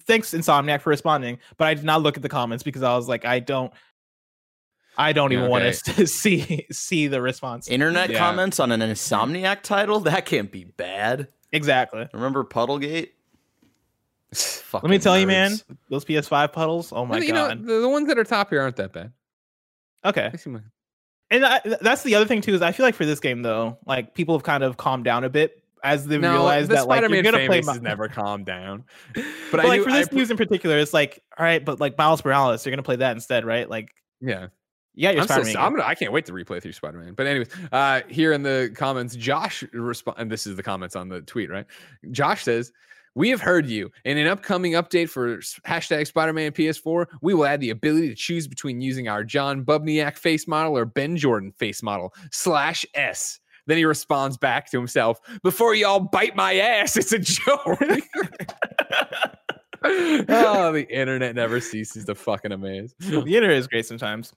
Thanks 0.05 0.31
Insomniac 0.33 0.81
for 0.81 0.89
responding." 0.89 1.37
But 1.57 1.67
I 1.67 1.73
did 1.73 1.83
not 1.83 2.01
look 2.01 2.15
at 2.15 2.23
the 2.23 2.29
comments 2.29 2.63
because 2.63 2.81
I 2.83 2.95
was 2.95 3.07
like, 3.09 3.25
I 3.25 3.39
don't. 3.39 3.73
I 4.97 5.13
don't 5.13 5.31
even 5.33 5.49
want 5.49 5.63
us 5.65 5.81
to 5.83 6.05
see 6.07 6.65
see 6.71 7.07
the 7.07 7.21
response. 7.21 7.67
Internet 7.67 8.11
Yeah. 8.11 8.19
comments 8.19 8.59
on 8.59 8.71
an 8.71 8.79
Insomniac 8.81 9.63
title? 9.63 9.99
That 10.01 10.25
can't 10.25 10.51
be 10.51 10.63
bad. 10.65 11.27
Exactly. 11.51 12.07
Remember 12.13 12.43
Puddlegate? 12.45 13.09
Let 14.73 14.83
me 14.85 14.97
tell 14.99 15.19
you, 15.19 15.27
man, 15.27 15.57
those 15.89 16.05
PS5 16.05 16.53
puddles. 16.53 16.93
Oh 16.93 17.05
my 17.05 17.17
you 17.17 17.33
god. 17.33 17.59
know, 17.59 17.75
the, 17.75 17.81
the 17.81 17.89
ones 17.89 18.07
that 18.07 18.17
are 18.17 18.23
top 18.23 18.49
here 18.49 18.61
aren't 18.61 18.77
that 18.77 18.93
bad. 18.93 19.11
okay. 20.05 20.29
They 20.31 20.37
seem 20.37 20.53
like- 20.53 20.63
And 21.29 21.45
I, 21.45 21.59
that's 21.81 22.03
the 22.03 22.15
other 22.15 22.25
thing 22.25 22.39
too 22.39 22.53
is 22.53 22.61
I 22.61 22.71
feel 22.71 22.85
like 22.85 22.95
for 22.95 23.05
this 23.05 23.19
game 23.19 23.41
though, 23.41 23.77
like 23.85 24.13
people 24.13 24.35
have 24.35 24.43
kind 24.43 24.63
of 24.63 24.77
calmed 24.77 25.03
down 25.03 25.25
a 25.25 25.29
bit 25.29 25.60
as 25.83 26.05
they 26.05 26.17
No, 26.17 26.31
realize 26.31 26.67
the 26.67 26.75
that 26.75 26.87
like 26.87 26.97
Spider-Man 26.99 27.23
you're 27.23 27.31
gonna 27.33 27.45
play 27.47 27.61
has 27.63 27.81
never 27.81 28.07
calmed 28.07 28.45
down. 28.45 28.83
But, 29.13 29.23
But 29.51 29.59
I 29.61 29.63
like 29.67 29.79
do- 29.79 29.83
for 29.85 29.91
this 29.91 30.07
put- 30.09 30.17
news 30.17 30.31
in 30.31 30.37
particular, 30.37 30.77
it's 30.77 30.93
like 30.93 31.21
all 31.37 31.45
right, 31.45 31.63
but 31.63 31.79
like 31.79 31.97
Miles 31.97 32.23
Morales, 32.23 32.65
you're 32.65 32.71
gonna 32.71 32.83
play 32.83 32.97
that 32.97 33.11
instead, 33.15 33.45
right? 33.45 33.69
Like 33.69 33.89
Yeah, 34.19 34.47
yeah, 34.93 35.11
you're 35.11 35.21
I'm, 35.21 35.27
so, 35.27 35.33
Spider-Man. 35.35 35.57
I'm 35.57 35.71
gonna. 35.73 35.85
I 35.87 35.95
can't 35.95 36.11
wait 36.11 36.25
to 36.27 36.33
replay 36.33 36.61
through 36.61 36.73
Spider-Man. 36.73 37.13
But 37.13 37.27
anyways, 37.27 37.49
uh, 37.71 38.01
here 38.09 38.33
in 38.33 38.43
the 38.43 38.71
comments, 38.75 39.15
Josh 39.15 39.63
respond, 39.73 40.17
and 40.19 40.29
this 40.31 40.45
is 40.45 40.55
the 40.55 40.63
comments 40.63 40.95
on 40.95 41.09
the 41.09 41.21
tweet, 41.21 41.49
right? 41.49 41.65
Josh 42.11 42.43
says. 42.43 42.71
We 43.13 43.27
have 43.31 43.41
heard 43.41 43.65
you. 43.65 43.91
In 44.05 44.17
an 44.17 44.27
upcoming 44.27 44.71
update 44.71 45.09
for 45.09 45.39
hashtag 45.67 46.07
Spider-Man 46.07 46.53
PS4, 46.53 47.07
we 47.21 47.33
will 47.33 47.43
add 47.43 47.59
the 47.59 47.71
ability 47.71 48.07
to 48.07 48.15
choose 48.15 48.47
between 48.47 48.79
using 48.79 49.09
our 49.09 49.25
John 49.25 49.65
Bubniak 49.65 50.17
face 50.17 50.47
model 50.47 50.77
or 50.77 50.85
Ben 50.85 51.17
Jordan 51.17 51.51
face 51.51 51.83
model 51.83 52.13
slash 52.31 52.85
S. 52.93 53.40
Then 53.67 53.77
he 53.77 53.85
responds 53.85 54.37
back 54.37 54.69
to 54.71 54.77
himself, 54.77 55.19
"Before 55.43 55.75
y'all 55.75 55.99
bite 55.99 56.35
my 56.35 56.55
ass, 56.55 56.97
it's 56.97 57.11
a 57.11 57.19
joke." 57.19 57.79
oh, 59.83 60.71
the 60.71 60.87
internet 60.89 61.35
never 61.35 61.59
ceases 61.59 62.05
to 62.05 62.15
fucking 62.15 62.51
amaze. 62.51 62.93
the 62.99 63.21
internet 63.21 63.57
is 63.57 63.67
great 63.67 63.85
sometimes. 63.85 64.33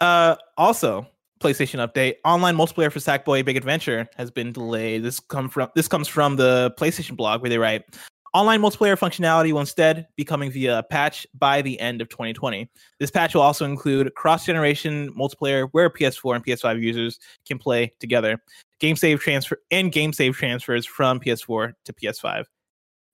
Uh, 0.00 0.36
also, 0.56 1.06
PlayStation 1.40 1.86
update: 1.86 2.16
online 2.24 2.56
multiplayer 2.56 2.90
for 2.90 2.98
Sackboy 2.98 3.44
Big 3.44 3.56
Adventure 3.56 4.08
has 4.16 4.30
been 4.30 4.52
delayed. 4.52 5.02
This 5.02 5.20
come 5.20 5.48
from 5.48 5.70
this 5.74 5.88
comes 5.88 6.08
from 6.08 6.36
the 6.36 6.74
PlayStation 6.78 7.16
blog 7.16 7.42
where 7.42 7.50
they 7.50 7.58
write. 7.58 7.84
Online 8.34 8.60
multiplayer 8.60 8.98
functionality 8.98 9.52
will 9.52 9.60
instead 9.60 10.06
be 10.16 10.24
coming 10.24 10.50
via 10.50 10.78
a 10.78 10.82
patch 10.82 11.26
by 11.38 11.62
the 11.62 11.80
end 11.80 12.02
of 12.02 12.08
2020. 12.10 12.68
This 13.00 13.10
patch 13.10 13.34
will 13.34 13.42
also 13.42 13.64
include 13.64 14.14
cross-generation 14.14 15.14
multiplayer 15.14 15.68
where 15.72 15.88
PS4 15.88 16.36
and 16.36 16.44
PS5 16.44 16.82
users 16.82 17.18
can 17.46 17.58
play 17.58 17.92
together. 18.00 18.42
Game 18.80 18.96
save 18.96 19.20
transfer 19.20 19.58
and 19.70 19.90
game 19.90 20.12
save 20.12 20.36
transfers 20.36 20.84
from 20.84 21.20
PS4 21.20 21.72
to 21.86 21.92
PS5. 21.92 22.44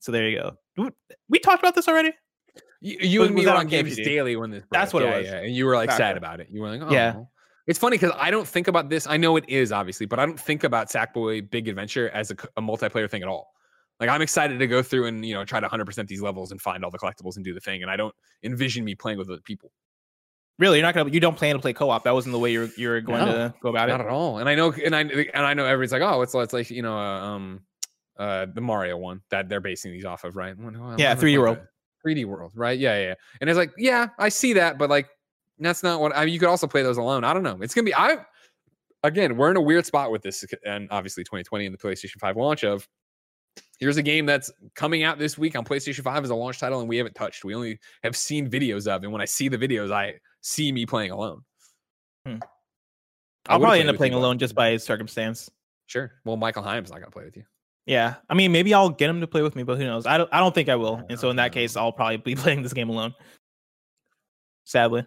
So 0.00 0.10
there 0.12 0.28
you 0.28 0.38
go. 0.76 0.90
We 1.28 1.38
talked 1.38 1.62
about 1.62 1.74
this 1.76 1.88
already. 1.88 2.12
You, 2.80 2.98
you 3.00 3.20
Was- 3.20 3.28
and 3.28 3.36
me 3.36 3.46
were 3.46 3.52
on 3.52 3.68
Games? 3.68 3.96
Daily 3.96 4.36
when 4.36 4.50
this. 4.50 4.64
That's 4.70 4.92
broke. 4.92 5.04
what 5.04 5.14
it 5.14 5.16
was. 5.18 5.26
Yeah, 5.26 5.38
and 5.38 5.54
you 5.54 5.64
were 5.64 5.76
like 5.76 5.90
sad 5.92 6.16
about 6.16 6.40
it. 6.40 6.48
You 6.50 6.60
were 6.60 6.68
like, 6.68 6.82
oh. 6.82 6.90
Yeah. 6.92 7.22
It's 7.66 7.78
funny 7.78 7.96
because 7.96 8.12
I 8.18 8.30
don't 8.30 8.46
think 8.46 8.68
about 8.68 8.90
this. 8.90 9.06
I 9.06 9.16
know 9.16 9.36
it 9.36 9.44
is 9.48 9.72
obviously, 9.72 10.04
but 10.04 10.18
I 10.18 10.26
don't 10.26 10.38
think 10.38 10.64
about 10.64 10.88
Sackboy 10.88 11.50
Big 11.50 11.66
Adventure 11.66 12.10
as 12.10 12.30
a 12.30 12.34
multiplayer 12.60 13.10
thing 13.10 13.22
at 13.22 13.28
all. 13.28 13.53
Like 14.00 14.08
I'm 14.10 14.22
excited 14.22 14.58
to 14.58 14.66
go 14.66 14.82
through 14.82 15.06
and 15.06 15.24
you 15.24 15.34
know 15.34 15.44
try 15.44 15.60
to 15.60 15.68
100% 15.68 16.06
these 16.08 16.20
levels 16.20 16.50
and 16.50 16.60
find 16.60 16.84
all 16.84 16.90
the 16.90 16.98
collectibles 16.98 17.36
and 17.36 17.44
do 17.44 17.54
the 17.54 17.60
thing. 17.60 17.82
And 17.82 17.90
I 17.90 17.96
don't 17.96 18.14
envision 18.42 18.84
me 18.84 18.94
playing 18.94 19.18
with 19.18 19.30
other 19.30 19.40
people. 19.42 19.70
Really, 20.58 20.78
you're 20.78 20.86
not 20.86 20.94
gonna. 20.94 21.10
You 21.10 21.20
don't 21.20 21.36
plan 21.36 21.54
to 21.56 21.60
play 21.60 21.72
co-op. 21.72 22.04
That 22.04 22.14
wasn't 22.14 22.32
the 22.32 22.38
way 22.38 22.52
you're 22.52 22.68
you're 22.76 23.00
going 23.00 23.24
No, 23.24 23.32
to 23.32 23.54
go 23.60 23.70
about 23.70 23.88
Not 23.88 24.00
it. 24.00 24.04
at 24.04 24.10
all. 24.10 24.38
And 24.38 24.48
I 24.48 24.54
know, 24.54 24.72
and 24.72 24.94
I 24.94 25.00
and 25.00 25.44
I 25.46 25.52
know 25.54 25.64
everybody's 25.64 25.92
like, 25.92 26.02
oh, 26.02 26.22
it's 26.22 26.34
it's 26.34 26.52
like 26.52 26.70
you 26.70 26.82
know, 26.82 26.96
uh, 26.96 27.20
um, 27.20 27.60
uh, 28.16 28.46
the 28.52 28.60
Mario 28.60 28.96
one 28.96 29.20
that 29.30 29.48
they're 29.48 29.60
basing 29.60 29.90
these 29.90 30.04
off 30.04 30.22
of, 30.22 30.36
right? 30.36 30.56
When- 30.56 30.74
Yeah, 30.98 31.16
3D 31.16 31.32
when- 31.32 31.40
World. 31.40 31.58
3D 32.06 32.24
World, 32.26 32.52
right? 32.54 32.78
Yeah, 32.78 33.00
yeah. 33.00 33.14
And 33.40 33.50
it's 33.50 33.56
like, 33.56 33.72
yeah, 33.78 34.08
I 34.18 34.28
see 34.28 34.52
that, 34.52 34.78
but 34.78 34.90
like, 34.90 35.08
that's 35.58 35.82
not 35.82 36.00
what 36.00 36.14
I 36.16 36.24
mean. 36.24 36.34
You 36.34 36.38
could 36.38 36.48
also 36.48 36.66
play 36.68 36.82
those 36.82 36.98
alone. 36.98 37.24
I 37.24 37.32
don't 37.34 37.42
know. 37.42 37.58
It's 37.60 37.74
gonna 37.74 37.86
be. 37.86 37.94
I 37.94 38.18
again, 39.02 39.36
we're 39.36 39.50
in 39.50 39.56
a 39.56 39.60
weird 39.60 39.86
spot 39.86 40.10
with 40.12 40.22
this, 40.22 40.44
and 40.64 40.86
obviously 40.92 41.24
2020 41.24 41.66
and 41.66 41.74
the 41.74 41.78
PlayStation 41.78 42.18
5 42.20 42.36
launch 42.36 42.62
of. 42.64 42.86
Here's 43.81 43.97
a 43.97 44.02
game 44.02 44.24
that's 44.24 44.51
coming 44.74 45.02
out 45.02 45.18
this 45.18 45.36
week 45.36 45.56
on 45.56 45.64
PlayStation 45.64 46.02
5 46.02 46.24
as 46.24 46.31
a 46.31 46.35
launch 46.35 46.59
title, 46.59 46.81
and 46.81 46.89
we 46.89 46.97
haven't 46.97 47.14
touched. 47.14 47.44
We 47.44 47.55
only 47.55 47.78
have 48.02 48.16
seen 48.16 48.48
videos 48.48 48.86
of, 48.86 49.02
and 49.02 49.12
when 49.12 49.20
I 49.20 49.26
see 49.26 49.48
the 49.48 49.59
videos, 49.59 49.90
I 49.90 50.14
see 50.40 50.70
me 50.72 50.86
playing 50.86 51.10
alone. 51.10 51.43
Hmm. 52.24 52.36
I 53.47 53.55
I'll 53.55 53.60
probably 53.60 53.81
end 53.81 53.90
up 53.90 53.97
playing 53.97 54.14
alone 54.14 54.39
just 54.39 54.55
by 54.55 54.76
circumstance. 54.76 55.51
Sure. 55.86 56.12
Well, 56.24 56.36
Michael 56.36 56.62
Himes 56.62 56.90
not 56.90 57.01
gonna 57.01 57.10
play 57.10 57.24
with 57.24 57.36
you. 57.36 57.44
Yeah, 57.86 58.14
I 58.31 58.35
mean, 58.35 58.52
maybe 58.52 58.72
I'll 58.72 58.89
get 58.89 59.10
him 59.10 59.20
to 59.20 59.26
play 59.26 59.43
with 59.43 59.55
me, 59.55 59.62
but 59.62 59.76
who 59.76 59.85
knows? 59.85 60.06
I 60.06 60.16
don't. 60.16 60.31
I 60.32 60.40
don't 60.40 60.55
think 60.55 60.70
I 60.70 60.76
will. 60.76 61.05
And 61.10 61.18
so 61.20 61.28
in 61.28 61.36
that 61.36 61.52
case, 61.52 61.76
I'll 61.76 61.93
probably 61.93 62.16
be 62.16 62.35
playing 62.36 62.62
this 62.62 62.72
game 62.72 62.89
alone. 62.89 63.14
Sadly, 64.64 65.05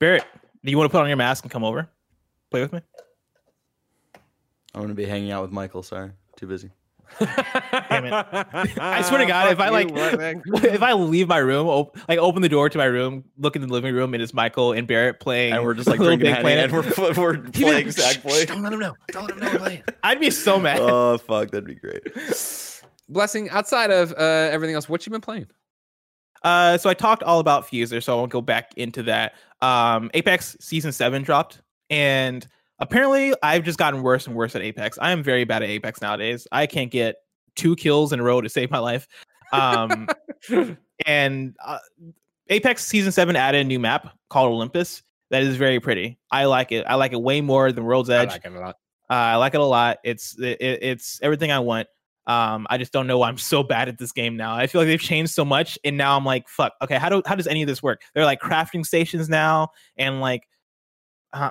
Barrett, 0.00 0.24
do 0.64 0.70
you 0.70 0.76
want 0.76 0.90
to 0.90 0.92
put 0.92 1.02
on 1.02 1.06
your 1.06 1.16
mask 1.16 1.44
and 1.44 1.50
come 1.52 1.62
over, 1.62 1.88
play 2.50 2.60
with 2.60 2.72
me? 2.72 2.80
I'm 4.74 4.80
gonna 4.80 4.94
be 4.94 5.04
hanging 5.04 5.30
out 5.30 5.42
with 5.42 5.52
Michael. 5.52 5.84
Sorry, 5.84 6.10
too 6.36 6.48
busy. 6.48 6.70
Damn 7.18 8.04
it. 8.06 8.12
I 8.78 9.02
swear 9.02 9.18
to 9.18 9.26
God, 9.26 9.52
if 9.52 9.60
I 9.60 9.68
like, 9.68 9.90
like, 9.90 10.42
if 10.64 10.82
I 10.82 10.92
leave 10.92 11.28
my 11.28 11.38
room, 11.38 11.66
op- 11.66 11.96
like 12.08 12.18
open 12.18 12.42
the 12.42 12.48
door 12.48 12.68
to 12.68 12.78
my 12.78 12.84
room, 12.84 13.24
look 13.38 13.56
in 13.56 13.62
the 13.62 13.68
living 13.68 13.94
room, 13.94 14.14
and 14.14 14.22
it's 14.22 14.32
Michael 14.32 14.72
and 14.72 14.86
Barrett 14.86 15.20
playing, 15.20 15.52
And 15.54 15.64
we're 15.64 15.74
just 15.74 15.88
like 15.88 15.98
drinking 15.98 16.32
Big 16.32 16.40
Planet. 16.40 16.64
and 16.64 16.72
we're, 16.72 17.14
we're 17.16 17.38
playing 17.38 17.86
Sackboy. 17.88 18.46
Don't 18.46 18.62
let 18.62 18.72
him 18.72 18.80
know. 18.80 18.94
Don't 19.08 19.24
let 19.24 19.32
him 19.32 19.40
know 19.40 19.52
we're 19.52 19.58
playing. 19.58 19.82
I'd 20.02 20.20
be 20.20 20.30
so 20.30 20.58
mad. 20.58 20.78
oh 20.80 21.18
fuck, 21.18 21.50
that'd 21.50 21.66
be 21.66 21.74
great. 21.74 22.02
Blessing. 23.08 23.50
Outside 23.50 23.90
of 23.90 24.12
uh, 24.12 24.16
everything 24.52 24.74
else, 24.74 24.88
what 24.88 25.04
you 25.06 25.10
been 25.10 25.20
playing? 25.20 25.46
Uh, 26.42 26.78
so 26.78 26.88
I 26.88 26.94
talked 26.94 27.22
all 27.22 27.38
about 27.38 27.66
Fuser, 27.66 28.02
so 28.02 28.14
I 28.14 28.16
won't 28.16 28.32
go 28.32 28.40
back 28.40 28.72
into 28.76 29.02
that. 29.04 29.34
Um, 29.60 30.10
Apex 30.14 30.56
season 30.60 30.90
seven 30.92 31.22
dropped, 31.22 31.60
and 31.90 32.46
apparently 32.80 33.34
I've 33.42 33.64
just 33.64 33.78
gotten 33.78 34.02
worse 34.02 34.26
and 34.26 34.34
worse 34.36 34.54
at 34.56 34.62
Apex. 34.62 34.98
I 35.00 35.10
am 35.12 35.22
very 35.22 35.44
bad 35.44 35.62
at 35.62 35.68
Apex 35.68 36.00
nowadays. 36.00 36.46
I 36.52 36.66
can't 36.66 36.90
get 36.90 37.16
two 37.56 37.76
kills 37.76 38.12
in 38.12 38.20
a 38.20 38.22
row 38.22 38.40
to 38.40 38.48
save 38.48 38.70
my 38.70 38.78
life. 38.78 39.06
Um, 39.52 40.08
and 41.06 41.56
uh, 41.64 41.78
Apex 42.48 42.84
season 42.84 43.12
seven 43.12 43.36
added 43.36 43.60
a 43.60 43.64
new 43.64 43.78
map 43.78 44.16
called 44.28 44.52
Olympus 44.52 45.02
that 45.30 45.42
is 45.42 45.56
very 45.56 45.78
pretty. 45.80 46.18
I 46.30 46.46
like 46.46 46.72
it. 46.72 46.84
I 46.88 46.96
like 46.96 47.12
it 47.12 47.20
way 47.22 47.40
more 47.40 47.70
than 47.72 47.84
World's 47.84 48.10
Edge. 48.10 48.28
I 48.30 48.32
like 48.32 48.44
it 48.44 48.52
a 48.52 48.60
lot. 48.60 48.76
Uh, 49.08 49.14
I 49.14 49.36
like 49.36 49.54
it 49.54 49.60
a 49.60 49.64
lot. 49.64 49.98
It's 50.04 50.38
it, 50.38 50.60
it- 50.60 50.82
it's 50.82 51.20
everything 51.22 51.50
I 51.52 51.58
want. 51.60 51.88
Um, 52.26 52.66
I 52.70 52.78
just 52.78 52.92
don't 52.92 53.06
know 53.08 53.18
why 53.18 53.28
I'm 53.28 53.38
so 53.38 53.62
bad 53.64 53.88
at 53.88 53.98
this 53.98 54.12
game 54.12 54.36
now. 54.36 54.54
I 54.54 54.68
feel 54.68 54.80
like 54.82 54.86
they've 54.86 55.00
changed 55.00 55.32
so 55.32 55.44
much, 55.44 55.78
and 55.84 55.96
now 55.96 56.16
I'm 56.16 56.24
like, 56.24 56.48
fuck. 56.48 56.74
Okay, 56.82 56.96
how 56.96 57.08
do 57.08 57.22
how 57.26 57.34
does 57.34 57.48
any 57.48 57.62
of 57.62 57.66
this 57.66 57.82
work? 57.82 58.02
They're 58.14 58.24
like 58.24 58.40
crafting 58.40 58.86
stations 58.86 59.28
now, 59.28 59.70
and 59.96 60.20
like 60.20 60.46
uh, 61.32 61.50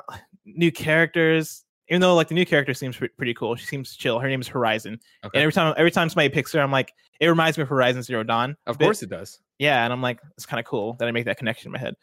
new 0.56 0.72
characters. 0.72 1.64
Even 1.92 2.02
though 2.02 2.14
like 2.14 2.28
the 2.28 2.36
new 2.36 2.46
character 2.46 2.74
seems 2.76 2.96
pre- 2.98 3.08
pretty 3.10 3.34
cool, 3.34 3.56
she 3.56 3.66
seems 3.66 3.96
chill. 3.96 4.20
Her 4.20 4.28
name 4.28 4.42
is 4.42 4.48
Horizon, 4.48 5.00
Okay. 5.26 5.38
and 5.40 5.42
every 5.42 5.52
time 5.54 5.74
every 5.78 5.90
time 5.92 6.08
somebody 6.10 6.30
picks 6.30 6.52
her, 6.54 6.62
I'm 6.62 6.72
like, 6.72 6.94
it 7.20 7.28
reminds 7.28 7.58
me 7.58 7.64
of 7.64 7.70
Horizon 7.70 8.04
Zero 8.04 8.24
Dawn. 8.24 8.56
Of 8.68 8.78
bit. 8.78 8.86
course 8.86 9.02
it 9.02 9.10
does. 9.10 9.40
yeah. 9.58 9.84
And 9.84 9.92
I'm 9.92 10.02
like, 10.02 10.20
it's 10.38 10.46
kind 10.46 10.60
of 10.60 10.66
cool 10.68 10.94
that 11.00 11.08
I 11.08 11.12
make 11.12 11.26
that 11.26 11.38
connection 11.38 11.70
in 11.70 11.72
my 11.74 11.80
head. 11.80 11.96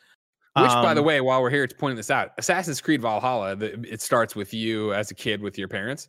Which, 0.57 0.67
by 0.71 0.95
the 0.95 1.01
Um, 1.03 1.07
way, 1.07 1.21
while 1.21 1.41
we're 1.43 1.51
here, 1.51 1.63
it's 1.65 1.75
pointing 1.75 1.97
this 1.99 2.11
out. 2.11 2.31
Assassin's 2.39 2.81
Creed 2.81 3.01
Valhalla. 3.03 3.55
The, 3.57 3.79
it 3.89 4.01
starts 4.01 4.35
with 4.35 4.55
you 4.55 4.93
as 4.95 5.11
a 5.11 5.15
kid 5.15 5.41
with 5.43 5.57
your 5.59 5.69
parents. 5.69 6.09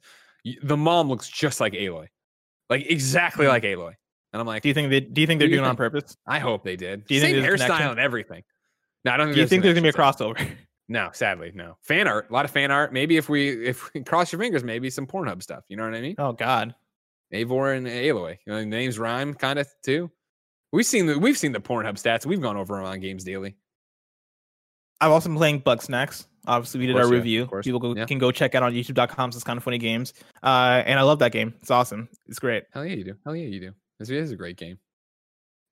the 0.63 0.77
mom 0.77 1.09
looks 1.09 1.27
just 1.29 1.59
like 1.59 1.73
Aloy, 1.73 2.07
like 2.69 2.85
exactly 2.89 3.45
Mhm. 3.45 3.49
like 3.49 3.63
Aloy. 3.63 3.93
And 4.33 4.39
I'm 4.41 4.47
like, 4.47 4.63
Do 4.63 4.69
you 4.69 4.73
think 4.73 4.89
they? 4.89 5.01
Do 5.01 5.21
you 5.21 5.27
think 5.27 5.39
they're 5.39 5.47
do 5.49 5.55
doing 5.55 5.65
it 5.65 5.69
on 5.69 5.75
purpose? 5.75 6.15
I 6.25 6.39
hope 6.39 6.63
they 6.63 6.75
did. 6.77 7.05
Do 7.05 7.13
you 7.15 7.21
think 7.21 7.35
Same 7.35 7.43
a 7.43 7.47
hairstyle 7.47 7.91
and 7.91 7.99
everything. 7.99 8.43
No, 9.05 9.11
I 9.11 9.17
don't 9.17 9.27
think. 9.27 9.35
Do 9.35 9.41
you 9.41 9.47
think 9.47 9.63
there's 9.63 9.75
gonna 9.75 9.83
be 9.83 9.89
a 9.89 9.93
crossover? 9.93 10.37
No, 10.89 11.09
sadly, 11.13 11.51
no. 11.53 11.77
Fan 11.81 12.07
art, 12.07 12.29
a 12.29 12.33
lot 12.33 12.45
of 12.45 12.51
fan 12.51 12.71
art. 12.71 12.93
Maybe 12.93 13.17
if 13.17 13.27
we 13.29 13.49
if 13.67 13.93
we 13.93 14.03
cross 14.03 14.31
your 14.31 14.39
fingers, 14.39 14.63
maybe 14.63 14.89
some 14.89 15.07
Pornhub 15.07 15.41
stuff. 15.43 15.63
You 15.67 15.77
know 15.77 15.83
what 15.83 15.93
I 15.95 16.01
mean? 16.01 16.15
oh 16.17 16.33
God. 16.33 16.75
Avor 17.33 17.75
and 17.75 17.85
Aloy. 17.87 18.37
You 18.45 18.53
know, 18.53 18.63
names 18.63 18.97
rhyme 18.97 19.33
kind 19.33 19.59
of 19.59 19.67
too. 19.83 20.09
We've 20.71 20.85
seen 20.85 21.05
the 21.07 21.19
we've 21.19 21.37
seen 21.37 21.51
the 21.51 21.59
Pornhub 21.59 21.95
stats. 21.95 22.25
We've 22.25 22.41
gone 22.41 22.55
over 22.57 22.75
them 22.77 22.85
on 22.85 22.99
Games 23.01 23.23
Daily. 23.23 23.57
I've 25.01 25.11
also 25.11 25.29
been 25.29 25.37
playing 25.37 25.61
Bugsnax. 25.61 26.25
Obviously, 26.47 26.79
we 26.79 26.87
did 26.87 26.93
course 26.93 27.05
our 27.07 27.13
have, 27.13 27.23
review. 27.23 27.49
People 27.61 27.79
go, 27.79 27.93
Yeah. 27.95 28.05
can 28.05 28.17
go 28.17 28.31
check 28.31 28.55
out 28.55 28.63
on 28.63 28.73
youtube.com. 28.73 29.29
It's 29.29 29.43
kind 29.43 29.57
of 29.57 29.63
funny 29.63 29.77
games. 29.77 30.13
Uh, 30.41 30.81
and 30.85 30.97
I 30.97 31.03
love 31.03 31.19
that 31.19 31.33
game. 31.33 31.53
It's 31.61 31.69
awesome. 31.69 32.07
It's 32.27 32.39
great. 32.39 32.63
Hell 32.71 32.85
yeah, 32.85 32.95
you 32.95 33.03
do. 33.03 33.13
Hell 33.25 33.35
yeah, 33.35 33.47
you 33.47 33.59
do. 33.59 33.71
This 33.99 34.09
is 34.09 34.31
a 34.31 34.35
great 34.35 34.55
game. 34.57 34.79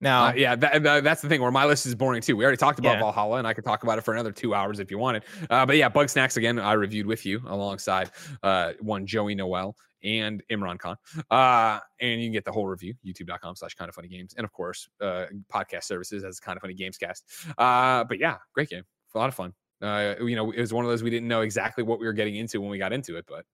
Now, 0.02 0.26
Uh, 0.28 0.34
yeah, 0.36 0.56
that, 0.56 0.84
that- 0.84 1.04
that's 1.04 1.22
the 1.22 1.30
thing 1.30 1.42
where 1.42 1.52
my 1.52 1.66
list 1.66 1.86
is 1.86 1.96
boring 1.96 2.22
too. 2.22 2.36
We 2.36 2.44
already 2.44 2.58
talked 2.58 2.80
about 2.80 2.94
Yeah. 2.96 3.00
Valhalla, 3.00 3.38
and 3.38 3.48
I 3.48 3.54
could 3.54 3.64
talk 3.64 3.84
about 3.84 3.98
it 3.98 4.02
for 4.02 4.14
another 4.14 4.32
two 4.32 4.54
hours 4.54 4.80
if 4.80 4.92
you 4.92 4.98
wanted. 4.98 5.24
Uh, 5.50 5.66
but 5.66 5.78
yeah, 5.78 5.90
Bugsnax 5.90 6.38
again, 6.38 6.60
I 6.60 6.74
reviewed 6.74 7.06
with 7.08 7.26
you 7.26 7.42
alongside 7.48 8.12
uh, 8.44 8.74
one 8.82 9.06
Joey 9.06 9.36
Noelle 9.36 9.76
and 10.04 10.44
Imran 10.52 10.78
Khan. 10.78 10.98
Uh, 11.32 11.80
and 12.02 12.22
you 12.22 12.28
can 12.28 12.34
get 12.34 12.46
the 12.46 12.52
whole 12.52 12.68
review, 12.68 12.94
youtube.com 13.06 13.56
slash 13.56 13.74
kind 13.74 13.90
of 13.90 13.96
funny 13.96 14.08
games. 14.10 14.34
And 14.38 14.44
of 14.46 14.52
course, 14.52 14.88
uh, 15.02 15.26
podcast 15.52 15.86
services 15.86 16.24
as 16.24 16.40
kind 16.40 16.58
of 16.58 16.62
funny 16.62 16.74
games 16.76 16.98
cast. 16.98 17.24
Uh, 17.58 18.04
but 18.04 18.20
yeah, 18.20 18.38
great 18.54 18.70
game. 18.70 18.84
A 19.14 19.18
lot 19.18 19.30
of 19.30 19.34
fun. 19.36 19.54
Uh, 19.82 20.16
you 20.20 20.36
know, 20.36 20.52
it 20.52 20.60
was 20.60 20.74
one 20.74 20.84
of 20.86 20.92
those 20.92 21.02
we 21.04 21.10
didn't 21.10 21.28
know 21.30 21.42
exactly 21.42 21.84
what 21.84 22.00
we 22.00 22.06
were 22.06 22.14
getting 22.14 22.36
into 22.36 22.60
when 22.62 22.70
we 22.70 22.78
got 22.78 22.92
into 22.94 23.16
it, 23.18 23.26
but 23.28 23.46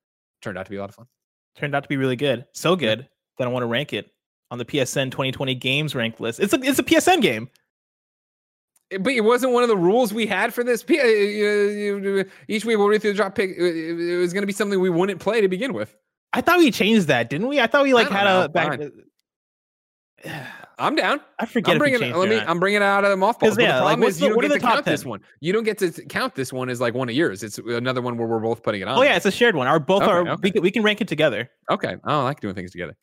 turned 0.42 0.58
out 0.58 0.66
to 0.66 0.70
be 0.72 0.78
a 0.78 0.80
lot 0.82 0.90
of 0.90 0.96
fun. 0.96 1.06
turned 1.56 1.76
out 1.76 1.84
to 1.84 1.90
be 1.90 1.98
really 1.98 2.16
good. 2.16 2.46
So 2.54 2.76
good 2.76 3.08
that 3.38 3.48
I 3.48 3.52
want 3.52 3.64
to 3.64 3.68
rank 3.68 3.94
it 3.94 4.10
on 4.52 4.58
the 4.60 4.66
PSN 4.66 5.10
2020 5.12 5.56
games 5.56 5.96
ranked 5.96 6.22
list. 6.22 6.40
It's 6.40 6.54
a 6.54 6.60
it's 6.62 6.78
a 6.78 6.84
PSN 6.84 7.22
game. 7.22 7.50
But 9.00 9.14
it 9.14 9.22
wasn't 9.22 9.54
one 9.54 9.64
of 9.64 9.70
the 9.70 9.78
rules 9.78 10.14
we 10.14 10.28
had 10.28 10.54
for 10.54 10.66
this. 10.66 10.84
Uh, 10.84 12.24
Each 12.50 12.66
week 12.66 12.78
we'll 12.78 12.88
read 12.90 13.02
through 13.02 13.12
the 13.14 13.18
drop 13.18 13.36
pick. 13.36 13.52
It 13.52 14.00
it 14.00 14.18
was 14.18 14.34
going 14.34 14.42
to 14.44 14.48
be 14.48 14.52
something 14.54 14.80
we 14.80 14.90
wouldn't 14.90 15.22
play 15.22 15.40
to 15.42 15.48
begin 15.48 15.74
with. 15.74 15.96
I 16.34 16.42
thought 16.42 16.60
we 16.60 16.72
changed 16.72 17.08
that, 17.08 17.30
didn't 17.30 17.48
we? 17.48 17.60
I 17.62 17.68
thought 17.68 17.84
we 17.84 17.94
like 17.94 18.10
had 18.10 18.26
know. 18.26 18.44
a 18.44 18.50
back. 18.50 18.80
I'm 20.80 20.96
down. 20.96 21.22
I 21.38 21.46
forget 21.46 21.74
I'm 21.74 21.78
bringing. 21.80 22.00
changed 22.00 22.18
Let 22.18 22.28
it 22.28 22.30
me. 22.32 22.36
not. 22.38 22.50
I'm 22.50 22.60
bringing 22.60 22.82
it 22.82 22.86
out 22.86 23.04
of 23.04 23.12
the 23.12 23.18
mothballs. 23.18 23.52
'Cause, 23.52 23.58
But 23.58 23.64
yeah, 23.64 23.78
the 23.78 23.84
like, 23.84 23.98
problem 23.98 24.00
what's 24.02 24.16
is 24.16 24.20
the- 24.20 24.26
you 24.28 24.32
don't 24.34 24.42
get 24.42 24.52
to 24.54 24.60
count 24.60 24.86
this 24.86 25.06
one. 25.06 25.22
You 25.40 25.54
don't 25.54 25.64
get 25.64 25.78
to 25.78 25.92
count 26.08 26.34
this 26.36 26.52
one 26.52 26.70
as 26.70 26.82
like 26.82 26.94
one 26.96 27.08
of 27.08 27.14
yours. 27.16 27.44
It's 27.44 27.60
another 27.60 28.02
one 28.02 28.18
where 28.18 28.28
we're 28.28 28.40
both 28.40 28.64
putting 28.64 28.82
it 28.82 28.88
on. 28.88 28.98
Oh 28.98 29.04
yeah, 29.04 29.16
it's 29.16 29.26
a 29.28 29.32
shared 29.32 29.56
one. 29.56 29.68
Our 29.68 29.80
both 29.80 30.02
Okay, 30.04 30.12
are 30.12 30.28
okay. 30.28 30.36
we 30.42 30.52
can, 30.52 30.62
we 30.64 30.72
can 30.72 30.82
rank 30.84 31.00
it 31.02 31.08
together. 31.08 31.50
Okay. 31.70 31.96
Oh, 32.04 32.22
I 32.22 32.24
like 32.24 32.40
doing 32.40 32.56
things 32.56 32.72
together. 32.72 32.96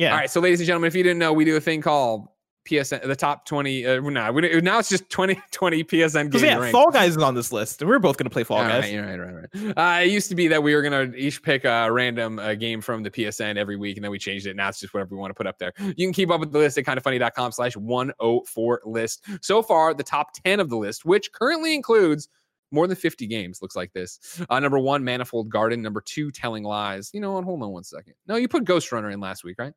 Yeah. 0.00 0.12
All 0.12 0.16
right. 0.16 0.30
So, 0.30 0.40
ladies 0.40 0.60
and 0.60 0.66
gentlemen, 0.66 0.88
if 0.88 0.94
you 0.94 1.02
didn't 1.02 1.18
know, 1.18 1.30
we 1.34 1.44
do 1.44 1.56
a 1.56 1.60
thing 1.60 1.82
called 1.82 2.26
PSN, 2.66 3.06
the 3.06 3.14
top 3.14 3.44
20. 3.44 3.86
Uh, 3.86 4.00
nah, 4.00 4.30
we, 4.30 4.60
now 4.62 4.78
it's 4.78 4.88
just 4.88 5.10
2020 5.10 5.84
PSN 5.84 6.26
Because 6.26 6.40
game 6.40 6.52
yeah, 6.52 6.56
ranked. 6.56 6.72
Fall 6.72 6.90
Guys 6.90 7.16
is 7.16 7.22
on 7.22 7.34
this 7.34 7.52
list, 7.52 7.82
and 7.82 7.90
we're 7.90 7.98
both 7.98 8.16
gonna 8.16 8.30
play 8.30 8.42
Fall 8.42 8.58
All 8.58 8.64
Guys. 8.64 8.84
right, 8.84 8.92
you're 8.92 9.04
right, 9.04 9.18
right, 9.18 9.74
right. 9.76 10.00
Uh, 10.00 10.02
it 10.02 10.10
used 10.10 10.30
to 10.30 10.34
be 10.34 10.48
that 10.48 10.62
we 10.62 10.74
were 10.74 10.80
gonna 10.80 11.12
each 11.14 11.42
pick 11.42 11.66
a 11.66 11.92
random 11.92 12.38
uh, 12.38 12.54
game 12.54 12.80
from 12.80 13.02
the 13.02 13.10
PSN 13.10 13.58
every 13.58 13.76
week, 13.76 13.98
and 13.98 14.04
then 14.04 14.10
we 14.10 14.18
changed 14.18 14.46
it. 14.46 14.56
Now 14.56 14.70
it's 14.70 14.80
just 14.80 14.94
whatever 14.94 15.14
we 15.14 15.20
want 15.20 15.30
to 15.30 15.34
put 15.34 15.46
up 15.46 15.58
there. 15.58 15.74
You 15.78 16.06
can 16.06 16.14
keep 16.14 16.30
up 16.30 16.40
with 16.40 16.50
the 16.50 16.58
list 16.58 16.78
at 16.78 16.86
kindafunny.com 16.86 17.52
slash 17.52 17.76
104 17.76 18.80
list. 18.86 19.26
So 19.42 19.62
far, 19.62 19.92
the 19.92 20.02
top 20.02 20.30
10 20.46 20.60
of 20.60 20.70
the 20.70 20.76
list, 20.76 21.04
which 21.04 21.30
currently 21.32 21.74
includes 21.74 22.28
more 22.72 22.86
than 22.86 22.96
50 22.96 23.26
games, 23.26 23.60
looks 23.60 23.76
like 23.76 23.92
this. 23.92 24.40
Uh, 24.48 24.60
number 24.60 24.78
one, 24.78 25.02
Manifold 25.02 25.50
Garden. 25.50 25.82
Number 25.82 26.00
two, 26.00 26.30
Telling 26.30 26.62
Lies. 26.62 27.10
You 27.12 27.20
know 27.20 27.32
what? 27.32 27.44
Hold 27.44 27.62
on 27.62 27.70
one 27.70 27.84
second. 27.84 28.14
No, 28.26 28.36
you 28.36 28.48
put 28.48 28.64
Ghostrunner 28.64 29.12
in 29.12 29.20
last 29.20 29.44
week, 29.44 29.56
right? 29.58 29.72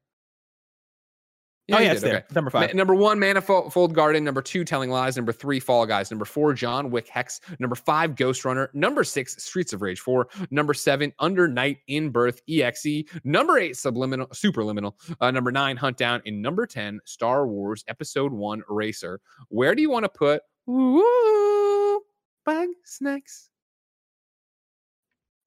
Oh 1.71 1.79
you 1.79 1.85
yeah, 1.85 1.91
it's 1.93 2.01
there. 2.01 2.25
Number 2.35 2.51
Ma- 2.53 2.61
five. 2.61 2.73
Number 2.73 2.93
one, 2.93 3.19
Manifold 3.19 3.93
Garden. 3.93 4.25
Number 4.25 4.41
two, 4.41 4.65
Telling 4.65 4.89
Lies. 4.89 5.15
Number 5.15 5.31
three, 5.31 5.61
Fall 5.61 5.85
Guys. 5.85 6.11
Number 6.11 6.25
four, 6.25 6.53
John 6.53 6.91
Wick 6.91 7.07
Hex. 7.07 7.39
Number 7.57 7.75
five, 7.75 8.15
Ghostrunner. 8.15 8.67
Number 8.73 9.05
six, 9.05 9.41
Streets 9.41 9.71
of 9.71 9.81
Rage 9.81 10.01
4. 10.01 10.27
Number 10.51 10.73
seven, 10.73 11.13
Under 11.19 11.47
Night 11.47 11.77
in 11.87 12.09
Birth 12.09 12.41
EXE. 12.49 13.05
Number 13.23 13.59
eight, 13.59 13.77
Subliminal, 13.77 14.27
Superliminal. 14.27 14.93
Uh, 15.21 15.31
number 15.31 15.53
nine, 15.53 15.77
Hunt 15.77 15.95
Down. 15.95 16.21
And 16.25 16.41
number 16.41 16.65
10, 16.65 16.99
Star 17.05 17.47
Wars 17.47 17.85
Episode 17.87 18.33
1 18.33 18.63
Racer. 18.67 19.21
Where 19.47 19.73
do 19.73 19.81
you 19.81 19.89
want 19.89 20.03
to 20.03 20.09
put 20.09 20.41
Ooh, 20.69 22.01
Bug 22.45 22.67
Snacks? 22.83 23.49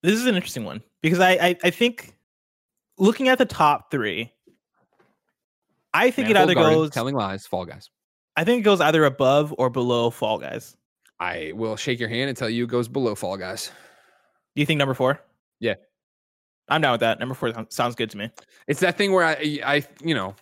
This 0.03 0.15
is 0.15 0.27
an 0.27 0.35
interesting 0.35 0.65
one 0.65 0.83
because 1.03 1.21
I 1.21 1.33
I, 1.33 1.57
I 1.65 1.71
think 1.71 2.15
looking 2.97 3.29
at 3.29 3.39
the 3.39 3.45
top 3.45 3.91
three, 3.91 4.33
I 5.97 6.11
think 6.11 6.29
it 6.31 6.37
either 6.37 6.55
Garden, 6.55 6.75
goes. 6.75 6.91
Telling 6.91 7.15
Lies, 7.15 7.47
Fall 7.47 7.65
Guys. 7.65 7.91
I 8.37 8.45
think 8.45 8.61
it 8.61 8.63
goes 8.63 8.81
either 8.81 9.05
above 9.05 9.55
or 9.59 9.71
below 9.71 10.11
Fall 10.11 10.39
Guys. 10.39 10.77
I 11.19 11.53
will 11.55 11.77
shake 11.77 11.99
your 11.99 12.09
hand 12.09 12.29
and 12.29 12.37
tell 12.37 12.51
you 12.51 12.65
it 12.65 12.71
goes 12.71 12.89
below 12.89 13.15
Fall 13.15 13.37
Guys. 13.37 13.71
Do 14.55 14.61
you 14.61 14.67
think 14.67 14.79
number 14.79 14.95
four? 14.95 15.21
Yeah. 15.61 15.75
I'm 16.69 16.81
down 16.81 16.93
with 16.93 17.01
that. 17.01 17.19
Number 17.19 17.35
four 17.35 17.53
sounds- 17.53 17.75
sounds 17.75 17.95
good 17.95 18.11
to 18.11 18.19
me. 18.19 18.31
it's 18.67 18.81
that 18.81 18.99
thing 18.99 19.13
where 19.13 19.25
I, 19.25 19.59
I, 19.65 19.83
you 20.03 20.15
know, 20.15 20.35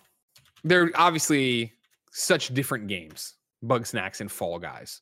they're 0.63 0.89
obviously 0.95 1.71
such 2.11 2.53
different 2.53 2.87
games, 2.87 3.35
Bugsnax 3.63 4.21
and 4.21 4.31
Fall 4.31 4.57
Guys, 4.59 5.01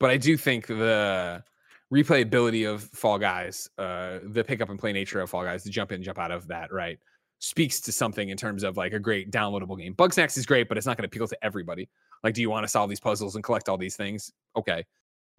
but 0.00 0.10
I 0.10 0.16
do 0.16 0.36
think 0.36 0.66
the 0.66 1.42
replayability 1.94 2.68
of 2.68 2.82
Fall 2.82 3.18
Guys, 3.18 3.68
uh, 3.78 4.18
the 4.24 4.42
pick 4.44 4.60
up 4.60 4.68
and 4.68 4.78
play 4.78 4.92
nature 4.92 5.20
of 5.20 5.30
Fall 5.30 5.44
Guys, 5.44 5.62
the 5.64 5.70
jump 5.70 5.92
in, 5.92 6.02
jump 6.02 6.18
out 6.18 6.32
of 6.32 6.48
that, 6.48 6.72
right, 6.72 6.98
speaks 7.38 7.80
to 7.80 7.92
something 7.92 8.30
in 8.30 8.36
terms 8.36 8.62
of 8.62 8.76
like 8.76 8.92
a 8.92 8.98
great 8.98 9.30
downloadable 9.30 9.78
game. 9.78 9.94
Bugsnax 9.94 10.36
is 10.38 10.46
great, 10.46 10.68
but 10.68 10.78
it's 10.78 10.86
not 10.86 10.96
going 10.96 11.08
to 11.08 11.14
appeal 11.14 11.28
to 11.28 11.44
everybody. 11.44 11.88
Like, 12.24 12.34
do 12.34 12.40
you 12.40 12.50
want 12.50 12.64
to 12.64 12.68
solve 12.68 12.88
these 12.88 13.00
puzzles 13.00 13.34
and 13.34 13.44
collect 13.44 13.68
all 13.68 13.76
these 13.76 13.96
things? 13.96 14.32
Okay, 14.56 14.84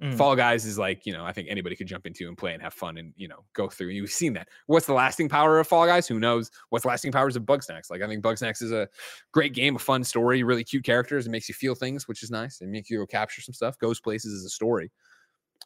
Mm. 0.02 0.14
Fall 0.14 0.36
Guys 0.36 0.66
is 0.66 0.78
like, 0.78 1.06
you 1.08 1.14
know, 1.14 1.26
I 1.26 1.32
think 1.32 1.48
anybody 1.50 1.76
could 1.76 1.88
jump 1.88 2.06
into 2.06 2.28
and 2.28 2.38
play 2.38 2.54
and 2.54 2.62
have 2.62 2.74
fun 2.74 2.98
and, 2.98 3.14
you 3.16 3.28
know, 3.28 3.44
go 3.54 3.68
through. 3.68 3.88
You've 3.88 4.12
seen 4.12 4.34
that. 4.34 4.48
What's 4.68 4.86
the 4.86 4.94
lasting 4.94 5.28
power 5.28 5.60
of 5.60 5.68
Fall 5.68 5.88
Guys? 5.88 6.08
Who 6.08 6.20
knows? 6.20 6.52
What's 6.70 6.84
the 6.84 6.90
lasting 6.90 7.12
powers 7.12 7.36
of 7.36 7.44
Bugsnax? 7.44 7.90
Like, 7.90 8.04
I 8.04 8.08
think 8.08 8.24
Bugsnax 8.24 8.62
is 8.62 8.72
a 8.72 8.88
great 9.32 9.54
game, 9.54 9.76
a 9.76 9.80
fun 9.80 10.04
story, 10.04 10.44
really 10.44 10.64
cute 10.64 10.84
characters. 10.84 11.26
It 11.26 11.32
makes 11.32 11.50
you 11.50 11.56
feel 11.56 11.74
things, 11.74 12.08
which 12.08 12.22
is 12.22 12.30
nice. 12.30 12.62
It 12.62 12.68
makes 12.68 12.92
you 12.92 13.00
go 13.00 13.08
capture 13.08 13.42
some 13.42 13.54
stuff, 13.54 13.80
goes 13.80 14.00
places 14.00 14.34
as 14.40 14.46
a 14.46 14.50
story. 14.50 14.92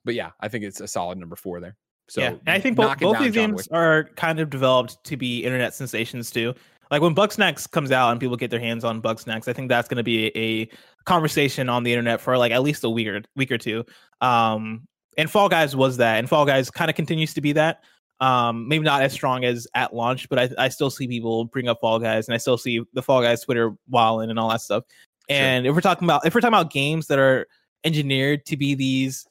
But 0.06 0.16
yeah, 0.16 0.32
I 0.40 0.48
think 0.48 0.64
it's 0.64 0.80
a 0.80 0.88
solid 0.88 1.18
number 1.18 1.36
four 1.36 1.60
there. 1.60 1.76
So 2.12 2.20
yeah, 2.20 2.32
and 2.46 2.50
I 2.50 2.60
think 2.60 2.76
both, 2.76 3.00
both 3.00 3.20
these 3.20 3.32
games 3.32 3.70
are 3.70 4.10
kind 4.18 4.42
of 4.42 4.50
developed 4.50 5.02
to 5.06 5.16
be 5.16 5.46
internet 5.46 5.74
sensations 5.74 6.30
too. 6.30 6.54
Like 6.90 7.02
when 7.02 7.16
Bugsnax 7.16 7.72
comes 7.72 7.90
out 7.90 8.12
and 8.12 8.20
people 8.20 8.36
get 8.36 8.52
their 8.52 8.60
hands 8.60 8.84
on 8.84 9.02
Bugsnax, 9.02 9.48
I 9.48 9.54
think 9.54 9.70
that's 9.70 9.88
going 9.88 9.96
to 9.96 10.04
be 10.04 10.26
a 10.38 10.68
conversation 11.06 11.70
on 11.70 11.84
the 11.84 11.94
internet 11.94 12.20
for 12.20 12.38
like 12.38 12.52
at 12.52 12.64
least 12.64 12.84
a 12.84 12.90
week 12.90 13.08
or 13.08 13.22
week 13.38 13.50
or 13.50 13.58
two. 13.58 13.86
Um, 14.20 14.90
and 15.18 15.32
Fall 15.32 15.48
Guys 15.48 15.74
was 15.74 15.96
that, 15.98 16.20
and 16.20 16.28
Fall 16.28 16.46
Guys 16.46 16.70
kind 16.70 16.90
of 16.90 16.98
continues 16.98 17.34
to 17.36 17.40
be 17.40 17.54
that. 17.54 17.82
Um, 18.20 18.68
maybe 18.68 18.84
not 18.84 19.02
as 19.04 19.14
strong 19.14 19.46
as 19.46 19.66
at 19.74 19.96
launch, 19.96 20.28
but 20.28 20.38
I, 20.38 20.50
I 20.66 20.68
still 20.68 20.90
see 20.90 21.08
people 21.08 21.46
bring 21.46 21.70
up 21.70 21.80
Fall 21.80 21.98
Guys, 21.98 22.28
and 22.28 22.36
I 22.36 22.40
still 22.40 22.58
see 22.58 22.84
the 22.92 23.02
Fall 23.02 23.22
Guys 23.22 23.42
Twitter 23.42 23.72
wilding 23.90 24.30
and 24.30 24.38
all 24.38 24.50
that 24.50 24.60
stuff. 24.60 24.84
Sure. 25.30 25.38
And 25.40 25.66
if 25.66 25.74
we're 25.74 25.80
talking 25.80 26.06
about 26.06 26.26
if 26.26 26.36
we're 26.36 26.42
talking 26.42 26.56
about 26.56 26.74
games 26.74 27.08
that 27.08 27.20
are 27.20 27.48
engineered 27.86 28.46
to 28.48 28.58
be 28.58 28.76
these 28.76 29.26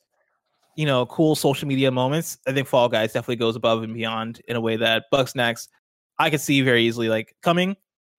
you 0.80 0.86
know, 0.86 1.04
cool 1.04 1.36
social 1.36 1.68
media 1.68 1.90
moments, 1.90 2.38
I 2.46 2.54
think 2.54 2.66
Fall 2.66 2.88
Guys 2.88 3.12
definitely 3.12 3.36
goes 3.36 3.54
above 3.54 3.82
and 3.82 3.92
beyond 3.92 4.40
in 4.48 4.56
a 4.56 4.62
way 4.62 4.76
that 4.76 5.04
Bugsnax 5.12 5.68
I 6.18 6.30
could 6.30 6.40
see 6.40 6.62
very 6.62 6.84
easily 6.84 7.10
like 7.10 7.36
coming 7.42 7.76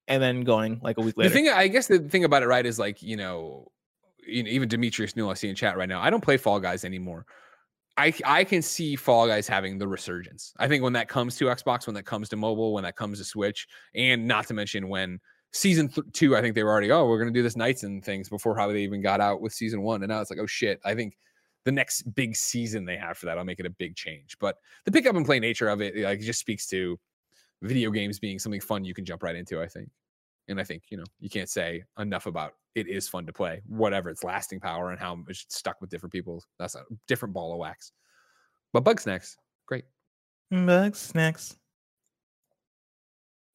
and 0.08 0.22
then 0.22 0.42
going 0.42 0.80
like 0.84 1.00
a 1.00 1.02
week 1.02 1.18
later. 1.18 1.30
The 1.30 1.34
thing, 1.34 1.50
I 1.50 1.68
guess, 1.68 1.88
the 1.88 1.98
thing 1.98 2.24
about 2.24 2.44
it, 2.44 2.46
right, 2.46 2.64
is 2.64 2.78
like 2.78 3.02
you 3.02 3.18
know, 3.18 3.72
you 4.28 4.44
know, 4.44 4.50
even 4.52 4.70
Demetrius 4.70 5.16
Newell 5.16 5.32
I 5.32 5.34
see 5.34 5.50
in 5.50 5.56
chat 5.56 5.76
right 5.76 5.90
now. 5.90 6.02
I 6.02 6.12
don't 6.12 6.24
play 6.24 6.38
Fall 6.38 6.60
Guys 6.60 6.86
anymore. 6.86 7.26
I 7.98 8.14
I 8.26 8.44
can 8.44 8.62
see 8.62 8.96
Fall 8.96 9.26
Guys 9.26 9.48
having 9.48 9.80
the 9.80 9.88
resurgence. 9.88 10.54
I 10.60 10.68
think 10.68 10.84
when 10.84 10.94
that 10.94 11.08
comes 11.08 11.38
to 11.38 11.46
Xbox, 11.46 11.88
when 11.88 11.96
that 11.96 12.06
comes 12.06 12.30
to 12.30 12.36
mobile, 12.36 12.74
when 12.74 12.84
that 12.84 12.96
comes 12.96 13.18
to 13.18 13.26
Switch, 13.26 13.68
and 13.96 14.28
not 14.28 14.46
to 14.50 14.54
mention 14.54 14.88
when 14.88 15.20
season 15.52 15.88
th- 15.88 16.06
two, 16.14 16.38
I 16.38 16.42
think 16.42 16.54
they 16.54 16.64
were 16.64 16.70
already 16.70 16.92
oh 16.92 17.08
we're 17.08 17.18
gonna 17.18 17.32
do 17.32 17.42
this 17.42 17.56
nights 17.56 17.82
and 17.82 18.06
things 18.06 18.30
before 18.30 18.56
how 18.56 18.72
they 18.72 18.84
even 18.84 19.02
got 19.02 19.20
out 19.20 19.42
with 19.42 19.52
season 19.52 19.82
one, 19.82 20.04
and 20.04 20.12
now 20.12 20.22
it's 20.22 20.30
like 20.30 20.40
oh 20.40 20.46
shit. 20.46 20.80
I 20.86 20.94
think 20.94 21.18
the 21.66 21.72
next 21.72 22.04
big 22.16 22.36
season 22.36 22.86
they 22.86 22.98
have 22.98 23.18
for 23.18 23.26
that, 23.28 23.38
I'll 23.38 23.46
make 23.46 23.60
it 23.60 23.66
a 23.66 23.72
big 23.72 23.96
change. 23.96 24.38
But 24.40 24.58
the 24.86 24.92
pick 24.92 25.06
up 25.06 25.16
and 25.16 25.26
play 25.26 25.40
nature 25.40 25.70
of 25.70 25.82
it, 25.82 25.96
like, 25.98 26.20
it 26.20 26.24
just 26.24 26.40
speaks 26.40 26.66
to 26.68 27.00
video 27.62 27.92
games 27.92 28.20
being 28.20 28.40
something 28.40 28.62
fun 28.62 28.84
you 28.84 28.94
can 28.94 29.06
jump 29.06 29.24
right 29.24 29.36
into. 29.36 29.62
I 29.62 29.68
think. 29.68 29.90
And 30.48 30.60
I 30.60 30.64
think, 30.64 30.84
you 30.90 30.98
know, 30.98 31.06
you 31.20 31.30
can't 31.30 31.50
say 31.50 31.84
enough 32.00 32.26
about 32.26 32.56
it 32.76 32.88
is 32.88 33.08
fun 33.08 33.26
to 33.26 33.34
play, 33.34 33.62
whatever 33.68 34.10
its 34.10 34.24
lasting 34.24 34.60
power 34.60 34.92
and 34.92 35.00
how 35.00 35.16
much 35.16 35.46
it's 35.46 35.58
stuck 35.58 35.80
with 35.80 35.90
different 35.90 36.12
people. 36.12 36.44
That's 36.58 36.76
a 36.76 36.84
different 37.08 37.34
ball 37.34 37.54
of 37.54 37.60
wax. 37.60 37.92
But 38.74 38.84
Bugsnax, 38.84 39.38
great. 39.68 39.86
Bugsnax. 40.52 41.56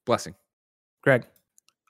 Blessing. 0.05 0.33
Greg. 1.03 1.25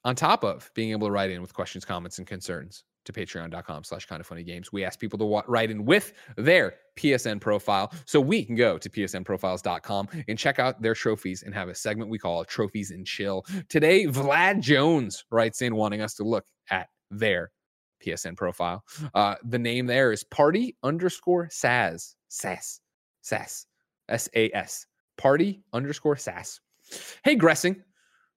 On 0.03 0.15
top 0.15 0.43
of 0.43 0.71
being 0.73 0.91
able 0.91 1.07
to 1.07 1.11
write 1.11 1.29
in 1.29 1.41
with 1.41 1.53
questions, 1.53 1.85
comments, 1.85 2.17
and 2.17 2.25
concerns 2.25 2.83
to 3.07 3.13
patreon.com 3.13 3.83
slash 3.83 4.05
kind 4.05 4.19
of 4.19 4.27
funny 4.27 4.43
games. 4.43 4.71
We 4.71 4.85
ask 4.85 4.99
people 4.99 5.17
to 5.19 5.43
write 5.47 5.71
in 5.71 5.85
with 5.85 6.13
their 6.35 6.75
PSN 6.97 7.41
profile 7.41 7.91
so 8.05 8.21
we 8.21 8.43
can 8.43 8.55
go 8.55 8.77
to 8.77 8.89
psnprofiles.com 8.89 10.09
and 10.27 10.37
check 10.37 10.59
out 10.59 10.81
their 10.81 10.93
trophies 10.93 11.43
and 11.43 11.53
have 11.53 11.69
a 11.69 11.75
segment 11.75 12.09
we 12.09 12.19
call 12.19 12.45
Trophies 12.45 12.91
and 12.91 13.05
Chill. 13.05 13.45
Today, 13.69 14.05
Vlad 14.05 14.59
Jones 14.59 15.25
writes 15.31 15.61
in 15.61 15.75
wanting 15.75 16.01
us 16.01 16.13
to 16.15 16.23
look 16.23 16.45
at 16.69 16.89
their 17.09 17.51
PSN 18.05 18.35
profile. 18.37 18.83
Uh, 19.13 19.35
the 19.43 19.59
name 19.59 19.87
there 19.87 20.11
is 20.11 20.23
party 20.23 20.75
underscore 20.83 21.49
SAS. 21.49 22.15
SAS. 22.27 22.81
SAS. 23.21 23.65
S 24.09 24.29
A 24.35 24.51
S. 24.53 24.85
Party 25.17 25.63
underscore 25.73 26.15
SAS. 26.15 26.59
Hey, 27.23 27.35
Gressing. 27.35 27.81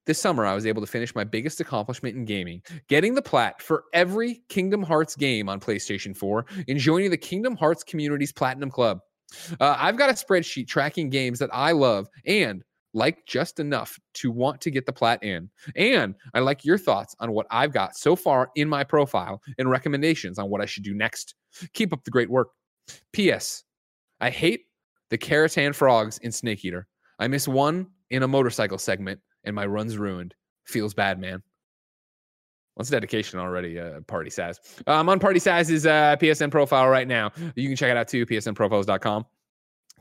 This 0.07 0.19
summer, 0.19 0.45
I 0.45 0.55
was 0.55 0.65
able 0.65 0.81
to 0.81 0.87
finish 0.87 1.13
my 1.13 1.23
biggest 1.23 1.59
accomplishment 1.59 2.15
in 2.15 2.25
gaming, 2.25 2.63
getting 2.87 3.13
the 3.13 3.21
plat 3.21 3.61
for 3.61 3.83
every 3.93 4.41
Kingdom 4.49 4.81
Hearts 4.81 5.15
game 5.15 5.47
on 5.47 5.59
PlayStation 5.59 6.17
4 6.17 6.45
and 6.67 6.79
joining 6.79 7.11
the 7.11 7.17
Kingdom 7.17 7.55
Hearts 7.55 7.83
Community's 7.83 8.31
Platinum 8.31 8.71
Club. 8.71 8.99
Uh, 9.59 9.75
I've 9.77 9.97
got 9.97 10.09
a 10.09 10.13
spreadsheet 10.13 10.67
tracking 10.67 11.09
games 11.09 11.37
that 11.39 11.51
I 11.53 11.71
love 11.71 12.07
and 12.25 12.63
like 12.93 13.25
just 13.27 13.59
enough 13.59 13.99
to 14.15 14.31
want 14.31 14.59
to 14.61 14.71
get 14.71 14.87
the 14.87 14.91
plat 14.91 15.23
in. 15.23 15.49
And 15.75 16.15
I 16.33 16.39
like 16.39 16.65
your 16.65 16.79
thoughts 16.79 17.15
on 17.19 17.31
what 17.31 17.45
I've 17.51 17.71
got 17.71 17.95
so 17.95 18.15
far 18.15 18.49
in 18.55 18.67
my 18.67 18.83
profile 18.83 19.41
and 19.59 19.69
recommendations 19.69 20.39
on 20.39 20.49
what 20.49 20.61
I 20.61 20.65
should 20.65 20.83
do 20.83 20.95
next. 20.95 21.35
Keep 21.73 21.93
up 21.93 22.03
the 22.03 22.11
great 22.11 22.29
work. 22.29 22.49
P.S. 23.13 23.63
I 24.19 24.31
hate 24.31 24.65
the 25.09 25.17
Kerotan 25.17 25.75
frogs 25.75 26.17
in 26.17 26.31
Snake 26.31 26.65
Eater. 26.65 26.87
I 27.19 27.27
miss 27.27 27.47
one 27.47 27.87
in 28.09 28.23
a 28.23 28.27
motorcycle 28.27 28.79
segment 28.79 29.21
and 29.43 29.55
my 29.55 29.65
run's 29.65 29.97
ruined. 29.97 30.35
Feels 30.65 30.93
bad, 30.93 31.19
man. 31.19 31.41
What's 32.75 32.89
dedication 32.89 33.39
already? 33.39 33.79
Uh, 33.79 34.01
Party 34.01 34.29
Saz. 34.29 34.57
I'm 34.87 35.09
on 35.09 35.19
Party 35.19 35.39
Size's 35.39 35.85
uh, 35.85 36.15
PSN 36.19 36.51
profile 36.51 36.87
right 36.87 37.07
now. 37.07 37.31
You 37.55 37.67
can 37.67 37.75
check 37.75 37.91
it 37.91 37.97
out 37.97 38.07
too, 38.07 38.25
psnprofiles.com. 38.25 39.25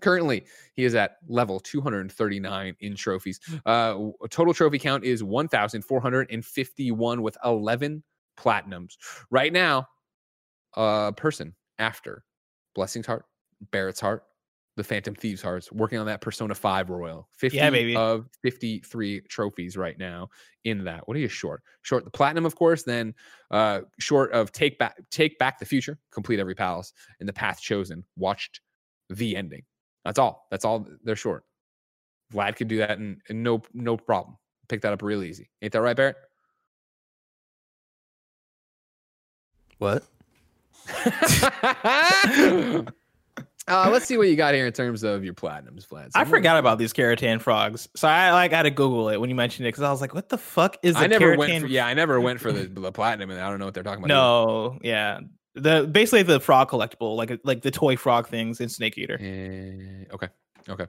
Currently, 0.00 0.44
he 0.74 0.84
is 0.84 0.94
at 0.94 1.16
level 1.28 1.60
239 1.60 2.76
in 2.80 2.96
trophies. 2.96 3.38
Uh, 3.66 4.10
total 4.30 4.54
trophy 4.54 4.78
count 4.78 5.04
is 5.04 5.22
1,451 5.22 7.22
with 7.22 7.36
11 7.44 8.02
platinums. 8.38 8.96
Right 9.30 9.52
now, 9.52 9.86
a 10.74 11.12
person 11.14 11.54
after 11.78 12.24
Blessing's 12.74 13.06
Heart, 13.06 13.26
Barrett's 13.72 14.00
Heart, 14.00 14.24
the 14.81 14.85
Phantom 14.85 15.15
Thieves 15.15 15.43
Hearts, 15.43 15.70
working 15.70 15.98
on 15.98 16.07
that 16.07 16.23
Persona 16.23 16.55
5 16.55 16.89
Royal. 16.89 17.28
50 17.35 17.59
Yeah, 17.59 17.69
baby. 17.69 17.94
of 17.94 18.27
53 18.43 19.20
trophies 19.28 19.77
right 19.77 19.98
now 19.98 20.31
in 20.65 20.85
that. 20.85 21.07
What 21.07 21.19
are 21.19 21.20
you 21.20 21.28
short? 21.28 21.62
Short 21.82 22.05
the 22.05 22.11
platinum, 22.11 22.47
of 22.47 22.57
course, 22.57 22.82
then 22.82 23.15
uh 23.51 23.82
short 23.98 24.32
of 24.32 24.52
take 24.52 24.78
back 24.78 24.97
take 25.11 25.39
back 25.39 25.59
the 25.59 25.66
future, 25.66 25.98
complete 26.11 26.40
every 26.40 26.55
palace, 26.55 26.94
and 27.20 27.28
the 27.28 27.32
path 27.32 27.61
chosen, 27.61 28.05
watched 28.16 28.61
the 29.11 29.36
ending. 29.36 29.62
That's 30.05 30.19
all. 30.19 30.47
That's 30.51 30.65
all 30.65 30.86
they're 31.05 31.15
short. 31.15 31.44
Vlad 32.32 32.57
could 32.57 32.69
do 32.69 32.78
that 32.78 32.98
and, 32.98 33.20
and 33.28 33.43
no 33.43 33.61
no 33.74 33.98
problem. 33.98 34.39
Pick 34.69 34.81
that 34.81 34.94
up 34.94 35.02
real 35.02 35.23
easy. 35.23 35.51
Ain't 35.61 35.74
that 35.74 35.82
right, 35.82 35.97
Barrett? 35.97 36.16
What? 39.78 40.05
uh, 43.70 43.90
let's 43.90 44.06
see 44.06 44.16
what 44.16 44.28
you 44.28 44.36
got 44.36 44.55
here 44.55 44.66
in 44.66 44.72
terms 44.72 45.02
of 45.02 45.24
your 45.24 45.34
platinums, 45.34 45.86
Vlad. 45.86 46.10
I 46.14 46.24
forgot 46.24 46.59
about 46.59 46.78
these 46.78 46.92
Kerotan 46.92 47.40
frogs, 47.40 47.88
so 47.97 48.09
I 48.09 48.32
like 48.32 48.52
had 48.52 48.62
to 48.62 48.70
Google 48.70 49.09
it 49.09 49.18
when 49.20 49.30
you 49.30 49.36
mentioned 49.36 49.66
it 49.66 49.70
because 49.70 49.82
I 49.82 49.90
was 49.90 50.01
like, 50.01 50.14
"What 50.14 50.28
the 50.28 50.38
fuck 50.38 50.76
is 50.82 50.97
I 50.97 51.06
never 51.06 51.36
Kerotan 51.36 51.38
went 51.38 51.62
for 51.62 51.68
yeah, 51.68 51.86
I 51.86 51.94
never 51.94 52.20
went 52.20 52.40
for 52.40 52.52
the, 52.52 52.66
the 52.80 52.92
platinum, 52.92 53.30
and 53.30 53.40
I 53.40 53.48
don't 53.48 53.59
know 53.59 53.64
what 53.64 53.74
they're 53.74 53.82
talking 53.82 54.05
about. 54.05 54.09
No, 54.09 54.78
yeah, 54.82 55.20
the 55.55 55.88
basically 55.90 56.22
the 56.22 56.40
frog 56.40 56.70
collectible, 56.70 57.16
like 57.16 57.40
like 57.44 57.62
the 57.62 57.70
toy 57.70 57.97
frog 57.97 58.28
things 58.28 58.60
in 58.60 58.68
Snake 58.68 58.98
Eater. 58.98 59.18
either. 59.20 60.06
Eh, 60.10 60.14
okay, 60.14 60.28
okay. 60.68 60.86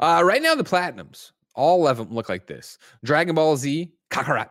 Uh, 0.00 0.22
right 0.24 0.42
now, 0.42 0.54
the 0.54 0.64
platinums, 0.64 1.32
all 1.54 1.86
of 1.86 1.98
them 1.98 2.10
look 2.10 2.28
like 2.28 2.46
this: 2.46 2.78
Dragon 3.04 3.34
Ball 3.34 3.56
Z, 3.56 3.92
Kakarot, 4.10 4.48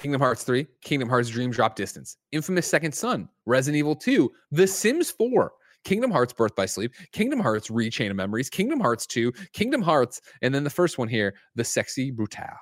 Kingdom 0.00 0.20
Hearts 0.20 0.44
3, 0.44 0.66
Kingdom 0.82 1.08
Hearts 1.08 1.28
Dream 1.28 1.50
Drop 1.50 1.76
Distance, 1.76 2.16
Infamous 2.32 2.66
Second 2.66 2.92
Son, 2.92 3.28
Resident 3.44 3.78
Evil 3.78 3.94
2, 3.94 4.30
The 4.50 4.66
Sims 4.66 5.10
4, 5.10 5.52
Kingdom 5.84 6.10
Hearts 6.10 6.32
Birth 6.32 6.54
by 6.54 6.66
Sleep, 6.66 6.92
Kingdom 7.12 7.40
Hearts 7.40 7.70
Re:Chain 7.70 8.10
of 8.10 8.16
Memories, 8.16 8.50
Kingdom 8.50 8.80
Hearts 8.80 9.06
2, 9.06 9.32
Kingdom 9.52 9.82
Hearts, 9.82 10.20
and 10.42 10.54
then 10.54 10.64
the 10.64 10.70
first 10.70 10.98
one 10.98 11.08
here, 11.08 11.34
The 11.54 11.64
Sexy 11.64 12.12
Brutale. 12.12 12.56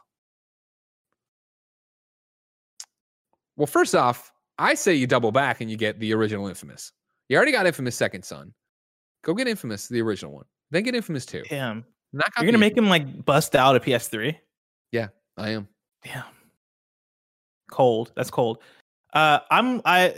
Well, 3.57 3.67
first 3.67 3.95
off, 3.95 4.33
I 4.59 4.75
say 4.75 4.95
you 4.95 5.07
double 5.07 5.33
back 5.33 5.61
and 5.61 5.71
you 5.71 5.77
get 5.77 5.99
the 5.99 6.15
original 6.15 6.47
Infamous. 6.47 6.93
You 7.29 7.37
already 7.37 7.53
got 7.53 7.67
Infamous 7.67 7.97
Second 7.97 8.25
Son. 8.25 8.53
Go 9.25 9.35
get 9.35 9.49
Infamous, 9.49 9.89
the 9.89 10.01
original 10.01 10.33
one. 10.33 10.45
Then 10.71 10.85
get 10.85 10.95
Infamous 10.95 11.27
2. 11.27 11.43
Damn, 11.49 11.85
Knock 12.13 12.33
you're 12.39 12.47
gonna 12.47 12.59
make 12.59 12.77
him 12.77 12.89
like 12.89 13.25
bust 13.25 13.55
out 13.55 13.77
a 13.77 13.81
PS3. 13.81 14.37
Yeah, 14.93 15.09
I 15.37 15.51
am. 15.51 15.69
Damn, 16.05 16.25
cold. 17.71 18.13
That's 18.17 18.31
cold. 18.31 18.59
Uh, 19.13 19.41
I'm 19.51 19.83
I. 19.85 20.15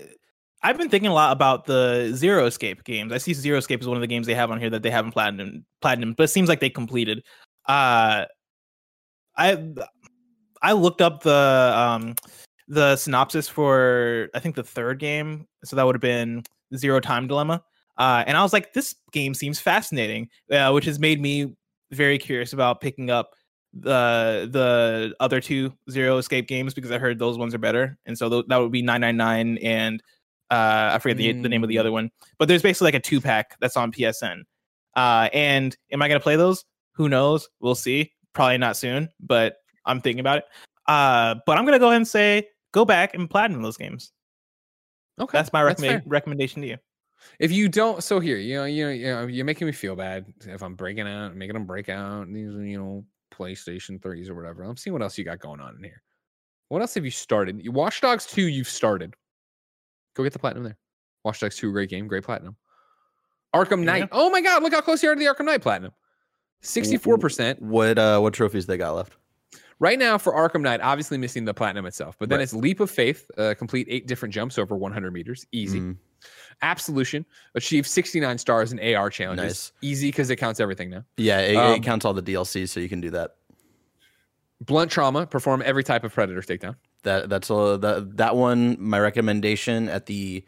I've 0.63 0.77
been 0.77 0.91
thinking 0.91 1.11
a 1.11 1.15
lot 1.15 1.33
about 1.33 1.65
the 1.65 2.13
Zero 2.15 2.45
Escape 2.47 2.85
games. 2.85 3.13
I 3.13 3.19
see 3.19 3.33
Zero 3.33 3.59
Escape 3.59 3.81
is 3.81 3.89
one 3.89 3.97
of 3.97 4.03
the 4.03 4.07
games 4.07 4.27
they 4.27 4.35
have 4.35 4.51
on 4.51 4.61
here 4.61 4.71
that 4.71 4.83
they 4.83 4.91
haven't 4.91 5.13
platinum 5.13 5.65
platinum, 5.81 6.15
but 6.15 6.25
it 6.25 6.29
seems 6.29 6.49
like 6.49 6.61
they 6.61 6.71
completed. 6.71 7.23
Uh, 7.67 8.27
I 9.37 9.73
I 10.63 10.73
looked 10.73 11.01
up 11.01 11.23
the 11.23 11.73
um 11.75 12.15
the 12.69 12.97
synopsis 12.97 13.49
for 13.49 14.29
I 14.35 14.39
think 14.39 14.55
the 14.55 14.63
third 14.63 14.99
game, 14.99 15.47
so 15.65 15.77
that 15.77 15.87
would 15.87 15.95
have 15.95 16.03
been 16.03 16.43
Zero 16.77 17.01
Time 17.01 17.27
Dilemma. 17.27 17.63
Uh, 17.97 18.25
and 18.27 18.37
I 18.37 18.43
was 18.43 18.53
like, 18.53 18.73
this 18.73 18.95
game 19.13 19.35
seems 19.35 19.61
fascinating, 19.61 20.29
uh, 20.51 20.71
which 20.73 20.85
has 20.87 20.99
made 20.99 21.21
me 21.21 21.55
very 21.91 22.19
curious 22.19 22.53
about 22.53 22.81
picking 22.81 23.11
up 23.11 23.31
the 23.73 24.49
the 24.51 25.15
other 25.21 25.41
two 25.41 25.73
Zero 25.91 26.19
Escape 26.19 26.49
games 26.49 26.75
because 26.75 26.91
I 26.91 26.99
heard 26.99 27.19
those 27.19 27.39
ones 27.39 27.55
are 27.55 27.59
better, 27.59 27.99
and 28.05 28.17
so 28.17 28.29
th- 28.29 28.47
that 28.49 28.59
would 28.59 28.73
be 28.73 28.83
nine 28.83 29.01
nine 29.01 29.17
nine 29.17 29.59
and 29.59 30.03
uh, 30.51 30.91
I 30.95 30.99
forget 30.99 31.17
the 31.17 31.33
the 31.33 31.49
name 31.49 31.63
of 31.63 31.69
the 31.69 31.77
Mm. 31.77 31.81
other 31.81 31.93
one, 31.93 32.11
but 32.39 32.49
there's 32.49 32.63
basically 32.63 32.87
like 32.87 32.95
a 32.95 33.01
two 33.01 33.21
pack 33.21 33.57
that's 33.61 33.77
on 33.77 33.93
PSN. 33.93 34.43
Uh, 34.97 35.29
and 35.33 35.77
am 35.93 36.03
I 36.03 36.09
gonna 36.09 36.21
play 36.21 36.37
those? 36.37 36.65
Who 36.95 37.09
knows? 37.09 37.49
We'll 37.61 37.75
see. 37.75 38.13
Probably 38.33 38.59
not 38.59 38.77
soon, 38.77 39.09
but 39.21 39.57
I'm 39.87 40.01
thinking 40.01 40.21
about 40.21 40.39
it. 40.39 40.45
Uh, 40.87 41.37
but 41.47 41.57
I'm 41.59 41.65
gonna 41.65 41.79
go 41.79 41.87
ahead 41.89 41.97
and 41.97 42.09
say 42.09 42.49
go 42.73 42.85
back 42.85 43.15
and 43.15 43.29
platinum 43.31 43.63
those 43.63 43.77
games. 43.77 44.13
Okay. 45.21 45.37
That's 45.37 45.53
my 45.53 45.63
recommend 45.63 46.03
recommendation 46.07 46.63
to 46.63 46.69
you. 46.69 46.77
If 47.39 47.53
you 47.53 47.69
don't, 47.69 48.03
so 48.03 48.19
here, 48.19 48.39
you 48.39 48.57
know, 48.57 48.65
you 48.65 48.85
know, 48.87 48.91
you 48.91 49.07
know, 49.07 49.27
you're 49.27 49.45
making 49.45 49.67
me 49.67 49.73
feel 49.73 49.95
bad 49.95 50.25
if 50.47 50.63
I'm 50.63 50.75
breaking 50.75 51.07
out, 51.07 51.37
making 51.37 51.55
them 51.55 51.67
break 51.67 51.89
out 51.91 52.27
these, 52.29 52.53
you 52.55 52.79
know, 52.79 53.05
PlayStation 53.33 54.03
threes 54.03 54.31
or 54.31 54.35
whatever. 54.35 54.63
I'm 54.63 54.77
seeing 54.77 54.93
what 54.95 55.03
else 55.03 55.19
you 55.19 55.25
got 55.25 55.39
going 55.39 55.61
on 55.61 55.77
in 55.77 55.85
here. 55.85 56.03
What 56.69 56.81
else 56.81 56.95
have 56.95 57.05
you 57.05 57.11
started? 57.11 57.67
Watch 57.69 58.01
Dogs 58.01 58.27
two, 58.27 58.47
you've 58.49 58.69
started. 58.69 59.15
Go 60.15 60.23
get 60.25 60.33
the 60.33 60.39
platinum 60.39 60.65
there. 60.65 60.77
Watch 61.25 61.41
Dogs 61.41 61.57
two, 61.57 61.71
great 61.73 61.91
game, 61.91 62.07
great 62.09 62.25
platinum. 62.25 62.57
Arkham 63.55 63.79
Yeah. 63.85 63.99
Knight. 64.01 64.09
Oh 64.13 64.31
my 64.31 64.41
God, 64.41 64.63
look 64.63 64.73
how 64.73 64.81
close 64.81 65.03
you 65.03 65.11
are 65.11 65.15
to 65.15 65.19
the 65.19 65.27
Arkham 65.27 65.45
Knight 65.45 65.63
platinum. 65.63 65.93
Sixty-four 66.63 67.19
percent 67.19 67.61
What 67.63 67.99
uh 67.99 68.19
what 68.21 68.35
trophies 68.35 68.67
they 68.67 68.77
got 68.77 68.95
left? 68.95 69.17
right 69.79 69.99
now 69.99 70.19
for 70.19 70.33
Arkham 70.35 70.61
Knight. 70.61 70.81
Obviously 70.83 71.17
missing 71.17 71.45
the 71.47 71.55
platinum 71.55 71.87
itself, 71.87 72.17
but 72.19 72.29
then 72.29 72.39
Right. 72.39 72.43
it's 72.43 72.53
Leap 72.53 72.81
of 72.81 72.91
Faith, 72.91 73.31
uh, 73.39 73.55
complete 73.57 73.87
eight 73.91 74.07
different 74.07 74.35
jumps 74.35 74.59
over 74.59 74.77
100 74.77 75.11
meters, 75.11 75.47
easy. 75.53 75.81
Mm, 75.81 75.97
Absolution 76.61 77.25
achieved 77.55 77.87
69 77.89 78.37
stars 78.37 78.73
in 78.73 78.79
AR 78.95 79.09
challenges. 79.09 79.45
Nice. 79.47 79.73
Easy 79.81 80.09
because 80.09 80.29
it 80.29 80.37
counts 80.37 80.61
everything 80.61 80.91
now. 80.91 81.03
yeah, 81.17 81.39
it, 81.41 81.57
Um, 81.57 81.75
it 81.77 81.83
counts 81.83 82.05
all 82.05 82.13
the 82.13 82.23
DLC, 82.23 82.69
so 82.69 82.79
you 82.79 82.91
can 82.91 83.01
do 83.01 83.09
that. 83.13 83.37
Blunt 84.61 84.91
trauma, 84.91 85.27
perform 85.27 85.63
every 85.65 85.83
type 85.83 86.05
of 86.05 86.13
predator 86.13 86.43
takedown. 86.43 86.77
That 87.03 87.29
that's 87.29 87.51
all 87.51 87.79
that 87.79 88.17
that 88.17 88.37
one. 88.37 88.77
My 88.79 88.99
recommendation 89.01 89.89
at 89.89 90.07
the 90.07 90.45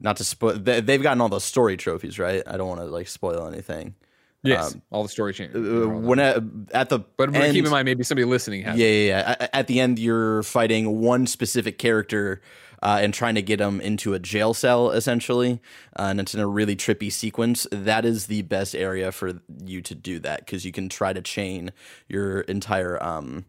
not 0.00 0.16
to 0.18 0.24
spoil. 0.24 0.54
They, 0.54 0.80
they've 0.80 1.02
gotten 1.02 1.20
all 1.20 1.28
those 1.28 1.44
story 1.44 1.76
trophies, 1.76 2.18
right? 2.18 2.42
I 2.46 2.56
don't 2.56 2.68
want 2.68 2.80
to 2.80 2.86
like 2.86 3.08
spoil 3.08 3.46
anything. 3.46 3.94
Yes, 4.42 4.74
Um, 4.74 4.82
all 4.90 5.02
the 5.02 5.08
story 5.08 5.32
change. 5.32 5.54
Uh, 5.54 5.88
when 5.88 6.18
at, 6.18 6.36
at 6.72 6.90
the 6.90 6.98
but 6.98 7.32
but 7.32 7.34
end, 7.36 7.54
keep 7.54 7.64
in 7.64 7.70
mind, 7.70 7.86
maybe 7.86 8.04
somebody 8.04 8.26
listening 8.26 8.62
has. 8.64 8.76
yeah, 8.78 8.86
yeah, 8.86 9.06
yeah. 9.08 9.36
At, 9.40 9.50
at 9.54 9.66
the 9.68 9.80
end, 9.80 9.98
you're 9.98 10.42
fighting 10.42 11.00
one 11.00 11.26
specific 11.26 11.78
character 11.78 12.42
uh, 12.82 12.98
and 13.00 13.14
trying 13.14 13.36
to 13.36 13.42
get 13.42 13.58
him 13.58 13.80
into 13.80 14.12
a 14.12 14.18
jail 14.18 14.52
cell, 14.52 14.90
essentially, 14.90 15.62
uh, 15.98 16.08
and 16.10 16.20
it's 16.20 16.34
in 16.34 16.40
a 16.40 16.46
really 16.46 16.76
trippy 16.76 17.10
sequence. 17.10 17.66
That 17.72 18.04
is 18.04 18.26
the 18.26 18.42
best 18.42 18.74
area 18.74 19.10
for 19.12 19.40
you 19.64 19.80
to 19.80 19.94
do 19.94 20.18
that 20.18 20.40
because 20.40 20.66
you 20.66 20.72
can 20.72 20.90
try 20.90 21.14
to 21.14 21.22
chain 21.22 21.72
your 22.06 22.40
entire 22.42 23.02
um 23.02 23.46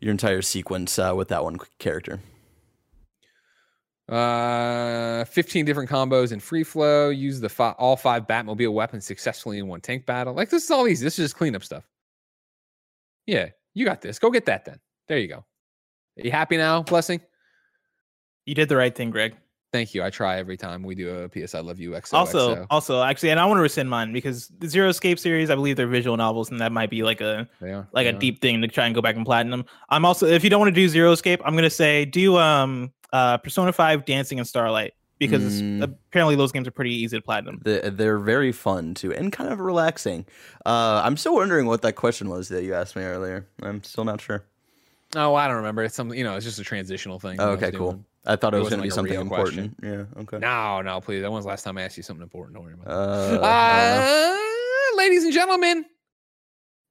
your 0.00 0.10
entire 0.10 0.42
sequence 0.42 0.98
uh, 0.98 1.12
with 1.16 1.28
that 1.28 1.42
one 1.44 1.58
character. 1.78 2.20
Uh, 4.08 5.24
15 5.26 5.66
different 5.66 5.90
combos 5.90 6.32
in 6.32 6.40
free 6.40 6.64
flow. 6.64 7.10
Use 7.10 7.40
the 7.40 7.48
fi- 7.48 7.74
all 7.78 7.96
five 7.96 8.26
Batmobile 8.26 8.72
weapons 8.72 9.04
successfully 9.04 9.58
in 9.58 9.68
one 9.68 9.80
tank 9.82 10.06
battle. 10.06 10.32
Like 10.34 10.48
this 10.48 10.64
is 10.64 10.70
all 10.70 10.88
easy. 10.88 11.04
This 11.04 11.18
is 11.18 11.26
just 11.26 11.36
cleanup 11.36 11.62
stuff. 11.62 11.84
Yeah, 13.26 13.50
you 13.74 13.84
got 13.84 14.00
this. 14.00 14.18
Go 14.18 14.30
get 14.30 14.46
that 14.46 14.64
then. 14.64 14.78
There 15.08 15.18
you 15.18 15.28
go. 15.28 15.44
Are 16.18 16.24
you 16.24 16.30
happy 16.30 16.56
now, 16.56 16.82
Blessing? 16.82 17.20
You 18.46 18.54
did 18.54 18.70
the 18.70 18.76
right 18.76 18.94
thing, 18.94 19.10
Greg. 19.10 19.36
Thank 19.70 19.94
you. 19.94 20.02
I 20.02 20.08
try 20.08 20.38
every 20.38 20.56
time 20.56 20.82
we 20.82 20.94
do 20.94 21.10
a 21.10 21.28
PS 21.28 21.54
I 21.54 21.60
Love 21.60 21.78
You 21.78 21.90
XO. 21.90 22.14
Also, 22.14 22.66
also, 22.70 23.02
actually, 23.02 23.30
and 23.30 23.38
I 23.38 23.44
want 23.44 23.58
to 23.58 23.62
rescind 23.62 23.90
mine 23.90 24.12
because 24.14 24.48
the 24.60 24.68
Zero 24.68 24.88
Escape 24.88 25.18
series, 25.18 25.50
I 25.50 25.54
believe 25.54 25.76
they're 25.76 25.86
visual 25.86 26.16
novels, 26.16 26.50
and 26.50 26.58
that 26.60 26.72
might 26.72 26.88
be 26.88 27.02
like 27.02 27.20
a 27.20 27.46
they 27.60 27.72
are, 27.72 27.86
like 27.92 28.06
they 28.06 28.16
a 28.16 28.18
deep 28.18 28.40
thing 28.40 28.62
to 28.62 28.68
try 28.68 28.86
and 28.86 28.94
go 28.94 29.02
back 29.02 29.16
and 29.16 29.26
platinum. 29.26 29.64
I'm 29.90 30.06
also, 30.06 30.26
if 30.26 30.42
you 30.42 30.48
don't 30.48 30.60
want 30.60 30.74
to 30.74 30.80
do 30.80 30.88
Zero 30.88 31.12
Escape, 31.12 31.42
I'm 31.44 31.54
gonna 31.54 31.68
say 31.68 32.06
do 32.06 32.38
um 32.38 32.92
uh 33.12 33.36
Persona 33.38 33.72
Five 33.72 34.06
Dancing 34.06 34.38
in 34.38 34.44
Starlight 34.46 34.94
because 35.18 35.60
Mm. 35.60 35.82
apparently 35.82 36.36
those 36.36 36.52
games 36.52 36.66
are 36.68 36.70
pretty 36.70 36.94
easy 36.94 37.18
to 37.18 37.22
platinum. 37.22 37.60
The, 37.64 37.92
they're 37.94 38.18
very 38.20 38.52
fun 38.52 38.94
too 38.94 39.12
and 39.12 39.32
kind 39.32 39.52
of 39.52 39.58
relaxing. 39.60 40.24
Uh, 40.64 41.02
I'm 41.04 41.16
still 41.16 41.34
wondering 41.34 41.66
what 41.66 41.82
that 41.82 41.94
question 41.94 42.28
was 42.30 42.48
that 42.48 42.62
you 42.62 42.72
asked 42.72 42.94
me 42.96 43.02
earlier. 43.02 43.46
I'm 43.62 43.82
still 43.82 44.04
not 44.04 44.20
sure. 44.20 44.44
Oh, 45.16 45.34
I 45.34 45.46
don't 45.48 45.56
remember. 45.56 45.82
It's 45.82 45.94
something, 45.96 46.16
you 46.16 46.22
know, 46.22 46.36
it's 46.36 46.44
just 46.44 46.58
a 46.60 46.64
transitional 46.64 47.18
thing. 47.18 47.40
Oh, 47.40 47.50
okay, 47.52 47.72
cool. 47.72 48.04
I 48.26 48.36
thought 48.36 48.54
it, 48.54 48.58
It 48.58 48.60
was 48.60 48.70
going 48.70 48.80
wasn't 48.80 48.82
to 48.82 48.82
be 48.82 48.90
something 48.90 49.20
important. 49.20 49.76
Yeah. 49.82 50.04
Okay. 50.22 50.38
No, 50.38 50.82
no, 50.82 51.00
please. 51.00 51.22
That 51.22 51.30
was 51.32 51.44
the 51.44 51.48
last 51.48 51.62
time 51.62 51.78
I 51.78 51.82
asked 51.82 51.96
you 51.96 52.02
something 52.02 52.22
important? 52.22 52.54
Don't 52.56 52.64
worry 52.64 52.74
about 52.74 52.86
it. 52.86 53.40
Uh, 53.40 54.36
Uh, 54.92 54.96
ladies 54.96 55.24
and 55.24 55.32
gentlemen, 55.32 55.84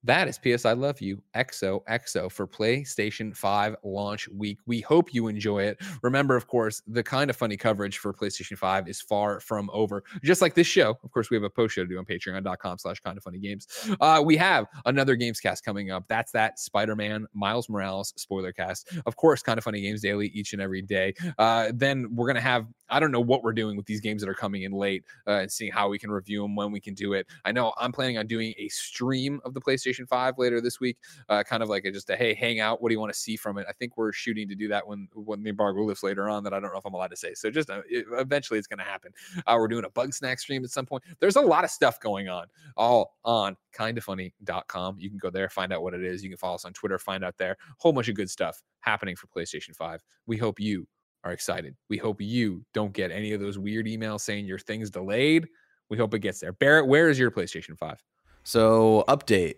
that 0.03 0.27
is 0.27 0.37
PS 0.37 0.65
I 0.65 0.73
Love 0.73 1.01
You 1.01 1.21
XOXO 1.35 2.31
for 2.31 2.47
PlayStation 2.47 3.35
5 3.35 3.75
launch 3.83 4.27
week. 4.29 4.59
We 4.65 4.81
hope 4.81 5.13
you 5.13 5.27
enjoy 5.27 5.63
it. 5.63 5.77
Remember, 6.01 6.35
of 6.35 6.47
course, 6.47 6.81
the 6.87 7.03
kind 7.03 7.29
of 7.29 7.35
funny 7.35 7.57
coverage 7.57 7.97
for 7.97 8.13
PlayStation 8.13 8.57
5 8.57 8.87
is 8.87 9.01
far 9.01 9.39
from 9.39 9.69
over. 9.73 10.03
Just 10.23 10.41
like 10.41 10.53
this 10.53 10.67
show, 10.67 10.97
of 11.03 11.11
course, 11.11 11.29
we 11.29 11.35
have 11.35 11.43
a 11.43 11.49
post 11.49 11.75
show 11.75 11.83
to 11.83 11.87
do 11.87 11.97
on 11.97 12.05
patreon.com 12.05 12.77
slash 12.77 12.99
kind 12.99 13.17
of 13.17 13.23
funny 13.23 13.39
games. 13.39 13.67
Uh, 13.99 14.21
we 14.23 14.37
have 14.37 14.67
another 14.85 15.15
games 15.15 15.39
cast 15.39 15.65
coming 15.65 15.91
up. 15.91 16.05
That's 16.07 16.31
that 16.31 16.59
Spider-Man 16.59 17.25
Miles 17.33 17.69
Morales 17.69 18.13
spoiler 18.15 18.51
cast. 18.53 18.89
Of 19.05 19.15
course, 19.15 19.41
kind 19.41 19.57
of 19.57 19.63
funny 19.63 19.81
games 19.81 20.01
daily 20.01 20.27
each 20.27 20.53
and 20.53 20.61
every 20.61 20.81
day. 20.81 21.13
Uh, 21.37 21.71
then 21.73 22.15
we're 22.15 22.27
gonna 22.27 22.39
have 22.39 22.67
I 22.89 22.99
don't 22.99 23.11
know 23.11 23.21
what 23.21 23.43
we're 23.43 23.53
doing 23.53 23.75
with 23.75 23.85
these 23.85 23.99
games 23.99 24.21
that 24.21 24.29
are 24.29 24.33
coming 24.33 24.63
in 24.63 24.71
late 24.71 25.03
uh, 25.27 25.31
and 25.31 25.51
seeing 25.51 25.71
how 25.71 25.89
we 25.89 25.99
can 25.99 26.09
review 26.09 26.41
them 26.41 26.55
when 26.55 26.71
we 26.71 26.79
can 26.79 26.93
do 26.93 27.13
it. 27.13 27.27
I 27.43 27.51
know 27.51 27.73
I'm 27.77 27.91
planning 27.91 28.17
on 28.17 28.27
doing 28.27 28.53
a 28.57 28.69
stream 28.69 29.41
of 29.43 29.53
the 29.53 29.59
PlayStation 29.59 29.86
5 29.93 30.35
later 30.37 30.61
this 30.61 30.79
week, 30.79 30.97
uh, 31.29 31.43
kind 31.43 31.63
of 31.63 31.69
like 31.69 31.85
a, 31.85 31.91
just 31.91 32.09
a 32.09 32.15
hey, 32.15 32.33
hang 32.33 32.59
out. 32.59 32.81
What 32.81 32.89
do 32.89 32.93
you 32.93 32.99
want 32.99 33.13
to 33.13 33.19
see 33.19 33.35
from 33.35 33.57
it? 33.57 33.65
I 33.69 33.73
think 33.73 33.97
we're 33.97 34.11
shooting 34.11 34.47
to 34.49 34.55
do 34.55 34.67
that 34.69 34.87
when 34.87 35.07
when 35.13 35.43
the 35.43 35.49
embargo 35.49 35.83
lifts 35.83 36.03
later 36.03 36.29
on. 36.29 36.43
That 36.43 36.53
I 36.53 36.59
don't 36.59 36.71
know 36.71 36.79
if 36.79 36.85
I'm 36.85 36.93
allowed 36.93 37.11
to 37.11 37.17
say. 37.17 37.33
So 37.33 37.49
just 37.49 37.69
uh, 37.69 37.81
it, 37.89 38.05
eventually 38.11 38.59
it's 38.59 38.67
going 38.67 38.79
to 38.79 38.85
happen. 38.85 39.11
Uh, 39.45 39.55
we're 39.57 39.67
doing 39.67 39.85
a 39.85 39.89
Bugsnax 39.89 40.39
stream 40.39 40.63
at 40.63 40.69
some 40.69 40.85
point. 40.85 41.03
There's 41.19 41.35
a 41.35 41.41
lot 41.41 41.63
of 41.63 41.69
stuff 41.69 41.99
going 41.99 42.29
on, 42.29 42.47
all 42.75 43.17
on 43.23 43.55
kindafunny.com. 43.77 44.97
You 44.99 45.09
can 45.09 45.17
go 45.17 45.29
there, 45.29 45.49
find 45.49 45.71
out 45.73 45.81
what 45.81 45.93
it 45.93 46.03
is. 46.03 46.23
You 46.23 46.29
can 46.29 46.37
follow 46.37 46.55
us 46.55 46.65
on 46.65 46.73
Twitter, 46.73 46.97
find 46.97 47.23
out 47.23 47.37
there. 47.37 47.57
Whole 47.77 47.93
bunch 47.93 48.07
of 48.07 48.15
good 48.15 48.29
stuff 48.29 48.61
happening 48.81 49.15
for 49.15 49.27
PlayStation 49.27 49.75
5. 49.75 50.01
We 50.25 50.37
hope 50.37 50.59
you 50.59 50.87
are 51.23 51.31
excited. 51.31 51.75
We 51.89 51.97
hope 51.97 52.21
you 52.21 52.65
don't 52.73 52.93
get 52.93 53.11
any 53.11 53.33
of 53.33 53.41
those 53.41 53.57
weird 53.57 53.85
emails 53.85 54.21
saying 54.21 54.45
your 54.45 54.59
thing's 54.59 54.89
delayed. 54.89 55.47
We 55.89 55.97
hope 55.97 56.13
it 56.13 56.19
gets 56.19 56.39
there. 56.39 56.53
Barrett, 56.53 56.87
where 56.87 57.09
is 57.09 57.19
your 57.19 57.31
PlayStation 57.31 57.77
5? 57.77 58.03
So, 58.43 59.03
update. 59.07 59.55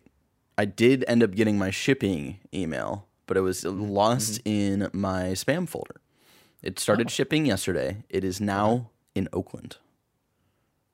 I 0.60 0.66
did 0.66 1.06
end 1.08 1.24
up 1.24 1.32
getting 1.36 1.58
my 1.58 1.70
shipping 1.72 2.40
email, 2.54 3.08
but 3.28 3.38
it 3.38 3.42
was 3.42 3.64
lost 3.64 4.42
in 4.44 4.90
my 4.92 5.28
spam 5.44 5.70
folder. 5.70 6.02
It 6.62 6.80
started 6.80 7.08
Oh. 7.08 7.10
shipping 7.10 7.46
yesterday. 7.46 8.04
It 8.10 8.26
is 8.26 8.42
now 8.42 8.90
in 9.16 9.30
Oakland. 9.32 9.78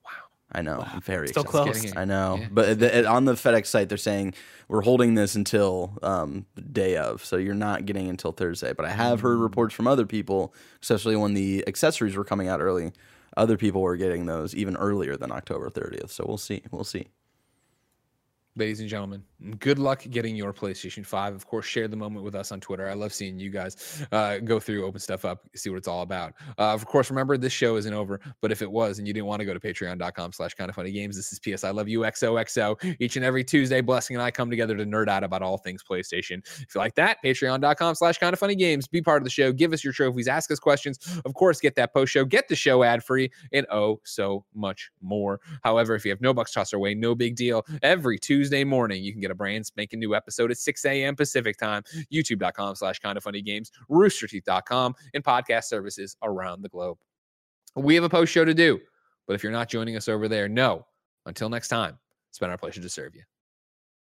Wow. 0.06 0.12
I 0.52 0.62
know. 0.62 0.86
I'm 0.94 1.02
very 1.02 1.30
Still 1.30 1.44
excited. 1.44 1.74
close. 1.82 1.96
I 1.98 2.06
know, 2.06 2.38
Yeah. 2.42 2.48
but 2.52 2.80
the, 2.80 3.08
on 3.08 3.26
the 3.26 3.34
FedEx 3.34 3.66
site, 3.66 3.90
they're 3.90 3.98
saying 3.98 4.36
we're 4.68 4.82
holding 4.84 5.16
this 5.16 5.34
until 5.34 5.98
um, 6.04 6.46
day 6.72 6.96
of, 6.98 7.26
so 7.26 7.38
you're 7.38 7.56
not 7.56 7.86
getting 7.88 8.08
until 8.08 8.32
Thursday. 8.34 8.72
But 8.74 8.86
I 8.86 8.90
have 8.92 9.22
heard 9.22 9.40
Mm. 9.40 9.44
reports 9.44 9.74
from 9.74 9.88
other 9.88 10.06
people, 10.06 10.54
especially 10.84 11.16
when 11.16 11.34
the 11.34 11.68
accessories 11.68 12.16
were 12.16 12.24
coming 12.24 12.48
out 12.48 12.62
early. 12.62 12.92
Other 13.36 13.58
people 13.58 13.82
were 13.82 13.98
getting 13.98 14.28
those 14.28 14.54
even 14.54 14.76
earlier 14.78 15.18
than 15.18 15.32
October 15.32 15.70
30th. 15.72 16.12
So 16.12 16.24
we'll 16.28 16.38
see. 16.38 16.62
We'll 16.72 16.84
see. 16.84 17.08
Ladies 18.58 18.80
and 18.80 18.88
gentlemen, 18.88 19.22
good 19.60 19.78
luck 19.78 20.04
getting 20.10 20.36
your 20.36 20.54
PlayStation 20.54 21.06
5. 21.06 21.36
Of 21.36 21.46
course, 21.46 21.66
share 21.66 21.90
the 21.90 21.96
moment 21.98 22.24
with 22.24 22.36
us 22.36 22.54
on 22.54 22.62
Twitter. 22.62 22.88
I 22.88 22.94
love 22.94 23.14
seeing 23.14 23.38
you 23.38 23.50
guys 23.50 24.06
uh, 24.14 24.38
go 24.38 24.60
through, 24.60 24.86
open 24.86 25.00
stuff 25.00 25.26
up, 25.26 25.46
see 25.56 25.70
what 25.70 25.78
it's 25.78 25.88
all 25.88 26.02
about. 26.04 26.34
Uh, 26.58 26.74
of 26.74 26.86
course, 26.86 27.10
remember 27.10 27.38
this 27.38 27.52
show 27.52 27.76
isn't 27.76 27.94
over, 27.94 28.22
but 28.42 28.52
if 28.52 28.62
it 28.62 28.72
was 28.72 28.98
and 28.98 29.08
you 29.08 29.14
didn't 29.14 29.26
want 29.26 29.42
to 29.42 29.46
go 29.46 29.54
to 29.54 29.60
patreon.com 29.60 30.32
slash 30.32 30.54
kind 30.54 30.70
of 30.70 30.76
funny 30.76 30.92
games, 30.92 31.18
this 31.18 31.34
is 31.34 31.40
PS 31.40 31.64
I 31.64 31.72
Love 31.72 31.90
You 31.90 32.00
XOXO. 32.02 32.96
Each 33.00 33.18
and 33.18 33.26
every 33.26 33.44
Tuesday, 33.44 33.82
Blessing 33.82 34.16
and 34.16 34.24
I 34.24 34.32
come 34.32 34.50
together 34.50 34.78
to 34.78 34.86
nerd 34.86 35.10
out 35.10 35.24
about 35.24 35.42
all 35.42 35.58
things 35.58 35.84
PlayStation. 35.84 36.42
If 36.62 36.74
you 36.74 36.80
like 36.80 36.96
that, 36.96 37.18
patreon.com 37.24 37.96
slash 37.96 38.18
kind 38.18 38.32
of 38.32 38.40
funny 38.40 38.56
games. 38.56 38.88
Be 38.88 39.02
part 39.02 39.22
of 39.22 39.26
the 39.26 39.30
show. 39.30 39.52
Give 39.52 39.74
us 39.74 39.84
your 39.84 39.94
trophies, 39.94 40.28
ask 40.30 40.50
us 40.50 40.60
questions. 40.60 41.00
Of 41.26 41.34
course, 41.34 41.60
get 41.60 41.76
that 41.76 41.94
post 41.94 42.14
show, 42.14 42.24
get 42.24 42.48
the 42.48 42.56
show 42.56 42.84
ad 42.84 43.04
free, 43.04 43.32
and 43.52 43.66
oh, 43.70 44.00
so 44.06 44.46
much 44.54 44.92
more. 45.02 45.42
However, 45.64 45.94
if 45.96 46.06
you 46.06 46.12
have 46.12 46.22
no 46.22 46.34
bucks 46.34 46.54
tossed 46.54 46.74
our 46.74 46.80
way, 46.80 46.94
no 46.94 47.16
big 47.16 47.36
deal. 47.36 47.66
Every 47.84 48.18
Tuesday 48.46 48.64
morning, 48.64 49.04
you 49.04 49.12
can 49.12 49.22
get 49.22 49.32
a 49.32 49.36
brand 49.36 49.66
spanking 49.66 50.00
new 50.00 50.14
episode 50.14 50.52
at 50.52 50.58
6 50.60 50.86
a.m. 50.86 51.16
Pacific 51.16 51.58
time, 51.58 51.82
youtube.com 52.14 52.76
slash 52.76 53.00
kind 53.00 53.18
of 53.18 53.24
funny 53.24 53.42
games, 53.42 53.72
roosterteeth.com, 53.90 54.94
and 55.16 55.24
podcast 55.24 55.64
services 55.64 56.16
around 56.22 56.62
the 56.62 56.70
globe. 56.70 57.00
We 57.76 57.96
have 57.96 58.04
a 58.04 58.10
post 58.10 58.32
show 58.32 58.46
to 58.46 58.54
do, 58.54 58.80
but 59.26 59.34
if 59.34 59.42
you're 59.42 59.52
not 59.52 59.68
joining 59.68 59.96
us 59.96 60.08
over 60.08 60.28
there, 60.28 60.48
no. 60.48 60.86
Until 61.26 61.50
next 61.50 61.70
time, 61.70 61.98
it's 62.30 62.38
been 62.38 62.52
our 62.52 62.58
pleasure 62.60 62.84
to 62.84 62.90
serve 62.90 63.16
you. 63.16 63.24